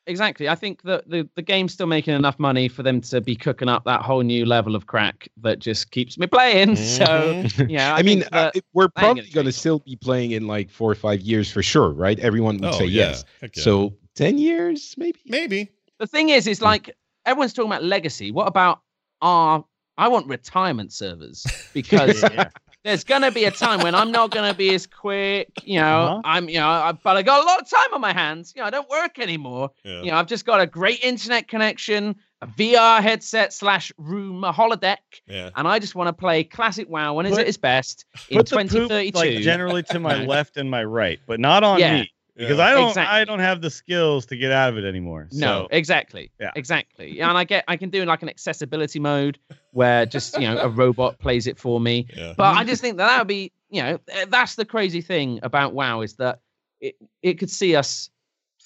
exactly. 0.07 0.49
I 0.49 0.55
think 0.55 0.83
that 0.83 1.09
the 1.11 1.29
the 1.35 1.43
game's 1.43 1.73
still 1.73 1.87
making 1.89 2.15
enough 2.15 2.39
money 2.39 2.69
for 2.69 2.83
them 2.83 3.01
to 3.03 3.21
be 3.21 3.37
cooking 3.37 3.69
up 3.69 3.85
that 3.85 4.03
whole 4.03 4.23
new 4.23 4.47
level 4.47 4.75
of 4.75 4.87
crack 4.87 5.29
that 5.43 5.59
just 5.59 5.91
keeps 5.91 6.17
me 6.17 6.27
playing. 6.27 6.77
So 6.77 7.05
Mhm. 7.05 7.71
yeah, 7.71 7.95
I, 7.95 8.03
mean, 8.03 8.21
think 8.21 8.35
uh, 8.35 8.51
we're 8.73 8.89
probably 8.89 9.29
going 9.31 9.47
to 9.47 9.53
still 9.53 9.81
be 9.81 9.97
playing 9.97 10.31
in 10.31 10.47
like 10.47 10.71
four 10.71 10.91
or 10.91 10.95
five 10.95 11.21
years 11.21 11.51
for 11.51 11.63
sure, 11.63 11.91
right? 11.91 12.19
Everyone 12.21 12.57
would 12.59 12.71
oh 12.71 12.79
say 12.79 12.87
yeah. 12.87 13.09
yes. 13.11 13.25
Heck 13.41 13.57
yeah. 13.57 13.63
So 13.63 13.95
10 14.15 14.39
years, 14.39 14.95
maybe? 14.97 15.21
maybe. 15.27 15.71
the 15.99 16.07
thing 16.07 16.29
is, 16.31 16.47
is 16.47 16.63
like 16.63 16.95
everyone's 17.27 17.53
talking 17.53 17.71
about 17.71 17.85
legacy. 17.85 18.31
What 18.33 18.47
about 18.49 18.81
our? 19.21 19.65
I 19.97 20.07
want 20.07 20.29
retirement 20.29 20.93
servers 20.93 21.45
because 21.75 22.23
Yeah. 22.23 22.49
There's 22.85 23.05
gonna 23.05 23.31
be 23.31 23.45
a 23.45 23.51
time 23.51 23.81
when 23.81 23.95
I'm 23.95 24.11
not 24.13 24.31
gonna 24.31 24.55
be 24.55 24.75
as 24.75 24.87
quick. 24.87 25.49
You 25.65 25.81
know, 25.81 25.99
Uh-huh. 26.03 26.21
I'm 26.25 26.49
you 26.49 26.59
know, 26.59 26.69
I, 26.69 26.93
but 26.93 27.17
I 27.17 27.23
got 27.23 27.43
a 27.43 27.47
lot 27.47 27.61
of 27.61 27.69
time 27.69 27.93
on 27.95 28.01
my 28.01 28.13
hands. 28.13 28.53
You 28.55 28.63
know, 28.63 28.67
I 28.67 28.71
don't 28.71 28.89
work 28.89 29.19
anymore. 29.19 29.71
Yeah. 29.85 30.03
You 30.03 30.11
know, 30.11 30.17
I've 30.17 30.27
just 30.27 30.47
got 30.47 30.61
a 30.61 30.67
great 30.67 31.03
internet 31.03 31.49
connection, 31.49 32.15
a 32.41 32.47
VR 32.47 33.03
headset 33.03 33.53
slash 33.53 33.91
room, 33.99 34.45
a 34.45 34.53
holodeck, 34.53 34.99
yeah. 35.27 35.51
and 35.57 35.67
I 35.67 35.79
just 35.81 35.95
want 35.95 36.09
to 36.09 36.13
play 36.13 36.45
classic 36.45 36.89
WoW 36.89 37.15
when 37.15 37.27
it's 37.27 37.37
at 37.37 37.49
its 37.49 37.57
best 37.57 38.05
in 38.29 38.39
Put 38.39 38.49
the 38.49 38.65
poop, 38.65 39.15
like 39.15 39.39
generally 39.41 39.83
to 39.85 39.99
my 39.99 40.25
left 40.25 40.57
and 40.57 40.71
my 40.71 40.85
right, 40.85 41.19
but 41.27 41.41
not 41.41 41.65
on 41.65 41.81
Yeah. 41.81 42.01
me 42.03 42.11
because 42.39 42.59
I 42.59 42.73
don't 42.73 42.89
Exactly. 42.89 43.17
I 43.17 43.25
don't 43.25 43.41
have 43.41 43.61
the 43.61 43.69
skills 43.71 44.25
to 44.27 44.37
get 44.37 44.53
out 44.53 44.71
of 44.71 44.79
it 44.79 44.85
anymore. 44.85 45.29
No, 45.33 45.69
exactly. 45.71 46.31
Yeah. 46.41 46.53
Exactly. 46.57 47.17
Yeah, 47.17 47.29
and 47.29 47.37
I 47.37 47.45
get 47.45 47.65
I 47.69 47.77
can 47.77 47.91
do 47.91 48.05
like 48.05 48.23
an 48.23 48.29
accessibility 48.29 48.99
mode 49.01 49.39
where 49.73 50.07
just 50.07 50.41
you 50.41 50.49
know 50.49 50.59
a 50.59 50.69
robot 50.83 51.19
plays 51.19 51.47
it 51.47 51.59
for 51.59 51.81
me. 51.81 52.07
Yeah. 52.17 52.35
But 52.37 52.57
I 52.57 52.65
just 52.65 52.81
think 52.81 52.97
that 52.99 53.07
that 53.07 53.19
would 53.19 53.29
be 53.29 53.53
you 53.71 53.83
know 53.83 53.99
eh, 54.09 54.25
that's 54.29 54.55
the 54.55 54.65
crazy 54.65 55.01
thing 55.03 55.41
about 55.43 55.75
WoW 55.75 56.01
is 56.03 56.15
that 56.15 56.41
it 56.81 56.95
it 57.23 57.35
could 57.39 57.51
see 57.51 57.77
us 57.77 58.09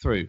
through. 0.01 0.29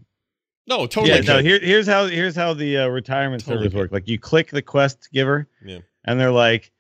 No, 0.66 0.88
totally. 0.88 1.10
yeah, 1.10 1.20
no. 1.20 1.36
good. 1.38 1.46
Here, 1.46 1.60
here's 1.60 1.88
how 1.88 2.08
here's 2.08 2.36
how 2.36 2.54
the 2.54 2.78
uh, 2.78 2.88
retirement 2.88 3.44
Totally 3.44 3.64
servers 3.66 3.74
good. 3.74 3.80
work. 3.80 3.92
Like 3.92 4.08
you 4.08 4.18
click 4.18 4.50
the 4.52 4.62
quest 4.62 5.10
giver, 5.12 5.48
Yeah. 5.66 5.80
and 6.06 6.20
they're 6.20 6.32
like, 6.32 6.72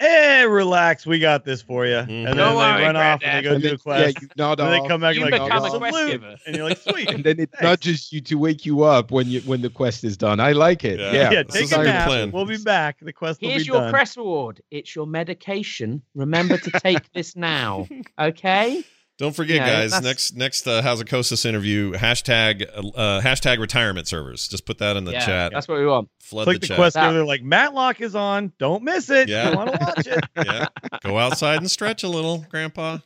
"Hey, 0.00 0.46
relax, 0.46 1.06
we 1.06 1.18
got 1.18 1.44
this 1.44 1.62
for 1.62 1.86
you." 1.86 1.92
Mhm. 1.94 2.08
And 2.08 2.26
then 2.26 2.36
Don't 2.36 2.50
they 2.52 2.56
worry, 2.56 2.82
run 2.82 2.96
off 2.96 3.20
and 3.22 3.38
they 3.44 3.48
go 3.48 3.54
And 3.54 3.62
do 3.62 3.68
then, 3.68 3.74
a 3.76 3.78
quest. 3.78 4.14
Yeah, 4.16 4.20
you 4.22 4.28
nod 4.36 4.58
and 4.60 4.72
they 4.72 4.88
come 4.88 5.00
back 5.02 5.14
You 5.14 5.20
like, 5.22 5.32
become 5.32 5.52
a 5.64 5.70
"Salute," 5.70 5.78
quest 5.90 6.06
giver. 6.10 6.36
and 6.46 6.56
you're 6.56 6.68
like, 6.68 6.78
"Sweet." 6.78 7.10
and 7.10 7.22
then 7.22 7.38
it 7.38 7.50
Thanks. 7.50 7.62
nudges 7.62 8.12
you 8.12 8.20
to 8.22 8.34
wake 8.36 8.64
you 8.66 8.82
up 8.82 9.10
when 9.10 9.28
you 9.28 9.40
when 9.42 9.60
the 9.62 9.70
quest 9.70 10.02
is 10.02 10.16
done. 10.16 10.40
I 10.40 10.52
like 10.52 10.82
it. 10.84 10.98
Yeah. 10.98 11.12
Yeah. 11.12 11.30
yeah, 11.32 11.42
take 11.44 11.70
a 11.72 11.80
a 11.80 11.84
nap. 11.84 12.08
plan. 12.08 12.30
We'll 12.32 12.46
be 12.46 12.56
back. 12.58 12.98
The 13.00 13.12
quest 13.12 13.42
will 13.42 13.50
Here's 13.50 13.66
your 13.66 13.80
done. 13.80 13.90
quest 13.92 14.16
reward. 14.16 14.60
It's 14.70 14.94
your 14.96 15.06
medication. 15.06 16.02
Remember 16.14 16.56
to 16.56 16.70
take 16.80 17.12
this 17.12 17.36
now. 17.36 17.86
Okay? 18.18 18.82
Don't 19.20 19.36
forget, 19.36 19.56
Yeah, 19.56 19.66
guys. 19.82 19.90
that's- 19.90 20.02
Next 20.02 20.34
next 20.36 20.66
uh, 20.66 20.80
Hazzikostas 20.82 21.44
interview 21.44 21.92
hashtag 21.92 22.66
uh, 22.74 23.20
hashtag 23.20 23.58
retirement 23.60 24.08
servers. 24.08 24.48
Just 24.48 24.64
put 24.64 24.78
that 24.78 24.96
in 24.96 25.04
the 25.04 25.12
yeah, 25.12 25.26
chat. 25.26 25.52
that's 25.52 25.68
what 25.68 25.78
we 25.78 25.84
want. 25.86 26.08
Flood 26.20 26.44
Click 26.46 26.56
the, 26.56 26.60
the, 26.62 26.66
chat. 26.68 26.76
quest 26.76 26.94
That- 26.94 27.02
giver. 27.08 27.14
They're 27.18 27.24
like, 27.26 27.42
"Matlock 27.42 28.00
is 28.00 28.14
on. 28.14 28.52
Don't 28.58 28.82
miss 28.82 29.10
it. 29.10 29.28
Yeah. 29.28 29.50
You 29.50 29.56
want 29.58 29.72
to 29.74 29.78
watch 29.78 30.06
it." 30.06 30.24
yeah. 30.46 30.66
Go 31.02 31.18
outside 31.18 31.58
and 31.58 31.70
stretch 31.70 32.02
a 32.02 32.08
little, 32.08 32.46
Grandpa. 32.50 32.98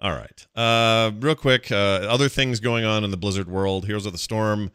All 0.00 0.10
right. 0.12 0.46
Uh, 0.56 1.12
real 1.20 1.34
quick, 1.36 1.70
uh, 1.70 1.74
other 1.76 2.28
things 2.30 2.58
going 2.58 2.84
on 2.84 3.04
in 3.04 3.10
the 3.10 3.16
Blizzard 3.18 3.48
world. 3.48 3.84
Heroes 3.84 4.06
of 4.06 4.12
the 4.12 4.18
Storm 4.18 4.70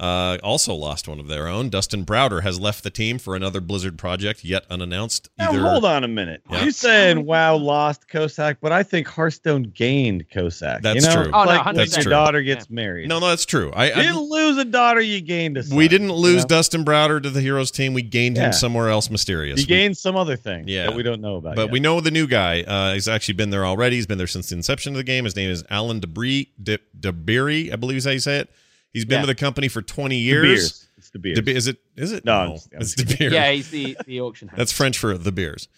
uh, 0.00 0.38
also 0.42 0.74
lost 0.74 1.06
one 1.06 1.20
of 1.20 1.28
their 1.28 1.46
own. 1.46 1.68
Dustin 1.70 2.04
Browder 2.04 2.42
has 2.42 2.58
left 2.58 2.82
the 2.82 2.90
team 2.90 3.18
for 3.18 3.36
another 3.36 3.60
Blizzard 3.60 3.96
project, 3.98 4.44
yet 4.44 4.64
unannounced. 4.68 5.28
Now 5.38 5.50
Either 5.50 5.60
hold 5.62 5.84
on 5.84 6.02
a 6.02 6.08
minute. 6.08 6.42
Yeah. 6.50 6.62
You're 6.62 6.72
saying 6.72 7.24
WoW 7.24 7.56
lost 7.56 8.08
Kosak, 8.08 8.56
but 8.60 8.72
I 8.72 8.82
think 8.82 9.06
Hearthstone 9.06 9.64
gained 9.74 10.28
Kosak. 10.34 10.82
That's 10.82 10.96
you 11.04 11.08
know? 11.08 11.14
true. 11.14 11.22
It's 11.24 11.30
Oh, 11.34 11.44
no, 11.44 11.50
like 11.50 11.64
when 11.66 11.74
100%. 11.76 12.04
your 12.04 12.10
daughter 12.10 12.42
gets 12.42 12.68
married. 12.68 13.08
No, 13.08 13.18
no, 13.20 13.28
that's 13.28 13.44
true. 13.46 13.70
I, 13.74 13.86
you 13.86 13.92
I 13.92 14.02
didn't 14.02 14.28
lose 14.28 14.58
a 14.58 14.64
daughter, 14.64 15.00
you 15.00 15.20
gained 15.20 15.56
a 15.58 15.62
son. 15.62 15.76
we 15.76 15.86
didn't 15.88 16.08
you 16.08 16.14
lose 16.14 16.42
know? 16.42 16.48
Dustin 16.56 16.84
Browder 16.84 17.22
to 17.22 17.30
the 17.30 17.40
Heroes 17.40 17.70
team. 17.70 17.94
We 17.94 18.02
gained 18.02 18.36
Yeah. 18.36 18.46
him 18.46 18.52
somewhere 18.52 18.88
else 18.88 19.08
mysterious. 19.10 19.60
You 19.60 19.64
We- 19.64 19.68
gained 19.76 19.96
some 19.96 20.16
other 20.16 20.36
thing 20.36 20.64
Yeah. 20.66 20.86
that 20.86 20.94
we 20.96 21.02
don't 21.02 21.20
know 21.20 21.36
about. 21.36 21.54
But 21.54 21.66
yet. 21.66 21.70
we 21.72 21.80
know 21.80 22.00
the 22.00 22.10
new 22.10 22.26
guy. 22.26 22.62
Uh, 22.62 22.94
he's 22.94 23.06
actually 23.08 23.34
been 23.34 23.50
there 23.50 23.64
already. 23.64 23.96
He's 23.96 24.06
been 24.06 24.18
there 24.18 24.26
since 24.26 24.48
the 24.48 24.56
inception 24.56 24.94
of 24.94 24.96
the 24.96 25.04
game. 25.04 25.24
His 25.24 25.36
name 25.36 25.50
is 25.50 25.62
Alan 25.70 26.00
Debris, 26.00 26.48
De, 26.62 26.78
Debiri, 26.98 27.72
I 27.72 27.76
believe 27.76 27.98
is 27.98 28.04
how 28.04 28.10
you 28.10 28.18
say 28.18 28.38
it. 28.38 28.50
He's 28.92 29.04
been 29.04 29.16
Yeah. 29.16 29.20
with 29.26 29.28
the 29.28 29.34
company 29.34 29.68
for 29.68 29.82
20 29.82 30.14
The 30.16 30.20
years. 30.20 30.42
beers. 30.44 30.88
It's 30.98 31.10
the 31.10 31.18
beers. 31.18 31.40
De, 31.40 31.50
is 31.54 31.66
it? 31.66 31.78
Is 31.96 32.12
it? 32.12 32.24
No, 32.24 32.32
I'm 32.40 32.50
it's 32.80 32.94
just 32.94 32.96
De 33.08 33.16
Beers. 33.16 33.32
Yeah, 33.32 33.50
he's 33.50 33.70
the, 33.70 33.96
the 34.06 34.20
auction 34.20 34.48
house. 34.48 34.56
That's 34.58 34.72
French 34.72 34.98
for 34.98 35.16
the 35.18 35.32
beers. 35.32 35.68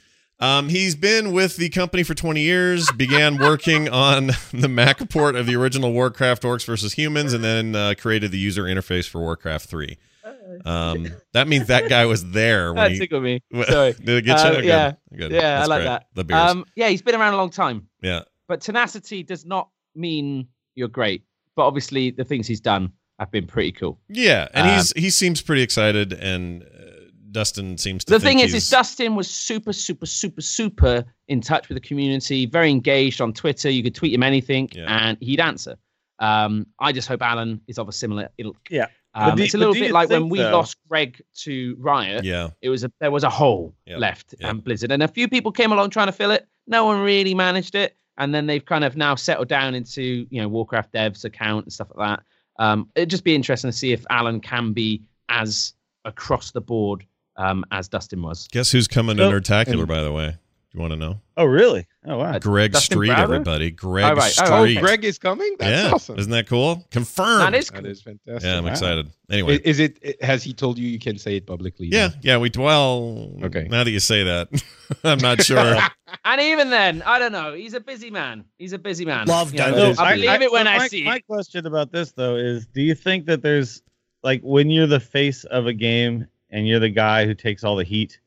Um, 0.40 0.68
he's 0.68 0.96
been 0.96 1.32
with 1.32 1.56
the 1.56 1.68
company 1.68 2.02
for 2.02 2.12
20 2.14 2.40
years, 2.40 2.90
began 2.92 3.38
working 3.38 3.88
on 4.08 4.30
the 4.52 4.68
Mac 4.68 5.08
port 5.08 5.36
of 5.36 5.46
the 5.46 5.54
original 5.56 5.92
Warcraft 5.92 6.42
Orcs 6.42 6.66
versus 6.66 6.94
Humans, 6.94 7.32
and 7.32 7.42
then 7.44 7.74
uh, 7.76 7.94
created 7.96 8.32
the 8.32 8.38
user 8.38 8.64
interface 8.64 9.08
for 9.08 9.20
Warcraft 9.20 9.66
3. 9.66 9.96
Um, 10.64 11.08
that 11.32 11.48
means 11.48 11.68
that 11.68 11.88
guy 11.88 12.04
was 12.06 12.30
there 12.30 12.72
when 12.74 12.84
that 12.84 12.90
he. 12.92 12.98
tickled 12.98 13.22
me. 13.22 13.40
Sorry. 13.66 13.92
Did 14.04 14.08
it 14.08 14.22
get 14.22 14.38
you? 14.38 14.44
Uh, 14.44 14.54
Good. 14.56 14.64
yeah. 14.64 14.92
Good. 15.16 15.32
Yeah, 15.32 15.40
That's 15.40 15.68
I 15.68 15.70
like 15.70 15.78
great. 15.78 15.84
that. 15.88 16.06
The 16.14 16.24
beers. 16.24 16.50
Um, 16.50 16.64
yeah, 16.74 16.88
he's 16.88 17.02
been 17.02 17.14
around 17.14 17.34
a 17.34 17.36
long 17.36 17.50
time, 17.50 17.88
yeah. 18.02 18.22
but 18.48 18.60
tenacity 18.60 19.22
does 19.22 19.44
not 19.46 19.68
mean 19.94 20.48
you're 20.74 20.88
great. 20.88 21.24
But 21.56 21.66
obviously, 21.66 22.10
the 22.10 22.24
things 22.24 22.46
he's 22.48 22.60
done 22.60 22.92
have 23.18 23.30
been 23.30 23.46
pretty 23.46 23.72
cool. 23.72 23.98
Yeah, 24.08 24.48
and 24.54 24.68
Um, 24.68 24.74
he's 24.76 24.92
he 24.92 25.10
seems 25.10 25.40
pretty 25.40 25.62
excited, 25.62 26.12
and 26.12 26.62
uh, 26.62 26.66
Dustin 27.30 27.78
seems 27.78 28.04
to. 28.04 28.12
The 28.12 28.18
think 28.20 28.38
thing 28.40 28.46
is, 28.46 28.52
he's- 28.52 28.64
is 28.64 28.70
Dustin 28.70 29.14
was 29.16 29.28
super, 29.30 29.72
super, 29.72 30.06
super, 30.06 30.40
super 30.40 31.04
in 31.28 31.40
touch 31.40 31.68
with 31.68 31.76
the 31.76 31.86
community, 31.86 32.46
very 32.46 32.70
engaged 32.70 33.20
on 33.20 33.32
Twitter. 33.32 33.70
You 33.70 33.82
could 33.82 33.94
tweet 33.94 34.12
him 34.14 34.22
anything, 34.22 34.68
Yeah. 34.72 34.86
and 35.08 35.18
he'd 35.20 35.40
answer. 35.40 35.76
Um, 36.20 36.66
I 36.78 36.92
just 36.92 37.08
hope 37.08 37.22
Alan 37.22 37.60
is 37.66 37.78
of 37.78 37.88
a 37.88 37.92
similar 37.92 38.28
ilk. 38.38 38.56
Yeah. 38.70 38.86
Um, 39.16 39.36
do- 39.36 39.42
it's 39.44 39.54
a 39.54 39.58
little 39.58 39.74
bit 39.74 39.92
like 39.92 40.08
when 40.10 40.28
we 40.28 40.38
though- 40.38 40.50
lost 40.50 40.76
Greg 40.88 41.20
to 41.42 41.76
Riot. 41.78 42.24
Yeah, 42.24 42.50
It 42.62 42.68
was 42.68 42.82
a 42.84 42.92
there 43.00 43.10
was 43.12 43.22
a 43.24 43.30
hole 43.30 43.74
Yeah. 43.86 43.98
left 43.98 44.34
Yeah. 44.40 44.50
and 44.50 44.62
Blizzard, 44.64 44.90
and 44.90 45.02
a 45.02 45.08
few 45.08 45.28
people 45.28 45.52
came 45.52 45.70
along 45.72 45.90
trying 45.90 46.06
to 46.08 46.12
fill 46.12 46.30
it. 46.32 46.46
No 46.66 46.84
one 46.84 47.00
really 47.00 47.34
managed 47.34 47.74
it, 47.76 47.96
and 48.18 48.34
then 48.34 48.46
they've 48.46 48.64
kind 48.64 48.82
of 48.84 48.96
now 48.96 49.14
settled 49.14 49.48
down 49.48 49.74
into 49.76 50.26
you 50.30 50.40
know 50.40 50.48
Warcraft 50.48 50.92
Dev's 50.92 51.24
account 51.24 51.66
and 51.66 51.72
stuff 51.72 51.88
like 51.94 52.08
that. 52.08 52.24
Um, 52.58 52.88
it'd 52.94 53.10
just 53.10 53.24
be 53.24 53.34
interesting 53.34 53.70
to 53.70 53.76
see 53.76 53.92
if 53.92 54.04
Alan 54.10 54.40
can 54.40 54.72
be 54.72 55.02
as 55.28 55.72
across 56.04 56.50
the 56.50 56.60
board 56.60 57.04
um, 57.36 57.64
as 57.70 57.88
Dustin 57.88 58.22
was. 58.22 58.46
Guess 58.52 58.70
who's 58.72 58.86
coming 58.88 59.16
So- 59.16 59.30
to 59.30 59.36
Nerdtacular, 59.40 59.80
and- 59.80 59.88
by 59.88 60.02
the 60.02 60.12
way? 60.12 60.36
Do 60.74 60.78
you 60.78 60.80
want 60.88 60.92
to 60.94 60.96
know? 60.98 61.20
Oh, 61.36 61.44
really? 61.44 61.86
Oh, 62.04 62.18
wow. 62.18 62.32
Uh, 62.32 62.38
Greg 62.40 62.72
Dustin 62.72 62.96
Street, 62.96 63.10
Browder? 63.12 63.22
everybody. 63.22 63.70
Greg 63.70 64.06
Oh, 64.06 64.14
right. 64.16 64.32
Street. 64.32 64.48
Oh, 64.50 64.64
Oh. 64.64 64.80
Greg 64.80 65.04
is 65.04 65.18
coming. 65.18 65.54
That's 65.60 65.84
yeah, 65.84 65.92
awesome. 65.92 66.18
isn't 66.18 66.32
that 66.32 66.48
cool? 66.48 66.84
Confirmed. 66.90 67.42
That 67.42 67.54
is 67.54 67.68
That 67.70 67.86
is 67.86 68.02
fantastic. 68.02 68.42
yeah, 68.42 68.58
I'm 68.58 68.64
Wow. 68.64 68.72
excited. 68.72 69.08
Anyway, 69.30 69.60
Is 69.64 69.78
it? 69.78 69.98
it- 70.02 70.20
Has 70.20 70.42
he 70.42 70.52
told 70.52 70.76
you 70.76 70.88
you 70.88 70.98
can 70.98 71.16
say 71.16 71.36
it 71.36 71.46
publicly? 71.46 71.86
yeah, 71.92 72.08
yeah. 72.22 72.38
We 72.38 72.50
well. 72.58 73.30
Okay. 73.44 73.68
Now 73.70 73.84
that 73.84 73.90
you 73.92 74.00
say 74.00 74.24
that, 74.24 74.48
I'm 75.04 75.18
not 75.18 75.42
sure. 75.44 75.78
And 76.24 76.40
even 76.40 76.70
then, 76.70 77.02
I 77.06 77.18
don't 77.20 77.32
know. 77.32 77.54
He's 77.54 77.74
a 77.74 77.80
busy 77.80 78.10
man. 78.10 78.44
He's 78.58 78.72
a 78.72 78.78
busy 78.78 79.04
man. 79.04 79.26
Love 79.26 79.52
You 79.52 79.58
know, 79.58 79.94
I 79.98 80.14
believe 80.14 80.42
it 80.42 80.50
when 80.52 80.66
I, 80.68 80.78
my, 80.78 80.88
see 80.88 81.04
My 81.04 81.16
it. 81.16 81.26
question 81.26 81.66
about 81.66 81.90
this 81.92 82.12
though 82.12 82.36
is, 82.36 82.66
do 82.66 82.82
you 82.82 82.94
think 82.96 83.26
that 83.26 83.42
there's 83.42 83.82
like 84.24 84.40
when 84.42 84.70
you're 84.70 84.86
the 84.86 85.00
face 85.00 85.44
of 85.44 85.66
a 85.66 85.72
game 85.72 86.26
and 86.50 86.66
you're 86.68 86.78
the 86.80 86.88
guy 86.90 87.26
who 87.26 87.34
takes 87.34 87.62
all 87.64 87.74
the 87.76 87.84
heat, 87.84 88.20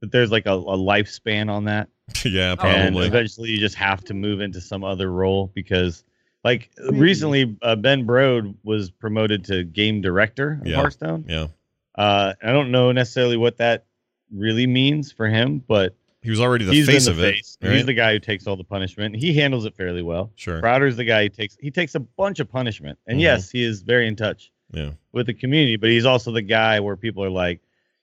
that 0.00 0.10
there's 0.12 0.30
like 0.30 0.46
a, 0.46 0.52
a 0.52 0.76
lifespan 0.76 1.50
on 1.50 1.64
that, 1.64 1.88
yeah, 2.24 2.52
and 2.52 2.58
probably. 2.60 3.06
eventually 3.06 3.50
you 3.50 3.58
just 3.58 3.74
have 3.76 4.02
to 4.04 4.14
move 4.14 4.40
into 4.40 4.60
some 4.60 4.82
other 4.84 5.10
role 5.10 5.50
because, 5.54 6.04
like 6.44 6.70
Maybe. 6.78 6.98
recently, 6.98 7.56
uh, 7.62 7.76
Ben 7.76 8.06
Brode 8.06 8.54
was 8.64 8.90
promoted 8.90 9.44
to 9.46 9.64
game 9.64 10.00
director 10.00 10.58
of 10.60 10.66
Yeah. 10.66 10.76
Hearthstone. 10.76 11.24
yeah, 11.28 11.46
Uh, 11.94 12.34
I 12.42 12.52
don't 12.52 12.70
know 12.70 12.92
necessarily 12.92 13.36
what 13.36 13.58
that 13.58 13.86
really 14.32 14.66
means 14.66 15.12
for 15.12 15.28
him, 15.28 15.58
but 15.66 15.94
he 16.22 16.30
was 16.30 16.40
already 16.40 16.64
the 16.64 16.72
he's 16.72 16.86
face 16.86 17.04
been 17.06 17.12
of 17.12 17.16
the 17.18 17.28
it. 17.30 17.46
right? 17.62 17.72
He's 17.76 17.86
the 17.86 17.94
guy 17.94 18.12
who 18.12 18.18
takes 18.20 18.46
all 18.46 18.56
the 18.56 18.64
punishment. 18.64 19.16
He 19.16 19.32
handles 19.34 19.64
it 19.64 19.74
fairly 19.76 20.02
well. 20.02 20.30
sure. 20.36 20.60
Browder's 20.60 20.96
the 20.96 21.04
guy 21.04 21.24
who 21.24 21.28
takes 21.30 21.56
he 21.60 21.70
takes 21.70 21.94
a 21.94 22.00
bunch 22.00 22.40
of 22.40 22.48
punishment, 22.50 22.98
and 23.06 23.18
Mhm. 23.18 23.22
yes, 23.22 23.50
he 23.50 23.62
is 23.64 23.82
very 23.82 24.06
in 24.06 24.16
touch 24.16 24.50
Yeah, 24.72 24.90
with 25.12 25.26
the 25.26 25.34
community. 25.34 25.76
But 25.76 25.90
he's 25.90 26.04
also 26.06 26.30
the 26.32 26.42
guy 26.42 26.78
where 26.80 26.96
people 26.96 27.24
are 27.24 27.30
like, 27.30 27.60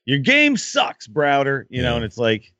"Your 0.08 0.18
game 0.18 0.56
sucks, 0.56 1.06
Browder," 1.06 1.64
you 1.68 1.82
know, 1.82 1.90
Yeah. 1.90 1.96
and 1.96 2.04
it's 2.04 2.16
like, 2.16 2.50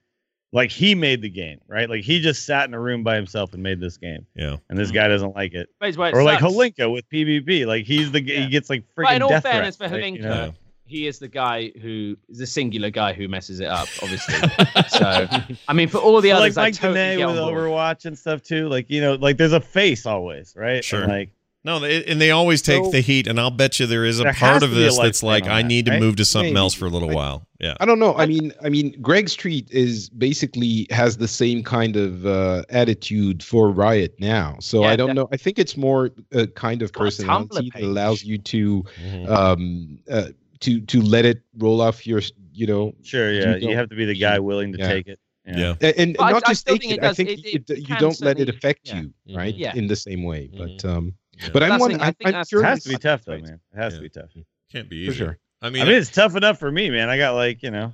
like 0.53 0.71
he 0.71 0.95
made 0.95 1.23
the 1.23 1.31
game, 1.31 1.59
right? 1.67 1.89
Like 1.89 2.05
he 2.05 2.21
just 2.21 2.45
sat 2.45 2.69
in 2.69 2.75
a 2.75 2.81
room 2.81 3.03
by 3.03 3.17
himself 3.17 3.55
and 3.55 3.63
made 3.63 3.81
this 3.81 3.97
game, 3.97 4.27
yeah. 4.35 4.57
and 4.69 4.79
this 4.79 4.89
mm-hmm. 4.89 4.97
guy 4.97 5.09
doesn't 5.09 5.35
like 5.35 5.55
it. 5.55 5.69
But 5.81 5.89
it's 5.89 5.99
where 5.99 6.11
it 6.11 6.15
Or 6.15 6.23
like 6.23 6.41
sucks. 6.41 6.53
Holinka 6.53 6.93
with 6.93 7.09
PvP, 7.09 7.67
like 7.67 7.87
he's 7.87 8.13
the 8.13 8.23
Yeah. 8.23 8.41
he 8.41 8.49
gets 8.49 8.69
like 8.69 8.83
freaking 8.97 9.05
But 9.05 9.15
in 9.17 9.23
all 9.23 9.29
death 9.31 9.43
fairness 9.45 9.77
threats, 9.77 9.93
for 9.93 9.99
right? 9.99 10.13
You 10.13 10.21
know? 10.23 10.29
Yeah. 10.29 10.51
he 10.87 11.07
is 11.07 11.19
the 11.19 11.29
guy 11.29 11.71
who 11.83 12.17
is 12.29 12.39
the 12.39 12.47
singular 12.47 12.91
guy 12.91 13.13
who 13.13 13.29
messes 13.29 13.61
it 13.61 13.67
up, 13.69 13.89
obviously. 14.03 14.35
so, 14.89 15.27
I 15.69 15.73
mean, 15.75 15.89
for 15.89 15.99
all 15.99 16.21
the 16.23 16.31
But, 16.31 16.37
others, 16.39 16.57
like 16.57 16.63
I 16.63 16.67
Mike 16.69 16.75
totally 16.77 17.17
get 17.17 17.27
with 17.27 17.39
on 17.39 17.53
board. 17.53 17.65
Overwatch 17.71 18.05
and 18.07 18.19
stuff 18.19 18.43
too. 18.43 18.69
Like 18.69 18.89
you 18.89 19.01
know, 19.03 19.15
like 19.15 19.37
there's 19.37 19.53
a 19.53 19.61
face 19.61 20.07
always, 20.07 20.55
right? 20.57 20.83
Sure. 20.85 21.03
And, 21.03 21.13
like 21.13 21.31
No, 21.65 21.81
they, 21.81 22.05
and 22.05 22.21
they 22.21 22.31
always 22.31 22.63
take 22.63 22.85
So- 22.85 22.91
the 22.93 23.01
heat, 23.01 23.27
and 23.27 23.39
I'll 23.39 23.51
bet 23.51 23.81
you 23.81 23.87
there 23.87 24.05
is 24.05 24.21
a 24.21 24.23
There 24.25 24.33
part 24.33 24.63
of 24.63 24.71
to 24.71 24.77
be 24.77 24.83
a 24.83 24.85
this 24.87 24.97
that's 24.99 25.23
like, 25.25 25.45
on 25.45 25.51
I 25.51 25.63
that, 25.63 25.69
need 25.69 25.87
to 25.87 25.91
right? 25.93 26.01
move 26.01 26.17
to 26.17 26.25
something 26.25 26.55
Maybe. 26.55 26.61
else 26.61 26.73
for 26.75 26.87
a 26.87 26.89
little 26.91 27.11
I- 27.11 27.15
while. 27.15 27.47
Yeah, 27.61 27.75
I 27.81 27.87
don't 27.87 27.99
know. 27.99 28.15
I 28.15 28.27
mean, 28.27 28.53
I 28.63 28.69
mean, 28.69 28.95
Greg 29.03 29.29
Street 29.29 29.67
is 29.73 30.09
basically 30.11 30.87
has 30.91 31.17
the 31.17 31.27
same 31.27 31.65
kind 31.65 31.97
of 31.97 32.25
uh, 32.25 32.63
attitude 32.71 33.43
for 33.43 33.71
Riot 33.73 34.15
now. 34.21 34.57
So 34.61 34.83
Yeah, 34.83 34.91
I 34.91 34.97
don't 34.97 35.09
def- 35.09 35.17
know. 35.17 35.29
I 35.33 35.37
think 35.37 35.59
it's 35.59 35.77
more 35.77 36.11
a 36.33 36.47
kind 36.47 36.83
of 36.83 36.93
got 36.93 37.01
personality 37.03 37.71
that 37.75 37.83
allows 37.83 38.23
you 38.23 38.39
to 38.39 38.85
Mhm. 39.05 39.29
um 39.29 39.99
uh, 40.09 40.29
to 40.61 40.81
to 40.83 41.03
let 41.03 41.25
it 41.25 41.43
roll 41.59 41.81
off 41.81 42.07
your 42.07 42.23
you 42.55 42.67
know 42.69 42.95
sure, 43.03 43.33
yeah, 43.33 43.57
you, 43.57 43.61
don't- 43.67 43.77
have 43.77 43.89
to 43.91 43.97
be 43.97 44.05
the 44.05 44.15
guy 44.17 44.39
willing 44.39 44.73
to 44.73 44.79
Yeah. 44.79 44.89
take 44.89 45.09
it. 45.09 45.19
yeah. 45.45 45.75
a- 45.81 45.99
and, 46.01 46.17
But 46.17 46.25
I- 46.25 46.31
not 46.33 46.43
I 46.47 46.51
just 46.51 46.61
still 46.61 46.75
take 46.75 46.83
think 46.83 46.93
it. 46.93 47.05
it 47.05 47.05
I 47.05 47.13
think 47.15 47.29
it- 47.31 47.45
you, 47.45 47.61
it 47.69 47.89
you 47.89 47.97
don't 47.99 48.21
let 48.21 48.39
it 48.39 48.49
affect 48.49 48.87
yeah. 48.89 49.01
you 49.01 49.15
right 49.37 49.55
Yeah. 49.57 49.75
in 49.75 49.89
the 49.89 49.97
same 49.97 50.23
way. 50.23 50.49
But 50.57 50.85
um, 50.85 51.15
Yeah. 51.41 51.49
but 51.53 51.63
I'm 51.63 51.69
That's 51.71 51.81
one. 51.81 51.91
thing, 51.93 52.01
I 52.01 52.07
I'm, 52.09 52.15
think 52.15 52.27
I'm 52.29 52.33
that's- 52.33 52.53
It 52.53 52.63
has 52.65 52.83
to 52.85 52.89
be 52.91 52.97
tough 52.97 53.25
though, 53.25 53.39
man. 53.39 53.61
It 53.75 53.77
has 53.79 53.93
Yeah. 53.95 53.99
to 53.99 54.03
be 54.03 54.09
tough. 54.09 54.31
Can't 54.73 54.89
be 54.89 55.07
For 55.07 55.11
easy. 55.13 55.19
sure. 55.19 55.39
I 55.63 55.71
mean, 55.71 55.83
I 55.83 55.85
mean, 55.87 55.95
it's 55.95 56.11
tough 56.11 56.37
enough 56.37 56.59
for 56.59 56.71
me, 56.71 56.91
man. 56.91 57.09
I 57.09 57.17
got 57.17 57.35
like 57.35 57.63
you 57.63 57.71
know, 57.71 57.93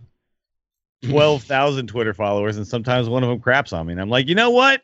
twelve 1.02 1.42
thousand 1.42 1.86
Twitter 1.88 2.14
followers, 2.14 2.56
and 2.56 2.66
sometimes 2.66 3.08
one 3.08 3.22
of 3.22 3.28
them 3.28 3.40
craps 3.40 3.72
on 3.72 3.86
me, 3.86 3.92
and 3.92 4.00
I'm 4.00 4.10
like, 4.10 4.28
you 4.28 4.34
know 4.34 4.50
what? 4.50 4.82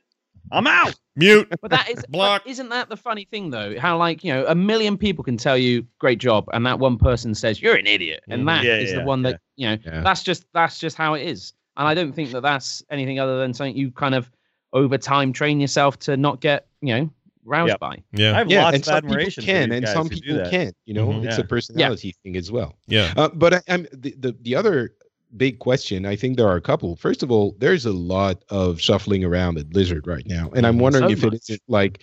I'm 0.53 0.67
out. 0.67 0.95
mute. 1.17 1.49
But 1.61 1.71
that 1.73 1.91
is 1.91 2.05
Block. 2.09 2.43
but 2.45 2.51
isn't 2.51 2.71
that 2.71 2.89
the 2.89 2.97
funny 2.97 3.27
thing 3.31 3.51
though? 3.51 3.79
How 3.79 3.99
like 3.99 4.25
you 4.25 4.33
know 4.33 4.47
a 4.47 4.55
million 4.55 4.97
people 4.97 5.23
can 5.25 5.37
tell 5.37 5.59
you 5.59 5.87
great 5.99 6.19
job, 6.19 6.47
and 6.53 6.65
that 6.67 6.79
one 6.79 6.97
person 6.99 7.35
says 7.35 7.61
you're 7.61 7.75
an 7.77 7.87
idiot, 7.87 8.23
and 8.29 8.43
Mhm. 8.43 8.47
that 8.47 8.65
is 8.65 8.91
Yeah, 8.91 8.97
yeah, 8.97 9.01
the 9.03 9.07
one 9.07 9.23
that 9.23 9.41
you 9.57 9.69
know 9.69 9.79
Yeah. 9.85 10.01
that's 10.03 10.23
just 10.23 10.47
that's 10.55 10.79
just 10.79 10.97
how 10.97 11.15
it 11.15 11.23
is. 11.27 11.53
And 11.77 11.87
I 11.87 11.95
don't 11.95 12.13
think 12.13 12.31
that 12.33 12.41
that's 12.43 12.83
anything 12.91 13.19
other 13.19 13.39
than 13.39 13.53
something 13.55 13.77
you 13.77 13.91
kind 13.91 14.15
of 14.15 14.31
over 14.73 14.97
time 14.99 15.33
train 15.33 15.61
yourself 15.61 15.99
to 16.01 16.17
not 16.17 16.41
get 16.41 16.67
you 16.81 16.95
know 16.95 17.11
roused 17.45 17.69
Yep. 17.71 17.81
by. 17.81 17.93
I 17.93 18.03
Yeah, 18.13 18.35
have 18.35 18.51
yeah, 18.51 18.63
lots 18.65 18.75
and 18.75 18.83
of 18.83 18.85
some 18.87 18.95
people 18.97 19.09
admiration 19.15 19.43
for 19.43 19.47
can, 19.47 19.73
and 19.73 19.85
guys 19.85 19.93
some 19.95 20.09
people 20.09 20.51
can't. 20.51 20.77
You 20.85 20.95
know, 20.95 21.09
Mhm. 21.09 21.25
it's 21.25 21.37
Yeah. 21.39 21.45
a 21.45 21.47
personality 21.47 22.15
thing 22.23 22.37
as 22.37 22.51
well. 22.53 22.77
yeah. 22.87 23.13
Uh, 23.17 23.29
but 23.35 23.55
I, 23.55 23.61
I'm 23.69 23.87
the, 23.93 24.15
the 24.19 24.37
the 24.43 24.55
other 24.55 24.95
big 25.37 25.59
question. 25.61 26.07
I 26.07 26.17
think 26.17 26.37
there 26.37 26.49
are 26.49 26.57
a 26.57 26.61
couple. 26.61 26.97
First 26.97 27.23
of 27.23 27.31
all, 27.31 27.55
there's 27.59 27.87
a 27.87 27.93
lot 27.93 28.45
of 28.49 28.81
shuffling 28.81 29.25
around 29.25 29.59
at 29.59 29.71
Blizzard 29.71 30.07
right 30.07 30.27
now, 30.27 30.51
and 30.55 30.67
I'm 30.67 30.77
Mhm. 30.77 30.81
wondering 30.83 31.05
So 31.05 31.11
if 31.13 31.23
it 31.25 31.33
much. 31.33 31.41
isn't 31.49 31.63
like 31.69 32.01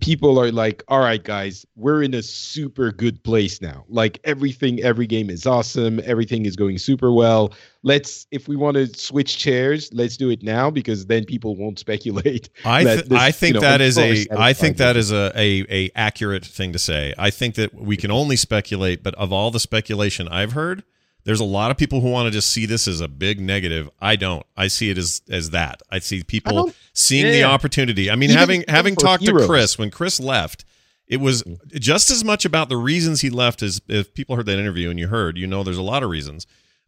people 0.00 0.38
are 0.40 0.52
like, 0.52 0.82
"All 0.88 1.00
right, 1.00 1.22
guys, 1.22 1.66
we're 1.76 2.02
in 2.02 2.14
a 2.14 2.22
super 2.22 2.92
good 2.92 3.22
place 3.22 3.60
now. 3.60 3.84
Like 3.88 4.20
everything, 4.24 4.80
every 4.82 5.06
game 5.06 5.30
is 5.30 5.46
awesome. 5.46 6.00
Everything 6.04 6.46
is 6.46 6.56
going 6.56 6.78
super 6.78 7.12
well. 7.12 7.52
Let's, 7.82 8.26
if 8.30 8.48
we 8.48 8.56
want 8.56 8.76
to 8.76 8.86
switch 8.86 9.38
chairs, 9.38 9.90
let's 9.92 10.16
do 10.16 10.30
it 10.30 10.42
now 10.42 10.70
because 10.70 11.06
then 11.06 11.24
people 11.24 11.56
won't 11.56 11.78
speculate." 11.86 12.48
I 12.64 12.84
th- 12.84 13.04
this, 13.04 13.18
I 13.18 13.30
think 13.30 13.54
you 13.54 13.60
know, 13.60 13.66
that 13.66 13.80
is 13.80 13.98
a 13.98 14.26
I 14.36 14.52
think 14.52 14.76
that 14.78 14.96
is 14.96 15.12
a, 15.12 15.32
a 15.34 15.64
a 15.68 15.90
accurate 15.94 16.44
thing 16.44 16.72
to 16.72 16.78
say. 16.78 17.14
I 17.18 17.30
think 17.30 17.54
that 17.56 17.74
we 17.74 17.96
can 17.96 18.10
only 18.10 18.36
speculate, 18.36 19.02
but 19.02 19.14
of 19.14 19.32
all 19.32 19.50
the 19.50 19.60
speculation 19.60 20.28
I've 20.28 20.52
heard, 20.52 20.84
there's 21.28 21.40
a 21.40 21.44
lot 21.44 21.70
of 21.70 21.76
people 21.76 22.00
who 22.00 22.10
want 22.10 22.26
to 22.26 22.30
just 22.30 22.50
see 22.50 22.64
this 22.66 22.88
as 22.88 23.00
a 23.02 23.06
big 23.06 23.38
negative. 23.38 23.88
I 24.00 24.16
don't. 24.16 24.44
I 24.56 24.68
see 24.68 24.88
it 24.90 24.96
as 24.98 25.20
as 25.30 25.50
that. 25.50 25.82
I 25.90 25.98
see 25.98 26.22
people 26.24 26.52
don't- 26.54 26.76
seeing 26.94 27.26
Yeah, 27.26 27.32
the 27.32 27.44
opportunity. 27.44 28.10
I 28.10 28.16
mean, 28.16 28.30
Even- 28.30 28.38
having 28.38 28.64
having 28.66 28.96
talked 28.96 29.22
heroes. 29.22 29.42
to 29.42 29.46
Chris 29.46 29.78
when 29.78 29.90
Chris 29.90 30.18
left, 30.18 30.64
it 31.06 31.18
was 31.18 31.44
just 31.74 32.10
as 32.10 32.24
much 32.24 32.44
about 32.46 32.68
the 32.70 32.76
reasons 32.78 33.20
he 33.20 33.28
left 33.30 33.62
as 33.62 33.80
if 33.88 34.14
people 34.14 34.36
heard 34.36 34.46
that 34.46 34.58
interview 34.58 34.88
and 34.90 34.98
you 34.98 35.08
heard, 35.08 35.36
you 35.38 35.46
know, 35.46 35.62
there's 35.62 35.76
a 35.78 35.82
lot 35.82 36.02
of 36.02 36.08
reasons. 36.10 36.46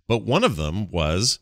But 0.09 0.23
one 0.23 0.43
of 0.43 0.57
them 0.57 0.91
was 0.91 1.39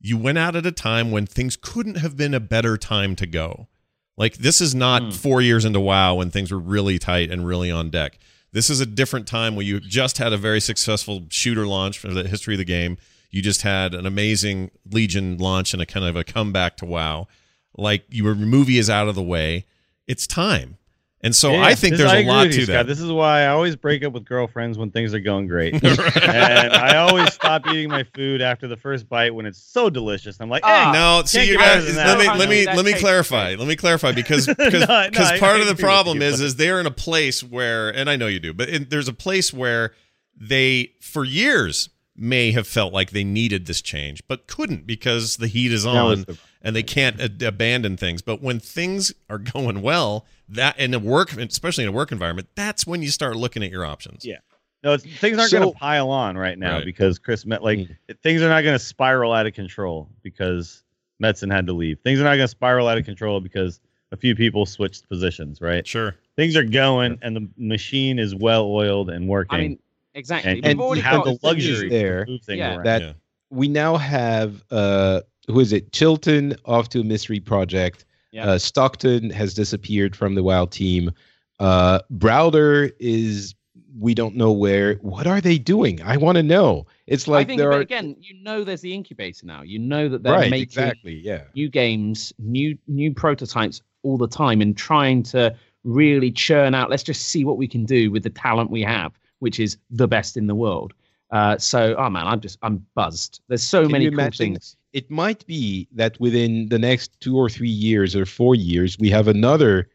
you 0.00 0.16
went 0.16 0.38
out 0.38 0.56
at 0.56 0.64
a 0.64 0.72
time 0.72 1.10
when 1.10 1.26
things 1.26 1.56
couldn't 1.60 1.96
have 1.98 2.16
been 2.16 2.32
a 2.32 2.40
better 2.40 2.78
time 2.78 3.14
to 3.16 3.26
go. 3.26 3.68
Like 4.16 4.38
this 4.38 4.60
is 4.62 4.74
not 4.74 5.02
Hmm. 5.02 5.10
four 5.10 5.42
years 5.42 5.64
into 5.66 5.80
WoW 5.80 6.14
when 6.14 6.30
things 6.30 6.50
were 6.50 6.58
really 6.58 6.98
tight 6.98 7.30
and 7.30 7.46
really 7.46 7.70
on 7.70 7.90
deck. 7.90 8.18
This 8.52 8.68
is 8.68 8.80
a 8.80 8.86
different 8.86 9.26
time 9.26 9.54
where 9.54 9.64
you 9.64 9.78
just 9.80 10.18
had 10.18 10.32
a 10.32 10.36
very 10.36 10.60
successful 10.60 11.26
shooter 11.30 11.66
launch 11.66 11.98
for 11.98 12.08
the 12.08 12.26
history 12.26 12.54
of 12.54 12.58
the 12.58 12.64
game. 12.64 12.98
You 13.30 13.42
just 13.42 13.62
had 13.62 13.94
an 13.94 14.06
amazing 14.06 14.72
Legion 14.90 15.38
launch 15.38 15.72
and 15.72 15.80
a 15.80 15.86
kind 15.86 16.04
of 16.04 16.16
a 16.16 16.24
comeback 16.24 16.76
to 16.78 16.84
WoW. 16.84 17.28
Like 17.76 18.04
your 18.10 18.34
movie 18.34 18.78
is 18.78 18.90
out 18.90 19.08
of 19.08 19.14
the 19.14 19.22
way. 19.22 19.66
It's 20.08 20.26
time. 20.26 20.78
And 21.22 21.36
so 21.36 21.52
Yeah, 21.52 21.62
I 21.64 21.74
think 21.74 21.92
this- 21.92 21.98
there's 22.00 22.12
I 22.12 22.20
a 22.20 22.24
lot 22.26 22.44
to 22.44 22.48
you, 22.60 22.64
that. 22.66 22.72
Scott. 22.72 22.86
This 22.86 22.98
is 23.00 23.12
why 23.12 23.42
I 23.42 23.48
always 23.48 23.76
break 23.76 24.02
up 24.04 24.14
with 24.14 24.24
girlfriends 24.24 24.78
when 24.78 24.90
things 24.90 25.12
are 25.12 25.20
going 25.20 25.46
great, 25.48 25.74
and 25.84 26.72
I 26.72 26.96
always 26.96 27.32
stop 27.34 27.66
eating 27.66 27.90
my 27.90 28.04
food 28.14 28.40
after 28.40 28.66
the 28.66 28.76
first 28.76 29.06
bite 29.08 29.34
when 29.34 29.44
it's 29.44 29.62
so 29.62 29.90
delicious. 29.90 30.38
I'm 30.40 30.48
like, 30.48 30.64
hey, 30.64 30.70
Ah, 30.72 30.92
no, 30.92 31.22
see 31.26 31.46
you 31.46 31.58
guys. 31.58 31.86
than 31.86 31.96
Let 31.96 32.18
me 32.18 32.26
let 32.26 32.48
me 32.48 32.64
let 32.64 32.84
me 32.86 32.94
clarify. 32.94 33.54
Let 33.58 33.68
me 33.68 33.76
clarify 33.76 34.12
because 34.12 34.46
because 34.58 34.72
No, 34.72 35.02
no, 35.02 35.10
because 35.10 35.38
part 35.38 35.60
of 35.60 35.66
the 35.66 35.74
problem 35.76 36.18
you, 36.22 36.24
is 36.28 36.40
is 36.40 36.56
they're 36.56 36.80
in 36.80 36.86
a 36.86 36.90
place 36.90 37.42
where, 37.44 37.90
and 37.90 38.08
I 38.08 38.16
know 38.16 38.26
you 38.26 38.40
do, 38.40 38.54
but 38.54 38.68
in, 38.70 38.86
there's 38.88 39.08
a 39.08 39.12
place 39.12 39.52
where 39.52 39.92
they 40.34 40.92
for 41.02 41.24
years 41.24 41.90
may 42.16 42.52
have 42.52 42.66
felt 42.66 42.92
like 42.92 43.10
they 43.10 43.24
needed 43.24 43.66
this 43.66 43.80
change, 43.82 44.22
but 44.28 44.46
couldn't 44.46 44.86
because 44.86 45.36
the 45.36 45.46
heat 45.46 45.70
is 45.72 45.84
on 45.86 46.22
the- 46.22 46.38
and 46.62 46.76
they 46.76 46.82
can't 46.82 47.18
ad- 47.20 47.42
abandon 47.42 47.96
things. 47.96 48.20
But 48.20 48.42
when 48.42 48.58
things 48.60 49.12
are 49.30 49.38
going 49.54 49.80
well, 49.82 50.26
that 50.50 50.78
in 50.78 50.94
a 50.94 50.98
work, 50.98 51.32
especially 51.36 51.84
in 51.84 51.88
a 51.88 51.92
work 51.92 52.12
environment, 52.12 52.48
that's 52.54 52.86
when 52.86 53.02
you 53.02 53.08
start 53.10 53.36
looking 53.36 53.62
at 53.62 53.70
your 53.70 53.84
options. 53.84 54.24
Yeah. 54.24 54.38
No, 54.82 54.94
it's, 54.94 55.04
things 55.04 55.38
aren't 55.38 55.50
So- 55.50 55.58
going 55.60 55.72
to 55.72 55.78
pile 55.78 56.08
on 56.10 56.36
right 56.38 56.58
now 56.58 56.76
Right. 56.76 56.84
because 56.84 57.18
Chris 57.18 57.44
met 57.44 57.62
like 57.62 57.78
Mm. 57.80 57.96
things 58.22 58.40
are 58.42 58.48
not 58.48 58.62
going 58.62 58.74
to 58.78 58.84
spiral 58.84 59.32
out 59.32 59.46
of 59.46 59.52
control 59.54 60.08
because 60.22 60.82
Metzen 61.22 61.52
had 61.52 61.66
to 61.66 61.72
leave. 61.74 61.98
Things 62.00 62.18
are 62.18 62.24
not 62.24 62.30
going 62.36 62.40
to 62.44 62.48
spiral 62.48 62.88
out 62.88 62.96
of 62.96 63.04
control 63.04 63.40
because 63.40 63.78
a 64.12 64.16
few 64.16 64.34
people 64.34 64.64
switched 64.66 65.06
positions. 65.08 65.60
Right. 65.60 65.86
Sure. 65.86 66.16
Things 66.36 66.56
are 66.56 66.64
going, 66.64 67.18
and 67.20 67.36
the 67.36 67.48
machine 67.58 68.18
is 68.18 68.34
well 68.34 68.64
oiled 68.66 69.10
and 69.10 69.28
working. 69.28 69.58
I 69.58 69.62
mean, 69.62 69.78
exactly. 70.14 70.52
and, 70.52 70.78
We've 70.78 70.88
and 70.88 70.96
you 70.96 71.02
have 71.02 71.24
the 71.24 71.30
thing 71.32 71.38
luxury 71.42 71.88
there 71.90 72.24
things 72.24 72.46
Yeah. 72.58 72.80
that 72.82 73.02
Yeah. 73.02 73.12
we 73.50 73.68
now 73.68 73.96
have 73.98 74.64
uh 74.70 75.20
who 75.46 75.60
is 75.60 75.72
it 75.72 75.92
chilton 75.92 76.54
off 76.64 76.88
to 76.90 77.00
a 77.00 77.04
mystery 77.04 77.40
project 77.40 78.04
Yeah. 78.32 78.46
uh 78.46 78.58
stockton 78.58 79.30
has 79.30 79.54
disappeared 79.54 80.14
from 80.14 80.34
the 80.34 80.42
wild 80.42 80.72
team 80.72 81.10
uh 81.58 82.00
browder 82.12 82.92
is 82.98 83.54
we 83.98 84.14
don't 84.14 84.36
know 84.36 84.52
where 84.52 84.94
what 84.96 85.26
are 85.26 85.40
they 85.40 85.58
doing 85.58 86.00
i 86.02 86.16
want 86.16 86.36
to 86.36 86.42
know 86.42 86.86
it's 87.10 87.26
I 87.26 87.32
like 87.32 87.48
think 87.48 87.58
there 87.58 87.72
are 87.72 87.80
again, 87.80 88.14
you 88.20 88.40
know, 88.40 88.62
there's 88.62 88.82
the 88.82 88.94
incubator 88.94 89.44
now. 89.44 89.62
You 89.62 89.80
know 89.80 90.08
that 90.08 90.22
they're 90.22 90.32
right 90.32 90.50
making 90.50 90.62
exactly 90.62 91.14
yeah 91.14 91.42
new 91.56 91.68
games, 91.68 92.32
new 92.38 92.78
new 92.86 93.12
prototypes 93.12 93.82
all 94.04 94.16
the 94.16 94.28
time, 94.28 94.60
and 94.60 94.76
trying 94.76 95.24
to 95.24 95.54
really 95.82 96.30
churn 96.30 96.72
out. 96.72 96.88
Let's 96.88 97.02
just 97.02 97.22
see 97.22 97.44
what 97.44 97.56
we 97.58 97.66
can 97.66 97.84
do 97.84 98.12
with 98.12 98.22
the 98.22 98.30
talent 98.30 98.70
we 98.70 98.82
have, 98.82 99.18
which 99.40 99.58
is 99.58 99.76
the 99.90 100.06
best 100.06 100.36
in 100.36 100.46
the 100.46 100.54
world. 100.54 100.94
Uh, 101.32 101.58
so, 101.58 101.96
oh 101.96 102.08
man, 102.08 102.28
I'm 102.28 102.40
just 102.40 102.58
I'm 102.62 102.86
buzzed. 102.94 103.40
There's 103.48 103.64
so 103.64 103.82
Can 103.82 103.92
many 103.92 104.10
cool 104.10 104.30
things. 104.30 104.76
It 104.92 105.10
might 105.10 105.46
be 105.46 105.88
that 105.92 106.18
within 106.20 106.68
the 106.68 106.78
next 106.78 107.18
two 107.20 107.36
or 107.36 107.48
three 107.48 107.68
years 107.68 108.16
or 108.16 108.26
four 108.26 108.54
years, 108.54 108.98
we 108.98 109.10
have 109.10 109.28
another. 109.28 109.88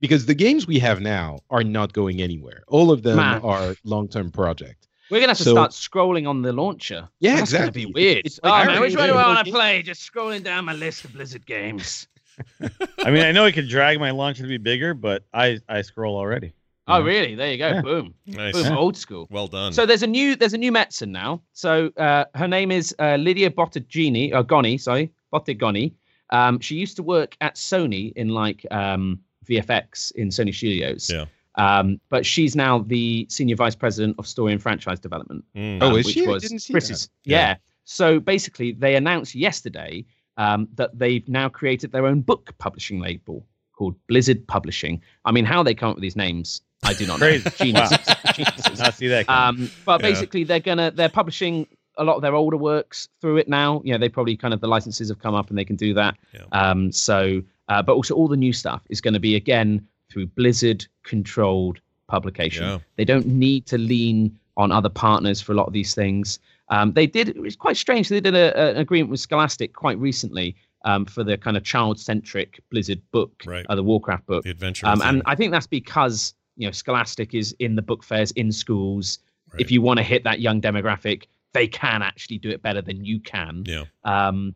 Because 0.00 0.26
the 0.26 0.34
games 0.34 0.66
we 0.66 0.78
have 0.80 1.00
now 1.00 1.38
are 1.50 1.64
not 1.64 1.92
going 1.92 2.20
anywhere. 2.20 2.62
All 2.68 2.90
of 2.90 3.02
them 3.02 3.16
Man. 3.16 3.40
are 3.42 3.74
long-term 3.84 4.32
project. 4.32 4.86
We're 5.10 5.20
gonna 5.20 5.30
have 5.30 5.38
to 5.38 5.44
start 5.44 5.70
scrolling 5.70 6.28
on 6.28 6.42
the 6.42 6.52
launcher. 6.52 7.08
Yeah, 7.20 7.36
That's 7.36 7.52
exactly. 7.52 7.82
gonna 7.84 7.92
be 7.92 8.00
weird. 8.00 8.22
It's 8.26 8.40
oh 8.42 8.48
like 8.48 8.66
man, 8.66 8.80
which 8.80 8.96
one 8.96 9.08
do 9.08 9.14
I 9.14 9.34
want 9.34 9.46
to 9.46 9.52
play? 9.52 9.82
Just 9.82 10.10
scrolling 10.10 10.42
down 10.42 10.64
my 10.64 10.72
list 10.72 11.04
of 11.04 11.12
Blizzard 11.12 11.46
games. 11.46 12.08
I 13.04 13.10
mean, 13.10 13.22
I 13.22 13.32
know 13.32 13.44
I 13.44 13.52
could 13.52 13.68
drag 13.68 14.00
my 14.00 14.10
launcher 14.10 14.42
to 14.42 14.48
be 14.48 14.58
bigger, 14.58 14.94
but 14.94 15.24
I 15.32 15.60
I 15.68 15.82
scroll 15.82 16.16
already. 16.16 16.54
Oh 16.86 17.02
really? 17.02 17.34
There 17.34 17.50
you 17.50 17.58
go. 17.58 17.68
Yeah. 17.68 17.82
Boom. 17.82 18.14
Nice. 18.26 18.54
Boom. 18.54 18.76
Old 18.76 18.96
school. 18.96 19.26
Well 19.30 19.46
done. 19.46 19.72
So 19.72 19.86
there's 19.86 20.02
a 20.02 20.06
new 20.06 20.36
there's 20.36 20.52
a 20.52 20.58
new 20.58 20.72
Metzen 20.72 21.08
now. 21.08 21.42
So 21.52 21.90
uh, 21.96 22.24
her 22.34 22.48
name 22.48 22.70
is 22.70 22.94
uh, 22.98 23.16
Lydia 23.16 23.50
Bottigini, 23.50 24.34
or 24.34 24.42
Goni, 24.42 24.78
sorry, 24.78 25.10
Bottegoni. 25.32 25.94
Um, 26.30 26.58
she 26.60 26.74
used 26.74 26.96
to 26.96 27.02
work 27.02 27.36
at 27.40 27.54
Sony 27.54 28.12
in 28.16 28.30
like 28.30 28.66
um, 28.70 29.20
VFX 29.46 30.12
in 30.12 30.28
Sony 30.28 30.54
Studios. 30.54 31.10
Yeah. 31.10 31.26
Um, 31.56 32.00
but 32.08 32.26
she's 32.26 32.56
now 32.56 32.80
the 32.80 33.26
senior 33.30 33.56
vice 33.56 33.76
president 33.76 34.16
of 34.18 34.26
story 34.26 34.52
and 34.52 34.60
franchise 34.60 34.98
development. 34.98 35.44
Mm. 35.54 35.78
Oh, 35.80 35.96
is 35.96 36.06
which 36.06 36.14
she? 36.14 36.26
Was 36.26 36.42
didn't 36.42 36.60
see 36.60 36.72
Chris's. 36.72 37.06
that. 37.06 37.10
Yeah. 37.24 37.38
Yeah. 37.38 37.54
So 37.84 38.18
basically, 38.18 38.72
they 38.72 38.96
announced 38.96 39.34
yesterday 39.34 40.04
um, 40.36 40.68
that 40.74 40.98
they've 40.98 41.26
now 41.28 41.48
created 41.48 41.92
their 41.92 42.06
own 42.06 42.20
book 42.20 42.52
publishing 42.58 43.00
label 43.00 43.46
called 43.72 43.94
Blizzard 44.06 44.46
Publishing. 44.46 45.00
I 45.24 45.32
mean, 45.32 45.44
how 45.44 45.62
they 45.62 45.74
come 45.74 45.90
up 45.90 45.96
with 45.96 46.02
these 46.02 46.16
names, 46.16 46.62
I 46.84 46.94
do 46.94 47.06
not 47.06 47.20
know. 47.20 47.38
Geniuses. 47.38 47.98
Geniuses. 48.34 48.80
I 48.80 48.90
see 48.90 49.08
that. 49.08 49.28
Um, 49.28 49.70
but 49.84 50.00
Yeah. 50.02 50.08
basically, 50.10 50.44
they're 50.44 50.60
gonna 50.60 50.90
they're 50.90 51.08
publishing 51.08 51.66
a 51.96 52.04
lot 52.04 52.16
of 52.16 52.22
their 52.22 52.34
older 52.34 52.56
works 52.56 53.08
through 53.20 53.36
it 53.38 53.48
now. 53.48 53.80
You 53.84 53.92
know, 53.92 53.98
they 53.98 54.08
probably 54.08 54.36
kind 54.36 54.52
of 54.52 54.60
the 54.60 54.66
licenses 54.68 55.08
have 55.08 55.20
come 55.20 55.34
up 55.34 55.48
and 55.48 55.56
they 55.58 55.64
can 55.64 55.76
do 55.76 55.94
that. 55.94 56.16
Yeah. 56.32 56.40
Um, 56.52 56.90
so, 56.90 57.42
uh, 57.68 57.82
but 57.82 57.92
also 57.94 58.14
all 58.14 58.26
the 58.28 58.36
new 58.36 58.52
stuff 58.52 58.82
is 58.90 59.00
going 59.00 59.14
to 59.14 59.20
be 59.20 59.36
again 59.36 59.86
through 60.10 60.26
Blizzard 60.26 60.86
controlled 61.04 61.80
publication. 62.08 62.64
Yeah. 62.64 62.78
They 62.96 63.04
don't 63.04 63.26
need 63.26 63.66
to 63.66 63.78
lean 63.78 64.36
on 64.56 64.72
other 64.72 64.88
partners 64.88 65.40
for 65.40 65.52
a 65.52 65.54
lot 65.54 65.66
of 65.66 65.72
these 65.72 65.94
things. 65.94 66.38
Um, 66.68 66.92
they 66.92 67.06
did. 67.06 67.28
It 67.28 67.40
was 67.40 67.56
quite 67.56 67.76
strange. 67.76 68.08
They 68.08 68.20
did 68.20 68.34
a, 68.34 68.52
a- 68.60 68.70
an 68.72 68.76
agreement 68.78 69.10
with 69.10 69.20
Scholastic 69.20 69.72
quite 69.72 69.98
recently 69.98 70.56
um, 70.84 71.04
for 71.06 71.22
the 71.24 71.38
kind 71.38 71.56
of 71.56 71.62
child-centric 71.64 72.60
Blizzard 72.70 73.00
book, 73.12 73.42
Right. 73.46 73.64
uh, 73.68 73.74
the 73.74 73.82
Warcraft 73.82 74.26
book. 74.26 74.44
the 74.44 74.50
adventure. 74.50 74.86
Um, 74.86 75.00
and 75.02 75.22
I 75.26 75.34
think 75.34 75.50
that's 75.52 75.66
because 75.66 76.34
you 76.56 76.66
know 76.66 76.72
Scholastic 76.72 77.34
is 77.34 77.54
in 77.58 77.76
the 77.76 77.82
book 77.82 78.02
fairs 78.02 78.30
in 78.32 78.52
schools. 78.52 79.18
Right. 79.52 79.60
If 79.60 79.70
you 79.70 79.82
want 79.82 79.98
to 79.98 80.02
hit 80.02 80.24
that 80.24 80.40
young 80.40 80.60
demographic, 80.60 81.24
they 81.52 81.66
can 81.66 82.02
actually 82.02 82.38
do 82.38 82.50
it 82.50 82.62
better 82.62 82.82
than 82.82 83.04
you 83.04 83.20
can. 83.20 83.64
yeah. 83.66 83.84
Um, 84.04 84.54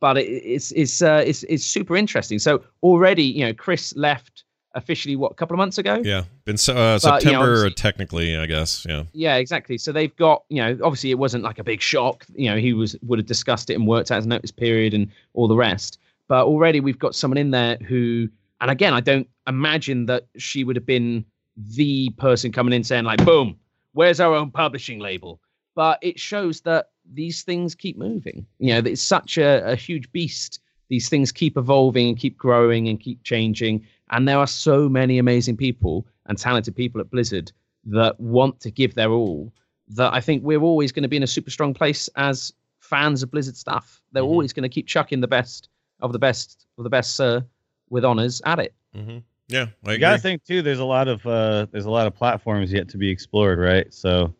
but 0.00 0.16
it, 0.16 0.28
it's 0.28 0.72
it's 0.72 1.02
uh, 1.02 1.22
it's 1.26 1.42
it's 1.44 1.64
super 1.64 1.96
interesting. 1.96 2.38
So 2.38 2.62
already, 2.82 3.24
you 3.24 3.44
know, 3.44 3.52
Chris 3.52 3.94
left 3.96 4.44
officially 4.74 5.16
what 5.16 5.32
a 5.32 5.34
couple 5.34 5.54
of 5.54 5.58
months 5.58 5.78
ago. 5.78 6.00
Yeah. 6.04 6.24
Been 6.44 6.56
so, 6.56 6.76
uh, 6.76 6.98
But, 7.02 7.24
you 7.24 7.32
know, 7.32 7.40
September 7.40 7.70
technically, 7.70 8.36
I 8.36 8.46
guess. 8.46 8.86
Yeah. 8.88 9.04
Yeah, 9.12 9.36
exactly. 9.36 9.78
So 9.78 9.92
they've 9.92 10.14
got, 10.16 10.44
you 10.48 10.62
know, 10.62 10.78
obviously 10.82 11.10
it 11.10 11.18
wasn't 11.18 11.44
like 11.44 11.58
a 11.58 11.64
big 11.64 11.80
shock. 11.80 12.24
You 12.34 12.50
know, 12.50 12.56
he 12.56 12.72
was 12.72 12.96
would 13.02 13.18
have 13.18 13.26
discussed 13.26 13.70
it 13.70 13.74
and 13.74 13.86
worked 13.86 14.10
out 14.10 14.16
his 14.16 14.26
notice 14.26 14.50
period 14.50 14.94
and 14.94 15.10
all 15.34 15.48
the 15.48 15.56
rest. 15.56 15.98
But 16.28 16.46
already 16.46 16.80
we've 16.80 16.98
got 16.98 17.14
someone 17.14 17.38
in 17.38 17.50
there 17.50 17.76
who, 17.78 18.28
and 18.60 18.70
again, 18.70 18.94
I 18.94 19.00
don't 19.00 19.28
imagine 19.48 20.06
that 20.06 20.26
she 20.36 20.62
would 20.62 20.76
have 20.76 20.86
been 20.86 21.24
the 21.74 22.10
person 22.10 22.52
coming 22.52 22.72
in 22.72 22.84
saying 22.84 23.04
like, 23.04 23.24
"Boom, 23.24 23.58
where's 23.92 24.20
our 24.20 24.34
own 24.34 24.50
publishing 24.50 24.98
label?" 24.98 25.40
But 25.74 25.98
it 26.02 26.18
shows 26.18 26.60
that 26.62 26.90
these 27.12 27.42
things 27.42 27.74
keep 27.74 27.96
moving. 27.96 28.46
You 28.58 28.74
know, 28.74 28.90
it's 28.90 29.02
such 29.02 29.38
a, 29.38 29.64
a 29.72 29.76
huge 29.76 30.10
beast. 30.12 30.60
These 30.88 31.08
things 31.08 31.30
keep 31.30 31.56
evolving 31.56 32.08
and 32.08 32.18
keep 32.18 32.36
growing 32.36 32.88
and 32.88 32.98
keep 32.98 33.22
changing. 33.22 33.86
And 34.10 34.26
there 34.26 34.38
are 34.38 34.46
so 34.46 34.88
many 34.88 35.18
amazing 35.18 35.56
people 35.56 36.06
and 36.26 36.36
talented 36.36 36.74
people 36.74 37.00
at 37.00 37.10
Blizzard 37.10 37.52
that 37.84 38.18
want 38.18 38.60
to 38.60 38.70
give 38.70 38.94
their 38.94 39.10
all 39.10 39.52
that 39.88 40.12
I 40.12 40.20
think 40.20 40.42
we're 40.42 40.60
always 40.60 40.92
going 40.92 41.02
to 41.04 41.08
be 41.08 41.16
in 41.16 41.22
a 41.22 41.28
super 41.28 41.50
strong 41.50 41.72
place 41.74 42.08
as 42.16 42.52
fans 42.80 43.22
of 43.22 43.30
Blizzard 43.30 43.56
stuff. 43.56 44.02
They're 44.12 44.22
Mhm. 44.22 44.26
always 44.26 44.52
going 44.52 44.64
to 44.64 44.68
keep 44.68 44.86
chucking 44.86 45.20
the 45.20 45.28
best 45.28 45.68
of 46.00 46.12
the 46.12 46.18
best 46.18 46.66
of 46.78 46.84
the 46.84 46.90
best, 46.90 47.14
sir, 47.16 47.44
with 47.88 48.04
honors 48.04 48.42
at 48.44 48.58
it. 48.58 48.74
hmm 48.94 49.18
Yeah. 49.50 49.66
I 49.84 49.92
you 49.92 49.98
gotta 49.98 50.18
think 50.18 50.44
too. 50.44 50.62
There's 50.62 50.78
a 50.78 50.84
lot 50.84 51.08
of 51.08 51.26
uh, 51.26 51.66
there's 51.72 51.86
a 51.86 51.90
lot 51.90 52.06
of 52.06 52.14
platforms 52.14 52.72
yet 52.72 52.88
to 52.90 52.98
be 52.98 53.10
explored, 53.10 53.58
right? 53.58 53.92
So, 53.92 54.34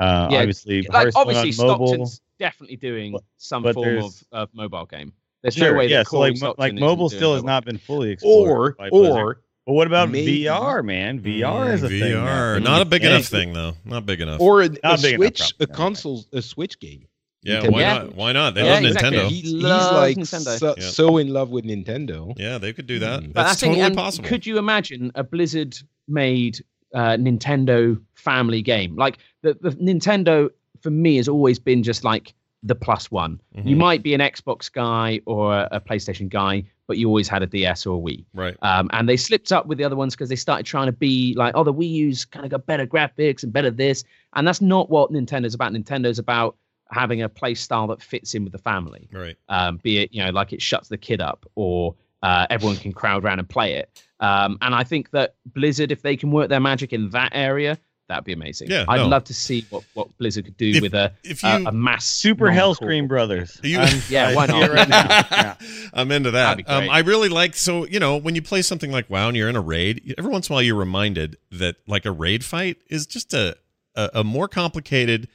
uh, 0.00 0.28
Yeah, 0.30 0.38
obviously, 0.38 0.82
Like 0.82 1.12
obviously, 1.14 1.52
on 1.64 1.68
mobile. 1.68 1.86
Stockton's 1.88 2.20
definitely 2.38 2.76
doing 2.76 3.12
But- 3.12 3.22
some 3.36 3.62
but 3.62 3.74
form 3.74 3.98
of, 3.98 4.24
of 4.32 4.48
mobile 4.54 4.86
game. 4.86 5.12
There's 5.42 5.54
Sure, 5.54 5.72
no 5.72 5.78
way 5.78 5.88
yeah. 5.88 5.98
that 5.98 6.08
So 6.08 6.18
like, 6.18 6.38
Corey 6.40 6.54
like 6.58 6.74
mobile 6.74 7.08
still 7.08 7.32
has 7.34 7.42
mobile. 7.42 7.46
not 7.54 7.64
been 7.64 7.78
fully 7.78 8.08
Or 8.08 8.12
explored. 8.12 8.76
by 8.76 8.88
or 8.90 9.40
but 9.66 9.72
what 9.74 9.86
about 9.86 10.10
maybe- 10.10 10.44
VR, 10.44 10.82
man? 10.84 11.20
VR 11.20 11.72
is 11.72 11.82
a 11.82 11.88
thing. 11.88 12.00
VR. 12.14 12.62
Not 12.62 12.82
a 12.82 12.84
big 12.84 13.02
Yeah. 13.02 13.10
enough 13.10 13.26
thing 13.26 13.52
though. 13.52 13.74
Not 13.84 14.04
big 14.06 14.20
enough. 14.20 14.40
or 14.40 14.62
a, 14.62 14.66
a 14.66 14.68
Not 14.82 15.02
big 15.02 15.16
Switch, 15.16 15.38
probably. 15.58 15.64
a 15.64 15.66
console, 15.76 16.24
a 16.32 16.42
Switch 16.42 16.78
game. 16.80 17.06
Yeah. 17.42 17.60
Nintendo. 17.60 17.72
Why 17.72 17.80
Yeah. 17.80 17.94
not? 17.94 18.14
Why 18.16 18.32
not? 18.32 18.54
They 18.54 18.64
Yeah, 18.64 18.74
love 18.74 18.84
exactly. 18.84 19.18
Nintendo. 19.18 19.28
He, 19.28 19.40
he's 19.40 19.52
like 19.64 20.16
Nintendo. 20.16 20.58
so, 20.58 20.74
Yeah. 20.78 20.84
so 20.84 21.16
in 21.18 21.28
love 21.28 21.50
with 21.50 21.64
Nintendo. 21.64 22.32
Yeah, 22.38 22.58
they 22.58 22.72
could 22.72 22.86
do 22.86 22.98
that. 23.00 23.20
Mm. 23.22 23.32
That's 23.34 23.50
I 23.62 23.66
think, 23.66 23.76
totally 23.78 23.94
possible. 23.96 24.28
Could 24.28 24.46
you 24.46 24.58
imagine 24.58 25.10
a 25.14 25.22
Blizzard 25.24 25.76
made 26.08 26.62
uh, 26.94 27.16
Nintendo 27.16 28.00
family 28.14 28.62
game? 28.62 28.96
Like 28.96 29.18
the, 29.42 29.54
the 29.60 29.70
Nintendo 29.70 30.50
for 30.82 30.90
me 30.90 31.16
has 31.16 31.28
always 31.28 31.58
been 31.58 31.82
just 31.82 32.04
like 32.04 32.34
the 32.62 32.74
plus 32.74 33.10
one. 33.10 33.40
You 33.54 33.74
Mhm. 33.74 33.78
might 33.78 34.02
be 34.02 34.12
an 34.12 34.20
Xbox 34.20 34.70
guy 34.70 35.20
or 35.24 35.54
a, 35.56 35.68
a 35.72 35.80
PlayStation 35.80 36.28
guy, 36.28 36.62
but 36.86 36.98
you 36.98 37.06
always 37.08 37.26
had 37.28 37.42
a 37.42 37.46
DS 37.46 37.86
or 37.86 37.96
a 37.98 38.00
Wii. 38.02 38.24
Right. 38.34 38.54
Um, 38.60 38.90
and 38.92 39.08
they 39.08 39.16
slipped 39.16 39.50
up 39.50 39.66
with 39.66 39.78
the 39.78 39.84
other 39.84 39.96
ones 39.96 40.14
because 40.14 40.28
they 40.28 40.36
started 40.36 40.66
trying 40.66 40.86
to 40.86 40.92
be 40.92 41.34
like, 41.38 41.54
oh, 41.56 41.64
the 41.64 41.72
Wii 41.72 41.88
U's 41.88 42.26
kind 42.26 42.44
of 42.44 42.50
got 42.50 42.66
better 42.66 42.86
graphics 42.86 43.42
and 43.42 43.50
better 43.52 43.70
this. 43.70 44.04
And 44.34 44.46
that's 44.46 44.60
not 44.60 44.90
what 44.90 45.10
Nintendo's 45.10 45.54
about. 45.54 45.72
Nintendo's 45.72 46.18
about 46.18 46.56
having 46.90 47.22
a 47.22 47.28
play 47.28 47.54
style 47.54 47.86
that 47.88 48.02
fits 48.02 48.34
in 48.34 48.42
with 48.44 48.52
the 48.52 48.58
family 48.58 49.08
Right. 49.12 49.36
um, 49.48 49.76
be 49.82 49.98
it 49.98 50.12
you 50.12 50.22
know 50.24 50.30
like 50.30 50.52
it 50.52 50.60
shuts 50.62 50.88
the 50.88 50.98
kid 50.98 51.20
up 51.20 51.46
or 51.54 51.94
uh, 52.22 52.46
everyone 52.50 52.76
can 52.76 52.92
crowd 52.92 53.24
around 53.24 53.38
and 53.38 53.48
play 53.48 53.74
it. 53.76 54.02
Um, 54.20 54.58
and 54.60 54.74
I 54.74 54.84
think 54.84 55.08
that 55.12 55.36
Blizzard, 55.46 55.90
if 55.90 56.02
they 56.02 56.16
can 56.18 56.30
work 56.30 56.50
their 56.50 56.60
magic 56.60 56.92
in 56.92 57.08
that 57.10 57.30
area, 57.34 57.78
that'd 58.08 58.24
be 58.24 58.34
amazing. 58.34 58.70
Yeah, 58.70 58.84
I'd 58.88 58.98
no. 58.98 59.06
love 59.08 59.24
to 59.24 59.32
see 59.32 59.64
what, 59.70 59.84
what 59.94 60.18
Blizzard 60.18 60.44
could 60.44 60.58
do 60.58 60.68
If- 60.68 60.82
with 60.82 60.92
a, 60.92 61.12
if 61.24 61.42
a, 61.42 61.60
you- 61.60 61.66
a 61.68 61.72
mass 61.72 62.04
Super 62.04 62.52
non-core- 62.52 62.74
Hellscream 62.88 63.08
Brothers. 63.08 63.58
You- 63.62 63.78
I'm- 63.78 64.02
Yeah, 64.10 64.34
why 64.34 64.44
not? 64.44 64.68
Right 64.70 64.88
yeah. 64.90 65.54
I'm 65.94 66.12
into 66.12 66.32
that. 66.32 66.68
Um. 66.68 66.90
I 66.90 66.98
really 66.98 67.30
like 67.30 67.54
so 67.56 67.86
you 67.86 67.98
know 67.98 68.18
when 68.18 68.34
you 68.34 68.42
play 68.42 68.60
something 68.60 68.92
like 68.92 69.08
WoW 69.08 69.28
and 69.28 69.34
you're 69.36 69.48
in 69.48 69.56
a 69.56 69.60
raid, 69.62 70.14
every 70.18 70.30
once 70.30 70.50
in 70.50 70.52
a 70.52 70.54
while 70.56 70.62
you're 70.62 70.74
reminded 70.76 71.38
that 71.52 71.76
like 71.86 72.04
a 72.04 72.12
raid 72.12 72.44
fight 72.44 72.76
is 72.90 73.06
just 73.06 73.32
a 73.32 73.56
a, 73.96 74.10
a 74.16 74.24
more 74.24 74.46
complicated, 74.46 75.28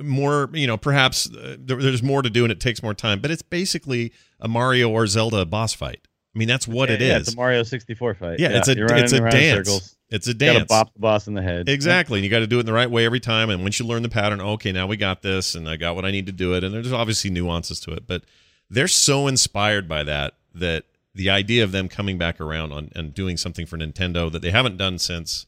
more 0.00 0.50
you 0.52 0.66
know 0.66 0.76
perhaps 0.76 1.30
uh, 1.30 1.56
there, 1.58 1.76
there's 1.80 2.02
more 2.02 2.22
to 2.22 2.30
do 2.30 2.44
and 2.44 2.52
it 2.52 2.60
takes 2.60 2.82
more 2.82 2.94
time, 2.94 3.20
but 3.20 3.30
it's 3.30 3.42
basically 3.42 4.12
a 4.40 4.48
Mario 4.48 4.90
or 4.90 5.06
Zelda 5.06 5.44
boss 5.44 5.72
fight. 5.74 6.00
I 6.34 6.38
mean 6.38 6.48
that's 6.48 6.68
what 6.68 6.88
Yeah, 6.88 6.94
it 6.96 7.00
yeah, 7.00 7.16
is. 7.16 7.26
It's 7.28 7.34
a 7.34 7.36
Mario 7.36 7.62
64 7.62 8.14
fight. 8.14 8.38
yeah, 8.38 8.48
it's 8.58 8.68
a 8.68 8.72
it's 8.96 9.12
a 9.12 9.20
dance. 9.20 9.68
circles. 9.68 9.92
It's 10.08 10.28
a 10.28 10.34
dance 10.34 10.54
You 10.54 10.58
gotta 10.60 10.66
bop 10.84 10.94
the 10.94 11.00
boss 11.00 11.26
in 11.26 11.34
the 11.34 11.42
head. 11.42 11.68
Exactly. 11.68 12.18
And 12.20 12.24
you 12.24 12.30
got 12.30 12.38
to 12.38 12.46
do 12.46 12.58
it 12.58 12.60
in 12.60 12.66
the 12.66 12.72
right 12.72 12.88
way 12.88 13.04
every 13.04 13.18
time. 13.18 13.50
And 13.50 13.62
once 13.62 13.80
you 13.80 13.86
learn 13.86 14.04
the 14.04 14.08
pattern, 14.08 14.40
okay, 14.40 14.70
now 14.70 14.86
we 14.86 14.96
got 14.96 15.20
this 15.22 15.56
and 15.56 15.68
I 15.68 15.74
got 15.76 15.96
what 15.96 16.04
I 16.04 16.12
need 16.12 16.26
to 16.26 16.32
do 16.32 16.54
it. 16.54 16.62
And 16.62 16.72
there's 16.72 16.92
obviously 16.92 17.28
nuances 17.30 17.80
to 17.80 17.90
it, 17.92 18.06
but 18.06 18.22
they're 18.70 18.86
so 18.86 19.26
inspired 19.26 19.88
by 19.88 20.04
that 20.04 20.34
that 20.54 20.84
the 21.12 21.28
idea 21.28 21.64
of 21.64 21.72
them 21.72 21.88
coming 21.88 22.18
back 22.18 22.40
around 22.40 22.72
on 22.72 22.90
and 22.94 23.14
doing 23.14 23.36
something 23.36 23.66
for 23.66 23.76
Nintendo 23.78 24.30
that 24.30 24.42
they 24.42 24.52
haven't 24.52 24.76
done 24.76 24.98
since, 25.00 25.46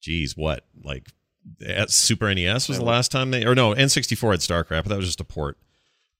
geez, 0.00 0.34
what? 0.34 0.64
Like 0.82 1.08
Super 1.88 2.34
NES 2.34 2.68
was 2.68 2.78
the 2.78 2.84
last 2.84 3.10
time 3.10 3.30
they, 3.30 3.44
or 3.44 3.54
no, 3.54 3.74
N64 3.74 4.30
had 4.32 4.40
StarCraft, 4.40 4.84
but 4.84 4.88
that 4.88 4.96
was 4.96 5.06
just 5.06 5.20
a 5.20 5.24
port. 5.24 5.56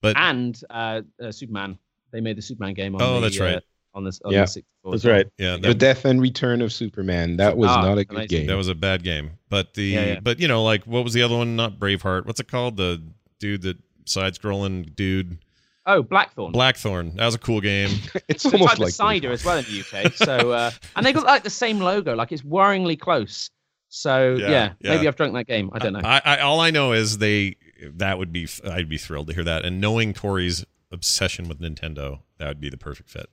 But 0.01 0.17
and 0.17 0.59
uh, 0.69 1.01
uh, 1.21 1.31
Superman. 1.31 1.77
They 2.11 2.21
made 2.21 2.37
the 2.37 2.41
Superman 2.41 2.73
game 2.73 2.95
on 2.95 3.01
Oh, 3.01 3.15
the, 3.15 3.21
that's 3.21 3.39
right. 3.39 3.55
uh, 3.57 3.59
on 3.93 4.03
this 4.03 4.19
on 4.25 4.31
Yeah. 4.31 4.45
the 4.45 4.63
That's 4.89 5.05
right. 5.05 5.27
yeah, 5.37 5.57
The 5.57 5.73
Death 5.75 6.05
and 6.05 6.19
Return 6.21 6.61
of 6.61 6.73
Superman. 6.73 7.37
That 7.37 7.55
was 7.57 7.69
Ah, 7.69 7.81
not 7.81 7.97
a 7.97 8.05
good 8.05 8.17
amazing. 8.17 8.37
game. 8.39 8.47
that 8.47 8.55
was 8.57 8.67
a 8.67 8.75
bad 8.75 9.03
game. 9.03 9.31
But 9.49 9.73
the, 9.75 9.83
Yeah, 9.83 10.05
yeah. 10.05 10.19
but 10.21 10.39
you 10.39 10.47
know, 10.47 10.63
like 10.63 10.85
what 10.85 11.03
was 11.03 11.13
the 11.13 11.21
other 11.21 11.35
one? 11.37 11.55
Not 11.55 11.79
Braveheart. 11.79 12.25
What's 12.25 12.39
it 12.39 12.47
called? 12.47 12.77
The 12.77 13.01
dude 13.39 13.61
that 13.63 13.77
side 14.05 14.33
scrolling 14.35 14.95
dude. 14.95 15.37
Oh, 15.85 16.01
Blackthorne. 16.03 16.51
Blackthorne. 16.51 17.15
That 17.15 17.25
was 17.25 17.35
a 17.35 17.39
cool 17.39 17.61
game. 17.61 17.89
it's 18.27 18.45
It's 18.45 18.45
almost 18.45 18.61
like, 18.73 18.79
like 18.79 18.87
the 18.87 18.91
cider 18.93 19.31
as 19.31 19.43
well 19.45 19.57
in 19.57 19.65
the 19.65 19.79
UK. 19.81 20.13
So 20.13 20.51
uh, 20.51 20.71
and 20.95 21.05
they 21.05 21.13
got 21.13 21.25
like 21.25 21.43
the 21.43 21.49
same 21.49 21.79
logo, 21.79 22.15
like 22.15 22.31
it's 22.31 22.41
worryingly 22.43 22.99
close. 22.99 23.49
So 23.89 24.35
Yeah, 24.35 24.49
yeah, 24.49 24.73
yeah. 24.79 24.95
maybe 24.95 25.07
I've 25.07 25.15
drunk 25.15 25.33
that 25.33 25.47
game. 25.47 25.69
I 25.73 25.79
don't 25.79 25.93
know. 25.93 26.01
I, 26.03 26.21
I 26.23 26.37
all 26.39 26.59
I 26.61 26.69
know 26.71 26.93
is 26.93 27.17
they 27.17 27.55
that 27.81 28.17
would 28.17 28.31
be 28.31 28.47
I'd 28.69 28.87
be 28.89 28.97
thrilled 28.97 29.27
to 29.27 29.33
hear 29.33 29.43
that, 29.43 29.65
and 29.65 29.81
knowing 29.81 30.13
Corey's 30.13 30.65
obsession 30.91 31.47
with 31.47 31.59
Nintendo, 31.59 32.19
that 32.37 32.47
would 32.47 32.59
be 32.59 32.69
the 32.69 32.77
perfect 32.77 33.09
fit. 33.09 33.29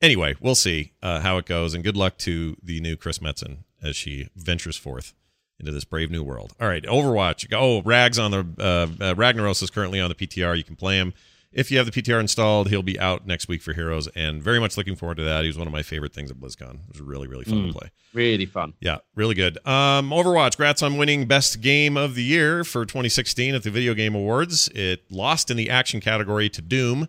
anyway, 0.00 0.34
we'll 0.40 0.54
see 0.54 0.92
uh, 1.02 1.20
how 1.20 1.38
it 1.38 1.46
goes, 1.46 1.74
and 1.74 1.82
good 1.84 1.96
luck 1.96 2.18
to 2.18 2.56
the 2.62 2.80
new 2.80 2.96
Chris 2.96 3.18
Metzen 3.18 3.58
as 3.82 3.96
she 3.96 4.28
ventures 4.36 4.76
forth 4.76 5.14
into 5.60 5.72
this 5.72 5.84
brave 5.84 6.10
new 6.10 6.22
world. 6.22 6.52
All 6.60 6.68
right, 6.68 6.82
Overwatch. 6.84 7.46
Oh, 7.52 7.82
Rags 7.82 8.18
on 8.18 8.30
the 8.30 8.46
uh, 8.58 9.04
uh, 9.04 9.14
Ragnaros 9.14 9.62
is 9.62 9.70
currently 9.70 10.00
on 10.00 10.08
the 10.08 10.14
PTR. 10.14 10.56
You 10.56 10.64
can 10.64 10.76
play 10.76 10.96
him 10.98 11.12
if 11.52 11.70
you 11.70 11.78
have 11.78 11.86
the 11.90 11.92
PTR 11.92 12.20
installed. 12.20 12.68
He'll 12.68 12.82
be 12.82 12.98
out 13.00 13.26
next 13.26 13.48
week 13.48 13.62
for 13.62 13.72
Heroes, 13.72 14.06
and 14.14 14.42
very 14.42 14.60
much 14.60 14.76
looking 14.76 14.96
forward 14.96 15.16
to 15.16 15.24
that. 15.24 15.42
He 15.42 15.46
was 15.48 15.56
one 15.58 15.66
of 15.66 15.72
my 15.72 15.82
favorite 15.82 16.12
things 16.12 16.30
at 16.30 16.38
BlizzCon. 16.38 16.74
It 16.74 16.92
was 16.92 17.00
really 17.00 17.26
really 17.26 17.44
fun 17.44 17.64
Mm. 17.64 17.72
to 17.72 17.78
play. 17.78 17.90
Really 18.14 18.46
fun. 18.46 18.74
Yeah, 18.80 18.98
really 19.14 19.34
good. 19.34 19.56
Um, 19.66 20.10
Overwatch, 20.10 20.56
grats 20.56 20.82
on 20.82 20.96
winning 20.96 21.26
Best 21.26 21.60
Game 21.60 21.96
of 21.96 22.14
the 22.14 22.22
Year 22.22 22.64
for 22.64 22.84
2016 22.86 23.54
at 23.54 23.62
the 23.62 23.70
Video 23.70 23.94
Game 23.94 24.14
Awards. 24.14 24.68
It 24.74 25.04
lost 25.10 25.50
in 25.50 25.56
the 25.56 25.70
action 25.70 26.00
category 26.00 26.48
to 26.50 26.62
Doom, 26.62 27.00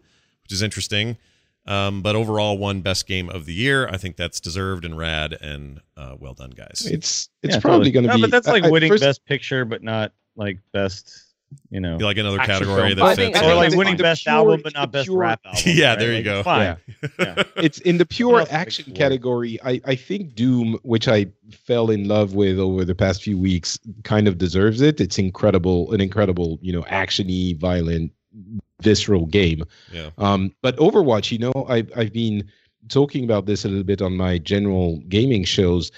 which 0.43 0.51
is 0.51 0.61
interesting, 0.61 1.17
um, 1.65 2.01
but 2.01 2.15
overall 2.15 2.57
won 2.57 2.81
Best 2.81 3.07
Game 3.07 3.29
of 3.29 3.45
the 3.45 3.53
Year. 3.53 3.87
I 3.87 3.97
think 3.97 4.15
that's 4.17 4.39
deserved 4.39 4.83
and 4.85 4.97
rad, 4.97 5.33
and 5.41 5.81
uh, 5.97 6.15
well 6.19 6.33
done, 6.33 6.51
guys. 6.51 6.87
It's 6.89 7.29
it's 7.43 7.55
Yeah, 7.55 7.59
probably 7.61 7.89
totally. 7.89 7.91
going 7.91 8.03
to 8.03 8.09
No, 8.09 8.15
be. 8.15 8.21
but 8.21 8.31
that's 8.31 8.47
like 8.47 8.63
I- 8.63 8.67
I- 8.67 8.71
winning 8.71 8.91
first- 8.91 9.03
best 9.03 9.25
picture, 9.25 9.65
but 9.65 9.83
not 9.83 10.13
like 10.35 10.59
best. 10.73 11.25
You 11.71 11.79
know, 11.79 11.97
like 11.97 12.17
another 12.17 12.37
category 12.39 12.93
film. 12.93 12.99
that 12.99 13.15
fits. 13.15 13.39
think- 13.39 13.45
or 13.45 13.55
like 13.55 13.73
winning 13.75 13.97
the 13.97 14.03
best 14.03 14.23
pure- 14.23 14.35
album, 14.35 14.61
but 14.63 14.73
not 14.73 14.91
best 14.91 15.07
pure- 15.07 15.17
rap 15.17 15.41
album. 15.45 15.61
Yeah, 15.65 15.89
right? 15.89 15.99
there 15.99 16.09
you 16.11 16.15
Like, 16.17 16.23
go. 16.25 16.43
Fine. 16.43 16.77
Yeah. 17.19 17.43
it's 17.57 17.79
in 17.79 17.97
the 17.97 18.05
pure 18.05 18.39
else 18.39 18.49
to 18.49 18.53
pick 18.55 18.59
action 18.61 18.85
for? 18.85 18.91
category. 18.91 19.59
I, 19.63 19.81
I 19.85 19.95
think 19.95 20.35
Doom, 20.35 20.79
which 20.83 21.07
I 21.07 21.27
fell 21.51 21.89
in 21.89 22.07
love 22.07 22.33
with 22.33 22.59
over 22.59 22.85
the 22.85 22.95
past 22.95 23.23
few 23.23 23.37
weeks, 23.37 23.79
kind 24.03 24.27
of 24.27 24.37
deserves 24.37 24.81
it. 24.81 24.99
It's 25.01 25.17
incredible, 25.17 25.91
an 25.93 26.01
incredible, 26.01 26.59
you 26.61 26.71
know, 26.73 26.83
actiony, 26.83 27.57
violent, 27.57 28.11
visceral 28.81 29.25
game. 29.25 29.63
Yeah. 29.91 30.09
Um, 30.17 30.53
but 30.61 30.75
Overwatch, 30.77 31.31
you 31.31 31.39
know, 31.39 31.65
I've 31.67 31.91
I've 31.95 32.13
been 32.13 32.47
talking 32.89 33.23
about 33.23 33.45
this 33.45 33.65
a 33.65 33.67
little 33.69 33.83
bit 33.83 34.01
on 34.01 34.15
my 34.17 34.37
general 34.37 34.97
gaming 35.09 35.43
shows. 35.43 35.91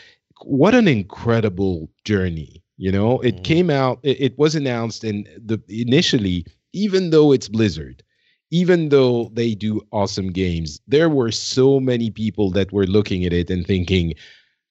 What 0.44 0.74
an 0.76 0.88
incredible 0.88 1.90
journey! 2.04 2.61
You 2.78 2.92
know, 2.92 3.20
it 3.20 3.42
Mhm. 3.42 3.44
came 3.44 3.70
out. 3.70 4.00
It, 4.04 4.20
it 4.22 4.38
was 4.38 4.56
announced, 4.56 5.04
and 5.04 5.28
the 5.38 5.60
initially, 5.70 6.46
even 6.74 7.10
though 7.12 7.32
it's 7.32 7.48
Blizzard, 7.50 8.04
even 8.52 8.90
though 8.90 9.30
they 9.34 9.56
do 9.56 9.82
awesome 9.92 10.32
games, 10.32 10.80
there 10.88 11.10
were 11.10 11.32
so 11.32 11.80
many 11.80 12.10
people 12.10 12.50
that 12.52 12.72
were 12.72 12.88
looking 12.88 13.26
at 13.26 13.34
it 13.34 13.50
and 13.50 13.66
thinking, 13.66 14.14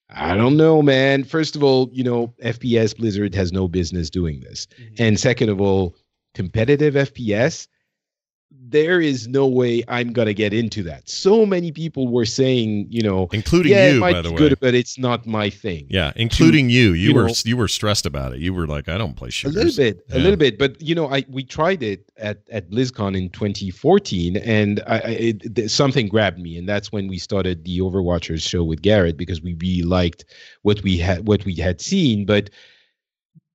I 0.09 0.35
don't 0.35 0.57
know, 0.57 0.81
man. 0.81 1.23
First 1.23 1.55
of 1.55 1.63
all, 1.63 1.89
you 1.93 2.03
know, 2.03 2.33
FPS 2.41 2.93
Blizzard 2.93 3.33
has 3.35 3.51
no 3.51 3.67
business 3.67 4.09
doing 4.09 4.41
this. 4.41 4.67
And 4.97 5.19
second 5.19 5.49
of 5.49 5.61
all, 5.61 5.95
competitive 6.33 6.95
FPS, 6.95 7.67
there 8.71 9.01
is 9.01 9.27
no 9.27 9.45
way 9.45 9.83
I'm 9.87 10.13
going 10.13 10.27
to 10.27 10.33
get 10.33 10.53
into 10.53 10.81
that. 10.83 11.09
So 11.09 11.45
many 11.45 11.71
people 11.71 12.07
were 12.07 12.25
saying, 12.25 12.87
you 12.89 13.03
know, 13.03 13.27
including 13.31 13.73
yeah, 13.73 13.91
you, 13.91 13.99
by 13.99 14.21
the 14.21 14.31
way. 14.31 14.37
good, 14.37 14.59
but 14.59 14.73
it's 14.73 14.97
not 14.97 15.27
my 15.27 15.49
thing. 15.49 15.87
yeah, 15.89 16.13
including 16.15 16.69
you. 16.69 16.93
You, 16.93 17.09
you 17.09 17.13
were 17.13 17.27
know- 17.27 17.33
you 17.45 17.57
were 17.57 17.67
stressed 17.67 18.05
about 18.05 18.33
it. 18.33 18.39
You 18.39 18.53
were 18.53 18.67
like, 18.67 18.87
I 18.87 18.97
don't 18.97 19.15
play 19.15 19.29
shooters. 19.29 19.55
A 19.55 19.59
little 19.59 19.83
bit, 19.83 20.05
a 20.11 20.19
little 20.19 20.37
bit, 20.37 20.57
but 20.57 20.81
you 20.81 20.95
know, 20.95 21.07
I 21.11 21.25
we 21.29 21.43
tried 21.43 21.83
it 21.83 22.09
at 22.17 22.39
at 22.49 22.71
BlizzCon 22.71 23.17
in 23.17 23.29
2014, 23.29 24.37
and 24.37 24.81
I, 24.87 24.95
I 24.95 25.09
it, 25.09 25.69
something 25.69 26.07
grabbed 26.07 26.39
me, 26.39 26.57
and 26.57 26.67
that's 26.67 26.91
when 26.91 27.07
we 27.07 27.17
started 27.17 27.65
the 27.65 27.79
Overwatchers 27.79 28.41
show 28.47 28.63
with 28.63 28.81
Garrett 28.81 29.17
because 29.17 29.41
we 29.41 29.53
really 29.55 29.83
liked 29.83 30.25
what 30.61 30.81
we 30.81 30.97
had 30.97 31.27
what 31.27 31.43
we 31.45 31.55
had 31.55 31.81
seen. 31.81 32.25
But 32.25 32.49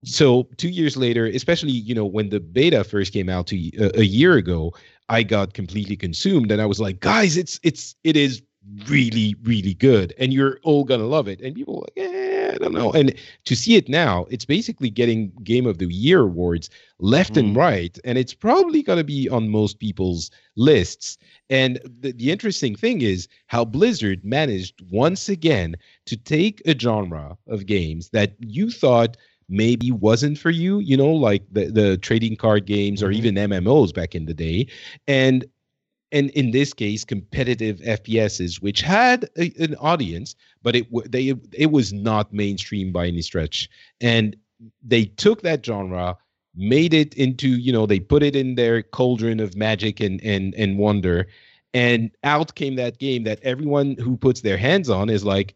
so 0.04 0.48
two 0.56 0.68
years 0.68 0.96
later, 0.96 1.26
especially 1.26 1.72
you 1.72 1.94
know 1.94 2.04
when 2.04 2.28
the 2.28 2.40
beta 2.40 2.84
first 2.84 3.12
came 3.12 3.28
out 3.28 3.46
to, 3.48 3.56
a, 3.78 4.00
a 4.00 4.04
year 4.04 4.34
ago, 4.34 4.72
I 5.08 5.22
got 5.22 5.54
completely 5.54 5.96
consumed, 5.96 6.50
and 6.50 6.60
I 6.60 6.66
was 6.66 6.80
like, 6.80 7.00
guys, 7.00 7.36
it's 7.36 7.60
it's 7.62 7.94
it 8.04 8.16
is 8.16 8.42
really 8.88 9.36
really 9.42 9.74
good, 9.74 10.14
and 10.18 10.32
you're 10.32 10.58
all 10.62 10.84
gonna 10.84 11.06
love 11.06 11.28
it. 11.28 11.40
And 11.40 11.54
people 11.54 11.74
were 11.76 11.80
like, 11.82 11.92
yeah 11.96 12.52
I 12.54 12.58
don't 12.58 12.72
know, 12.72 12.92
and 12.92 13.14
to 13.44 13.56
see 13.56 13.76
it 13.76 13.88
now, 13.88 14.26
it's 14.30 14.44
basically 14.44 14.90
getting 14.90 15.30
Game 15.42 15.66
of 15.66 15.78
the 15.78 15.86
Year 15.86 16.22
awards 16.22 16.70
left 16.98 17.36
and 17.36 17.54
mm. 17.54 17.58
right, 17.58 17.98
and 18.04 18.16
it's 18.16 18.34
probably 18.34 18.82
to 18.82 19.04
be 19.04 19.28
on 19.28 19.50
most 19.50 19.78
people's 19.78 20.30
lists. 20.56 21.18
And 21.50 21.78
the, 22.00 22.12
the 22.12 22.30
interesting 22.30 22.74
thing 22.74 23.02
is 23.02 23.28
how 23.46 23.64
Blizzard 23.64 24.24
managed 24.24 24.80
once 24.90 25.28
again 25.28 25.76
to 26.06 26.16
take 26.16 26.62
a 26.66 26.78
genre 26.78 27.36
of 27.46 27.66
games 27.66 28.08
that 28.10 28.34
you 28.40 28.70
thought 28.70 29.16
maybe 29.48 29.90
wasn't 29.92 30.38
for 30.38 30.50
you, 30.50 30.78
you 30.80 30.96
know, 30.96 31.12
like 31.12 31.42
the, 31.52 31.66
the 31.70 31.98
trading 31.98 32.36
card 32.36 32.66
games 32.66 33.02
or 33.02 33.08
Mhm. 33.10 33.16
even 33.16 33.38
MMOs 33.38 33.92
back 33.92 34.14
in 34.14 34.26
the 34.26 34.34
day, 34.34 34.66
and 35.06 35.44
and 36.12 36.30
in 36.30 36.52
this 36.52 36.72
case 36.72 37.04
competitive 37.04 37.80
FPSs, 37.82 38.62
which 38.62 38.80
had 38.80 39.28
a, 39.38 39.52
an 39.58 39.74
audience, 39.76 40.34
but 40.62 40.76
it 40.76 40.86
they 41.10 41.34
it 41.52 41.72
was 41.72 41.92
not 41.92 42.32
mainstream 42.32 42.92
by 42.92 43.06
any 43.08 43.22
stretch, 43.22 43.68
and 44.00 44.36
they 44.82 45.04
took 45.06 45.42
that 45.42 45.64
genre, 45.64 46.16
made 46.54 46.94
it 46.94 47.14
into 47.14 47.48
you 47.48 47.72
know 47.72 47.86
they 47.86 48.00
put 48.00 48.22
it 48.22 48.36
in 48.36 48.54
their 48.54 48.82
cauldron 48.82 49.40
of 49.40 49.56
magic 49.56 50.00
and 50.00 50.20
and 50.22 50.54
and 50.54 50.78
wonder, 50.78 51.26
and 51.74 52.10
out 52.24 52.54
came 52.54 52.76
that 52.76 52.98
game 52.98 53.24
that 53.24 53.40
everyone 53.42 53.96
who 53.98 54.16
puts 54.16 54.40
their 54.40 54.58
hands 54.58 54.88
on 54.90 55.10
is 55.10 55.24
like. 55.24 55.54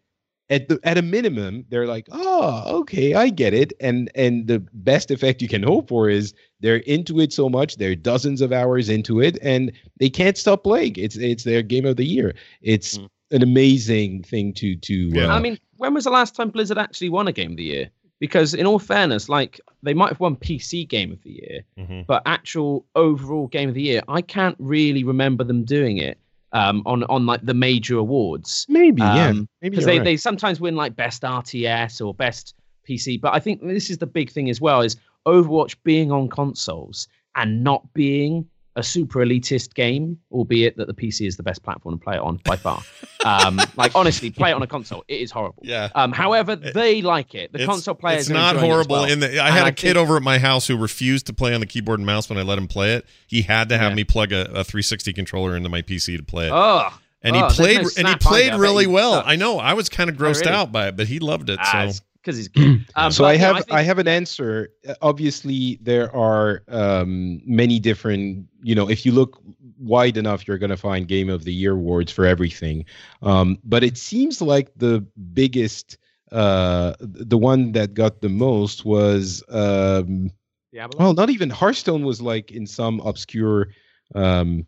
At 0.50 0.68
the 0.68 0.80
at 0.82 0.98
a 0.98 1.02
minimum, 1.02 1.64
they're 1.68 1.86
like, 1.86 2.08
oh, 2.10 2.78
okay, 2.80 3.14
I 3.14 3.28
get 3.28 3.54
it, 3.54 3.72
and 3.80 4.10
and 4.16 4.48
the 4.48 4.58
best 4.74 5.10
effect 5.12 5.40
you 5.40 5.46
can 5.48 5.62
hope 5.62 5.88
for 5.88 6.10
is 6.10 6.34
they're 6.58 6.78
into 6.78 7.20
it 7.20 7.32
so 7.32 7.48
much, 7.48 7.76
they're 7.76 7.94
dozens 7.94 8.40
of 8.40 8.52
hours 8.52 8.88
into 8.88 9.20
it, 9.20 9.38
and 9.42 9.70
they 10.00 10.10
can't 10.10 10.36
stop 10.36 10.64
playing. 10.64 10.94
It's 10.96 11.16
it's 11.16 11.44
their 11.44 11.62
game 11.62 11.86
of 11.86 11.96
the 11.96 12.04
year. 12.04 12.34
It's 12.62 12.98
Mm. 12.98 13.08
an 13.30 13.42
amazing 13.44 14.22
thing 14.24 14.52
to 14.54 14.74
to. 14.74 14.94
Yeah. 14.94 15.26
uh, 15.32 15.36
I 15.36 15.40
mean, 15.40 15.56
when 15.76 15.94
was 15.94 16.02
the 16.04 16.10
last 16.10 16.34
time 16.34 16.50
Blizzard 16.50 16.78
actually 16.78 17.10
won 17.10 17.28
a 17.28 17.32
game 17.32 17.52
of 17.52 17.56
the 17.56 17.62
year? 17.64 17.90
Because 18.18 18.52
in 18.52 18.66
all 18.66 18.80
fairness, 18.80 19.28
like 19.28 19.60
they 19.84 19.94
might 19.94 20.08
have 20.08 20.20
won 20.20 20.34
PC 20.36 20.84
game 20.88 21.12
of 21.12 21.22
the 21.22 21.30
year, 21.30 21.60
Mhm. 21.78 22.06
but 22.06 22.22
actual 22.26 22.84
overall 22.96 23.46
game 23.46 23.68
of 23.68 23.74
the 23.76 23.82
year, 23.82 24.02
I 24.08 24.20
can't 24.20 24.56
really 24.58 25.04
remember 25.04 25.44
them 25.44 25.62
doing 25.64 25.96
it 25.98 26.18
um, 26.52 26.82
on 26.86 27.04
on 27.04 27.26
like 27.26 27.42
the 27.42 27.54
major 27.54 27.96
awards. 27.98 28.66
maybe 28.68 29.02
yeah, 29.02 29.28
um, 29.28 29.48
maybe 29.62 29.70
because 29.70 29.86
they, 29.86 29.98
right. 29.98 30.04
they 30.04 30.16
sometimes 30.16 30.60
win 30.60 30.76
like 30.76 30.96
best 30.96 31.22
RTS 31.22 32.04
or 32.04 32.14
best 32.14 32.54
PC. 32.88 33.20
But 33.20 33.34
I 33.34 33.40
think 33.40 33.62
this 33.62 33.90
is 33.90 33.98
the 33.98 34.06
big 34.06 34.30
thing 34.30 34.50
as 34.50 34.60
well: 34.60 34.80
is 34.80 34.96
Overwatch 35.26 35.76
being 35.84 36.10
on 36.10 36.28
consoles 36.28 37.08
and 37.36 37.62
not 37.62 37.92
being 37.94 38.48
a 38.80 38.82
super 38.82 39.20
elitist 39.20 39.74
game, 39.74 40.18
albeit 40.32 40.76
that 40.76 40.86
the 40.88 40.94
PC 40.94 41.26
is 41.26 41.36
the 41.36 41.42
best 41.42 41.62
platform 41.62 41.98
to 41.98 42.02
play 42.04 42.14
it 42.16 42.20
on 42.20 42.40
by 42.44 42.56
far. 42.56 42.82
um, 43.24 43.60
like 43.76 43.94
honestly, 43.94 44.30
play 44.30 44.50
it 44.50 44.54
on 44.54 44.62
a 44.62 44.66
console, 44.66 45.04
it 45.06 45.20
is 45.20 45.30
horrible. 45.30 45.62
Yeah. 45.64 45.88
Um, 45.94 46.10
however, 46.12 46.56
they 46.56 47.02
like 47.02 47.34
it. 47.34 47.52
The 47.52 47.58
It's- 47.60 47.68
console 47.68 47.94
players. 47.94 48.22
It's 48.22 48.30
not 48.30 48.56
enjoying 48.56 48.64
it 48.70 48.72
horrible. 48.74 48.96
well. 48.96 49.04
In 49.04 49.20
the, 49.20 49.38
I 49.38 49.46
And 49.48 49.54
had 49.56 49.62
a 49.64 49.66
I 49.66 49.70
kid 49.70 49.86
think- 49.88 49.96
over 49.98 50.16
at 50.16 50.22
my 50.22 50.38
house 50.38 50.66
who 50.66 50.76
refused 50.76 51.26
to 51.26 51.32
play 51.32 51.54
on 51.54 51.60
the 51.60 51.66
keyboard 51.66 52.00
and 52.00 52.06
mouse 52.06 52.28
when 52.28 52.38
I 52.38 52.42
let 52.42 52.58
him 52.58 52.66
play 52.66 52.94
it. 52.94 53.06
He 53.28 53.42
had 53.42 53.68
to 53.68 53.78
have 53.78 53.92
Yeah. 53.92 53.96
me 53.96 54.04
plug 54.04 54.32
a, 54.32 54.40
a 54.46 54.64
360 54.64 55.12
controller 55.12 55.54
into 55.56 55.68
my 55.68 55.82
PC 55.82 56.16
to 56.16 56.22
play 56.24 56.46
it. 56.46 56.52
Oh, 56.52 56.88
and 57.22 57.36
he 57.36 57.42
oh, 57.42 57.44
there's 57.50 57.56
played 57.56 57.82
no 57.82 57.88
and 57.98 58.08
he 58.08 58.16
played 58.16 58.42
either. 58.46 58.52
I 58.54 58.56
bet 58.56 58.60
really 58.60 58.86
well. 58.86 59.12
sucks. 59.12 59.28
I 59.28 59.36
know. 59.36 59.58
I 59.58 59.74
was 59.74 59.88
kind 59.90 60.08
of 60.08 60.16
grossed 60.16 60.40
really? 60.46 60.52
out 60.56 60.72
by 60.72 60.88
it, 60.88 60.96
but 60.96 61.06
he 61.06 61.18
loved 61.18 61.50
it. 61.50 61.58
Ah, 61.60 61.88
so 61.90 62.00
because 62.22 62.36
he's 62.36 62.48
good. 62.48 62.86
Um, 62.96 63.12
so 63.12 63.22
but, 63.24 63.28
I 63.28 63.32
you 63.32 63.38
know, 63.38 63.44
have 63.46 63.56
think- 63.56 63.72
I 63.72 63.82
have 63.82 63.98
an 63.98 64.08
answer. 64.08 64.70
Uh, 64.86 64.94
Obviously, 65.00 65.78
there 65.80 66.14
are 66.14 66.62
um, 66.68 67.40
many 67.46 67.78
different. 67.78 68.46
You 68.62 68.74
know, 68.74 68.90
if 68.90 69.06
you 69.06 69.12
look 69.12 69.40
wide 69.78 70.16
enough, 70.16 70.46
you're 70.46 70.58
going 70.58 70.70
to 70.70 70.76
find 70.76 71.06
Game 71.08 71.30
of 71.30 71.44
the 71.44 71.52
Year 71.52 71.72
awards 71.72 72.12
for 72.12 72.26
everything. 72.26 72.84
Um, 73.22 73.58
but 73.64 73.82
it 73.84 73.96
seems 73.96 74.42
like 74.42 74.70
the 74.76 75.06
biggest, 75.32 75.98
uh, 76.32 76.94
the 77.00 77.38
one 77.38 77.72
that 77.72 77.94
got 77.94 78.20
the 78.20 78.28
most 78.28 78.84
was. 78.84 79.42
Um, 79.48 80.30
Diablo? 80.72 80.98
well, 81.00 81.14
not 81.14 81.30
even 81.30 81.48
Hearthstone 81.50 82.04
was 82.04 82.20
like 82.20 82.50
in 82.52 82.66
some 82.66 83.00
obscure, 83.00 83.68
um, 84.14 84.66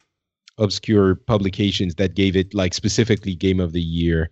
obscure 0.59 1.16
publications 1.16 1.95
that 1.97 2.15
gave 2.15 2.35
it 2.37 2.55
like 2.55 2.73
specifically 2.74 3.35
Game 3.35 3.61
of 3.61 3.73
the 3.73 3.83
Year. 3.83 4.31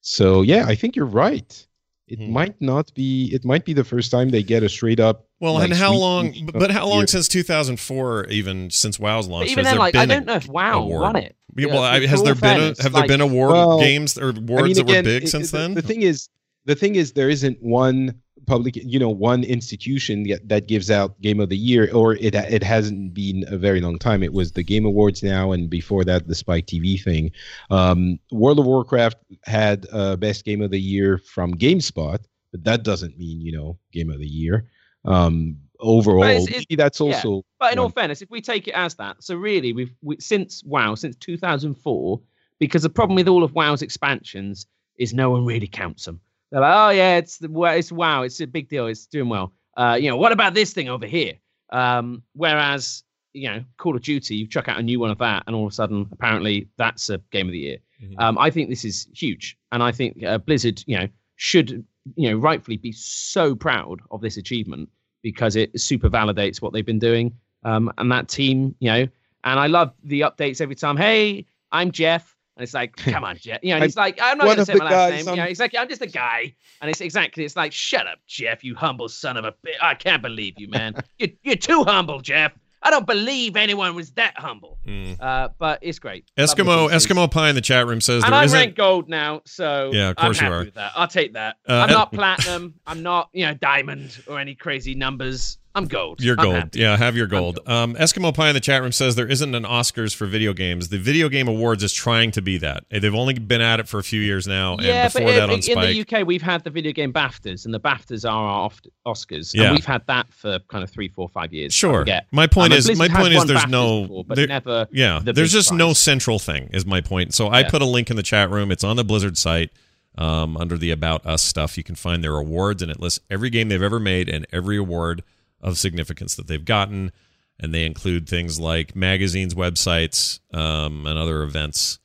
So 0.00 0.42
yeah, 0.42 0.64
I 0.66 0.74
think 0.74 0.96
you're 0.96 1.06
right. 1.06 1.66
It 2.08 2.18
Hmm. 2.18 2.32
might 2.32 2.60
not 2.60 2.92
be. 2.94 3.30
It 3.34 3.44
might 3.44 3.64
be 3.64 3.72
the 3.74 3.84
first 3.84 4.10
time 4.10 4.30
they 4.30 4.42
get 4.42 4.62
a 4.62 4.68
straight 4.68 4.98
up. 5.00 5.26
well, 5.40 5.54
like, 5.54 5.64
and 5.64 5.74
how 5.74 5.92
long? 5.94 6.32
But, 6.46 6.54
of 6.54 6.60
but 6.60 6.66
the 6.68 6.72
how 6.72 6.86
long 6.88 6.98
Year. 7.00 7.06
since 7.06 7.28
2004? 7.28 8.26
Even 8.30 8.70
since 8.70 8.98
WoW's 8.98 9.26
But 9.26 9.32
launched, 9.32 9.52
even 9.52 9.64
has 9.64 9.72
then, 9.72 9.74
there 9.74 9.78
like 9.78 9.94
I 9.94 10.06
been 10.06 10.10
a 10.10 10.14
don't 10.16 10.26
know 10.26 10.34
if 10.34 10.48
WoW 10.48 10.78
award? 10.82 11.00
won 11.02 11.16
it. 11.16 11.36
Yeah, 11.56 11.66
Yeah, 11.66 11.72
well, 11.74 11.82
I- 11.82 12.06
has 12.06 12.18
all 12.20 12.24
there 12.24 12.34
been 12.34 12.44
a, 12.44 12.58
fairness, 12.60 12.78
have 12.80 12.92
there 12.92 13.06
been 13.06 13.20
award 13.20 13.52
Well, 13.52 13.80
games 13.80 14.16
or 14.18 14.30
awards 14.30 14.62
I 14.62 14.62
mean, 14.64 14.74
that 14.74 14.86
were 14.86 15.02
big 15.02 15.24
it- 15.24 15.28
since 15.28 15.50
the, 15.50 15.58
then? 15.58 15.74
The 15.74 15.82
thing 15.82 16.02
is, 16.02 16.28
the 16.64 16.74
thing 16.74 16.94
is, 16.96 17.12
there 17.12 17.30
isn't 17.30 17.62
one 17.62 18.14
public, 18.48 18.74
you 18.76 18.98
know, 18.98 19.08
one 19.10 19.44
institution 19.44 20.24
that, 20.24 20.48
that 20.48 20.66
gives 20.66 20.90
out 20.90 21.20
Game 21.20 21.38
of 21.38 21.48
the 21.50 21.56
Year, 21.56 21.88
or 21.94 22.14
it 22.14 22.34
it 22.34 22.62
hasn't 22.62 23.14
been 23.14 23.44
a 23.48 23.58
very 23.58 23.80
long 23.80 23.98
time. 23.98 24.22
It 24.22 24.32
was 24.32 24.52
the 24.52 24.64
Game 24.64 24.84
Awards 24.84 25.22
now, 25.22 25.52
and 25.52 25.68
before 25.70 26.02
that, 26.04 26.26
the 26.26 26.34
Spike 26.34 26.66
TV 26.66 27.00
thing. 27.00 27.30
Um, 27.70 28.18
World 28.32 28.58
of 28.58 28.66
Warcraft 28.66 29.18
had 29.44 29.86
uh, 29.92 30.16
Best 30.16 30.44
Game 30.44 30.62
of 30.62 30.70
the 30.70 30.80
Year 30.80 31.18
from 31.18 31.54
GameSpot, 31.54 32.18
but 32.50 32.64
that 32.64 32.82
doesn't 32.82 33.16
mean 33.18 33.40
you 33.40 33.52
know 33.52 33.78
Game 33.92 34.10
of 34.10 34.18
the 34.18 34.26
Year. 34.26 34.68
Um, 35.04 35.58
overall, 35.80 36.24
it's- 36.24 36.48
it's- 36.48 36.64
that's 36.76 36.98
yeah. 37.00 37.06
also. 37.06 37.44
But 37.60 37.72
in 37.72 37.78
all 37.78 37.88
fairness, 37.90 38.22
if 38.22 38.30
we 38.30 38.40
take 38.40 38.66
it 38.68 38.74
as 38.74 38.94
that, 38.96 39.22
so 39.22 39.36
really, 39.36 39.72
we've 39.72 39.94
we, 40.02 40.16
since 40.20 40.64
WoW, 40.64 40.94
since 40.96 41.16
2004, 41.16 42.20
because 42.58 42.82
the 42.82 42.90
problem 42.90 43.16
with 43.16 43.28
all 43.28 43.44
of 43.44 43.52
WoW's 43.54 43.82
expansions 43.82 44.66
is 44.96 45.14
no 45.14 45.30
one 45.30 45.44
really 45.44 45.68
counts 45.68 46.04
them. 46.06 46.20
They're 46.50 46.60
like, 46.60 46.74
oh 46.76 46.90
yeah, 46.90 47.16
it's 47.16 47.38
the 47.38 47.48
it's 47.76 47.92
WoW, 47.92 48.22
it's 48.22 48.40
a 48.40 48.46
big 48.46 48.68
deal, 48.68 48.86
it's 48.86 49.06
doing 49.06 49.28
well. 49.28 49.52
Uh, 49.76 49.96
you 50.00 50.08
know, 50.08 50.16
what 50.16 50.32
about 50.32 50.54
this 50.54 50.72
thing 50.72 50.88
over 50.88 51.06
here? 51.06 51.34
Um, 51.70 52.22
whereas 52.34 53.04
you 53.34 53.48
know, 53.48 53.62
Call 53.76 53.94
of 53.94 54.02
Duty, 54.02 54.36
you 54.36 54.46
chuck 54.48 54.68
out 54.68 54.78
a 54.78 54.82
new 54.82 54.98
one 54.98 55.10
of 55.10 55.18
that, 55.18 55.44
and 55.46 55.54
all 55.54 55.66
of 55.66 55.72
a 55.72 55.74
sudden, 55.74 56.08
apparently, 56.10 56.68
that's 56.76 57.10
a 57.10 57.18
game 57.30 57.46
of 57.46 57.52
the 57.52 57.58
year. 57.58 57.78
Mhm. 58.02 58.14
Um, 58.18 58.38
I 58.38 58.50
think 58.50 58.68
this 58.70 58.84
is 58.84 59.08
huge, 59.14 59.56
and 59.72 59.82
I 59.82 59.92
think 59.92 60.24
uh, 60.24 60.38
Blizzard, 60.38 60.82
you 60.86 60.96
know, 60.98 61.08
should 61.36 61.84
you 62.16 62.30
know 62.30 62.38
rightfully 62.38 62.78
be 62.78 62.92
so 62.92 63.54
proud 63.54 64.00
of 64.10 64.20
this 64.22 64.36
achievement 64.38 64.88
because 65.22 65.56
it 65.56 65.78
super 65.78 66.08
validates 66.08 66.62
what 66.62 66.72
they've 66.72 66.86
been 66.86 66.98
doing. 66.98 67.34
Um, 67.64 67.92
and 67.98 68.10
that 68.12 68.28
team, 68.28 68.74
you 68.78 68.90
know, 68.90 69.08
and 69.44 69.60
I 69.60 69.66
love 69.66 69.92
the 70.04 70.20
updates 70.20 70.60
every 70.60 70.76
time. 70.76 70.96
Hey, 70.96 71.44
I'm 71.72 71.90
Jeff. 71.90 72.36
And 72.58 72.64
it's 72.64 72.74
like, 72.74 72.96
come 72.96 73.22
on, 73.22 73.36
Jeff. 73.36 73.60
You 73.62 73.70
know, 73.70 73.76
and 73.76 73.84
he's 73.84 73.96
like, 73.96 74.18
I'm 74.20 74.36
not 74.36 74.44
going 74.44 74.56
to 74.56 74.64
say 74.66 74.74
my 74.74 74.90
last 74.90 75.10
name. 75.12 75.28
You 75.28 75.36
know, 75.36 75.46
he's 75.46 75.60
like, 75.60 75.74
I'm 75.78 75.88
just 75.88 76.02
a 76.02 76.08
guy. 76.08 76.54
And 76.80 76.90
it's 76.90 77.00
exactly, 77.00 77.44
it's 77.44 77.54
like, 77.54 77.72
shut 77.72 78.08
up, 78.08 78.18
Jeff, 78.26 78.64
you 78.64 78.74
humble 78.74 79.08
son 79.08 79.36
of 79.36 79.44
a 79.44 79.52
bitch. 79.52 79.76
I 79.80 79.94
can't 79.94 80.22
believe 80.22 80.54
you, 80.58 80.68
man. 80.68 80.96
you're, 81.18 81.30
you're 81.44 81.56
too 81.56 81.84
humble, 81.84 82.20
Jeff. 82.20 82.52
I 82.82 82.90
don't 82.90 83.06
believe 83.06 83.56
anyone 83.56 83.94
was 83.94 84.10
that 84.12 84.34
humble. 84.36 84.78
Mm. 84.86 85.20
Uh, 85.20 85.48
but 85.58 85.78
it's 85.82 85.98
great. 85.98 86.24
Eskimo. 86.36 86.88
Eskimo 86.90 87.30
Pie 87.30 87.48
in 87.48 87.54
the 87.54 87.60
chat 87.60 87.86
room 87.86 88.00
says 88.00 88.24
And 88.24 88.34
I'm 88.34 88.44
isn't. 88.44 88.58
ranked 88.58 88.76
gold 88.76 89.08
now, 89.08 89.42
so 89.44 89.90
Yeah, 89.92 90.10
of 90.10 90.16
course 90.16 90.40
you 90.40 90.48
are. 90.48 90.64
with 90.64 90.74
that. 90.74 90.92
I'll 90.94 91.08
take 91.08 91.34
that. 91.34 91.56
Uh, 91.68 91.74
I'm 91.74 91.90
not 91.90 92.12
platinum. 92.12 92.74
I'm 92.86 93.02
not, 93.02 93.30
you 93.32 93.46
know, 93.46 93.54
diamond 93.54 94.18
or 94.28 94.38
any 94.38 94.54
crazy 94.54 94.94
numbers. 94.94 95.58
I'm 95.78 95.86
gold. 95.86 96.20
You're 96.20 96.36
gold. 96.36 96.54
happy. 96.54 96.80
Yeah, 96.80 96.96
have 96.96 97.16
your 97.16 97.26
gold. 97.26 97.60
gold. 97.64 97.68
Um, 97.68 97.94
Eskimo 97.94 98.34
Pie 98.34 98.48
in 98.48 98.54
the 98.54 98.60
chat 98.60 98.82
room 98.82 98.92
says 98.92 99.14
there 99.14 99.26
isn't 99.28 99.54
an 99.54 99.62
Oscars 99.62 100.14
for 100.14 100.26
video 100.26 100.52
games. 100.52 100.88
The 100.88 100.98
Video 100.98 101.28
Game 101.28 101.46
Awards 101.48 101.82
is 101.84 101.92
trying 101.92 102.32
to 102.32 102.42
be 102.42 102.58
that. 102.58 102.84
They've 102.90 103.14
only 103.14 103.34
been 103.38 103.60
at 103.60 103.80
it 103.80 103.88
for 103.88 103.98
a 103.98 104.02
few 104.02 104.20
years 104.20 104.46
now, 104.46 104.76
Yeah, 104.80 105.08
but 105.12 105.22
in, 105.22 105.28
that 105.28 105.42
on 105.44 105.50
in 105.56 105.62
Spike. 105.62 105.94
the 106.08 106.18
UK, 106.18 106.26
we've 106.26 106.42
had 106.42 106.64
the 106.64 106.70
video 106.70 106.92
game 106.92 107.12
BAFTAs, 107.12 107.64
and 107.64 107.72
the 107.72 107.80
BAFTAs 107.80 108.28
are 108.28 108.44
our 108.48 108.70
Oscars. 109.06 109.54
Yeah. 109.54 109.64
And 109.68 109.76
we've 109.76 109.86
had 109.86 110.06
that 110.08 110.32
for 110.34 110.58
kind 110.68 110.82
of 110.84 110.90
three, 110.90 111.08
four, 111.08 111.28
five 111.28 111.52
years. 111.52 111.72
Sure. 111.72 112.04
My 112.32 112.46
point 112.48 112.72
Um, 112.72 112.78
is, 112.78 112.98
my 112.98 113.08
point 113.08 113.32
is, 113.34 113.44
there's 113.44 113.60
BAFTAs 113.62 113.70
no, 113.70 114.02
before, 114.02 114.24
but 114.24 114.34
there- 114.36 114.46
never. 114.48 114.88
yeah, 114.90 115.20
the 115.22 115.32
there's 115.32 115.52
just 115.52 115.72
no 115.72 115.92
central 115.92 116.38
thing. 116.38 116.68
Is 116.72 116.84
my 116.84 117.00
point. 117.00 117.34
So 117.34 117.46
I 117.48 117.60
Yeah. 117.60 117.70
put 117.70 117.82
a 117.82 117.86
link 117.86 118.10
in 118.10 118.16
the 118.16 118.22
chat 118.22 118.50
room. 118.50 118.72
It's 118.72 118.82
on 118.84 118.96
the 118.96 119.04
Blizzard 119.04 119.38
site 119.38 119.70
um, 120.16 120.56
under 120.56 120.76
the 120.76 120.90
About 120.90 121.24
Us 121.24 121.44
stuff. 121.44 121.76
You 121.78 121.84
can 121.84 121.94
find 121.94 122.24
their 122.24 122.36
awards, 122.36 122.82
and 122.82 122.90
it 122.90 122.98
lists 122.98 123.20
every 123.30 123.50
game 123.50 123.68
they've 123.68 123.80
ever 123.80 124.00
made 124.00 124.28
and 124.28 124.46
every 124.52 124.76
award 124.76 125.22
of 125.60 125.78
significance 125.78 126.34
that 126.36 126.46
they've 126.46 126.64
gotten. 126.64 127.12
And 127.60 127.74
they 127.74 127.84
include 127.84 128.28
things 128.28 128.60
like 128.60 128.94
magazines, 128.94 129.54
websites, 129.54 130.38
um, 130.54 131.06
and 131.06 131.18
other 131.18 131.42
events. 131.42 131.98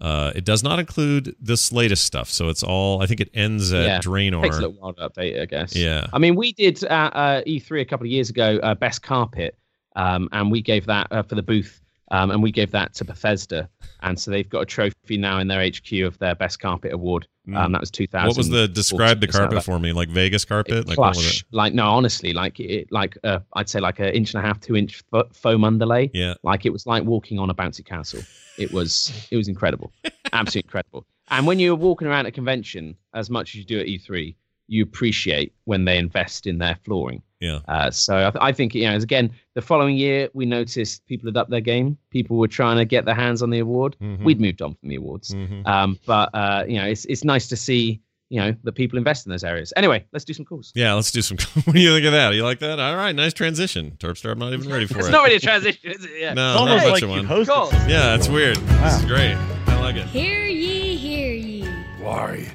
Uh, 0.00 0.32
it 0.36 0.44
does 0.44 0.62
not 0.62 0.78
include 0.78 1.34
this 1.40 1.72
latest 1.72 2.04
stuff, 2.04 2.28
so 2.28 2.48
it's 2.48 2.62
all. 2.62 3.02
I 3.02 3.06
think 3.06 3.20
it 3.20 3.30
ends 3.34 3.72
at 3.72 3.84
Yeah, 3.84 3.98
Draenor. 3.98 4.42
Takes 4.42 4.58
a 4.58 4.60
little 4.60 4.76
while 4.80 4.92
to 4.92 5.08
update, 5.08 5.40
I 5.40 5.46
guess. 5.46 5.74
Yeah. 5.74 6.06
I 6.12 6.18
mean, 6.18 6.36
we 6.36 6.52
did 6.52 6.84
at 6.84 7.16
uh, 7.16 7.42
E3 7.46 7.80
a 7.80 7.84
couple 7.84 8.06
of 8.06 8.10
years 8.12 8.30
ago, 8.30 8.60
uh, 8.62 8.74
Best 8.74 9.02
Carpet, 9.02 9.58
um, 9.96 10.28
and 10.30 10.52
we 10.52 10.62
gave 10.62 10.86
that 10.86 11.08
uh, 11.10 11.22
for 11.24 11.34
the 11.34 11.42
booth, 11.42 11.80
um, 12.10 12.30
and 12.30 12.42
we 12.42 12.50
gave 12.50 12.70
that 12.72 12.94
to 12.94 13.04
Bethesda. 13.04 13.68
And 14.00 14.18
so 14.18 14.30
they've 14.30 14.48
got 14.48 14.60
a 14.60 14.66
trophy 14.66 15.16
now 15.16 15.38
in 15.38 15.48
their 15.48 15.66
HQ 15.66 15.92
of 16.04 16.18
their 16.18 16.34
Best 16.34 16.60
Carpet 16.60 16.92
Award. 16.92 17.26
Um, 17.54 17.72
that 17.72 17.80
was 17.80 17.90
2000. 17.90 18.24
Mm. 18.24 18.28
What 18.28 18.36
was 18.36 18.50
the 18.50 18.68
describe 18.68 19.20
the 19.20 19.26
carpet 19.26 19.64
for 19.64 19.78
me? 19.78 19.92
Like 19.92 20.10
Vegas 20.10 20.44
carpet? 20.44 20.86
Like 20.86 20.98
what 20.98 21.16
was 21.16 21.40
it? 21.40 21.42
like 21.50 21.72
no, 21.72 21.86
honestly, 21.88 22.34
like 22.34 22.60
it, 22.60 22.92
like 22.92 23.16
uh, 23.24 23.38
I'd 23.54 23.70
say 23.70 23.80
like 23.80 23.98
an 24.00 24.08
inch 24.08 24.34
and 24.34 24.44
a 24.44 24.46
half, 24.46 24.60
two 24.60 24.76
inch 24.76 25.02
fo- 25.10 25.28
foam 25.32 25.64
underlay. 25.64 26.10
Yeah. 26.12 26.34
Like 26.42 26.66
it 26.66 26.70
was 26.70 26.86
like 26.86 27.04
walking 27.04 27.38
on 27.38 27.48
a 27.48 27.54
bouncy 27.54 27.84
castle. 27.84 28.20
It 28.58 28.70
was 28.72 29.26
it 29.30 29.36
was 29.36 29.48
incredible, 29.48 29.92
absolutely 30.32 30.66
incredible. 30.68 31.06
And 31.30 31.46
when 31.46 31.58
you're 31.58 31.74
walking 31.74 32.06
around 32.06 32.26
a 32.26 32.32
convention, 32.32 32.96
as 33.14 33.30
much 33.30 33.50
as 33.50 33.56
you 33.56 33.64
do 33.64 33.80
at 33.80 33.86
E3, 33.86 34.34
you 34.68 34.82
appreciate 34.82 35.52
when 35.64 35.84
they 35.84 35.98
invest 35.98 36.46
in 36.46 36.58
their 36.58 36.76
flooring. 36.84 37.22
Yeah. 37.40 37.60
Uh, 37.68 37.90
so 37.90 38.16
I, 38.26 38.30
th- 38.30 38.42
I 38.42 38.52
think 38.52 38.74
you 38.74 38.84
know, 38.84 38.92
as 38.92 39.02
again, 39.04 39.30
the 39.54 39.62
following 39.62 39.96
year 39.96 40.28
we 40.34 40.44
noticed 40.44 41.06
people 41.06 41.28
had 41.28 41.36
upped 41.36 41.50
their 41.50 41.60
game. 41.60 41.96
People 42.10 42.36
were 42.36 42.48
trying 42.48 42.76
to 42.78 42.84
get 42.84 43.04
their 43.04 43.14
hands 43.14 43.42
on 43.42 43.50
the 43.50 43.60
award. 43.60 43.96
Mhm. 44.02 44.22
We'd 44.24 44.40
moved 44.40 44.60
on 44.62 44.74
from 44.74 44.88
the 44.88 44.96
awards, 44.96 45.30
Mhm. 45.34 45.66
um, 45.66 45.98
but 46.06 46.30
uh, 46.34 46.64
you 46.68 46.76
know, 46.78 46.84
it's 46.86 47.04
it's 47.06 47.24
nice 47.24 47.46
to 47.48 47.56
see 47.56 48.00
you 48.30 48.40
know 48.40 48.54
that 48.64 48.72
people 48.72 48.98
invest 48.98 49.24
in 49.24 49.30
those 49.30 49.44
areas. 49.44 49.72
Anyway, 49.76 50.04
let's 50.12 50.24
do 50.24 50.32
some 50.34 50.44
calls. 50.44 50.72
Yeah, 50.74 50.92
let's 50.94 51.10
do 51.12 51.22
some. 51.22 51.38
what 51.64 51.74
do 51.74 51.80
you 51.80 51.94
think 51.94 52.06
of 52.06 52.12
that? 52.12 52.34
You 52.34 52.42
like 52.42 52.58
that? 52.58 52.78
All 52.80 52.96
right, 52.96 53.14
nice 53.14 53.32
transition. 53.32 53.92
Turpster, 53.98 54.32
I'm 54.32 54.38
not 54.40 54.52
even 54.52 54.68
ready 54.68 54.86
for 54.86 54.98
It's 54.98 55.06
it. 55.06 55.10
It's 55.10 55.12
not 55.12 55.22
really 55.24 55.36
a 55.36 55.40
transition, 55.40 55.90
is 55.92 56.04
it? 56.04 56.10
Yeah. 56.18 56.34
no, 56.34 56.50
It's 56.50 56.58
not 56.60 56.68
almost 56.68 56.84
much 56.84 56.92
like 56.92 57.02
of 57.04 57.08
you 57.10 57.16
one. 57.16 57.26
hosted. 57.46 57.88
Yeah, 57.88 58.16
it's 58.16 58.26
before. 58.26 58.40
weird. 58.40 58.56
This 58.56 58.98
is 58.98 59.04
great. 59.06 59.34
I 59.68 59.80
like 59.80 59.96
it. 59.96 60.06
Hear 60.08 60.44
ye, 60.44 60.96
hear 60.96 61.32
ye. 61.34 61.64
Why, 62.02 62.48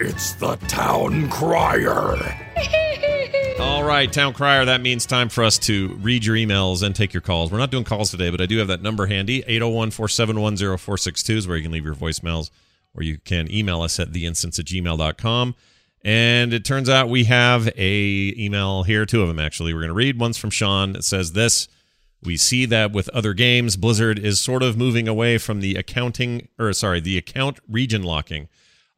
it's 0.00 0.32
the 0.32 0.56
town 0.56 1.28
crier. 1.28 2.16
All 3.60 3.84
right, 3.84 4.10
Town 4.10 4.32
Crier, 4.32 4.64
that 4.64 4.80
means 4.80 5.04
time 5.04 5.28
for 5.28 5.44
us 5.44 5.58
to 5.58 5.88
read 6.00 6.24
your 6.24 6.36
emails 6.36 6.82
and 6.82 6.96
take 6.96 7.12
your 7.12 7.20
calls. 7.20 7.52
We're 7.52 7.58
not 7.58 7.70
doing 7.70 7.84
calls 7.84 8.10
today, 8.10 8.30
but 8.30 8.40
I 8.40 8.46
do 8.46 8.56
have 8.56 8.68
that 8.68 8.80
number 8.80 9.06
handy 9.06 9.44
801 9.46 9.90
471 9.90 10.56
0462 10.56 11.36
is 11.36 11.46
where 11.46 11.58
you 11.58 11.62
can 11.62 11.72
leave 11.72 11.84
your 11.84 11.94
voicemails 11.94 12.50
or 12.94 13.02
you 13.02 13.18
can 13.18 13.52
email 13.52 13.82
us 13.82 14.00
at 14.00 14.08
theinstance 14.08 14.58
at 14.58 14.64
gmail.com. 14.64 15.54
And 16.02 16.54
it 16.54 16.64
turns 16.64 16.88
out 16.88 17.10
we 17.10 17.24
have 17.24 17.68
a 17.76 18.34
email 18.38 18.84
here, 18.84 19.04
two 19.04 19.20
of 19.20 19.28
them 19.28 19.38
actually. 19.38 19.74
We're 19.74 19.80
going 19.80 19.88
to 19.88 19.94
read. 19.94 20.18
One's 20.18 20.38
from 20.38 20.50
Sean. 20.50 20.96
It 20.96 21.04
says 21.04 21.32
this 21.32 21.68
We 22.24 22.38
see 22.38 22.64
that 22.64 22.92
with 22.92 23.10
other 23.10 23.34
games, 23.34 23.76
Blizzard 23.76 24.18
is 24.18 24.40
sort 24.40 24.62
of 24.62 24.78
moving 24.78 25.06
away 25.06 25.36
from 25.36 25.60
the 25.60 25.74
accounting, 25.74 26.48
or 26.58 26.72
sorry, 26.72 27.00
the 27.00 27.18
account 27.18 27.58
region 27.68 28.02
locking. 28.02 28.48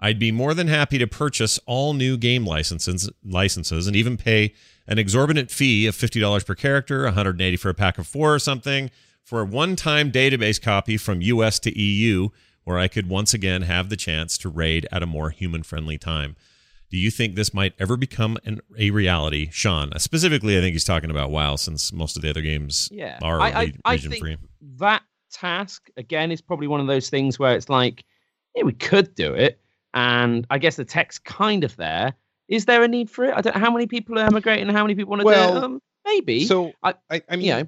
I'd 0.05 0.19
be 0.19 0.33
more 0.33 0.53
than 0.53 0.66
happy 0.66 0.99
to 0.99 1.07
purchase 1.07 1.61
all 1.65 1.95
new 1.95 2.16
game 2.16 2.45
licenses, 2.45 3.09
licenses, 3.24 3.87
and 3.87 3.95
even 3.95 4.16
pay 4.16 4.53
an 4.89 4.99
exorbitant 4.99 5.49
fee 5.51 5.87
of 5.87 5.95
fifty 5.95 6.19
dollars 6.19 6.43
per 6.43 6.57
character, 6.57 7.05
180 7.05 7.57
for 7.57 7.69
a 7.69 7.74
pack 7.74 7.99
of 7.99 8.07
four 8.09 8.35
or 8.35 8.41
something, 8.41 8.91
for 9.23 9.41
a 9.41 9.45
one-time 9.45 10.11
database 10.11 10.61
copy 10.61 10.97
from 10.97 11.23
US 11.23 11.61
to 11.61 11.79
EU, 11.81 12.31
where 12.65 12.79
I 12.79 12.89
could 12.89 13.09
once 13.09 13.33
again 13.33 13.62
have 13.62 13.91
the 13.91 13.97
chance 13.97 14.37
to 14.39 14.49
raid 14.49 14.89
at 14.91 15.05
a 15.05 15.07
more 15.07 15.31
human-friendly 15.31 15.99
time. 15.99 16.35
Do 16.91 16.99
you 16.99 17.11
think 17.11 17.37
this 17.37 17.55
might 17.55 17.73
ever 17.79 17.97
become 17.97 18.37
an, 18.45 18.61
a 18.77 18.91
reality, 18.91 19.49
Sean? 19.53 19.93
Uh, 19.95 19.99
specifically, 19.99 20.59
I 20.59 20.61
think 20.61 20.73
he's 20.74 20.85
talking 20.85 21.11
about 21.11 21.31
WoW, 21.31 21.55
since 21.57 21.93
most 21.93 22.16
of 22.16 22.23
the 22.23 22.29
other 22.29 22.43
games 22.43 22.89
Yeah, 22.93 23.19
are 23.23 23.41
I, 23.41 23.51
I, 23.51 23.62
re- 23.62 23.74
I 23.85 23.93
region 23.93 24.11
think 24.11 24.20
free. 24.20 24.37
that 24.79 25.03
task 25.33 25.89
again 25.97 26.33
is 26.33 26.43
probably 26.43 26.66
one 26.66 26.81
of 26.81 26.89
those 26.89 27.09
things 27.09 27.39
where 27.39 27.55
it's 27.55 27.70
like, 27.70 28.05
yeah, 28.55 28.65
we 28.65 28.73
could 28.73 29.15
do 29.15 29.33
it, 29.33 29.61
and 29.94 30.47
I 30.51 30.59
guess 30.59 30.77
the 30.77 30.85
tech's 30.85 31.19
kind 31.19 31.64
of 31.64 31.77
there. 31.77 32.12
Is 32.48 32.66
there 32.66 32.82
a 32.82 32.89
need 32.89 33.09
for 33.10 33.24
it? 33.24 33.35
I 33.36 33.40
don't. 33.40 33.55
Know 33.55 33.60
how 33.60 33.70
many 33.70 33.86
people 33.86 34.19
are 34.19 34.24
emigrating? 34.27 34.69
How 34.69 34.82
many 34.82 34.94
people 34.94 35.10
want 35.10 35.20
to 35.20 35.24
do 35.24 35.31
Well, 35.31 35.56
it? 35.56 35.64
Um, 35.64 35.81
maybe. 36.05 36.44
So 36.44 36.73
I- 36.82 36.94
I, 37.10 37.23
I 37.31 37.36
mean, 37.36 37.44
you 37.47 37.52
know. 37.55 37.66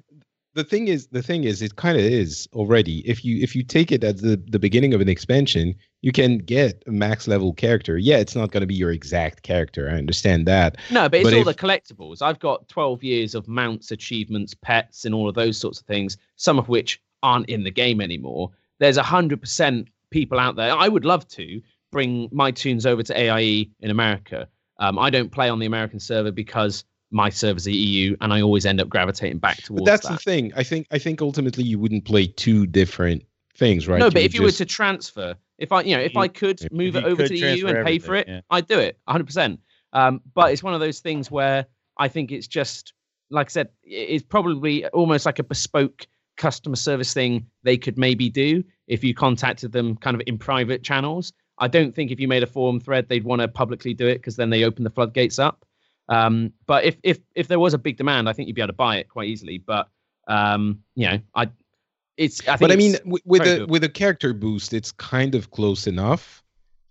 the 0.54 0.64
thing 0.64 0.88
is, 0.88 1.06
the 1.08 1.22
thing 1.22 1.44
is, 1.44 1.62
it 1.62 1.76
kind 1.76 1.96
of 1.98 2.04
is 2.04 2.48
already. 2.52 2.98
If 3.08 3.24
you 3.24 3.42
if 3.42 3.54
you 3.56 3.62
take 3.62 3.90
it 3.92 4.04
as 4.04 4.20
the 4.20 4.36
the 4.48 4.58
beginning 4.58 4.92
of 4.92 5.00
an 5.00 5.08
expansion, 5.08 5.74
you 6.02 6.12
can 6.12 6.38
get 6.38 6.82
a 6.86 6.90
max 6.90 7.26
level 7.28 7.54
character. 7.54 7.96
Yeah, 7.96 8.18
it's 8.18 8.34
not 8.36 8.50
going 8.50 8.60
to 8.60 8.66
be 8.66 8.74
your 8.74 8.90
exact 8.90 9.42
character. 9.42 9.88
I 9.88 9.94
understand 9.94 10.46
that. 10.46 10.76
No, 10.90 11.08
but 11.08 11.20
it's 11.20 11.30
But 11.30 11.34
all 11.34 11.48
if- 11.48 11.56
the 11.56 11.66
collectibles. 11.66 12.20
I've 12.20 12.40
got 12.40 12.68
12 12.68 13.02
years 13.02 13.34
of 13.34 13.48
mounts, 13.48 13.90
achievements, 13.90 14.54
pets, 14.54 15.04
and 15.06 15.14
all 15.14 15.28
of 15.28 15.34
those 15.34 15.56
sorts 15.56 15.80
of 15.80 15.86
things, 15.86 16.18
some 16.36 16.58
of 16.58 16.68
which 16.68 17.00
aren't 17.22 17.48
in 17.48 17.64
the 17.64 17.70
game 17.70 18.02
anymore. 18.02 18.50
There's 18.80 18.98
a 18.98 19.02
100% 19.02 19.86
people 20.10 20.38
out 20.38 20.56
there. 20.56 20.72
I 20.76 20.88
would 20.88 21.04
love 21.06 21.26
to 21.28 21.60
bring 21.94 22.28
my 22.32 22.50
toons 22.50 22.84
over 22.84 23.02
to 23.04 23.14
AIE 23.18 23.70
in 23.80 23.90
America. 23.90 24.48
Um, 24.80 24.98
I 24.98 25.08
don't 25.10 25.30
play 25.30 25.48
on 25.48 25.60
the 25.60 25.66
American 25.66 26.00
server 26.00 26.32
because 26.32 26.84
my 27.12 27.30
server's 27.30 27.62
the 27.64 27.72
EU, 27.72 28.16
and 28.20 28.32
I 28.32 28.42
always 28.42 28.66
end 28.66 28.80
up 28.80 28.88
gravitating 28.88 29.38
back 29.38 29.58
towards 29.62 29.84
But 29.84 29.90
that's 29.92 30.08
that. 30.08 30.12
the 30.14 30.18
thing. 30.18 30.52
I 30.56 30.64
think 30.64 30.88
I 30.90 30.98
think 30.98 31.22
ultimately 31.22 31.62
you 31.62 31.78
wouldn't 31.78 32.04
play 32.04 32.26
two 32.26 32.66
different 32.66 33.22
things, 33.56 33.86
right? 33.86 34.00
No, 34.00 34.06
but 34.06 34.14
would 34.16 34.24
if 34.24 34.34
you 34.34 34.42
were 34.42 34.50
to 34.50 34.64
transfer, 34.66 35.36
if 35.58 35.70
I, 35.70 35.82
you 35.82 35.94
know, 35.96 36.02
if 36.02 36.14
You- 36.14 36.20
I 36.22 36.28
could 36.28 36.60
if 36.60 36.72
move 36.72 36.94
you 36.94 37.00
it 37.00 37.04
over 37.04 37.22
to 37.22 37.28
the 37.28 37.38
EU 37.56 37.68
and 37.68 37.86
pay 37.86 38.00
for 38.00 38.16
it, 38.16 38.26
yeah. 38.26 38.40
I'd 38.50 38.66
do 38.66 38.80
it 38.80 38.98
100%. 39.08 39.58
Um, 39.92 40.20
but 40.34 40.52
it's 40.52 40.64
one 40.64 40.74
of 40.74 40.80
those 40.80 40.98
things 40.98 41.30
where 41.30 41.66
I 41.96 42.08
think 42.08 42.32
it's 42.32 42.48
just, 42.48 42.92
like 43.30 43.46
I 43.46 43.50
said, 43.50 43.68
it's 43.84 44.24
probably 44.24 44.84
almost 44.88 45.24
like 45.24 45.38
a 45.38 45.44
bespoke 45.44 46.08
customer 46.36 46.74
service 46.74 47.14
thing 47.14 47.46
they 47.62 47.76
could 47.76 47.96
maybe 47.96 48.28
do 48.28 48.64
if 48.88 49.04
you 49.04 49.14
contacted 49.14 49.70
them 49.70 49.96
kind 49.96 50.16
of 50.16 50.22
in 50.26 50.36
private 50.36 50.82
channels. 50.82 51.32
I 51.58 51.68
don't 51.68 51.94
think 51.94 52.10
if 52.10 52.18
you 52.20 52.28
made 52.28 52.42
a 52.42 52.46
forum 52.46 52.80
thread, 52.80 53.08
they'd 53.08 53.24
want 53.24 53.40
to 53.42 53.48
publicly 53.48 53.94
do 53.94 54.06
it 54.06 54.14
because 54.16 54.36
then 54.36 54.50
they 54.50 54.64
open 54.64 54.84
the 54.84 54.90
floodgates 54.90 55.38
up. 55.38 55.64
Um, 56.08 56.52
but 56.66 56.84
if 56.84 56.96
if 57.02 57.18
if 57.34 57.48
there 57.48 57.58
was 57.60 57.74
a 57.74 57.78
big 57.78 57.96
demand, 57.96 58.28
I 58.28 58.32
think 58.32 58.48
you'd 58.48 58.54
be 58.56 58.60
able 58.62 58.68
to 58.68 58.72
buy 58.74 58.96
it 58.98 59.08
quite 59.08 59.28
easily. 59.28 59.58
But 59.58 59.88
um, 60.28 60.80
you 60.96 61.08
know, 61.08 61.18
I 61.34 61.48
it's 62.16 62.40
I 62.42 62.56
think 62.56 62.60
but 62.60 62.72
I 62.72 62.76
mean, 62.76 62.96
with 63.24 63.42
a 63.42 63.44
doable. 63.60 63.68
with 63.68 63.84
a 63.84 63.88
character 63.88 64.32
boost, 64.34 64.72
it's 64.74 64.92
kind 64.92 65.34
of 65.34 65.50
close 65.50 65.86
enough. 65.86 66.42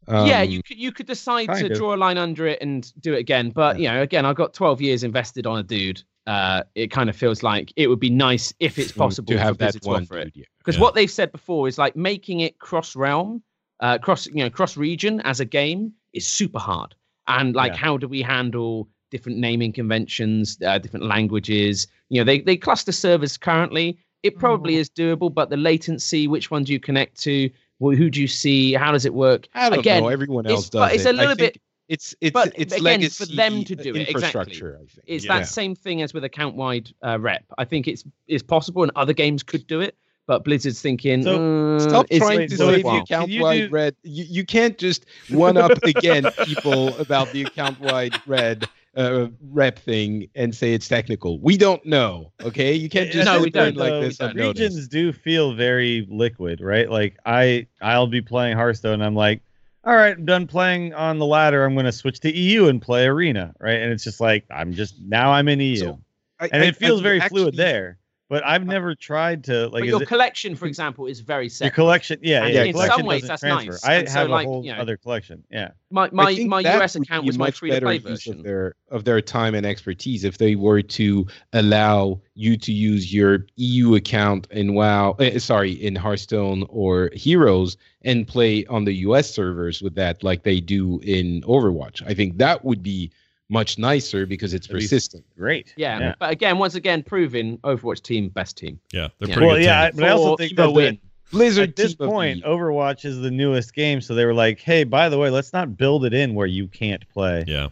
yeah, 0.09 0.41
Um, 0.41 0.49
you 0.49 0.63
could 0.63 0.77
you 0.77 0.91
could 0.91 1.05
decide 1.07 1.47
to 1.55 1.65
of. 1.67 1.73
draw 1.73 1.95
a 1.95 1.97
line 1.97 2.17
under 2.17 2.47
it 2.47 2.59
and 2.61 2.91
do 3.01 3.13
it 3.13 3.19
again. 3.19 3.49
But 3.51 3.79
you 3.79 3.87
know, 3.87 4.01
again, 4.01 4.25
I've 4.25 4.35
got 4.35 4.53
12 4.53 4.81
years 4.81 5.03
invested 5.03 5.45
on 5.47 5.59
a 5.59 5.63
dude. 5.63 6.01
uh, 6.25 6.63
it 6.73 6.89
kind 6.89 7.09
of 7.09 7.15
feels 7.17 7.43
like 7.43 7.73
it 7.75 7.87
would 7.87 7.99
be 7.99 8.09
nice 8.09 8.53
if 8.61 8.79
it's 8.79 8.93
possible 8.93 9.33
to 9.33 9.37
have 9.37 9.57
for 9.57 9.71
that 9.71 9.75
one 9.83 10.05
dude, 10.05 10.31
yeah. 10.35 10.45
Because 10.57 10.75
Yeah. 10.75 10.81
what 10.81 10.95
they've 10.95 11.11
said 11.11 11.33
before 11.33 11.67
is 11.67 11.77
like 11.77 11.95
making 11.97 12.39
it 12.39 12.59
cross 12.59 12.95
realm, 12.95 13.43
uh, 13.83 13.97
cross 14.05 14.25
you 14.27 14.41
know 14.43 14.49
cross 14.49 14.75
region 14.77 15.21
as 15.21 15.39
a 15.39 15.45
game 15.45 15.81
is 16.13 16.25
super 16.25 16.59
hard. 16.59 16.95
And 17.27 17.55
like, 17.55 17.73
Yeah. 17.73 17.77
how 17.85 17.97
do 17.97 18.07
we 18.07 18.21
handle 18.21 18.89
different 19.11 19.37
naming 19.37 19.71
conventions, 19.71 20.57
uh, 20.65 20.77
different 20.83 21.05
languages? 21.05 21.87
You 22.09 22.19
know, 22.19 22.25
they 22.25 22.39
they 22.41 22.57
cluster 22.57 22.91
servers 22.91 23.37
currently. 23.37 23.97
It 24.23 24.37
probably 24.37 24.75
is 24.81 24.89
doable, 24.89 25.33
but 25.33 25.49
the 25.49 25.57
latency, 25.57 26.27
which 26.27 26.49
one 26.51 26.63
do 26.65 26.71
you 26.73 26.79
connect 26.79 27.13
to? 27.23 27.49
Well, 27.79 27.95
who 27.97 28.09
do 28.09 28.21
you 28.21 28.27
see? 28.27 28.73
How 28.73 28.91
does 28.93 29.05
it 29.05 29.13
work? 29.13 29.47
I 29.53 29.69
don't 29.69 29.79
Again, 29.79 30.03
know. 30.03 30.09
Everyone 30.09 30.45
it's- 30.45 30.55
else 30.57 30.69
does 30.69 30.79
but 30.79 30.93
it's 30.95 31.05
it. 31.05 31.09
a 31.15 31.17
little 31.17 31.31
I 31.31 31.35
bit- 31.35 31.57
It's 31.89 32.15
it's 32.21 32.33
but 32.33 32.53
it's 32.55 32.73
again, 32.73 32.83
legacy 32.83 33.25
for 33.25 33.35
them 33.35 33.63
to 33.65 33.75
do 33.75 33.89
it, 33.95 34.07
exactly. 34.09 34.13
infrastructure. 34.13 34.75
I 34.81 34.85
think 34.93 35.05
It's 35.05 35.25
Yeah. 35.25 35.39
that 35.39 35.47
same 35.47 35.75
thing 35.75 36.01
as 36.01 36.13
with 36.13 36.23
account 36.23 36.55
wide 36.55 36.87
uh, 37.07 37.17
rep. 37.19 37.43
I 37.57 37.65
think 37.65 37.87
it's 37.91 38.03
it's 38.27 38.43
possible, 38.55 38.83
and 38.83 38.91
other 38.95 39.13
games 39.23 39.43
could 39.43 39.67
do 39.67 39.81
it. 39.81 39.93
But 40.25 40.45
Blizzard's 40.45 40.81
thinking, 40.81 41.23
So, 41.23 41.75
uh, 41.75 41.79
Stop 41.79 42.07
trying 42.09 42.47
to 42.47 42.55
so 42.57 42.71
say 42.73 42.81
the 42.81 42.89
you- 42.89 42.97
account 42.99 43.07
can 43.25 43.29
you 43.29 43.41
wide 43.41 43.57
do- 43.57 43.69
red. 43.69 43.95
You, 44.03 44.25
you 44.29 44.45
can't 44.45 44.77
just 44.77 45.05
one 45.29 45.57
up 45.57 45.71
again 45.83 46.25
people 46.45 46.95
about 46.97 47.31
the 47.33 47.43
account 47.43 47.79
wide 47.81 48.15
red 48.25 48.67
uh, 48.95 49.27
rep 49.51 49.79
thing 49.79 50.29
and 50.35 50.55
say 50.55 50.73
it's 50.73 50.87
technical. 50.87 51.39
We 51.39 51.57
don't 51.57 51.85
know. 51.85 52.31
Okay, 52.41 52.73
you 52.73 52.87
can't 52.89 53.11
just 53.11 53.25
No, 53.25 53.41
we 53.41 53.49
don't. 53.49 53.75
like 53.75 53.91
this 54.01 54.19
unnoticed. 54.21 54.59
regions 54.59 54.87
do 54.87 55.11
feel 55.11 55.53
very 55.55 56.07
liquid, 56.09 56.61
right? 56.61 56.89
Like 56.89 57.17
I 57.25 57.67
I'll 57.81 58.07
be 58.07 58.21
playing 58.21 58.55
Hearthstone 58.55 58.93
and 58.93 59.03
I'm 59.03 59.15
like, 59.15 59.41
all 59.83 59.95
right, 59.95 60.15
I'm 60.15 60.23
done 60.25 60.47
playing 60.47 60.93
on 60.93 61.17
the 61.19 61.25
ladder. 61.25 61.65
I'm 61.65 61.73
going 61.73 61.85
to 61.87 61.91
switch 61.91 62.21
to 62.21 62.31
EU 62.33 62.67
and 62.69 62.81
play 62.81 63.05
Arena, 63.07 63.53
right? 63.59 63.81
And 63.81 63.91
it's 63.91 64.05
just 64.05 64.21
like 64.21 64.45
I'm 64.49 64.71
just 64.73 64.95
now 65.01 65.31
I'm 65.33 65.49
in 65.49 65.59
EU, 65.59 65.75
So, 65.75 65.99
I- 66.39 66.49
and 66.53 66.63
I- 66.63 66.67
it 66.67 66.77
feels 66.77 67.01
I 67.01 67.03
very 67.03 67.19
actually- 67.19 67.41
fluid 67.41 67.57
there. 67.57 67.97
But 68.33 68.43
I've 68.47 68.65
never 68.65 68.95
tried 68.95 69.43
to 69.43 69.65
like 69.67 69.81
but 69.81 69.83
is 69.83 69.89
your 69.89 70.01
it- 70.01 70.07
collection, 70.07 70.55
for 70.55 70.65
example, 70.65 71.05
is 71.05 71.19
very 71.19 71.51
your 71.61 71.69
collection. 71.69 72.17
Yeah, 72.23 72.45
And 72.45 72.51
yeah. 72.55 72.63
in 72.63 72.71
collection 72.71 72.97
some 72.97 73.05
ways, 73.05 73.27
that's 73.27 73.41
transfer. 73.41 73.71
nice. 73.73 73.85
I 73.85 73.93
And 73.93 74.09
so, 74.09 74.13
have 74.21 74.29
like, 74.31 74.47
a 74.47 74.49
whole 74.49 74.65
you 74.65 74.73
know, 74.73 74.79
other 74.79 74.97
collection. 74.97 75.43
Yeah. 75.51 75.69
my 75.91 76.09
my, 76.11 76.33
my 76.47 76.61
US 76.61 76.95
account 76.95 77.27
was 77.27 77.37
my 77.37 77.45
much 77.45 77.59
free 77.59 77.69
to 77.69 77.79
play 77.79 77.99
version. 77.99 78.37
of 78.39 78.43
their 78.43 78.73
of 78.89 79.03
their 79.03 79.21
time 79.21 79.53
and 79.53 79.67
expertise 79.67 80.23
if 80.23 80.39
they 80.39 80.55
were 80.55 80.81
to 80.81 81.27
allow 81.53 82.19
you 82.33 82.57
to 82.57 82.73
use 82.73 83.13
your 83.13 83.45
EU 83.57 83.93
account 83.93 84.47
in 84.49 84.73
WoW, 84.73 85.11
uh, 85.19 85.37
sorry, 85.37 85.73
in 85.73 85.95
Hearthstone 85.95 86.65
or 86.69 87.11
Heroes 87.13 87.77
and 88.01 88.27
play 88.27 88.65
on 88.65 88.85
the 88.85 88.93
US 89.07 89.29
servers 89.29 89.79
with 89.83 89.93
that, 89.93 90.23
like 90.23 90.41
they 90.41 90.59
do 90.59 90.99
in 91.03 91.41
Overwatch. 91.43 92.01
I 92.07 92.15
think 92.15 92.39
that 92.39 92.65
would 92.65 92.81
be 92.81 93.11
much 93.49 93.77
nicer 93.77 94.25
because 94.25 94.53
it's 94.53 94.67
That'd 94.67 94.79
be 94.79 94.83
persistent. 94.85 95.25
Great. 95.37 95.73
Yeah, 95.77 96.15
but 96.19 96.31
again, 96.31 96.57
once 96.57 96.75
again, 96.75 97.03
proving 97.03 97.57
Overwatch 97.59 98.01
team 98.01 98.29
best 98.29 98.57
team. 98.57 98.79
Yeah, 98.91 99.09
they're 99.19 99.29
Yeah. 99.29 99.35
pretty 99.35 99.47
Well, 99.47 99.55
good. 99.57 99.63
yeah, 99.65 99.83
I- 99.83 99.89
team. 99.91 99.99
but 99.99 100.05
I 100.05 100.11
also 100.11 100.35
think 100.37 100.53
Evo 100.53 100.55
that 100.57 100.63
the- 100.65 100.71
win. 100.71 100.99
Blizzard 101.31 101.69
At 101.69 101.75
this 101.75 101.95
point, 101.95 102.43
Overwatch 102.43 103.05
is 103.05 103.19
the 103.19 103.31
newest 103.31 103.73
game, 103.73 104.01
so 104.01 104.13
they 104.13 104.23
were 104.25 104.35
like, 104.35 104.59
"Hey, 104.59 104.83
by 104.83 105.09
the 105.09 105.17
way, 105.17 105.31
let's 105.31 105.51
not 105.51 105.77
build 105.77 106.05
it 106.05 106.13
in 106.13 106.35
where 106.35 106.45
you 106.45 106.67
can't 106.67 107.07
play 107.09 107.43
Yeah, 107.47 107.69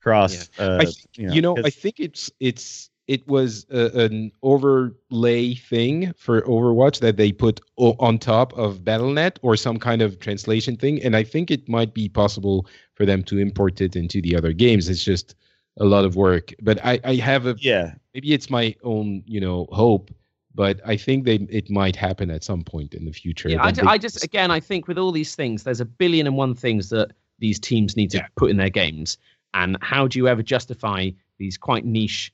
cross." 0.00 0.48
Uh, 0.58 0.78
I 0.80 0.84
think, 0.84 0.96
you 1.16 1.26
know, 1.26 1.32
you 1.34 1.42
know, 1.42 1.54
'cause- 1.56 1.64
I 1.64 1.70
think 1.70 1.98
it's 1.98 2.30
it's 2.38 2.89
it 3.10 3.26
was 3.26 3.66
a, 3.70 3.84
an 4.04 4.30
overlay 4.42 5.54
thing 5.54 6.12
for 6.16 6.42
Overwatch 6.42 7.00
that 7.00 7.16
they 7.16 7.32
put 7.32 7.60
o- 7.76 7.96
on 7.98 8.18
top 8.18 8.52
of 8.56 8.84
Battle.net 8.84 9.38
or 9.42 9.56
some 9.56 9.78
kind 9.78 10.00
of 10.00 10.20
translation 10.20 10.76
thing, 10.76 11.02
and 11.02 11.16
I 11.16 11.24
think 11.24 11.50
it 11.50 11.68
might 11.68 11.92
be 11.92 12.08
possible 12.08 12.66
for 12.94 13.04
them 13.04 13.24
to 13.24 13.38
import 13.38 13.80
it 13.80 13.96
into 13.96 14.22
the 14.22 14.36
other 14.36 14.52
games. 14.52 14.88
It's 14.88 15.02
just 15.02 15.34
a 15.78 15.84
lot 15.84 16.04
of 16.04 16.14
work, 16.14 16.52
but 16.62 16.78
I 16.84 17.00
I 17.02 17.14
have 17.16 17.46
a 17.46 17.56
yeah, 17.58 17.94
maybe 18.14 18.32
it's 18.32 18.48
my 18.48 18.76
own 18.84 19.22
you 19.26 19.40
know 19.40 19.66
hope, 19.72 20.10
but 20.54 20.80
I 20.86 20.96
think 20.96 21.24
they 21.24 21.38
it 21.60 21.68
might 21.68 21.96
happen 21.96 22.30
at 22.30 22.44
some 22.44 22.62
point 22.62 22.94
in 22.94 23.04
the 23.06 23.12
future. 23.12 23.48
Yeah, 23.48 23.64
I, 23.64 23.72
they 23.72 23.82
I 23.82 23.98
just 23.98 24.22
again, 24.22 24.50
I 24.52 24.60
think 24.60 24.86
with 24.88 24.98
all 24.98 25.12
these 25.12 25.34
things, 25.34 25.64
there's 25.64 25.80
a 25.80 25.90
billion 26.02 26.26
and 26.28 26.36
one 26.36 26.54
things 26.54 26.90
that 26.90 27.08
these 27.40 27.58
teams 27.58 27.96
need 27.96 28.10
to 28.10 28.18
Yeah. 28.18 28.28
put 28.36 28.50
in 28.50 28.56
their 28.56 28.70
games, 28.70 29.18
and 29.52 29.76
how 29.80 30.06
do 30.06 30.18
you 30.20 30.28
ever 30.28 30.44
justify 30.44 31.10
these 31.38 31.58
quite 31.58 31.84
niche 31.84 32.32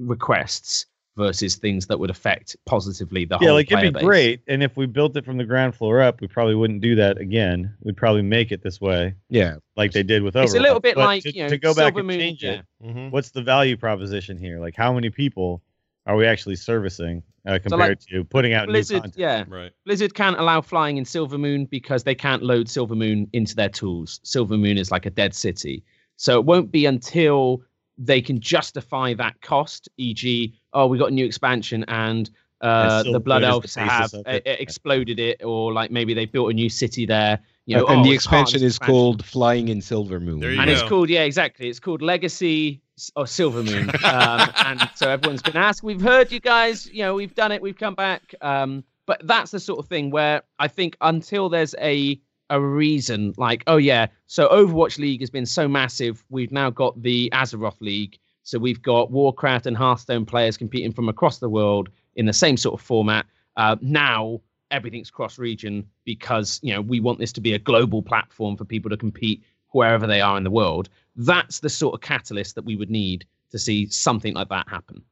requests 0.00 0.86
versus 1.16 1.56
things 1.56 1.86
that 1.86 1.98
would 1.98 2.08
affect 2.10 2.56
positively 2.66 3.24
the 3.24 3.36
yeah, 3.40 3.48
whole 3.48 3.56
like 3.56 3.70
it'd 3.70 3.82
be 3.82 3.90
base? 3.90 4.02
great. 4.02 4.40
And 4.48 4.62
if 4.62 4.76
we 4.76 4.86
built 4.86 5.16
it 5.16 5.24
from 5.24 5.36
the 5.36 5.44
ground 5.44 5.74
floor 5.74 6.00
up, 6.00 6.20
we 6.20 6.28
probably 6.28 6.54
wouldn't 6.54 6.80
do 6.80 6.94
that 6.94 7.18
again. 7.18 7.74
We'd 7.82 7.96
probably 7.96 8.22
make 8.22 8.52
it 8.52 8.62
this 8.62 8.80
way, 8.80 9.14
yeah 9.28 9.56
like 9.76 9.92
they 9.92 10.02
did 10.02 10.22
with 10.22 10.34
Overwatch. 10.34 10.44
It's 10.44 10.54
a 10.54 10.60
little 10.60 10.78
bit 10.80 10.94
But 10.94 11.04
like 11.04 11.22
to, 11.22 11.34
you 11.34 11.42
know, 11.44 11.48
to 11.48 11.58
go 11.58 11.74
back 11.74 11.94
Silver 11.94 12.00
and 12.00 12.08
Moon, 12.08 12.18
change 12.18 12.44
yeah. 12.44 12.50
it. 12.50 12.64
Mhm. 12.84 13.10
What's 13.10 13.30
the 13.30 13.42
value 13.42 13.76
proposition 13.76 14.36
here? 14.36 14.60
Like, 14.60 14.76
how 14.76 14.92
many 14.92 15.08
people 15.08 15.62
are 16.06 16.16
we 16.16 16.26
actually 16.26 16.56
servicing 16.56 17.22
uh, 17.46 17.58
compared 17.62 18.00
to 18.00 18.24
putting 18.24 18.52
out 18.52 18.66
new 18.66 18.72
Blizzard, 18.72 19.02
content? 19.02 19.18
yeah, 19.18 19.44
right. 19.48 19.72
Blizzard 19.86 20.14
can't 20.14 20.38
allow 20.38 20.60
flying 20.60 20.98
in 20.98 21.04
Silvermoon 21.04 21.68
because 21.68 22.04
they 22.04 22.14
can't 22.14 22.42
load 22.42 22.66
Silvermoon 22.66 23.28
into 23.32 23.54
their 23.56 23.68
tools. 23.70 24.20
Silvermoon 24.24 24.78
is 24.78 24.90
like 24.90 25.06
a 25.06 25.10
dead 25.10 25.34
city. 25.34 25.82
So 26.16 26.38
it 26.38 26.44
won't 26.44 26.70
be 26.70 26.84
until 26.84 27.62
they 28.00 28.22
can 28.22 28.40
justify 28.40 29.12
that 29.14 29.40
cost, 29.42 29.88
e.g., 29.98 30.54
oh, 30.72 30.86
we 30.86 30.98
got 30.98 31.10
a 31.10 31.14
new 31.14 31.24
expansion 31.24 31.84
and 31.86 32.30
uh, 32.62 33.02
Silver 33.02 33.18
the 33.18 33.20
Blood 33.20 33.42
Moon 33.42 33.42
the 33.42 33.48
Elves 33.48 33.74
have 33.74 34.14
uh, 34.14 34.22
it. 34.26 34.42
exploded 34.46 35.18
it, 35.18 35.42
or 35.44 35.72
like 35.72 35.90
maybe 35.90 36.14
they 36.14 36.26
built 36.26 36.50
a 36.50 36.54
new 36.54 36.68
city 36.68 37.06
there. 37.06 37.38
You 37.66 37.76
know, 37.76 37.86
and 37.86 38.00
oh, 38.00 38.04
the 38.04 38.14
it's 38.14 38.26
part 38.26 38.40
of 38.40 38.54
expansion 38.54 38.66
is 38.66 38.78
called 38.78 39.24
Flying 39.24 39.68
in 39.68 39.78
Silvermoon. 39.78 40.58
And 40.58 40.66
go. 40.66 40.72
it's 40.72 40.82
called 40.82 41.08
yeah 41.08 41.22
exactly 41.22 41.68
it's 41.68 41.78
called 41.78 42.02
legacy 42.02 42.82
or 43.16 43.26
silver 43.26 43.62
moon 43.62 43.90
um, 44.04 44.50
and 44.64 44.90
so 44.94 45.08
everyone's 45.08 45.40
been 45.40 45.56
asked 45.56 45.82
we've 45.82 46.00
heard 46.00 46.30
you 46.30 46.40
guys 46.40 46.86
you 46.86 47.02
know 47.02 47.14
we've 47.14 47.34
done 47.34 47.52
it 47.52 47.62
we've 47.62 47.78
come 47.78 47.94
back 47.94 48.34
um, 48.42 48.84
but 49.06 49.20
that's 49.26 49.52
the 49.52 49.60
sort 49.60 49.78
of 49.78 49.86
thing 49.86 50.10
where 50.10 50.42
i 50.58 50.68
think 50.68 50.96
until 51.00 51.48
there's 51.48 51.74
a 51.80 52.20
a 52.50 52.60
reason 52.60 53.32
like 53.36 53.62
oh 53.66 53.76
yeah 53.76 54.06
so 54.26 54.48
overwatch 54.48 54.98
league 54.98 55.20
has 55.20 55.30
been 55.30 55.46
so 55.46 55.66
massive 55.66 56.24
we've 56.28 56.52
now 56.52 56.70
got 56.70 57.00
the 57.02 57.30
azeroth 57.32 57.80
league. 57.80 58.18
So 58.42 58.58
we've 58.58 58.82
got 58.82 59.10
warcraft 59.10 59.66
and 59.66 59.76
hearthstone 59.76 60.26
players 60.26 60.56
competing 60.56 60.92
from 60.92 61.08
across 61.08 61.38
the 61.38 61.48
world 61.48 61.88
in 62.16 62.26
the 62.26 62.32
same 62.32 62.56
sort 62.56 62.80
of 62.80 62.84
format. 62.84 63.26
Uh, 63.56 63.76
now 63.80 64.40
everything's 64.70 65.10
cross 65.10 65.38
region 65.38 65.86
because 66.04 66.58
you 66.62 66.72
know 66.72 66.80
we 66.80 67.00
want 67.00 67.18
this 67.18 67.32
to 67.32 67.40
be 67.40 67.54
a 67.54 67.58
global 67.58 68.02
platform 68.02 68.56
for 68.56 68.64
people 68.64 68.88
to 68.90 68.96
compete 68.96 69.42
wherever 69.72 70.06
they 70.06 70.20
are 70.20 70.36
in 70.36 70.44
the 70.44 70.50
world. 70.50 70.88
That's 71.16 71.60
the 71.60 71.68
sort 71.68 71.94
of 71.94 72.00
catalyst 72.00 72.54
that 72.54 72.64
we 72.64 72.76
would 72.76 72.90
need 72.90 73.26
to 73.50 73.58
see 73.58 73.86
something 73.86 74.34
like 74.34 74.48
that 74.48 74.68
happen. 74.68 75.02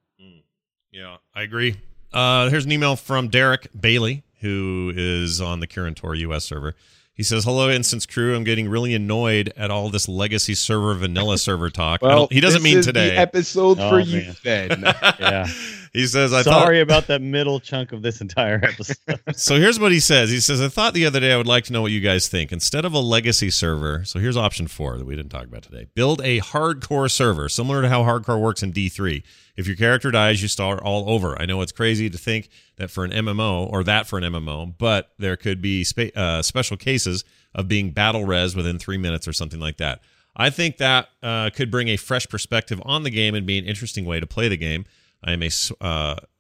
Yeah, 0.91 1.19
I 1.35 1.43
agree. 1.43 1.77
Uh, 2.13 2.49
here's 2.49 2.65
an 2.65 2.73
email 2.73 2.97
from 2.97 3.29
Derek 3.29 3.69
Bailey, 3.79 4.25
who 4.41 4.93
is 4.97 5.41
on 5.41 5.61
the 5.61 5.67
Kirin 5.67 5.95
Tor 5.95 6.15
US 6.15 6.45
server. 6.45 6.75
He 7.19 7.25
says, 7.25 7.45
"Hello, 7.45 7.69
Instance 7.69 8.07
Crew. 8.07 8.35
I'm 8.37 8.45
getting 8.45 8.69
really 8.69 8.95
annoyed 8.95 9.53
at 9.57 9.73
all 9.73 9.91
this 9.91 10.09
legacy 10.09 10.55
server 10.55 10.95
vanilla 10.95 11.37
server 11.37 11.69
talk. 11.69 12.01
Well, 12.01 12.29
he 12.31 12.39
doesn't 12.41 12.63
this 12.63 12.71
mean 12.71 12.79
is 12.79 12.87
today. 12.87 13.11
The 13.11 13.19
episode 13.19 13.79
Oh, 13.81 13.91
for 13.91 13.99
you, 13.99 14.23
man. 14.23 14.37
then. 14.45 14.95
Yeah. 15.19 15.47
he 15.93 16.07
says, 16.07 16.33
"I 16.33 16.43
Sorry 16.43 16.81
about 16.81 17.07
that 17.09 17.23
middle 17.23 17.61
chunk 17.61 17.93
of 17.93 18.03
this 18.03 18.21
entire 18.21 18.61
episode. 18.63 18.97
So 19.35 19.57
here's 19.57 19.79
what 19.79 19.93
he 19.93 20.01
says. 20.01 20.31
He 20.31 20.41
says, 20.41 20.61
"I 20.61 20.69
thought 20.69 20.95
the 20.95 21.07
other 21.07 21.21
day 21.21 21.33
I 21.33 21.37
would 21.37 21.47
like 21.47 21.65
to 21.65 21.73
know 21.73 21.83
what 21.83 21.93
you 21.93 22.01
guys 22.01 22.29
think. 22.29 22.53
Instead 22.53 22.85
of 22.85 22.93
a 22.93 22.99
legacy 22.99 23.51
server, 23.51 24.05
so 24.05 24.19
here's 24.19 24.37
option 24.37 24.67
four 24.67 24.99
that 24.99 25.07
we 25.07 25.17
didn't 25.17 25.31
talk 25.31 25.45
about 25.45 25.63
today. 25.63 25.87
Build 25.95 26.21
a 26.23 26.41
hardcore 26.41 27.11
server, 27.11 27.49
similar 27.49 27.83
to 27.83 27.89
how 27.89 28.03
hardcore 28.03 28.41
works 28.41 28.63
in 28.63 28.73
D3. 28.73 29.23
If 29.57 29.67
your 29.67 29.77
character 29.77 30.11
dies, 30.11 30.41
you 30.41 30.49
start 30.49 30.81
all 30.81 31.11
over. 31.11 31.41
I 31.41 31.45
know 31.47 31.61
it's 31.63 31.73
crazy 31.73 32.09
to 32.09 32.19
think 32.19 32.49
that 32.77 32.91
for 32.91 33.05
an 33.05 33.11
MMO 33.11 33.71
or 33.71 33.83
that 33.85 34.07
for 34.07 34.19
an 34.19 34.25
MMO, 34.25 34.75
but 34.79 35.11
there 35.19 35.37
could 35.37 35.61
be 35.61 35.83
spa- 35.85 36.15
uh, 36.15 36.43
special 36.43 36.77
cases 36.77 37.25
of 37.55 37.67
being 37.67 37.91
battle 37.91 38.25
res 38.25 38.55
within 38.55 38.79
three 38.79 38.99
minutes 38.99 39.27
or 39.27 39.33
something 39.33 39.59
like 39.59 39.79
that. 39.79 40.01
I 40.37 40.51
think 40.51 40.77
that 40.77 41.09
uh, 41.23 41.51
could 41.51 41.71
bring 41.71 41.89
a 41.89 41.97
fresh 41.97 42.29
perspective 42.29 42.81
on 42.85 43.03
the 43.03 43.11
game 43.11 43.35
and 43.35 43.45
be 43.45 43.59
an 43.59 43.65
interesting 43.65 44.05
way 44.05 44.21
to 44.21 44.27
play 44.27 44.49
the 44.49 44.57
game. 44.57 44.85
I 45.23 45.33
am 45.33 45.43
a 45.43 45.47
s- 45.47 45.73
uh, 45.81 45.85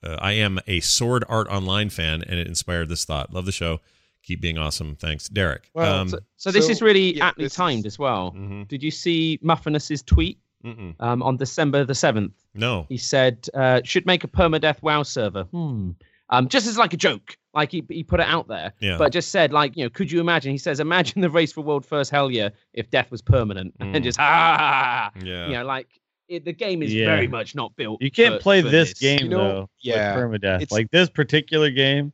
uh, 0.03 0.17
I 0.21 0.33
am 0.33 0.61
a 0.67 0.81
Sword 0.81 1.25
Art 1.29 1.49
Online 1.49 1.91
fan, 1.91 2.23
and 2.23 2.39
it 2.39 2.47
inspired 2.47 2.89
this 2.89 3.05
thought. 3.05 3.33
Love 3.33 3.45
the 3.47 3.53
show. 3.53 3.81
Keep 4.23 4.41
being 4.41 4.59
awesome. 4.59 4.95
Thanks, 4.97 5.29
Derek. 5.29 5.71
Well, 5.75 6.01
um, 6.01 6.09
so, 6.09 6.19
so 6.37 6.51
this 6.51 6.67
so, 6.67 6.73
is 6.73 6.83
really 6.83 7.17
yeah, 7.17 7.27
aptly 7.29 7.45
this 7.45 7.53
is- 7.53 7.57
timed 7.57 7.87
as 7.87 7.99
well 7.99 8.33
mhm, 8.37 8.69
did 8.69 8.83
you 8.83 8.91
see 8.91 9.39
muffinus's 9.43 10.03
tweet 10.03 10.39
um, 10.65 11.23
on 11.23 11.37
december 11.37 11.85
the 11.85 11.93
7th 11.93 12.33
no. 12.55 12.85
he 12.89 12.97
said 12.99 13.47
uh, 13.55 13.81
should 13.85 14.05
make 14.07 14.23
a 14.25 14.29
permadeath 14.29 14.83
wow 14.83 15.03
server 15.03 15.45
hmm 15.45 15.91
um, 16.31 16.47
just 16.49 16.67
as 16.67 16.77
like 16.77 16.93
a 16.93 16.97
joke 16.97 17.39
like 17.55 17.71
he, 17.73 17.83
he 17.89 18.03
put 18.05 18.21
it 18.21 18.27
out 18.27 18.49
there 18.49 18.73
Yeah. 18.81 18.99
but 18.99 19.13
just 19.13 19.31
said 19.31 19.51
like 19.53 19.77
you 19.77 19.85
know 19.85 19.89
could 19.89 20.13
you 20.13 20.21
imagine 20.21 20.53
he 20.53 20.59
says 20.59 20.79
imagine 20.81 21.23
the 21.23 21.31
race 21.31 21.53
for 21.53 21.63
world 21.63 21.87
first 21.87 22.11
hell 22.11 22.31
yeah 22.31 22.51
if 22.75 22.91
death 22.91 23.11
was 23.11 23.23
permanent 23.23 23.79
Mm. 23.81 23.95
and 23.97 24.05
just 24.05 24.19
ah 24.21 25.11
Yeah. 25.25 25.47
you 25.47 25.53
know 25.55 25.65
like 25.65 25.89
it, 26.29 26.45
the 26.45 26.53
game 26.53 26.83
is 26.83 26.93
Yeah. 26.93 27.07
very 27.07 27.27
much 27.29 27.55
not 27.55 27.75
built 27.77 28.03
You 28.03 28.11
can't 28.11 28.35
for- 28.37 28.41
play 28.41 28.63
for 28.63 28.69
this 28.69 28.95
game 28.95 29.21
You 29.25 29.29
know, 29.29 29.39
though 29.39 29.71
yeah, 29.81 30.15
with 30.17 30.25
permadeath. 30.43 30.57
it's- 30.63 30.71
Like 30.73 30.91
this 30.91 31.09
particular 31.09 31.71
game 31.71 32.13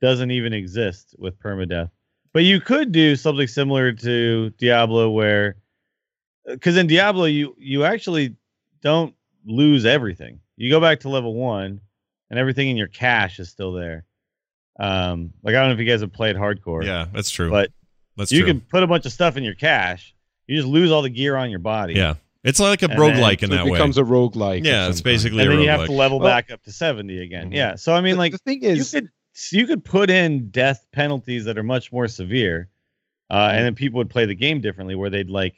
doesn't 0.00 0.30
even 0.30 0.52
exist 0.52 1.14
with 1.18 1.38
permadeath. 1.38 1.90
But 2.32 2.44
you 2.44 2.60
could 2.60 2.92
do 2.92 3.16
something 3.16 3.46
similar 3.46 3.92
to 3.92 4.50
Diablo, 4.58 5.10
where 5.10 5.56
because 6.46 6.76
in 6.76 6.86
Diablo 6.86 7.24
you 7.24 7.54
you 7.58 7.84
actually 7.84 8.36
don't 8.82 9.14
lose 9.44 9.84
everything. 9.84 10.40
You 10.56 10.70
go 10.70 10.80
back 10.80 11.00
to 11.00 11.08
level 11.08 11.34
one, 11.34 11.80
and 12.30 12.38
everything 12.38 12.68
in 12.68 12.76
your 12.76 12.86
cache 12.86 13.40
is 13.40 13.48
still 13.50 13.72
there. 13.72 14.04
Um, 14.78 15.32
like 15.42 15.54
I 15.54 15.58
don't 15.60 15.68
know 15.68 15.74
if 15.74 15.80
you 15.80 15.84
guys 15.86 16.00
have 16.00 16.12
played 16.12 16.36
hardcore. 16.36 16.84
Yeah, 16.84 17.06
that's 17.12 17.30
true. 17.30 17.50
but 17.50 17.70
that's 18.16 18.30
you 18.32 18.40
true. 18.42 18.46
can 18.52 18.60
put 18.60 18.82
a 18.82 18.86
bunch 18.86 19.04
of 19.06 19.12
stuff 19.12 19.36
in 19.36 19.42
your 19.44 19.54
cache. 19.54 20.14
You 20.46 20.56
just 20.56 20.68
lose 20.68 20.90
all 20.90 21.02
the 21.02 21.10
gear 21.10 21.36
on 21.36 21.50
your 21.50 21.58
body. 21.58 21.94
yeah, 21.94 22.14
it's 22.44 22.58
like 22.60 22.82
a 22.82 22.90
And 22.90 22.98
roguelike 22.98 23.40
then- 23.40 23.50
in 23.50 23.50
So 23.50 23.56
that 23.56 23.64
way. 23.66 23.70
it 23.70 23.74
becomes 23.74 23.98
a 23.98 24.02
roguelike. 24.02 24.64
yeah, 24.64 24.84
of 24.84 24.90
it's 24.90 24.98
some 24.98 25.04
kind. 25.04 25.14
basically 25.14 25.42
and 25.42 25.52
then 25.52 25.60
you 25.60 25.68
have 25.68 25.86
to 25.86 25.92
level 25.92 26.18
Well- 26.20 26.28
back 26.28 26.50
up 26.50 26.62
to 26.64 26.72
70 26.72 27.22
again. 27.22 27.50
Mhm. 27.50 27.54
Yeah. 27.54 27.74
So 27.76 27.94
I 27.94 28.00
mean, 28.00 28.14
But 28.14 28.18
like 28.20 28.32
the 28.32 28.38
thing 28.38 28.62
is 28.62 28.76
you 28.76 28.82
is, 28.82 28.90
could 28.90 29.08
you 29.52 29.66
could 29.66 29.84
put 29.84 30.10
in 30.10 30.50
death 30.50 30.86
penalties 30.92 31.44
that 31.44 31.56
are 31.56 31.62
much 31.62 31.92
more 31.92 32.08
severe, 32.08 32.68
uh, 33.30 33.50
and 33.54 33.64
then 33.64 33.74
people 33.74 33.98
would 33.98 34.10
play 34.10 34.26
the 34.26 34.34
game 34.34 34.60
differently, 34.60 34.94
where 34.94 35.08
they'd 35.10 35.30
like, 35.30 35.54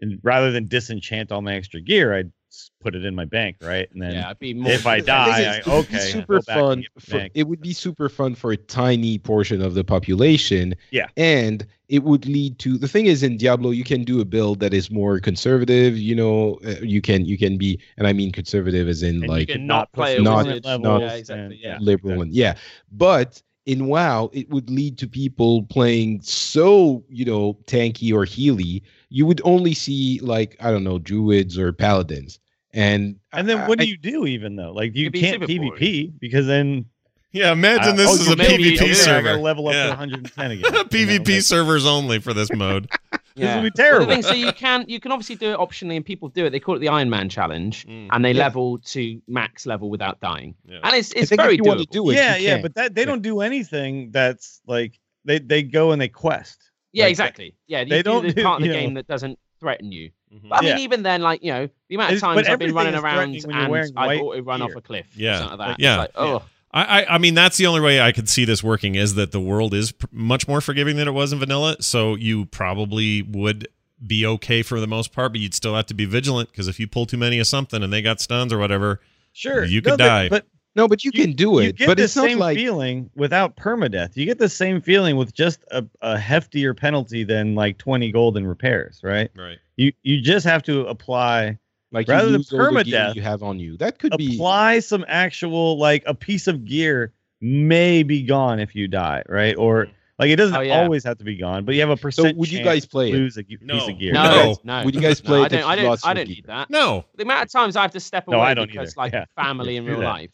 and 0.00 0.18
rather 0.22 0.50
than 0.52 0.66
disenchant 0.68 1.32
all 1.32 1.40
my 1.42 1.54
extra 1.54 1.80
gear, 1.80 2.12
I'd 2.14 2.26
s- 2.26 2.32
put 2.80 2.94
it 2.94 3.04
in 3.04 3.14
my 3.14 3.24
bank, 3.24 3.56
right? 3.62 3.88
And 3.92 4.02
then 4.02 4.12
Yeah, 4.12 4.32
be 4.34 4.54
more. 4.54 4.70
if 4.72 4.86
I 4.86 5.00
die, 5.00 5.40
I, 5.42 5.56
it 5.58 5.66
would 5.66 5.88
be 5.88 5.96
okay, 5.96 6.10
super 6.10 6.40
fun. 6.42 6.84
For, 6.98 7.28
it 7.34 7.46
would 7.48 7.60
be 7.60 7.72
super 7.72 8.08
fun 8.08 8.34
for 8.34 8.52
a 8.52 8.56
tiny 8.56 9.18
portion 9.18 9.60
of 9.62 9.74
the 9.74 9.84
population. 9.84 10.74
Yeah. 10.90 11.08
and 11.16 11.66
it 11.88 12.02
would 12.02 12.26
lead 12.26 12.58
to 12.58 12.78
the 12.78 12.88
thing 12.88 13.06
is 13.06 13.22
in 13.22 13.36
Diablo 13.36 13.70
you 13.70 13.84
can 13.84 14.02
do 14.02 14.20
a 14.20 14.24
build 14.24 14.58
that 14.58 14.74
is 14.74 14.90
more 14.90 15.20
conservative. 15.20 15.96
You 15.96 16.16
know, 16.16 16.58
uh, 16.66 16.80
you 16.82 17.00
can 17.00 17.24
you 17.24 17.38
can 17.38 17.56
be, 17.58 17.78
and 17.96 18.06
I 18.08 18.12
mean 18.12 18.32
conservative 18.32 18.88
as 18.88 19.02
in 19.04 19.16
And 19.22 19.28
like 19.28 19.48
not 19.50 19.58
not 19.60 19.92
play 19.92 20.18
not- 20.18 20.46
wizard. 20.46 20.64
not- 20.82 21.00
yeah, 21.00 21.12
exactly. 21.14 21.60
Yeah. 21.62 21.78
liberal 21.80 22.22
and 22.22 22.32
yeah 22.34 22.54
but 22.90 23.40
in 23.66 23.86
wow 23.86 24.30
it 24.32 24.48
would 24.50 24.68
lead 24.70 24.96
to 24.98 25.06
people 25.08 25.62
playing 25.64 26.20
so 26.22 27.04
you 27.08 27.24
know 27.24 27.54
tanky 27.66 28.12
or 28.12 28.24
healy 28.24 28.82
you 29.08 29.26
would 29.26 29.40
only 29.44 29.74
see 29.74 30.18
like 30.22 30.56
i 30.60 30.70
don't 30.70 30.84
know 30.84 30.98
druids 30.98 31.58
or 31.58 31.72
paladins 31.72 32.38
and 32.76 33.16
And 33.32 33.48
then 33.48 33.58
I- 33.58 33.68
what 33.68 33.78
do 33.78 33.88
you 33.88 33.96
do 33.96 34.26
even 34.26 34.54
though? 34.56 34.72
Like 34.72 34.94
you 34.94 35.10
can't 35.10 35.42
super 35.42 35.46
PvP 35.46 36.12
because 36.20 36.46
then 36.46 36.84
yeah, 37.32 37.52
imagine 37.52 37.94
uh, 37.94 37.96
this 37.96 38.08
oh, 38.10 38.14
is 38.14 38.28
a 38.30 38.36
maybe- 38.36 38.72
PvP 38.72 38.80
okay, 38.80 38.90
I 38.90 38.94
server. 38.94 39.28
gotta 39.28 39.40
level 39.42 39.66
up 39.68 39.74
Yeah. 39.74 39.84
to 39.84 39.90
110 39.90 40.50
again. 40.52 40.64
You 40.64 40.70
know, 40.70 40.84
PvP 40.84 41.28
like- 41.34 41.42
servers 41.42 41.84
only 41.86 42.18
for 42.20 42.32
this 42.32 42.52
mode. 42.52 42.88
This 43.38 43.54
would 43.54 43.60
be 43.64 43.70
Well, 43.82 43.90
terrible. 43.90 44.06
thing, 44.06 44.22
so 44.22 44.32
you 44.32 44.50
can 44.50 44.86
you 44.88 44.98
can 44.98 45.12
obviously 45.12 45.34
do 45.36 45.52
it 45.52 45.58
optionally, 45.58 45.94
and 45.96 46.02
people 46.02 46.30
do 46.30 46.46
it. 46.46 46.50
They 46.52 46.58
call 46.58 46.76
it 46.76 46.78
the 46.78 46.88
Iron 46.88 47.10
Man 47.10 47.28
challenge, 47.28 47.86
Mm. 47.86 48.08
and 48.10 48.24
they 48.24 48.32
Yeah. 48.32 48.44
level 48.44 48.78
to 48.78 49.20
max 49.28 49.66
level 49.66 49.90
without 49.90 50.18
dying. 50.20 50.54
Yeah. 50.66 50.78
And 50.82 50.96
it's 50.96 51.12
it's 51.12 51.30
very 51.30 51.52
if 51.52 51.58
you 51.58 51.64
want 51.64 51.80
to 51.80 51.86
do 51.86 52.08
it 52.08 52.14
yeah, 52.14 52.36
you 52.36 52.46
yeah, 52.48 52.62
but 52.62 52.74
that 52.76 52.94
they 52.94 53.02
Yeah. 53.02 53.04
don't 53.08 53.20
do 53.20 53.42
anything 53.42 54.10
that's 54.10 54.62
like 54.66 54.98
they 55.26 55.38
they 55.38 55.62
go 55.62 55.92
and 55.92 56.00
they 56.00 56.08
quest. 56.08 56.70
Yeah, 56.94 57.04
Like, 57.04 57.10
exactly. 57.10 57.54
Yeah, 57.66 57.80
you 57.80 57.90
they 57.90 57.98
do 57.98 58.02
don't 58.04 58.26
the 58.26 58.32
do- 58.32 58.42
part 58.42 58.56
of 58.56 58.62
the 58.62 58.68
you 58.68 58.72
know- 58.72 58.80
game 58.80 58.94
that 58.94 59.06
doesn't 59.06 59.38
threaten 59.60 59.92
you. 59.92 60.10
Mhm. 60.34 60.48
But 60.48 60.56
I 60.58 60.60
mean, 60.62 60.76
Yeah. 60.78 60.84
even 60.84 61.02
then, 61.02 61.22
like 61.22 61.42
you 61.42 61.52
know, 61.52 61.68
the 61.88 61.94
amount 61.94 62.14
of 62.14 62.20
times 62.20 62.48
I've 62.48 62.58
been 62.58 62.74
running 62.74 62.94
around 62.94 63.14
threatening 63.40 63.42
when 63.46 63.70
you're 63.70 63.76
and 63.82 63.92
I've 63.96 64.06
white 64.06 64.20
auto 64.20 64.42
run 64.42 64.62
off 64.62 64.70
a 64.76 64.80
cliff. 64.80 65.06
Yeah. 65.16 65.38
something 65.40 65.58
like 65.58 65.68
that. 65.78 65.80
Yeah. 65.80 65.92
It's 65.94 65.98
like, 65.98 66.10
oh, 66.16 66.42
I, 66.72 67.02
I 67.02 67.14
I 67.14 67.18
mean 67.18 67.34
that's 67.34 67.56
the 67.56 67.66
only 67.66 67.80
way 67.80 68.00
I 68.00 68.12
could 68.12 68.28
see 68.28 68.44
this 68.44 68.62
working 68.62 68.94
is 68.96 69.14
that 69.14 69.32
the 69.32 69.40
world 69.40 69.72
is 69.74 69.92
pr- 69.92 70.06
much 70.12 70.46
more 70.48 70.60
forgiving 70.60 70.96
than 70.96 71.08
it 71.08 71.12
was 71.12 71.32
in 71.32 71.38
vanilla. 71.38 71.76
So 71.80 72.14
you 72.16 72.46
probably 72.46 73.22
would 73.22 73.68
be 74.06 74.26
okay 74.26 74.62
for 74.62 74.78
the 74.80 74.86
most 74.86 75.12
part, 75.12 75.32
but 75.32 75.40
you'd 75.40 75.54
still 75.54 75.74
have 75.74 75.86
to 75.86 75.94
be 75.94 76.04
vigilant 76.04 76.50
because 76.50 76.68
if 76.68 76.78
you 76.78 76.86
pull 76.86 77.06
too 77.06 77.16
many 77.16 77.38
of 77.38 77.46
something 77.46 77.82
and 77.82 77.90
they 77.92 78.02
got 78.02 78.20
stuns 78.20 78.52
or 78.52 78.58
whatever, 78.58 79.00
Sure, 79.32 79.64
You 79.66 79.80
No, 79.82 79.90
could 79.90 79.98
but- 79.98 80.06
die. 80.06 80.28
But 80.30 80.46
no 80.76 80.86
but 80.86 81.04
you, 81.04 81.10
can 81.10 81.32
do 81.32 81.52
You 81.54 81.58
it 81.60 81.76
get 81.76 81.86
but 81.88 81.96
the 81.96 82.04
it's 82.04 82.14
not 82.14 82.26
same 82.26 82.38
like 82.38 82.56
feeling 82.56 83.10
without 83.16 83.56
permadeath. 83.56 84.16
You 84.16 84.24
get 84.26 84.38
the 84.38 84.48
same 84.48 84.80
feeling 84.80 85.16
with 85.16 85.32
just 85.34 85.64
a, 85.72 85.84
a 86.02 86.16
heftier 86.16 86.76
penalty 86.76 87.24
than 87.24 87.54
like 87.54 87.78
20 87.78 88.12
gold 88.12 88.36
in 88.36 88.46
repairs, 88.46 89.00
right? 89.02 89.30
right? 89.36 89.58
You 89.76 89.92
you 90.02 90.20
just 90.20 90.46
have 90.46 90.62
to 90.64 90.86
apply 90.86 91.58
like 91.92 92.06
rather 92.08 92.26
you 92.26 92.32
than 92.32 92.38
lose 92.40 92.52
all 92.52 92.58
the 92.74 92.84
gear 92.84 92.98
permadeath, 93.00 93.14
you 93.14 93.22
have 93.22 93.42
on 93.42 93.58
you 93.58 93.76
that 93.78 93.98
could 93.98 94.16
be 94.16 94.34
apply 94.36 94.78
some 94.80 95.04
actual 95.08 95.78
like 95.78 96.02
a 96.06 96.14
piece 96.14 96.46
of 96.46 96.64
gear 96.64 97.12
may 97.40 98.02
be 98.02 98.22
gone 98.22 98.60
if 98.60 98.74
you 98.74 98.88
die, 98.88 99.22
right? 99.28 99.54
Or 99.56 99.84
mm-hmm. 99.86 99.92
like 100.18 100.30
it 100.30 100.36
doesn't 100.36 100.56
Oh, 100.56 100.60
yeah. 100.60 100.82
always 100.82 101.04
have 101.04 101.18
to 101.18 101.24
be 101.24 101.36
gone, 101.36 101.64
but 101.64 101.74
you 101.74 101.80
have 101.82 101.90
a 101.90 101.96
so 101.96 102.02
percent. 102.02 102.36
would 102.38 102.50
you 102.50 102.58
chance 102.58 102.66
guys 102.66 102.86
play 102.86 103.12
lose 103.12 103.36
a 103.36 103.42
ge- 103.42 103.58
No. 103.62 103.74
piece 103.78 103.88
of 103.88 103.98
gear? 103.98 104.12
no, 104.14 104.22
No. 104.24 104.56
no, 104.64 104.84
Would 104.84 104.94
you 104.94 105.00
guys 105.00 105.22
no, 105.22 105.28
play 105.28 105.40
I 105.42 105.48
don't. 105.48 105.64
I 105.64 105.76
don't. 105.76 106.06
I 106.06 106.14
don't 106.14 106.28
need 106.28 106.44
that. 106.46 106.70
No, 106.70 107.04
The 107.16 107.22
amount 107.24 107.44
of 107.46 107.52
times 107.52 107.76
I 107.76 107.82
have 107.82 107.90
to 107.92 108.00
step 108.00 108.26
No, 108.26 108.38
away 108.38 108.46
I 108.48 108.54
don't 108.54 108.66
because, 108.66 108.92
either. 108.92 109.00
like, 109.00 109.12
Yeah. 109.12 109.24
family 109.36 109.76
in 109.76 109.84
real 109.84 110.00
that. 110.00 110.06
life, 110.06 110.30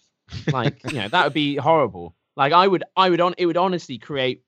like, 0.53 0.81
you 0.85 0.99
know, 0.99 1.09
that 1.09 1.25
would 1.25 1.33
be 1.33 1.57
horrible. 1.57 2.15
Like, 2.37 2.53
I 2.53 2.67
would, 2.67 2.85
I 2.97 3.11
would 3.11 3.21
on, 3.21 3.35
it 3.39 3.47
would 3.47 3.57
honestly 3.57 3.99
create 3.99 4.43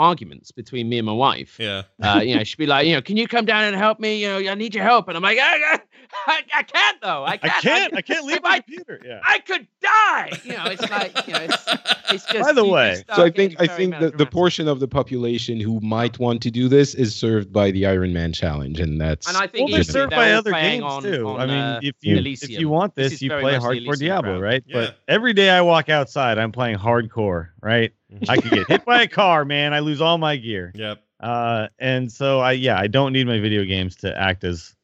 arguments 0.00 0.50
between 0.50 0.88
me 0.88 0.98
and 0.98 1.06
my 1.06 1.12
wife. 1.12 1.56
yeah, 1.60 1.82
Uh, 2.02 2.20
you 2.24 2.34
know, 2.36 2.44
she'd 2.44 2.58
be 2.58 2.66
like, 2.66 2.86
you 2.86 2.94
know, 2.94 3.02
can 3.02 3.16
you 3.16 3.28
come 3.28 3.44
down 3.44 3.64
and 3.64 3.76
help 3.76 4.00
me? 4.00 4.22
You 4.22 4.28
know, 4.42 4.50
I 4.50 4.54
need 4.54 4.74
your 4.74 4.84
help. 4.84 5.08
And 5.08 5.16
I'm 5.16 5.22
like, 5.22 5.38
I, 5.40 5.78
I, 6.26 6.40
I 6.54 6.62
can't 6.62 7.00
though. 7.02 7.22
I 7.24 7.32
I 7.32 7.36
can't. 7.36 7.62
can't. 7.62 7.96
I 7.96 8.02
can't 8.02 8.24
leave 8.26 8.42
my 8.42 8.50
I, 8.50 8.60
computer. 8.60 9.00
Yeah. 9.04 9.20
I 9.24 9.38
could 9.40 9.66
die. 9.82 10.32
You 10.44 10.52
know, 10.54 10.64
it's 10.66 10.90
like, 10.90 11.26
you 11.26 11.32
know, 11.34 11.40
it's, 11.42 11.64
it's 12.12 12.24
just. 12.26 12.40
By 12.48 12.52
the 12.52 12.64
way, 12.64 13.02
so 13.14 13.22
i 13.24 13.30
think 13.30 13.54
i 13.60 13.66
think 13.66 13.98
the, 14.00 14.10
the 14.10 14.26
portion 14.26 14.66
of 14.66 14.80
the 14.80 14.88
population 14.88 15.60
who 15.60 15.78
might 15.80 16.18
want 16.18 16.42
to 16.42 16.50
do 16.50 16.68
this 16.68 16.94
is 16.94 17.14
served 17.14 17.52
by 17.52 17.70
the 17.70 17.86
iron 17.86 18.12
man 18.12 18.32
challenge 18.32 18.80
and 18.80 19.00
that's 19.00 19.28
And 19.28 19.36
I 19.36 19.46
think 19.46 19.68
Well, 19.68 19.76
they're 19.76 19.84
served 19.84 20.10
by 20.10 20.32
other 20.32 20.52
games 20.52 20.82
on- 20.84 21.02
too. 21.02 21.28
on, 21.28 21.40
I 21.40 21.46
mean, 21.46 21.56
uh, 21.56 21.80
if 21.82 21.94
you 22.00 22.16
if 22.16 22.48
you 22.50 22.68
want 22.68 22.94
This 22.96 23.12
this, 23.12 23.22
you 23.22 23.30
play 23.30 23.58
much 23.58 23.62
the 23.62 23.68
hardcore 23.68 23.98
Diablo, 23.98 24.32
crowd. 24.32 24.42
right? 24.42 24.64
Yeah. 24.66 24.74
But 24.80 24.96
every 25.06 25.32
day 25.32 25.50
I 25.50 25.60
walk 25.60 25.88
outside, 25.88 26.38
I'm 26.38 26.52
playing 26.52 26.78
hardcore, 26.78 27.48
right? 27.62 27.92
I 28.28 28.36
could 28.36 28.50
get 28.50 28.68
hit 28.68 28.84
by 28.84 29.02
a 29.02 29.08
car, 29.08 29.44
man. 29.44 29.72
I 29.74 29.80
lose 29.80 30.00
all 30.00 30.18
my 30.18 30.36
gear. 30.36 30.72
yep. 30.74 31.02
Uh, 31.18 31.68
and 31.78 32.10
so 32.10 32.40
I 32.40 32.52
yeah, 32.52 32.78
I 32.78 32.86
don't 32.86 33.12
need 33.12 33.26
my 33.26 33.40
video 33.40 33.64
games 33.64 33.96
to 33.96 34.16
act 34.16 34.44
as 34.44 34.74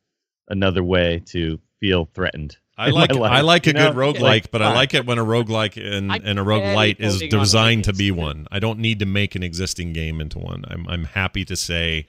another 0.48 0.84
way 0.84 1.22
to 1.26 1.58
feel 1.80 2.08
threatened. 2.14 2.56
I 2.78 2.90
like 2.90 3.14
life, 3.14 3.32
I 3.32 3.40
like 3.40 3.64
you 3.66 3.70
a 3.70 3.72
know? 3.72 3.88
good 3.88 3.96
roguelike, 3.96 4.20
Like, 4.20 4.50
but 4.50 4.60
I 4.60 4.74
like 4.74 4.92
it 4.92 5.06
when 5.06 5.18
a 5.18 5.24
roguelike 5.24 5.82
and, 5.82 6.12
I 6.12 6.16
and 6.22 6.38
a 6.38 6.44
barely 6.44 6.60
roguelite 6.60 7.00
is 7.00 7.14
holding 7.14 7.26
on 7.28 7.30
to 7.30 7.38
designed 7.38 7.84
to 7.84 7.94
be 7.94 8.10
one. 8.10 8.46
I 8.52 8.58
don't 8.58 8.80
need 8.80 8.98
to 8.98 9.06
make 9.06 9.34
an 9.34 9.42
existing 9.42 9.94
game 9.94 10.20
into 10.20 10.38
one. 10.38 10.64
I'm 10.68 10.86
I'm 10.88 11.04
happy 11.04 11.46
to 11.46 11.56
say 11.56 12.06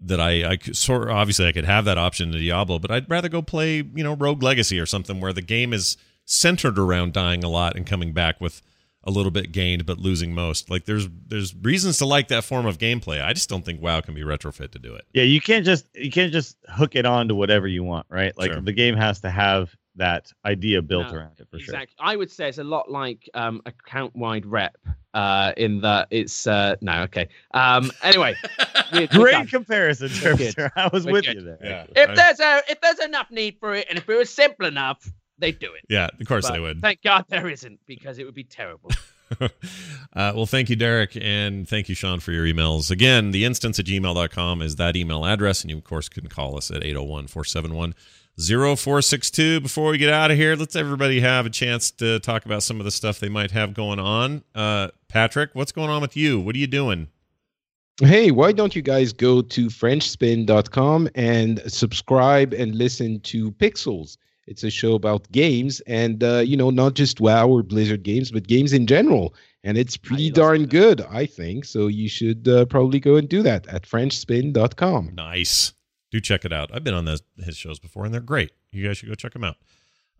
that 0.00 0.18
I 0.18 0.52
I 0.52 0.58
sort 0.72 1.10
obviously 1.10 1.46
I 1.46 1.52
could 1.52 1.66
have 1.66 1.84
that 1.84 1.98
option 1.98 2.32
in 2.32 2.40
Diablo, 2.40 2.78
but 2.78 2.90
I'd 2.90 3.10
rather 3.10 3.28
go 3.28 3.42
play 3.42 3.76
you 3.76 4.02
know 4.02 4.14
Rogue 4.14 4.42
Legacy 4.42 4.80
or 4.80 4.86
something 4.86 5.20
where 5.20 5.34
the 5.34 5.42
game 5.42 5.74
is 5.74 5.98
centered 6.24 6.78
around 6.78 7.12
dying 7.12 7.44
a 7.44 7.48
lot 7.48 7.76
and 7.76 7.86
coming 7.86 8.14
back 8.14 8.40
with 8.40 8.62
a 9.08 9.10
little 9.10 9.30
bit 9.32 9.52
gained 9.52 9.86
but 9.86 9.98
losing 9.98 10.34
most. 10.34 10.68
Like 10.70 10.84
there's 10.84 11.08
there's 11.26 11.54
reasons 11.56 11.96
to 11.98 12.04
like 12.06 12.28
that 12.28 12.44
form 12.44 12.66
of 12.66 12.76
gameplay. 12.78 13.24
I 13.24 13.32
just 13.32 13.48
don't 13.48 13.64
think 13.64 13.80
WoW 13.80 14.00
can 14.02 14.14
be 14.14 14.20
retrofit 14.22 14.70
to 14.72 14.78
do 14.78 14.94
it. 14.94 15.06
Yeah, 15.14 15.22
you 15.24 15.40
can't 15.40 15.64
just 15.64 15.86
you 15.94 16.10
can't 16.10 16.32
just 16.32 16.56
hook 16.68 16.94
it 16.94 17.06
on 17.06 17.28
to 17.28 17.34
whatever 17.34 17.66
you 17.66 17.82
want, 17.82 18.06
right? 18.10 18.36
Like 18.36 18.52
Sure. 18.52 18.60
the 18.60 18.72
game 18.72 18.96
has 18.96 19.20
to 19.20 19.30
have 19.30 19.74
that 19.96 20.30
idea 20.44 20.80
built 20.82 21.08
No, 21.10 21.18
around 21.18 21.40
it 21.40 21.48
for 21.50 21.58
sure. 21.58 21.74
Exactly. 21.74 21.96
I 21.98 22.14
would 22.14 22.30
say 22.30 22.48
it's 22.48 22.58
a 22.58 22.64
lot 22.64 22.88
like 22.90 23.28
um, 23.34 23.60
account 23.66 24.14
wide 24.14 24.46
rep 24.46 24.76
uh, 25.14 25.52
in 25.56 25.80
that 25.80 26.06
it's 26.12 26.46
uh, 26.46 26.76
no 26.80 27.02
okay. 27.04 27.28
Um, 27.52 27.90
anyway, 28.04 28.36
we're- 28.92 29.08
we're 29.18 29.24
Great 29.24 29.48
comparison, 29.48 30.08
We're 30.22 30.34
Turpster. 30.34 30.70
I 30.76 30.88
was 30.92 31.04
We're 31.04 31.12
with 31.14 31.24
good. 31.24 31.34
you 31.36 31.42
there. 31.42 31.58
Yeah. 31.60 31.86
If 31.96 32.14
there's 32.14 32.38
a 32.40 32.62
if 32.70 32.80
there's 32.80 33.00
enough 33.00 33.30
need 33.32 33.56
for 33.58 33.74
it, 33.74 33.86
and 33.88 33.98
if 33.98 34.08
it 34.08 34.16
was 34.16 34.30
simple 34.30 34.66
enough, 34.66 35.10
they'd 35.38 35.58
do 35.58 35.72
it. 35.74 35.84
Yeah, 35.88 36.08
of 36.20 36.26
course 36.26 36.46
But 36.46 36.54
they 36.54 36.60
would. 36.60 36.80
Thank 36.80 37.02
God 37.02 37.24
there 37.28 37.48
isn't, 37.48 37.80
because 37.86 38.18
it 38.18 38.24
would 38.24 38.34
be 38.34 38.44
terrible. 38.44 38.90
uh, 39.40 39.48
well, 40.12 40.46
thank 40.46 40.70
you, 40.70 40.76
Derek, 40.76 41.16
and 41.20 41.68
thank 41.68 41.88
you, 41.88 41.94
Sean, 41.94 42.20
for 42.20 42.32
your 42.32 42.46
emails. 42.46 42.90
Again, 42.90 43.30
the 43.30 43.44
instance 43.44 43.78
at 43.78 43.86
gmail.com 43.86 44.62
is 44.62 44.76
that 44.76 44.96
email 44.96 45.24
address, 45.24 45.62
and 45.62 45.70
you, 45.70 45.76
of 45.76 45.84
course, 45.84 46.08
can 46.08 46.28
call 46.28 46.56
us 46.56 46.70
at 46.70 46.82
801 46.82 47.26
471 47.26 47.94
0462. 48.38 49.60
Before 49.60 49.90
we 49.90 49.98
get 49.98 50.10
out 50.10 50.30
of 50.30 50.36
here, 50.36 50.54
let's 50.54 50.76
everybody 50.76 51.20
have 51.20 51.44
a 51.44 51.50
chance 51.50 51.90
to 51.92 52.20
talk 52.20 52.46
about 52.46 52.62
some 52.62 52.78
of 52.78 52.84
the 52.84 52.90
stuff 52.90 53.18
they 53.18 53.28
might 53.28 53.50
have 53.50 53.74
going 53.74 53.98
on. 53.98 54.44
Uh, 54.54 54.88
Patrick, 55.08 55.50
what's 55.54 55.72
going 55.72 55.90
on 55.90 56.00
with 56.00 56.16
you? 56.16 56.38
What 56.38 56.54
are 56.54 56.58
you 56.58 56.66
doing? 56.66 57.08
Hey, 58.00 58.30
why 58.30 58.52
don't 58.52 58.76
you 58.76 58.82
guys 58.82 59.12
go 59.12 59.42
to 59.42 59.66
FrenchSpin.com 59.66 61.08
and 61.16 61.60
subscribe 61.66 62.52
and 62.52 62.76
listen 62.76 63.18
to 63.20 63.50
Pixels? 63.52 64.18
It's 64.48 64.64
a 64.64 64.70
show 64.70 64.94
about 64.94 65.30
games 65.30 65.80
and, 65.86 66.24
uh, 66.24 66.38
you 66.38 66.56
know, 66.56 66.70
not 66.70 66.94
just 66.94 67.20
WoW 67.20 67.46
or 67.48 67.62
Blizzard 67.62 68.02
games, 68.02 68.30
but 68.32 68.46
games 68.48 68.72
in 68.72 68.86
general. 68.86 69.34
And 69.64 69.76
it's 69.76 69.96
pretty 69.96 70.24
you 70.24 70.32
darn 70.32 70.66
good, 70.66 71.00
I 71.02 71.26
think. 71.26 71.64
So 71.64 71.86
you 71.88 72.08
should 72.08 72.48
uh, 72.48 72.64
probably 72.64 72.98
go 73.00 73.16
and 73.16 73.28
do 73.28 73.42
that 73.42 73.66
at 73.68 73.82
FrenchSpin.com. 73.82 75.14
Nice. 75.14 75.72
Do 76.10 76.20
check 76.20 76.44
it 76.44 76.52
out. 76.52 76.70
I've 76.72 76.84
been 76.84 76.94
on 76.94 77.04
those, 77.04 77.22
his 77.38 77.56
shows 77.56 77.78
before, 77.78 78.04
and 78.04 78.14
they're 78.14 78.20
great. 78.20 78.50
You 78.72 78.86
guys 78.86 78.98
should 78.98 79.08
go 79.08 79.14
check 79.14 79.32
them 79.34 79.44
out. 79.44 79.56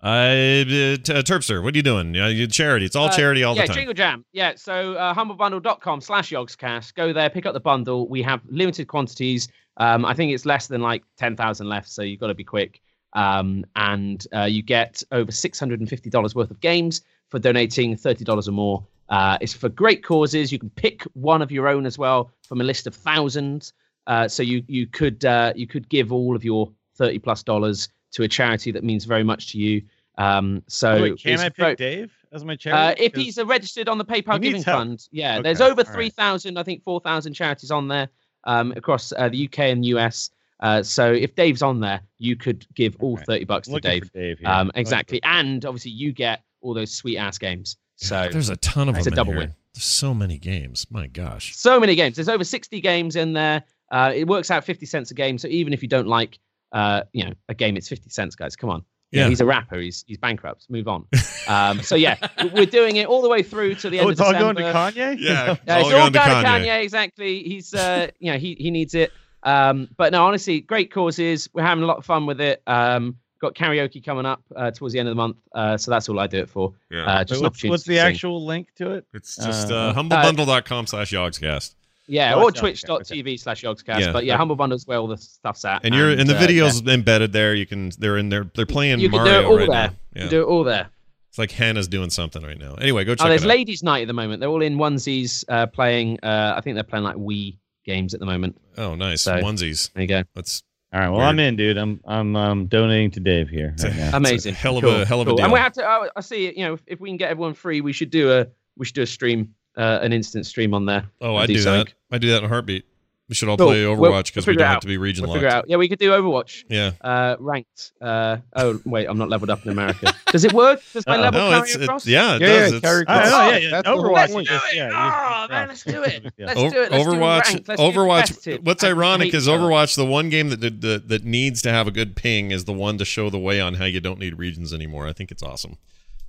Uh, 0.01 0.65
t- 0.65 0.99
uh, 1.09 1.23
Turpster, 1.23 1.63
what 1.63 1.75
are 1.75 1.77
you 1.79 1.83
doing? 1.83 2.15
Yeah, 2.15 2.29
you 2.29 2.47
charity. 2.47 2.87
It's 2.87 2.95
all 2.95 3.09
Uh, 3.09 3.17
charity 3.17 3.43
all 3.43 3.57
yeah, 3.57 3.63
the 3.63 3.69
time. 3.69 3.75
Yeah, 3.75 3.81
Jingle 3.81 3.95
Jam. 3.95 4.25
Yeah, 4.33 4.53
so 4.57 4.93
uh, 4.95 5.13
humblebundle.com 5.15 6.01
slash 6.03 6.31
yogscast. 6.31 6.95
Go 6.95 7.13
there, 7.13 7.29
pick 7.31 7.47
up 7.47 7.55
the 7.55 7.61
bundle. 7.61 8.09
We 8.09 8.23
have 8.23 8.41
limited 8.49 8.87
quantities. 8.87 9.49
Um, 9.79 10.05
I 10.05 10.15
think 10.15 10.33
it's 10.33 10.47
less 10.47 10.69
than 10.69 10.83
like 10.83 11.03
10,000 11.17 11.69
left, 11.69 11.89
so 11.89 12.03
you've 12.03 12.21
got 12.21 12.29
to 12.29 12.35
be 12.35 12.45
quick. 12.45 12.81
Um, 13.15 13.65
and 13.77 14.27
uh, 14.35 14.45
you 14.45 14.63
get 14.63 15.03
over 15.13 15.31
$650 15.31 16.35
worth 16.35 16.51
of 16.51 16.61
games 16.61 17.03
for 17.29 17.39
donating 17.39 17.97
$30 17.97 18.49
or 18.49 18.51
more. 18.53 18.85
Uh, 19.09 19.39
it's 19.41 19.55
for 19.55 19.69
great 19.69 20.05
causes. 20.05 20.53
You 20.53 20.59
can 20.59 20.71
pick 20.71 21.03
one 21.15 21.41
of 21.41 21.51
your 21.51 21.69
own 21.69 21.87
as 21.87 21.97
well 21.99 22.31
from 22.43 22.61
a 22.61 22.65
list 22.65 22.87
of 22.87 22.95
thousands. 22.95 23.73
Uh, 24.07 24.27
so 24.29 24.43
you 24.43 24.63
you 24.69 24.87
could 24.87 25.23
uh, 25.25 25.53
you 25.55 25.67
could 25.67 25.87
give 25.91 26.13
all 26.13 26.35
of 26.35 26.43
your 26.45 26.71
30 26.97 27.19
plus 27.19 27.43
dollars 27.43 27.89
to 28.13 28.23
a 28.23 28.29
charity 28.29 28.71
that 28.73 28.83
means 28.85 29.05
very 29.05 29.23
much 29.23 29.53
to 29.53 29.59
you. 29.59 29.83
Um, 30.17 30.63
so 30.67 31.01
Wait, 31.03 31.19
can 31.19 31.39
I 31.41 31.49
pick 31.49 31.57
very- 31.57 31.77
Dave 31.77 32.13
as 32.33 32.45
my 32.45 32.57
charity? 32.57 33.03
uh, 33.03 33.05
if 33.07 33.13
'Cause- 33.13 33.23
he's 33.25 33.39
registered 33.45 33.89
on 33.89 33.99
the 33.99 34.05
PayPal 34.05 34.41
Giving 34.41 34.63
help. 34.63 34.79
Fund, 34.79 35.09
yeah, 35.13 35.35
Okay, 35.35 35.43
there's 35.43 35.61
over 35.61 35.83
all 35.83 35.87
right. 35.87 35.95
3,000, 35.95 36.59
I 36.59 36.63
think 36.63 36.83
4,000 36.83 37.35
charities 37.35 37.71
on 37.71 37.87
there 37.89 38.09
um, 38.45 38.73
across 38.77 39.13
uh, 39.13 39.29
the 39.29 39.45
UK 39.47 39.59
and 39.71 39.85
US. 39.85 40.31
Uh, 40.61 40.83
so 40.83 41.13
if 41.13 41.35
Dave's 41.35 41.63
on 41.63 41.81
there, 41.81 42.01
you 42.19 42.35
could 42.37 42.67
give 42.75 42.97
all 43.01 43.15
Okay. 43.15 43.25
30 43.27 43.45
bucks 43.45 43.69
to 43.69 43.81
Dave. 43.81 44.13
Dave 44.13 44.39
here. 44.41 44.49
Um, 44.49 44.71
exactly. 44.75 45.21
for- 45.23 45.29
And 45.29 45.65
obviously, 45.65 45.93
you 45.93 46.13
get 46.13 46.43
all 46.61 46.75
those 46.75 46.93
sweet 46.93 47.17
ass 47.19 47.39
games. 47.39 47.77
So 47.97 48.29
There's 48.33 48.49
a 48.51 48.57
ton 48.57 48.89
of 48.89 48.97
It's 48.97 49.05
them. 49.05 49.13
a 49.13 49.17
double 49.17 49.33
here. 49.33 49.41
win. 49.43 49.55
There's 49.75 49.85
so 49.85 50.13
many 50.15 50.39
games. 50.39 50.87
My 50.91 51.07
gosh. 51.07 51.55
so 51.57 51.79
many 51.79 51.95
games. 51.95 52.17
There's 52.17 52.29
over 52.29 52.43
60 52.45 52.81
games 52.81 53.15
in 53.17 53.33
there. 53.35 53.63
Uh, 53.93 54.13
it 54.15 54.27
works 54.27 54.51
out 54.51 54.65
50 54.65 54.85
cents 54.87 55.11
a 55.11 55.15
game. 55.15 55.39
So 55.39 55.47
even 55.49 55.73
if 55.73 55.83
you 55.83 55.89
don't 55.89 56.09
like, 56.09 56.39
uh, 56.73 57.03
you 57.13 57.25
know, 57.25 57.33
a 57.49 57.55
game, 57.55 57.77
it's 57.77 57.89
50 57.89 58.11
cents, 58.11 58.35
guys. 58.35 58.57
Come 58.57 58.71
on. 58.71 58.83
You 59.13 59.21
know, 59.21 59.25
Yeah. 59.27 59.29
he's 59.31 59.41
a 59.41 59.47
rapper. 59.47 59.79
He's 59.79 60.05
he's 60.07 60.19
bankrupt. 60.19 60.67
Move 60.69 60.89
on. 60.89 61.07
Um, 61.49 61.81
so 61.83 61.95
yeah, 61.95 62.19
we're 62.53 62.67
doing 62.67 62.97
it 62.97 63.07
all 63.07 63.23
the 63.23 63.29
way 63.31 63.43
through 63.43 63.77
to 63.77 63.89
the 63.89 63.99
end 63.99 64.05
Oh, 64.05 64.09
of 64.11 64.13
it's 64.13 64.21
all 64.21 64.33
December. 64.33 64.61
going 64.61 64.67
to 64.95 65.01
Kanye. 65.01 65.17
Yeah. 65.19 65.57
Yeah, 65.67 65.75
all 65.77 65.81
it's 65.81 65.85
all 65.87 65.91
going 65.91 66.13
to 66.13 66.19
going 66.19 66.29
to 66.29 66.51
Kanye. 66.51 66.67
Kanye. 66.67 66.83
Exactly. 66.83 67.43
He's 67.43 67.73
uh, 67.73 68.09
you 68.19 68.31
know, 68.33 68.37
he 68.39 68.55
he 68.61 68.71
needs 68.71 68.95
it. 68.95 69.13
Um, 69.43 69.89
but 69.97 70.13
no, 70.13 70.25
honestly, 70.27 70.61
great 70.61 70.93
causes. 70.93 71.49
We're 71.53 71.63
having 71.63 71.85
a 71.85 71.87
lot 71.87 71.99
of 71.99 72.05
fun 72.05 72.27
with 72.27 72.41
it. 72.41 72.63
Um, 72.67 73.17
got 73.41 73.55
karaoke 73.55 74.05
coming 74.05 74.27
up 74.27 74.43
uh, 74.57 74.71
towards 74.73 74.93
the 74.93 74.99
end 74.99 75.09
of 75.09 75.13
the 75.13 75.17
month. 75.21 75.37
Uh, 75.55 75.77
so 75.77 75.91
that's 75.91 76.09
all 76.09 76.19
I 76.19 76.27
do 76.27 76.39
it 76.39 76.51
for. 76.51 76.73
Yeah. 76.91 77.05
Uh, 77.07 77.25
just 77.25 77.41
what's, 77.43 77.63
what's 77.65 77.85
to 77.85 77.91
the 77.91 77.97
sing. 77.99 78.07
actual 78.07 78.45
link 78.45 78.69
to 78.77 78.91
it? 78.93 79.07
It's 79.15 79.37
just 79.37 79.71
Uh, 79.71 79.75
uh, 79.77 79.95
humblebundle.com 79.95 80.87
slash 80.89 81.13
yogscast. 81.13 81.75
Yeah, 82.11 82.35
Oh, 82.35 82.45
or 82.45 82.49
it's 82.49 82.63
not- 82.63 83.03
okay, 83.03 83.05
twitch.tv 83.15 83.39
slash 83.39 83.63
yogscast. 83.63 84.01
Yeah. 84.01 84.13
But 84.13 84.25
yeah, 84.25 84.37
Humble 84.39 84.57
Bundle's 84.57 84.87
where 84.87 84.99
all 84.99 85.07
the 85.07 85.19
stuff's 85.19 85.65
at. 85.67 85.85
And 85.85 85.95
you're 85.95 86.11
and 86.11 86.29
the 86.29 86.37
uh, 86.37 86.41
videos 86.41 86.87
embedded 86.89 87.33
there. 87.33 87.55
You 87.55 87.67
can 87.67 87.91
they're 87.99 88.17
in 88.17 88.31
there. 88.31 88.47
They're 88.57 88.65
playing 88.67 88.99
You 89.01 89.11
can 89.11 89.19
Mario 89.19 89.33
do 89.35 89.39
it 89.41 89.45
all 89.51 89.57
right 89.59 89.69
there. 89.71 89.77
now. 89.77 89.85
You 89.85 89.91
Yeah. 90.15 90.21
can 90.23 90.31
do 90.31 90.41
it 90.41 90.45
all 90.47 90.65
there. 90.65 90.89
It's 91.29 91.39
like 91.39 91.51
Hannah's 91.53 91.87
doing 91.87 92.09
something 92.09 92.43
right 92.43 92.59
now. 92.59 92.75
Anyway, 92.75 93.05
go 93.05 93.15
check 93.15 93.27
Oh, 93.27 93.29
there's 93.29 93.43
it 93.43 93.45
out. 93.45 93.49
ladies' 93.51 93.83
night 93.83 94.01
at 94.01 94.07
the 94.09 94.15
moment. 94.15 94.41
They're 94.41 94.49
all 94.49 94.63
in 94.63 94.77
onesies 94.79 95.45
uh, 95.51 95.67
playing. 95.67 96.19
Uh, 96.23 96.55
I 96.57 96.63
think 96.63 96.75
they're 96.75 96.83
playing 96.83 97.05
like 97.05 97.17
Wii 97.17 97.57
games 97.89 98.15
at 98.15 98.21
the 98.21 98.27
moment. 98.27 98.61
Oh, 98.77 98.95
nice 98.95 99.23
So- 99.23 99.37
onesies. 99.37 99.91
There 99.93 100.03
you 100.03 100.09
go. 100.09 100.23
Let's. 100.37 100.63
All 100.93 101.01
right. 101.01 101.09
Well, 101.09 101.19
Weird. 101.19 101.29
I'm 101.29 101.39
in, 101.41 101.57
dude. 101.57 101.77
I'm 101.77 102.01
I'm 102.07 102.35
um, 102.37 102.67
donating 102.67 103.11
to 103.13 103.21
Dave 103.21 103.49
here. 103.51 103.73
It's 103.75 103.85
a, 103.85 103.89
right 103.89 103.97
now. 103.97 104.05
it's 104.07 104.15
a 104.15 104.17
Amazing. 104.17 104.55
hell 104.55 104.77
of 104.79 104.85
Cool, 104.85 105.03
a 105.03 105.05
hell 105.05 105.21
of 105.21 105.29
a 105.29 105.35
deal. 105.37 105.45
And 105.45 105.53
we 105.53 105.59
have 105.59 105.73
to. 105.75 105.85
I, 105.85 106.09
I 106.17 106.21
see. 106.23 106.51
You 106.57 106.65
know, 106.67 106.75
if, 106.75 106.83
if 106.87 107.01
we 107.01 107.11
can 107.11 107.17
get 107.19 107.31
everyone 107.31 107.53
free, 107.55 107.81
we 107.83 107.93
should 107.93 108.11
do 108.11 108.33
a 108.33 108.47
we 108.77 108.87
should 108.87 108.95
do 108.95 109.03
a 109.03 109.07
stream, 109.07 109.55
uh, 109.77 109.99
an 110.01 110.13
instant 110.15 110.47
stream 110.47 110.73
on 110.73 110.87
there. 110.87 111.05
oh, 111.21 111.35
I 111.37 111.47
do 111.47 111.55
do 111.55 111.59
that. 111.59 111.65
something. 111.65 111.95
I 112.11 112.17
do 112.19 112.29
that 112.31 112.39
in 112.39 112.45
a 112.45 112.49
heartbeat. 112.49 112.87
We 113.29 113.35
should 113.35 113.49
all 113.51 113.59
Cool. 113.59 113.67
play 113.69 113.85
We'll- 113.87 113.97
Overwatch 113.97 114.01
we'll 114.01 114.23
because 114.23 114.47
we 114.47 114.53
figure 114.55 114.65
don't 114.65 114.69
have 114.73 114.81
to 114.81 114.87
be 114.87 114.97
region 114.97 115.25
We'll 115.25 115.33
locked. 115.35 115.39
figure 115.43 115.49
it 115.49 115.53
out. 115.55 115.65
Yeah, 115.69 115.77
we 115.77 115.89
could 115.89 115.99
do 115.99 116.11
Overwatch. 116.13 116.65
Yeah. 116.71 116.93
Uh, 117.03 117.37
ranked. 117.39 117.93
Uh, 118.01 118.39
oh 118.57 118.81
wait, 118.87 119.07
I'm 119.07 119.19
not 119.19 119.29
leveled 119.29 119.51
up 119.51 119.65
in 119.67 119.71
America. 119.73 120.15
Does 120.33 120.45
it 120.45 120.53
work? 120.55 120.81
Does 120.95 121.07
my 121.07 121.17
Uh-oh. 121.17 121.21
level 121.21 121.41
No, 121.41 121.51
carry 121.51 121.63
it's, 121.63 121.75
across? 121.77 122.03
it's 122.03 122.11
yeah, 122.11 122.37
it 122.37 122.41
Yeah, 122.41 122.47
does. 122.47 122.57
yeah, 122.73 122.77
It's- 122.77 122.81
carry 122.81 123.03
across. 123.03 123.27
Oh, 123.27 123.51
yeah, 123.51 123.57
yeah. 123.59 123.71
that's 123.71 123.89
Overwatch. 123.89 124.35
Let's 124.35 124.49
do 124.49 124.55
it. 124.55 124.75
yeah, 124.77 124.89
oh, 124.89 125.47
can- 125.47 125.51
man, 125.51 125.69
let's 125.69 125.83
do 125.85 126.03
it. 126.03 126.33
Yeah. 126.39 126.47
Let's 126.47 126.61
do 126.73 126.83
it. 126.83 126.91
Let's 126.91 127.05
Overwatch, 127.05 127.45
ranked. 127.45 127.69
Let's 127.69 127.81
do 127.83 127.87
Overwatch. 127.89 128.27
competitive. 128.29 128.67
What's 128.67 128.85
I 128.85 128.89
ironic 128.89 129.35
is. 129.35 129.47
Overwatch, 129.47 129.95
the 129.97 130.07
one 130.07 130.29
game 130.31 130.49
that, 130.49 130.61
that 130.61 130.81
that 130.81 131.09
that 131.09 131.25
needs 131.25 131.61
to 131.63 131.71
have 131.71 131.87
a 131.87 131.91
good 131.91 132.17
ping, 132.17 132.51
is 132.51 132.65
the 132.65 132.73
one 132.73 132.97
to 132.99 133.05
show 133.05 133.29
the 133.31 133.39
way 133.39 133.61
on 133.61 133.75
how 133.75 133.85
you 133.85 134.01
don't 134.01 134.19
need 134.19 134.39
regions 134.39 134.73
anymore. 134.73 135.07
I 135.07 135.13
think 135.13 135.31
it's 135.31 135.43
awesome. 135.43 135.77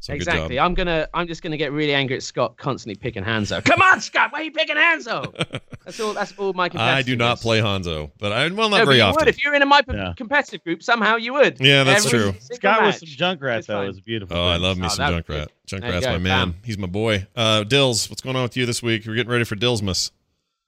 So 0.01 0.13
exactly. 0.13 0.57
I'm 0.57 0.73
gonna. 0.75 1.09
I'm 1.13 1.27
just 1.27 1.41
gonna 1.41 1.57
get 1.57 1.73
really 1.73 1.93
angry 1.93 2.15
at 2.15 2.23
Scott 2.23 2.55
constantly 2.55 2.95
picking 2.95 3.21
Hanzo. 3.23 3.61
Come 3.65 3.81
on, 3.81 3.99
Scott. 3.99 4.31
Why 4.31 4.39
are 4.39 4.43
you 4.43 4.51
picking 4.51 4.77
Hanzo? 4.77 5.33
that's 5.85 5.99
all. 5.99 6.13
That's 6.13 6.33
all 6.37 6.53
my. 6.53 6.69
I 6.73 7.01
do 7.01 7.17
not 7.17 7.37
competitiveness. 7.37 7.41
play 7.41 7.59
Hanzo, 7.59 8.11
but 8.17 8.31
I 8.31 8.47
well 8.47 8.69
not 8.69 8.79
but 8.79 8.85
very 8.85 8.97
you 8.97 9.03
often. 9.03 9.17
would 9.19 9.27
if 9.27 9.43
you're 9.43 9.53
in 9.55 9.61
a 9.61 9.65
my 9.65 9.81
Yeah. 9.91 10.13
competitive 10.15 10.63
group. 10.63 10.83
Somehow 10.83 11.17
you 11.17 11.33
would. 11.33 11.59
Yeah, 11.59 11.83
that's 11.83 12.05
Every 12.05 12.17
true. 12.19 12.31
single 12.39 12.55
Scott 12.55 12.83
with 12.85 12.95
some 12.95 13.09
Junkrat 13.09 13.57
It's 13.57 13.67
though 13.67 13.81
fine. 13.81 13.89
is 13.89 13.99
beautiful. 13.99 14.37
Oh, 14.37 14.47
I 14.47 14.55
love 14.55 14.77
me 14.77 14.85
Oh, 14.85 14.89
some 14.89 15.11
that 15.13 15.27
was 15.27 15.35
Junkrat. 15.37 15.47
There 15.69 15.79
Junkrat's 15.81 16.05
my 16.05 16.17
man. 16.17 16.51
bam. 16.51 16.55
He's 16.63 16.77
my 16.77 16.87
boy. 16.87 17.27
Uh, 17.35 17.63
Dills, 17.65 18.09
what's 18.09 18.21
going 18.21 18.37
on 18.37 18.43
with 18.43 18.55
you 18.55 18.65
this 18.65 18.81
week? 18.81 19.03
We're 19.05 19.15
getting 19.15 19.31
ready 19.31 19.43
for 19.43 19.57
Dillsmas. 19.57 20.11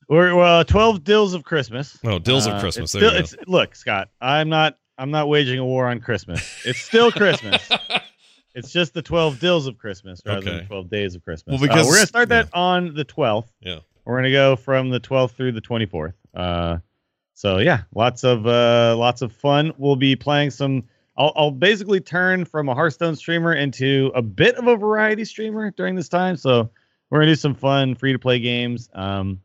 We're 0.09 0.35
well, 0.35 0.65
twelve 0.65 1.05
dills 1.05 1.33
of 1.33 1.45
Christmas. 1.45 1.97
Oh, 2.03 2.19
Dills 2.19 2.47
Uh, 2.47 2.51
of 2.51 2.59
Christmas. 2.61 2.93
It's 2.93 2.99
There 3.01 3.09
still, 3.09 3.13
you 3.13 3.19
it's, 3.19 3.35
look, 3.47 3.75
Scott. 3.75 4.09
I'm 4.19 4.49
not. 4.49 4.77
I'm 4.97 5.09
not 5.09 5.29
waging 5.29 5.57
a 5.57 5.65
war 5.65 5.87
on 5.87 6.01
Christmas. 6.01 6.45
It's 6.65 6.79
still 6.79 7.11
Christmas. 7.13 7.67
It's 8.53 8.71
just 8.71 8.93
the 8.93 9.01
12 9.01 9.39
dills 9.39 9.67
of 9.67 9.77
Christmas 9.77 10.21
rather 10.25 10.39
Okay. 10.39 10.57
than 10.57 10.67
12 10.67 10.89
days 10.89 11.15
of 11.15 11.23
Christmas. 11.23 11.53
Well, 11.59 11.63
Uh, 11.63 11.73
because- 11.73 11.85
we're 11.87 11.93
going 11.93 12.03
to 12.03 12.07
start 12.07 12.29
that 12.29 12.49
on 12.53 12.93
the 12.93 13.05
12th. 13.05 13.47
Yeah. 13.61 13.79
We're 14.05 14.15
going 14.15 14.25
to 14.25 14.31
go 14.31 14.55
from 14.55 14.89
the 14.89 14.99
12th 14.99 15.31
through 15.31 15.53
the 15.53 15.61
24th. 15.61 16.13
Uh, 16.33 16.77
so 17.33 17.57
yeah, 17.59 17.83
lots 17.95 18.23
of 18.23 18.45
uh, 18.45 18.95
lots 18.97 19.21
of 19.21 19.31
fun. 19.31 19.71
We'll 19.77 19.95
be 19.95 20.15
playing 20.15 20.51
some. 20.51 20.83
I'll, 21.17 21.33
I'll 21.35 21.51
basically 21.51 21.99
turn 21.99 22.45
from 22.45 22.67
a 22.69 22.75
Hearthstone 22.75 23.15
streamer 23.15 23.53
into 23.53 24.11
a 24.15 24.21
bit 24.21 24.55
of 24.55 24.67
a 24.67 24.75
variety 24.75 25.25
streamer 25.25 25.71
during 25.71 25.95
this 25.95 26.09
time. 26.09 26.35
So 26.35 26.69
we're 27.09 27.19
gonna 27.19 27.31
do 27.31 27.35
some 27.35 27.55
fun 27.55 27.95
free 27.95 28.11
to 28.13 28.19
play 28.19 28.39
games. 28.39 28.89
Um, 28.93 29.39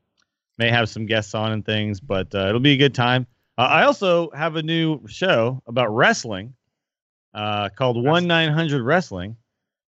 may 0.58 0.70
have 0.70 0.88
some 0.88 1.06
guests 1.06 1.34
on 1.34 1.52
and 1.52 1.64
things, 1.64 2.00
but 2.00 2.34
uh, 2.34 2.48
it'll 2.48 2.60
be 2.60 2.72
a 2.72 2.76
good 2.76 2.94
time. 2.94 3.26
Uh, 3.58 3.62
I 3.62 3.84
also 3.84 4.30
have 4.30 4.56
a 4.56 4.62
new 4.62 5.00
show 5.06 5.62
about 5.66 5.88
wrestling 5.94 6.54
uh, 7.34 7.68
called 7.70 8.02
One 8.02 8.26
Nine 8.26 8.52
Hundred 8.52 8.82
Wrestling 8.82 9.36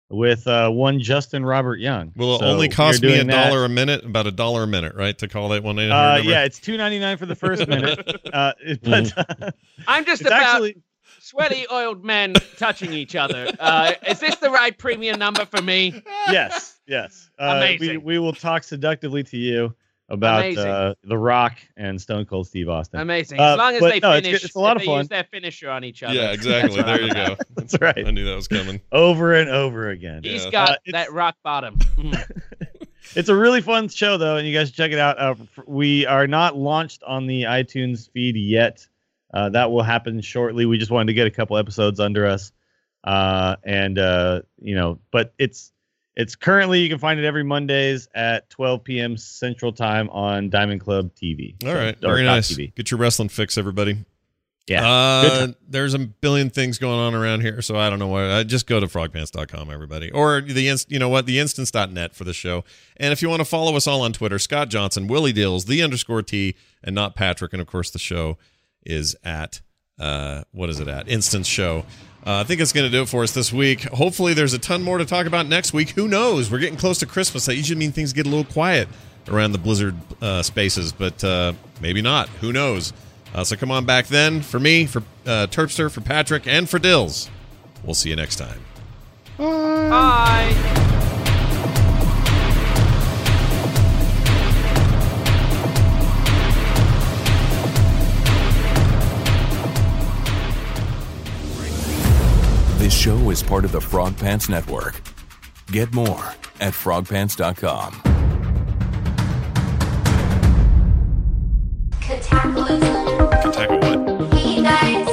with 0.09 0.47
uh, 0.47 0.69
one 0.69 0.99
Justin 0.99 1.45
Robert 1.45 1.79
Young. 1.79 2.13
Will 2.15 2.35
it 2.35 2.39
So 2.39 2.45
only 2.45 2.67
we're 2.67 2.73
cost 2.73 3.01
me 3.01 3.19
a 3.19 3.23
that. 3.23 3.49
dollar 3.49 3.65
a 3.65 3.69
minute? 3.69 4.05
About 4.05 4.27
a 4.27 4.31
dollar 4.31 4.63
a 4.63 4.67
minute, 4.67 4.95
right? 4.95 5.17
To 5.17 5.27
call 5.27 5.49
that 5.49 5.63
one 5.63 5.79
eight 5.79 5.89
Uh, 5.89 6.21
yeah, 6.23 6.43
it's 6.43 6.59
two 6.59 6.77
ninety 6.77 6.99
nine 6.99 7.17
for 7.17 7.25
the 7.25 7.35
first 7.35 7.67
minute, 7.67 7.99
uh, 8.31 8.53
it- 8.63 8.83
but 8.83 9.13
uh, 9.17 9.51
I'm 9.87 10.05
just 10.05 10.21
about 10.21 10.41
actually 10.41 10.77
sweaty 11.19 11.65
oiled 11.71 12.03
men 12.05 12.33
touching 12.57 12.93
each 12.93 13.15
other. 13.15 13.51
Uh, 13.59 13.93
is 14.07 14.19
this 14.19 14.35
the 14.35 14.49
right 14.51 14.77
premium 14.77 15.17
number 15.17 15.45
for 15.45 15.61
me? 15.61 16.01
yes, 16.29 16.79
yes. 16.87 17.29
Uh, 17.39 17.57
we 17.61 17.75
Amazing. 17.89 18.03
we 18.03 18.19
will 18.19 18.33
talk 18.33 18.63
seductively 18.63 19.23
to 19.23 19.37
you 19.37 19.75
about 20.09 20.57
uh, 20.57 20.93
The 21.03 21.17
Rock 21.17 21.57
and 21.77 21.99
Stone 21.99 22.25
Cold 22.25 22.47
Steve 22.47 22.69
Austin. 22.69 22.99
Amazing. 22.99 23.39
Uh, 23.39 23.53
As 23.53 23.57
long 23.57 23.73
as 23.75 23.79
but 23.79 23.89
they 23.91 23.99
no, 23.99 24.13
finish, 24.13 24.31
good- 24.33 24.43
it's 24.45 24.55
a 24.55 24.59
lot 24.59 24.75
of 24.75 24.81
they 24.81 24.85
fun. 24.85 24.99
use 24.99 25.07
their 25.09 25.23
finisher 25.23 25.69
on 25.69 25.83
each 25.83 26.03
other. 26.03 26.13
Yeah, 26.13 26.31
exactly. 26.31 26.81
There 26.83 27.01
you 27.01 27.13
go. 27.13 27.35
That's 27.55 27.75
right. 27.81 28.05
I 28.05 28.11
knew 28.11 28.25
that 28.25 28.35
was 28.35 28.47
coming. 28.47 28.81
Over 28.91 29.33
and 29.33 29.49
over 29.49 29.89
again. 29.89 30.21
He's 30.23 30.45
Yeah. 30.45 30.51
got 30.51 30.69
Uh, 30.71 30.75
that 30.91 31.11
rock 31.11 31.35
bottom. 31.43 31.77
Mm. 31.97 32.31
It's 33.15 33.29
a 33.29 33.35
really 33.35 33.61
fun 33.61 33.87
show, 33.87 34.17
though, 34.17 34.35
and 34.37 34.47
you 34.47 34.53
guys 34.53 34.67
should 34.69 34.75
check 34.77 34.91
it 34.91 34.97
out. 34.99 35.17
Uh, 35.19 35.35
we 35.67 36.05
are 36.07 36.25
not 36.27 36.57
launched 36.57 37.03
on 37.03 37.27
the 37.27 37.43
iTunes 37.43 38.09
feed 38.09 38.35
yet. 38.35 38.85
Uh, 39.33 39.49
that 39.49 39.69
will 39.71 39.83
happen 39.83 40.21
shortly. 40.21 40.65
We 40.65 40.77
just 40.79 40.89
wanted 40.91 41.07
to 41.07 41.13
get 41.13 41.27
a 41.27 41.31
couple 41.31 41.55
episodes 41.57 41.99
under 41.99 42.25
us, 42.25 42.51
uh, 43.03 43.57
and 43.63 43.99
uh, 43.99 44.41
you 44.59 44.75
know, 44.75 44.99
but 45.11 45.33
it's 45.37 45.71
it's 46.15 46.35
currently 46.35 46.79
you 46.81 46.89
can 46.89 46.97
find 46.99 47.19
it 47.19 47.25
every 47.25 47.43
Mondays 47.43 48.07
at 48.15 48.49
12 48.49 48.83
p.m. 48.83 49.17
Central 49.17 49.71
Time 49.73 50.09
on 50.09 50.49
Diamond 50.49 50.81
Club 50.81 51.11
TV. 51.15 51.55
All 51.63 51.69
So, 51.71 51.75
right, 51.77 51.97
very 51.99 52.23
nice. 52.23 52.51
TV. 52.51 52.73
Get 52.75 52.91
your 52.91 52.99
wrestling 52.99 53.29
fix, 53.29 53.57
everybody. 53.57 53.97
Yeah, 54.67 54.83
Uh, 54.83 55.47
there's 55.69 55.93
a 55.93 55.99
billion 55.99 56.49
things 56.49 56.79
going 56.79 56.97
on 56.99 57.13
around 57.13 57.41
here, 57.41 57.61
so 57.61 57.77
I 57.77 57.87
don't 57.91 57.99
know 57.99 58.07
why. 58.07 58.23
Uh, 58.25 58.43
just 58.43 58.65
go 58.65 58.79
to 58.79 58.87
frogpants.com, 58.87 59.69
everybody, 59.69 60.09
or 60.09 60.41
the 60.41 60.67
inst- 60.69 60.91
you 60.91 60.97
know 60.97 61.07
what, 61.09 61.27
the 61.27 61.37
instance.net 61.37 62.15
for 62.15 62.23
the 62.23 62.33
show. 62.33 62.63
And 62.97 63.13
if 63.13 63.21
you 63.21 63.29
want 63.29 63.41
to 63.41 63.45
follow 63.45 63.75
us 63.75 63.85
all 63.85 64.01
on 64.01 64.11
Twitter, 64.11 64.39
Scott 64.39 64.69
Johnson, 64.69 65.05
Willie 65.07 65.33
Dills, 65.33 65.65
the 65.65 65.83
underscore 65.83 66.23
T, 66.23 66.55
and 66.83 66.95
not 66.95 67.15
Patrick. 67.15 67.53
And 67.53 67.61
of 67.61 67.67
course, 67.67 67.91
the 67.91 67.99
show 67.99 68.39
is 68.83 69.15
at 69.23 69.61
uh, 69.99 70.45
what 70.51 70.71
is 70.71 70.79
it 70.79 70.87
at? 70.87 71.07
Instance 71.07 71.45
Show. 71.45 71.85
Uh, 72.25 72.39
I 72.39 72.43
think 72.43 72.59
it's 72.59 72.73
going 72.73 72.89
to 72.89 72.91
do 72.91 73.03
it 73.03 73.09
for 73.09 73.21
us 73.21 73.33
this 73.33 73.53
week. 73.53 73.83
Hopefully, 73.83 74.33
there's 74.33 74.53
a 74.53 74.59
ton 74.59 74.81
more 74.81 74.97
to 74.97 75.05
talk 75.05 75.27
about 75.27 75.47
next 75.47 75.73
week. 75.73 75.91
Who 75.91 76.07
knows? 76.07 76.49
We're 76.49 76.59
getting 76.59 76.77
close 76.77 76.97
to 76.99 77.05
Christmas. 77.05 77.45
That 77.45 77.55
usually 77.55 77.77
means 77.79 77.93
things 77.93 78.13
get 78.13 78.25
a 78.25 78.29
little 78.29 78.51
quiet 78.51 78.87
around 79.27 79.51
the 79.51 79.59
Blizzard 79.59 79.95
uh, 80.21 80.41
spaces, 80.41 80.91
but 80.91 81.23
uh, 81.23 81.53
maybe 81.81 82.01
not. 82.01 82.27
Who 82.41 82.51
knows? 82.51 82.93
Uh, 83.33 83.43
so 83.43 83.55
come 83.55 83.69
on 83.69 83.85
back 83.85 84.07
then. 84.07 84.41
For 84.41 84.59
me, 84.59 84.85
for 84.87 84.99
uh, 85.25 85.47
Turpster, 85.47 85.91
for 85.91 86.01
Patrick, 86.01 86.47
and 86.47 86.67
for 86.67 86.79
Dills. 86.79 87.29
We'll 87.83 87.93
see 87.93 88.09
you 88.09 88.15
next 88.15 88.37
time. 88.37 88.59
Bye. 89.37 91.04
This 102.85 102.95
show 102.95 103.31
is 103.31 103.41
part 103.41 103.65
of 103.65 103.71
the 103.71 103.81
Frog 103.81 104.15
Pants 104.15 104.47
Network. 104.47 105.01
Get 105.71 105.91
more 105.91 106.23
at 106.59 106.73
frogpants.com. 106.73 107.93
Cataclysm. 111.99 112.83
Attack 112.83 113.69
what? 113.71 114.33
Hey 114.35 114.61
guys, 114.61 115.07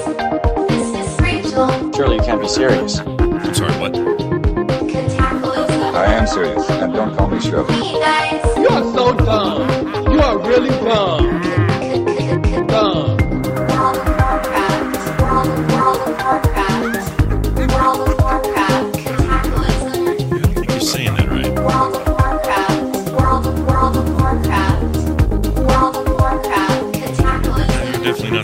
this 0.68 0.86
is 0.98 1.20
Rachel. 1.22 1.92
Surely 1.94 2.16
you 2.16 2.22
can't 2.22 2.42
be 2.42 2.48
serious. 2.48 2.98
I'm 2.98 3.54
sorry, 3.54 3.72
what? 3.80 3.94
Cataclysm. 3.94 5.80
I 5.94 6.12
am 6.12 6.26
serious, 6.26 6.68
and 6.68 6.92
don't 6.92 7.16
call 7.16 7.28
me 7.28 7.40
Shirley. 7.40 7.72
Hey 7.72 7.98
guys. 7.98 8.58
You 8.58 8.68
are 8.68 8.84
so 8.92 9.14
dumb. 9.14 10.12
You 10.12 10.20
are 10.20 10.38
really 10.46 10.68
dumb. 10.68 11.40
Dumb. 11.40 11.61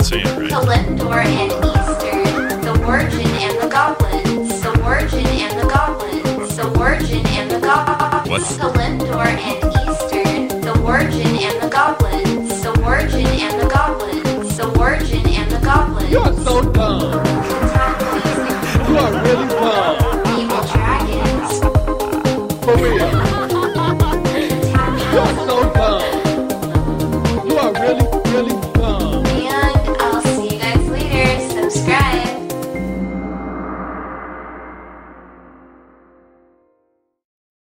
saying 0.08 0.24
right. 0.24 0.48
The 0.48 0.56
Lindor 0.64 1.22
and 1.22 1.52
Easter, 1.52 2.16
the 2.64 2.72
Virgin 2.80 3.26
and 3.44 3.60
the 3.60 3.68
Goblins, 3.68 4.60
the 4.62 4.70
Virgin 4.80 5.26
and 5.26 5.60
the 5.60 5.68
Goblins, 5.68 6.56
the 6.56 6.64
Virgin 6.70 7.26
and 7.26 7.50
the 7.50 7.60
Goblins. 7.60 8.30
What? 8.30 8.40
The 8.40 8.70
Lindor 8.78 9.26
and 9.26 9.58
Easter, 9.84 10.24
the 10.64 10.72
Virgin 10.80 11.36
and 11.44 11.62
the 11.62 11.68
Goblins, 11.68 12.62
the 12.62 12.72
Virgin 12.72 13.26
and 13.26 13.60
the 13.60 13.68
Goblins, 13.68 14.56
the 14.56 14.66
Virgin 14.68 15.26
and 15.28 15.50
the 15.50 15.58
Goblins. 15.58 16.10
You're 16.10 16.34
so 16.42 16.62
dumb. 16.72 17.02
you 18.88 18.96
are 18.96 19.12
really 19.24 19.48
dumb. 19.60 19.96
Evil 20.40 20.62
dragons. 20.72 21.52
For 22.64 22.76
real. 22.76 22.97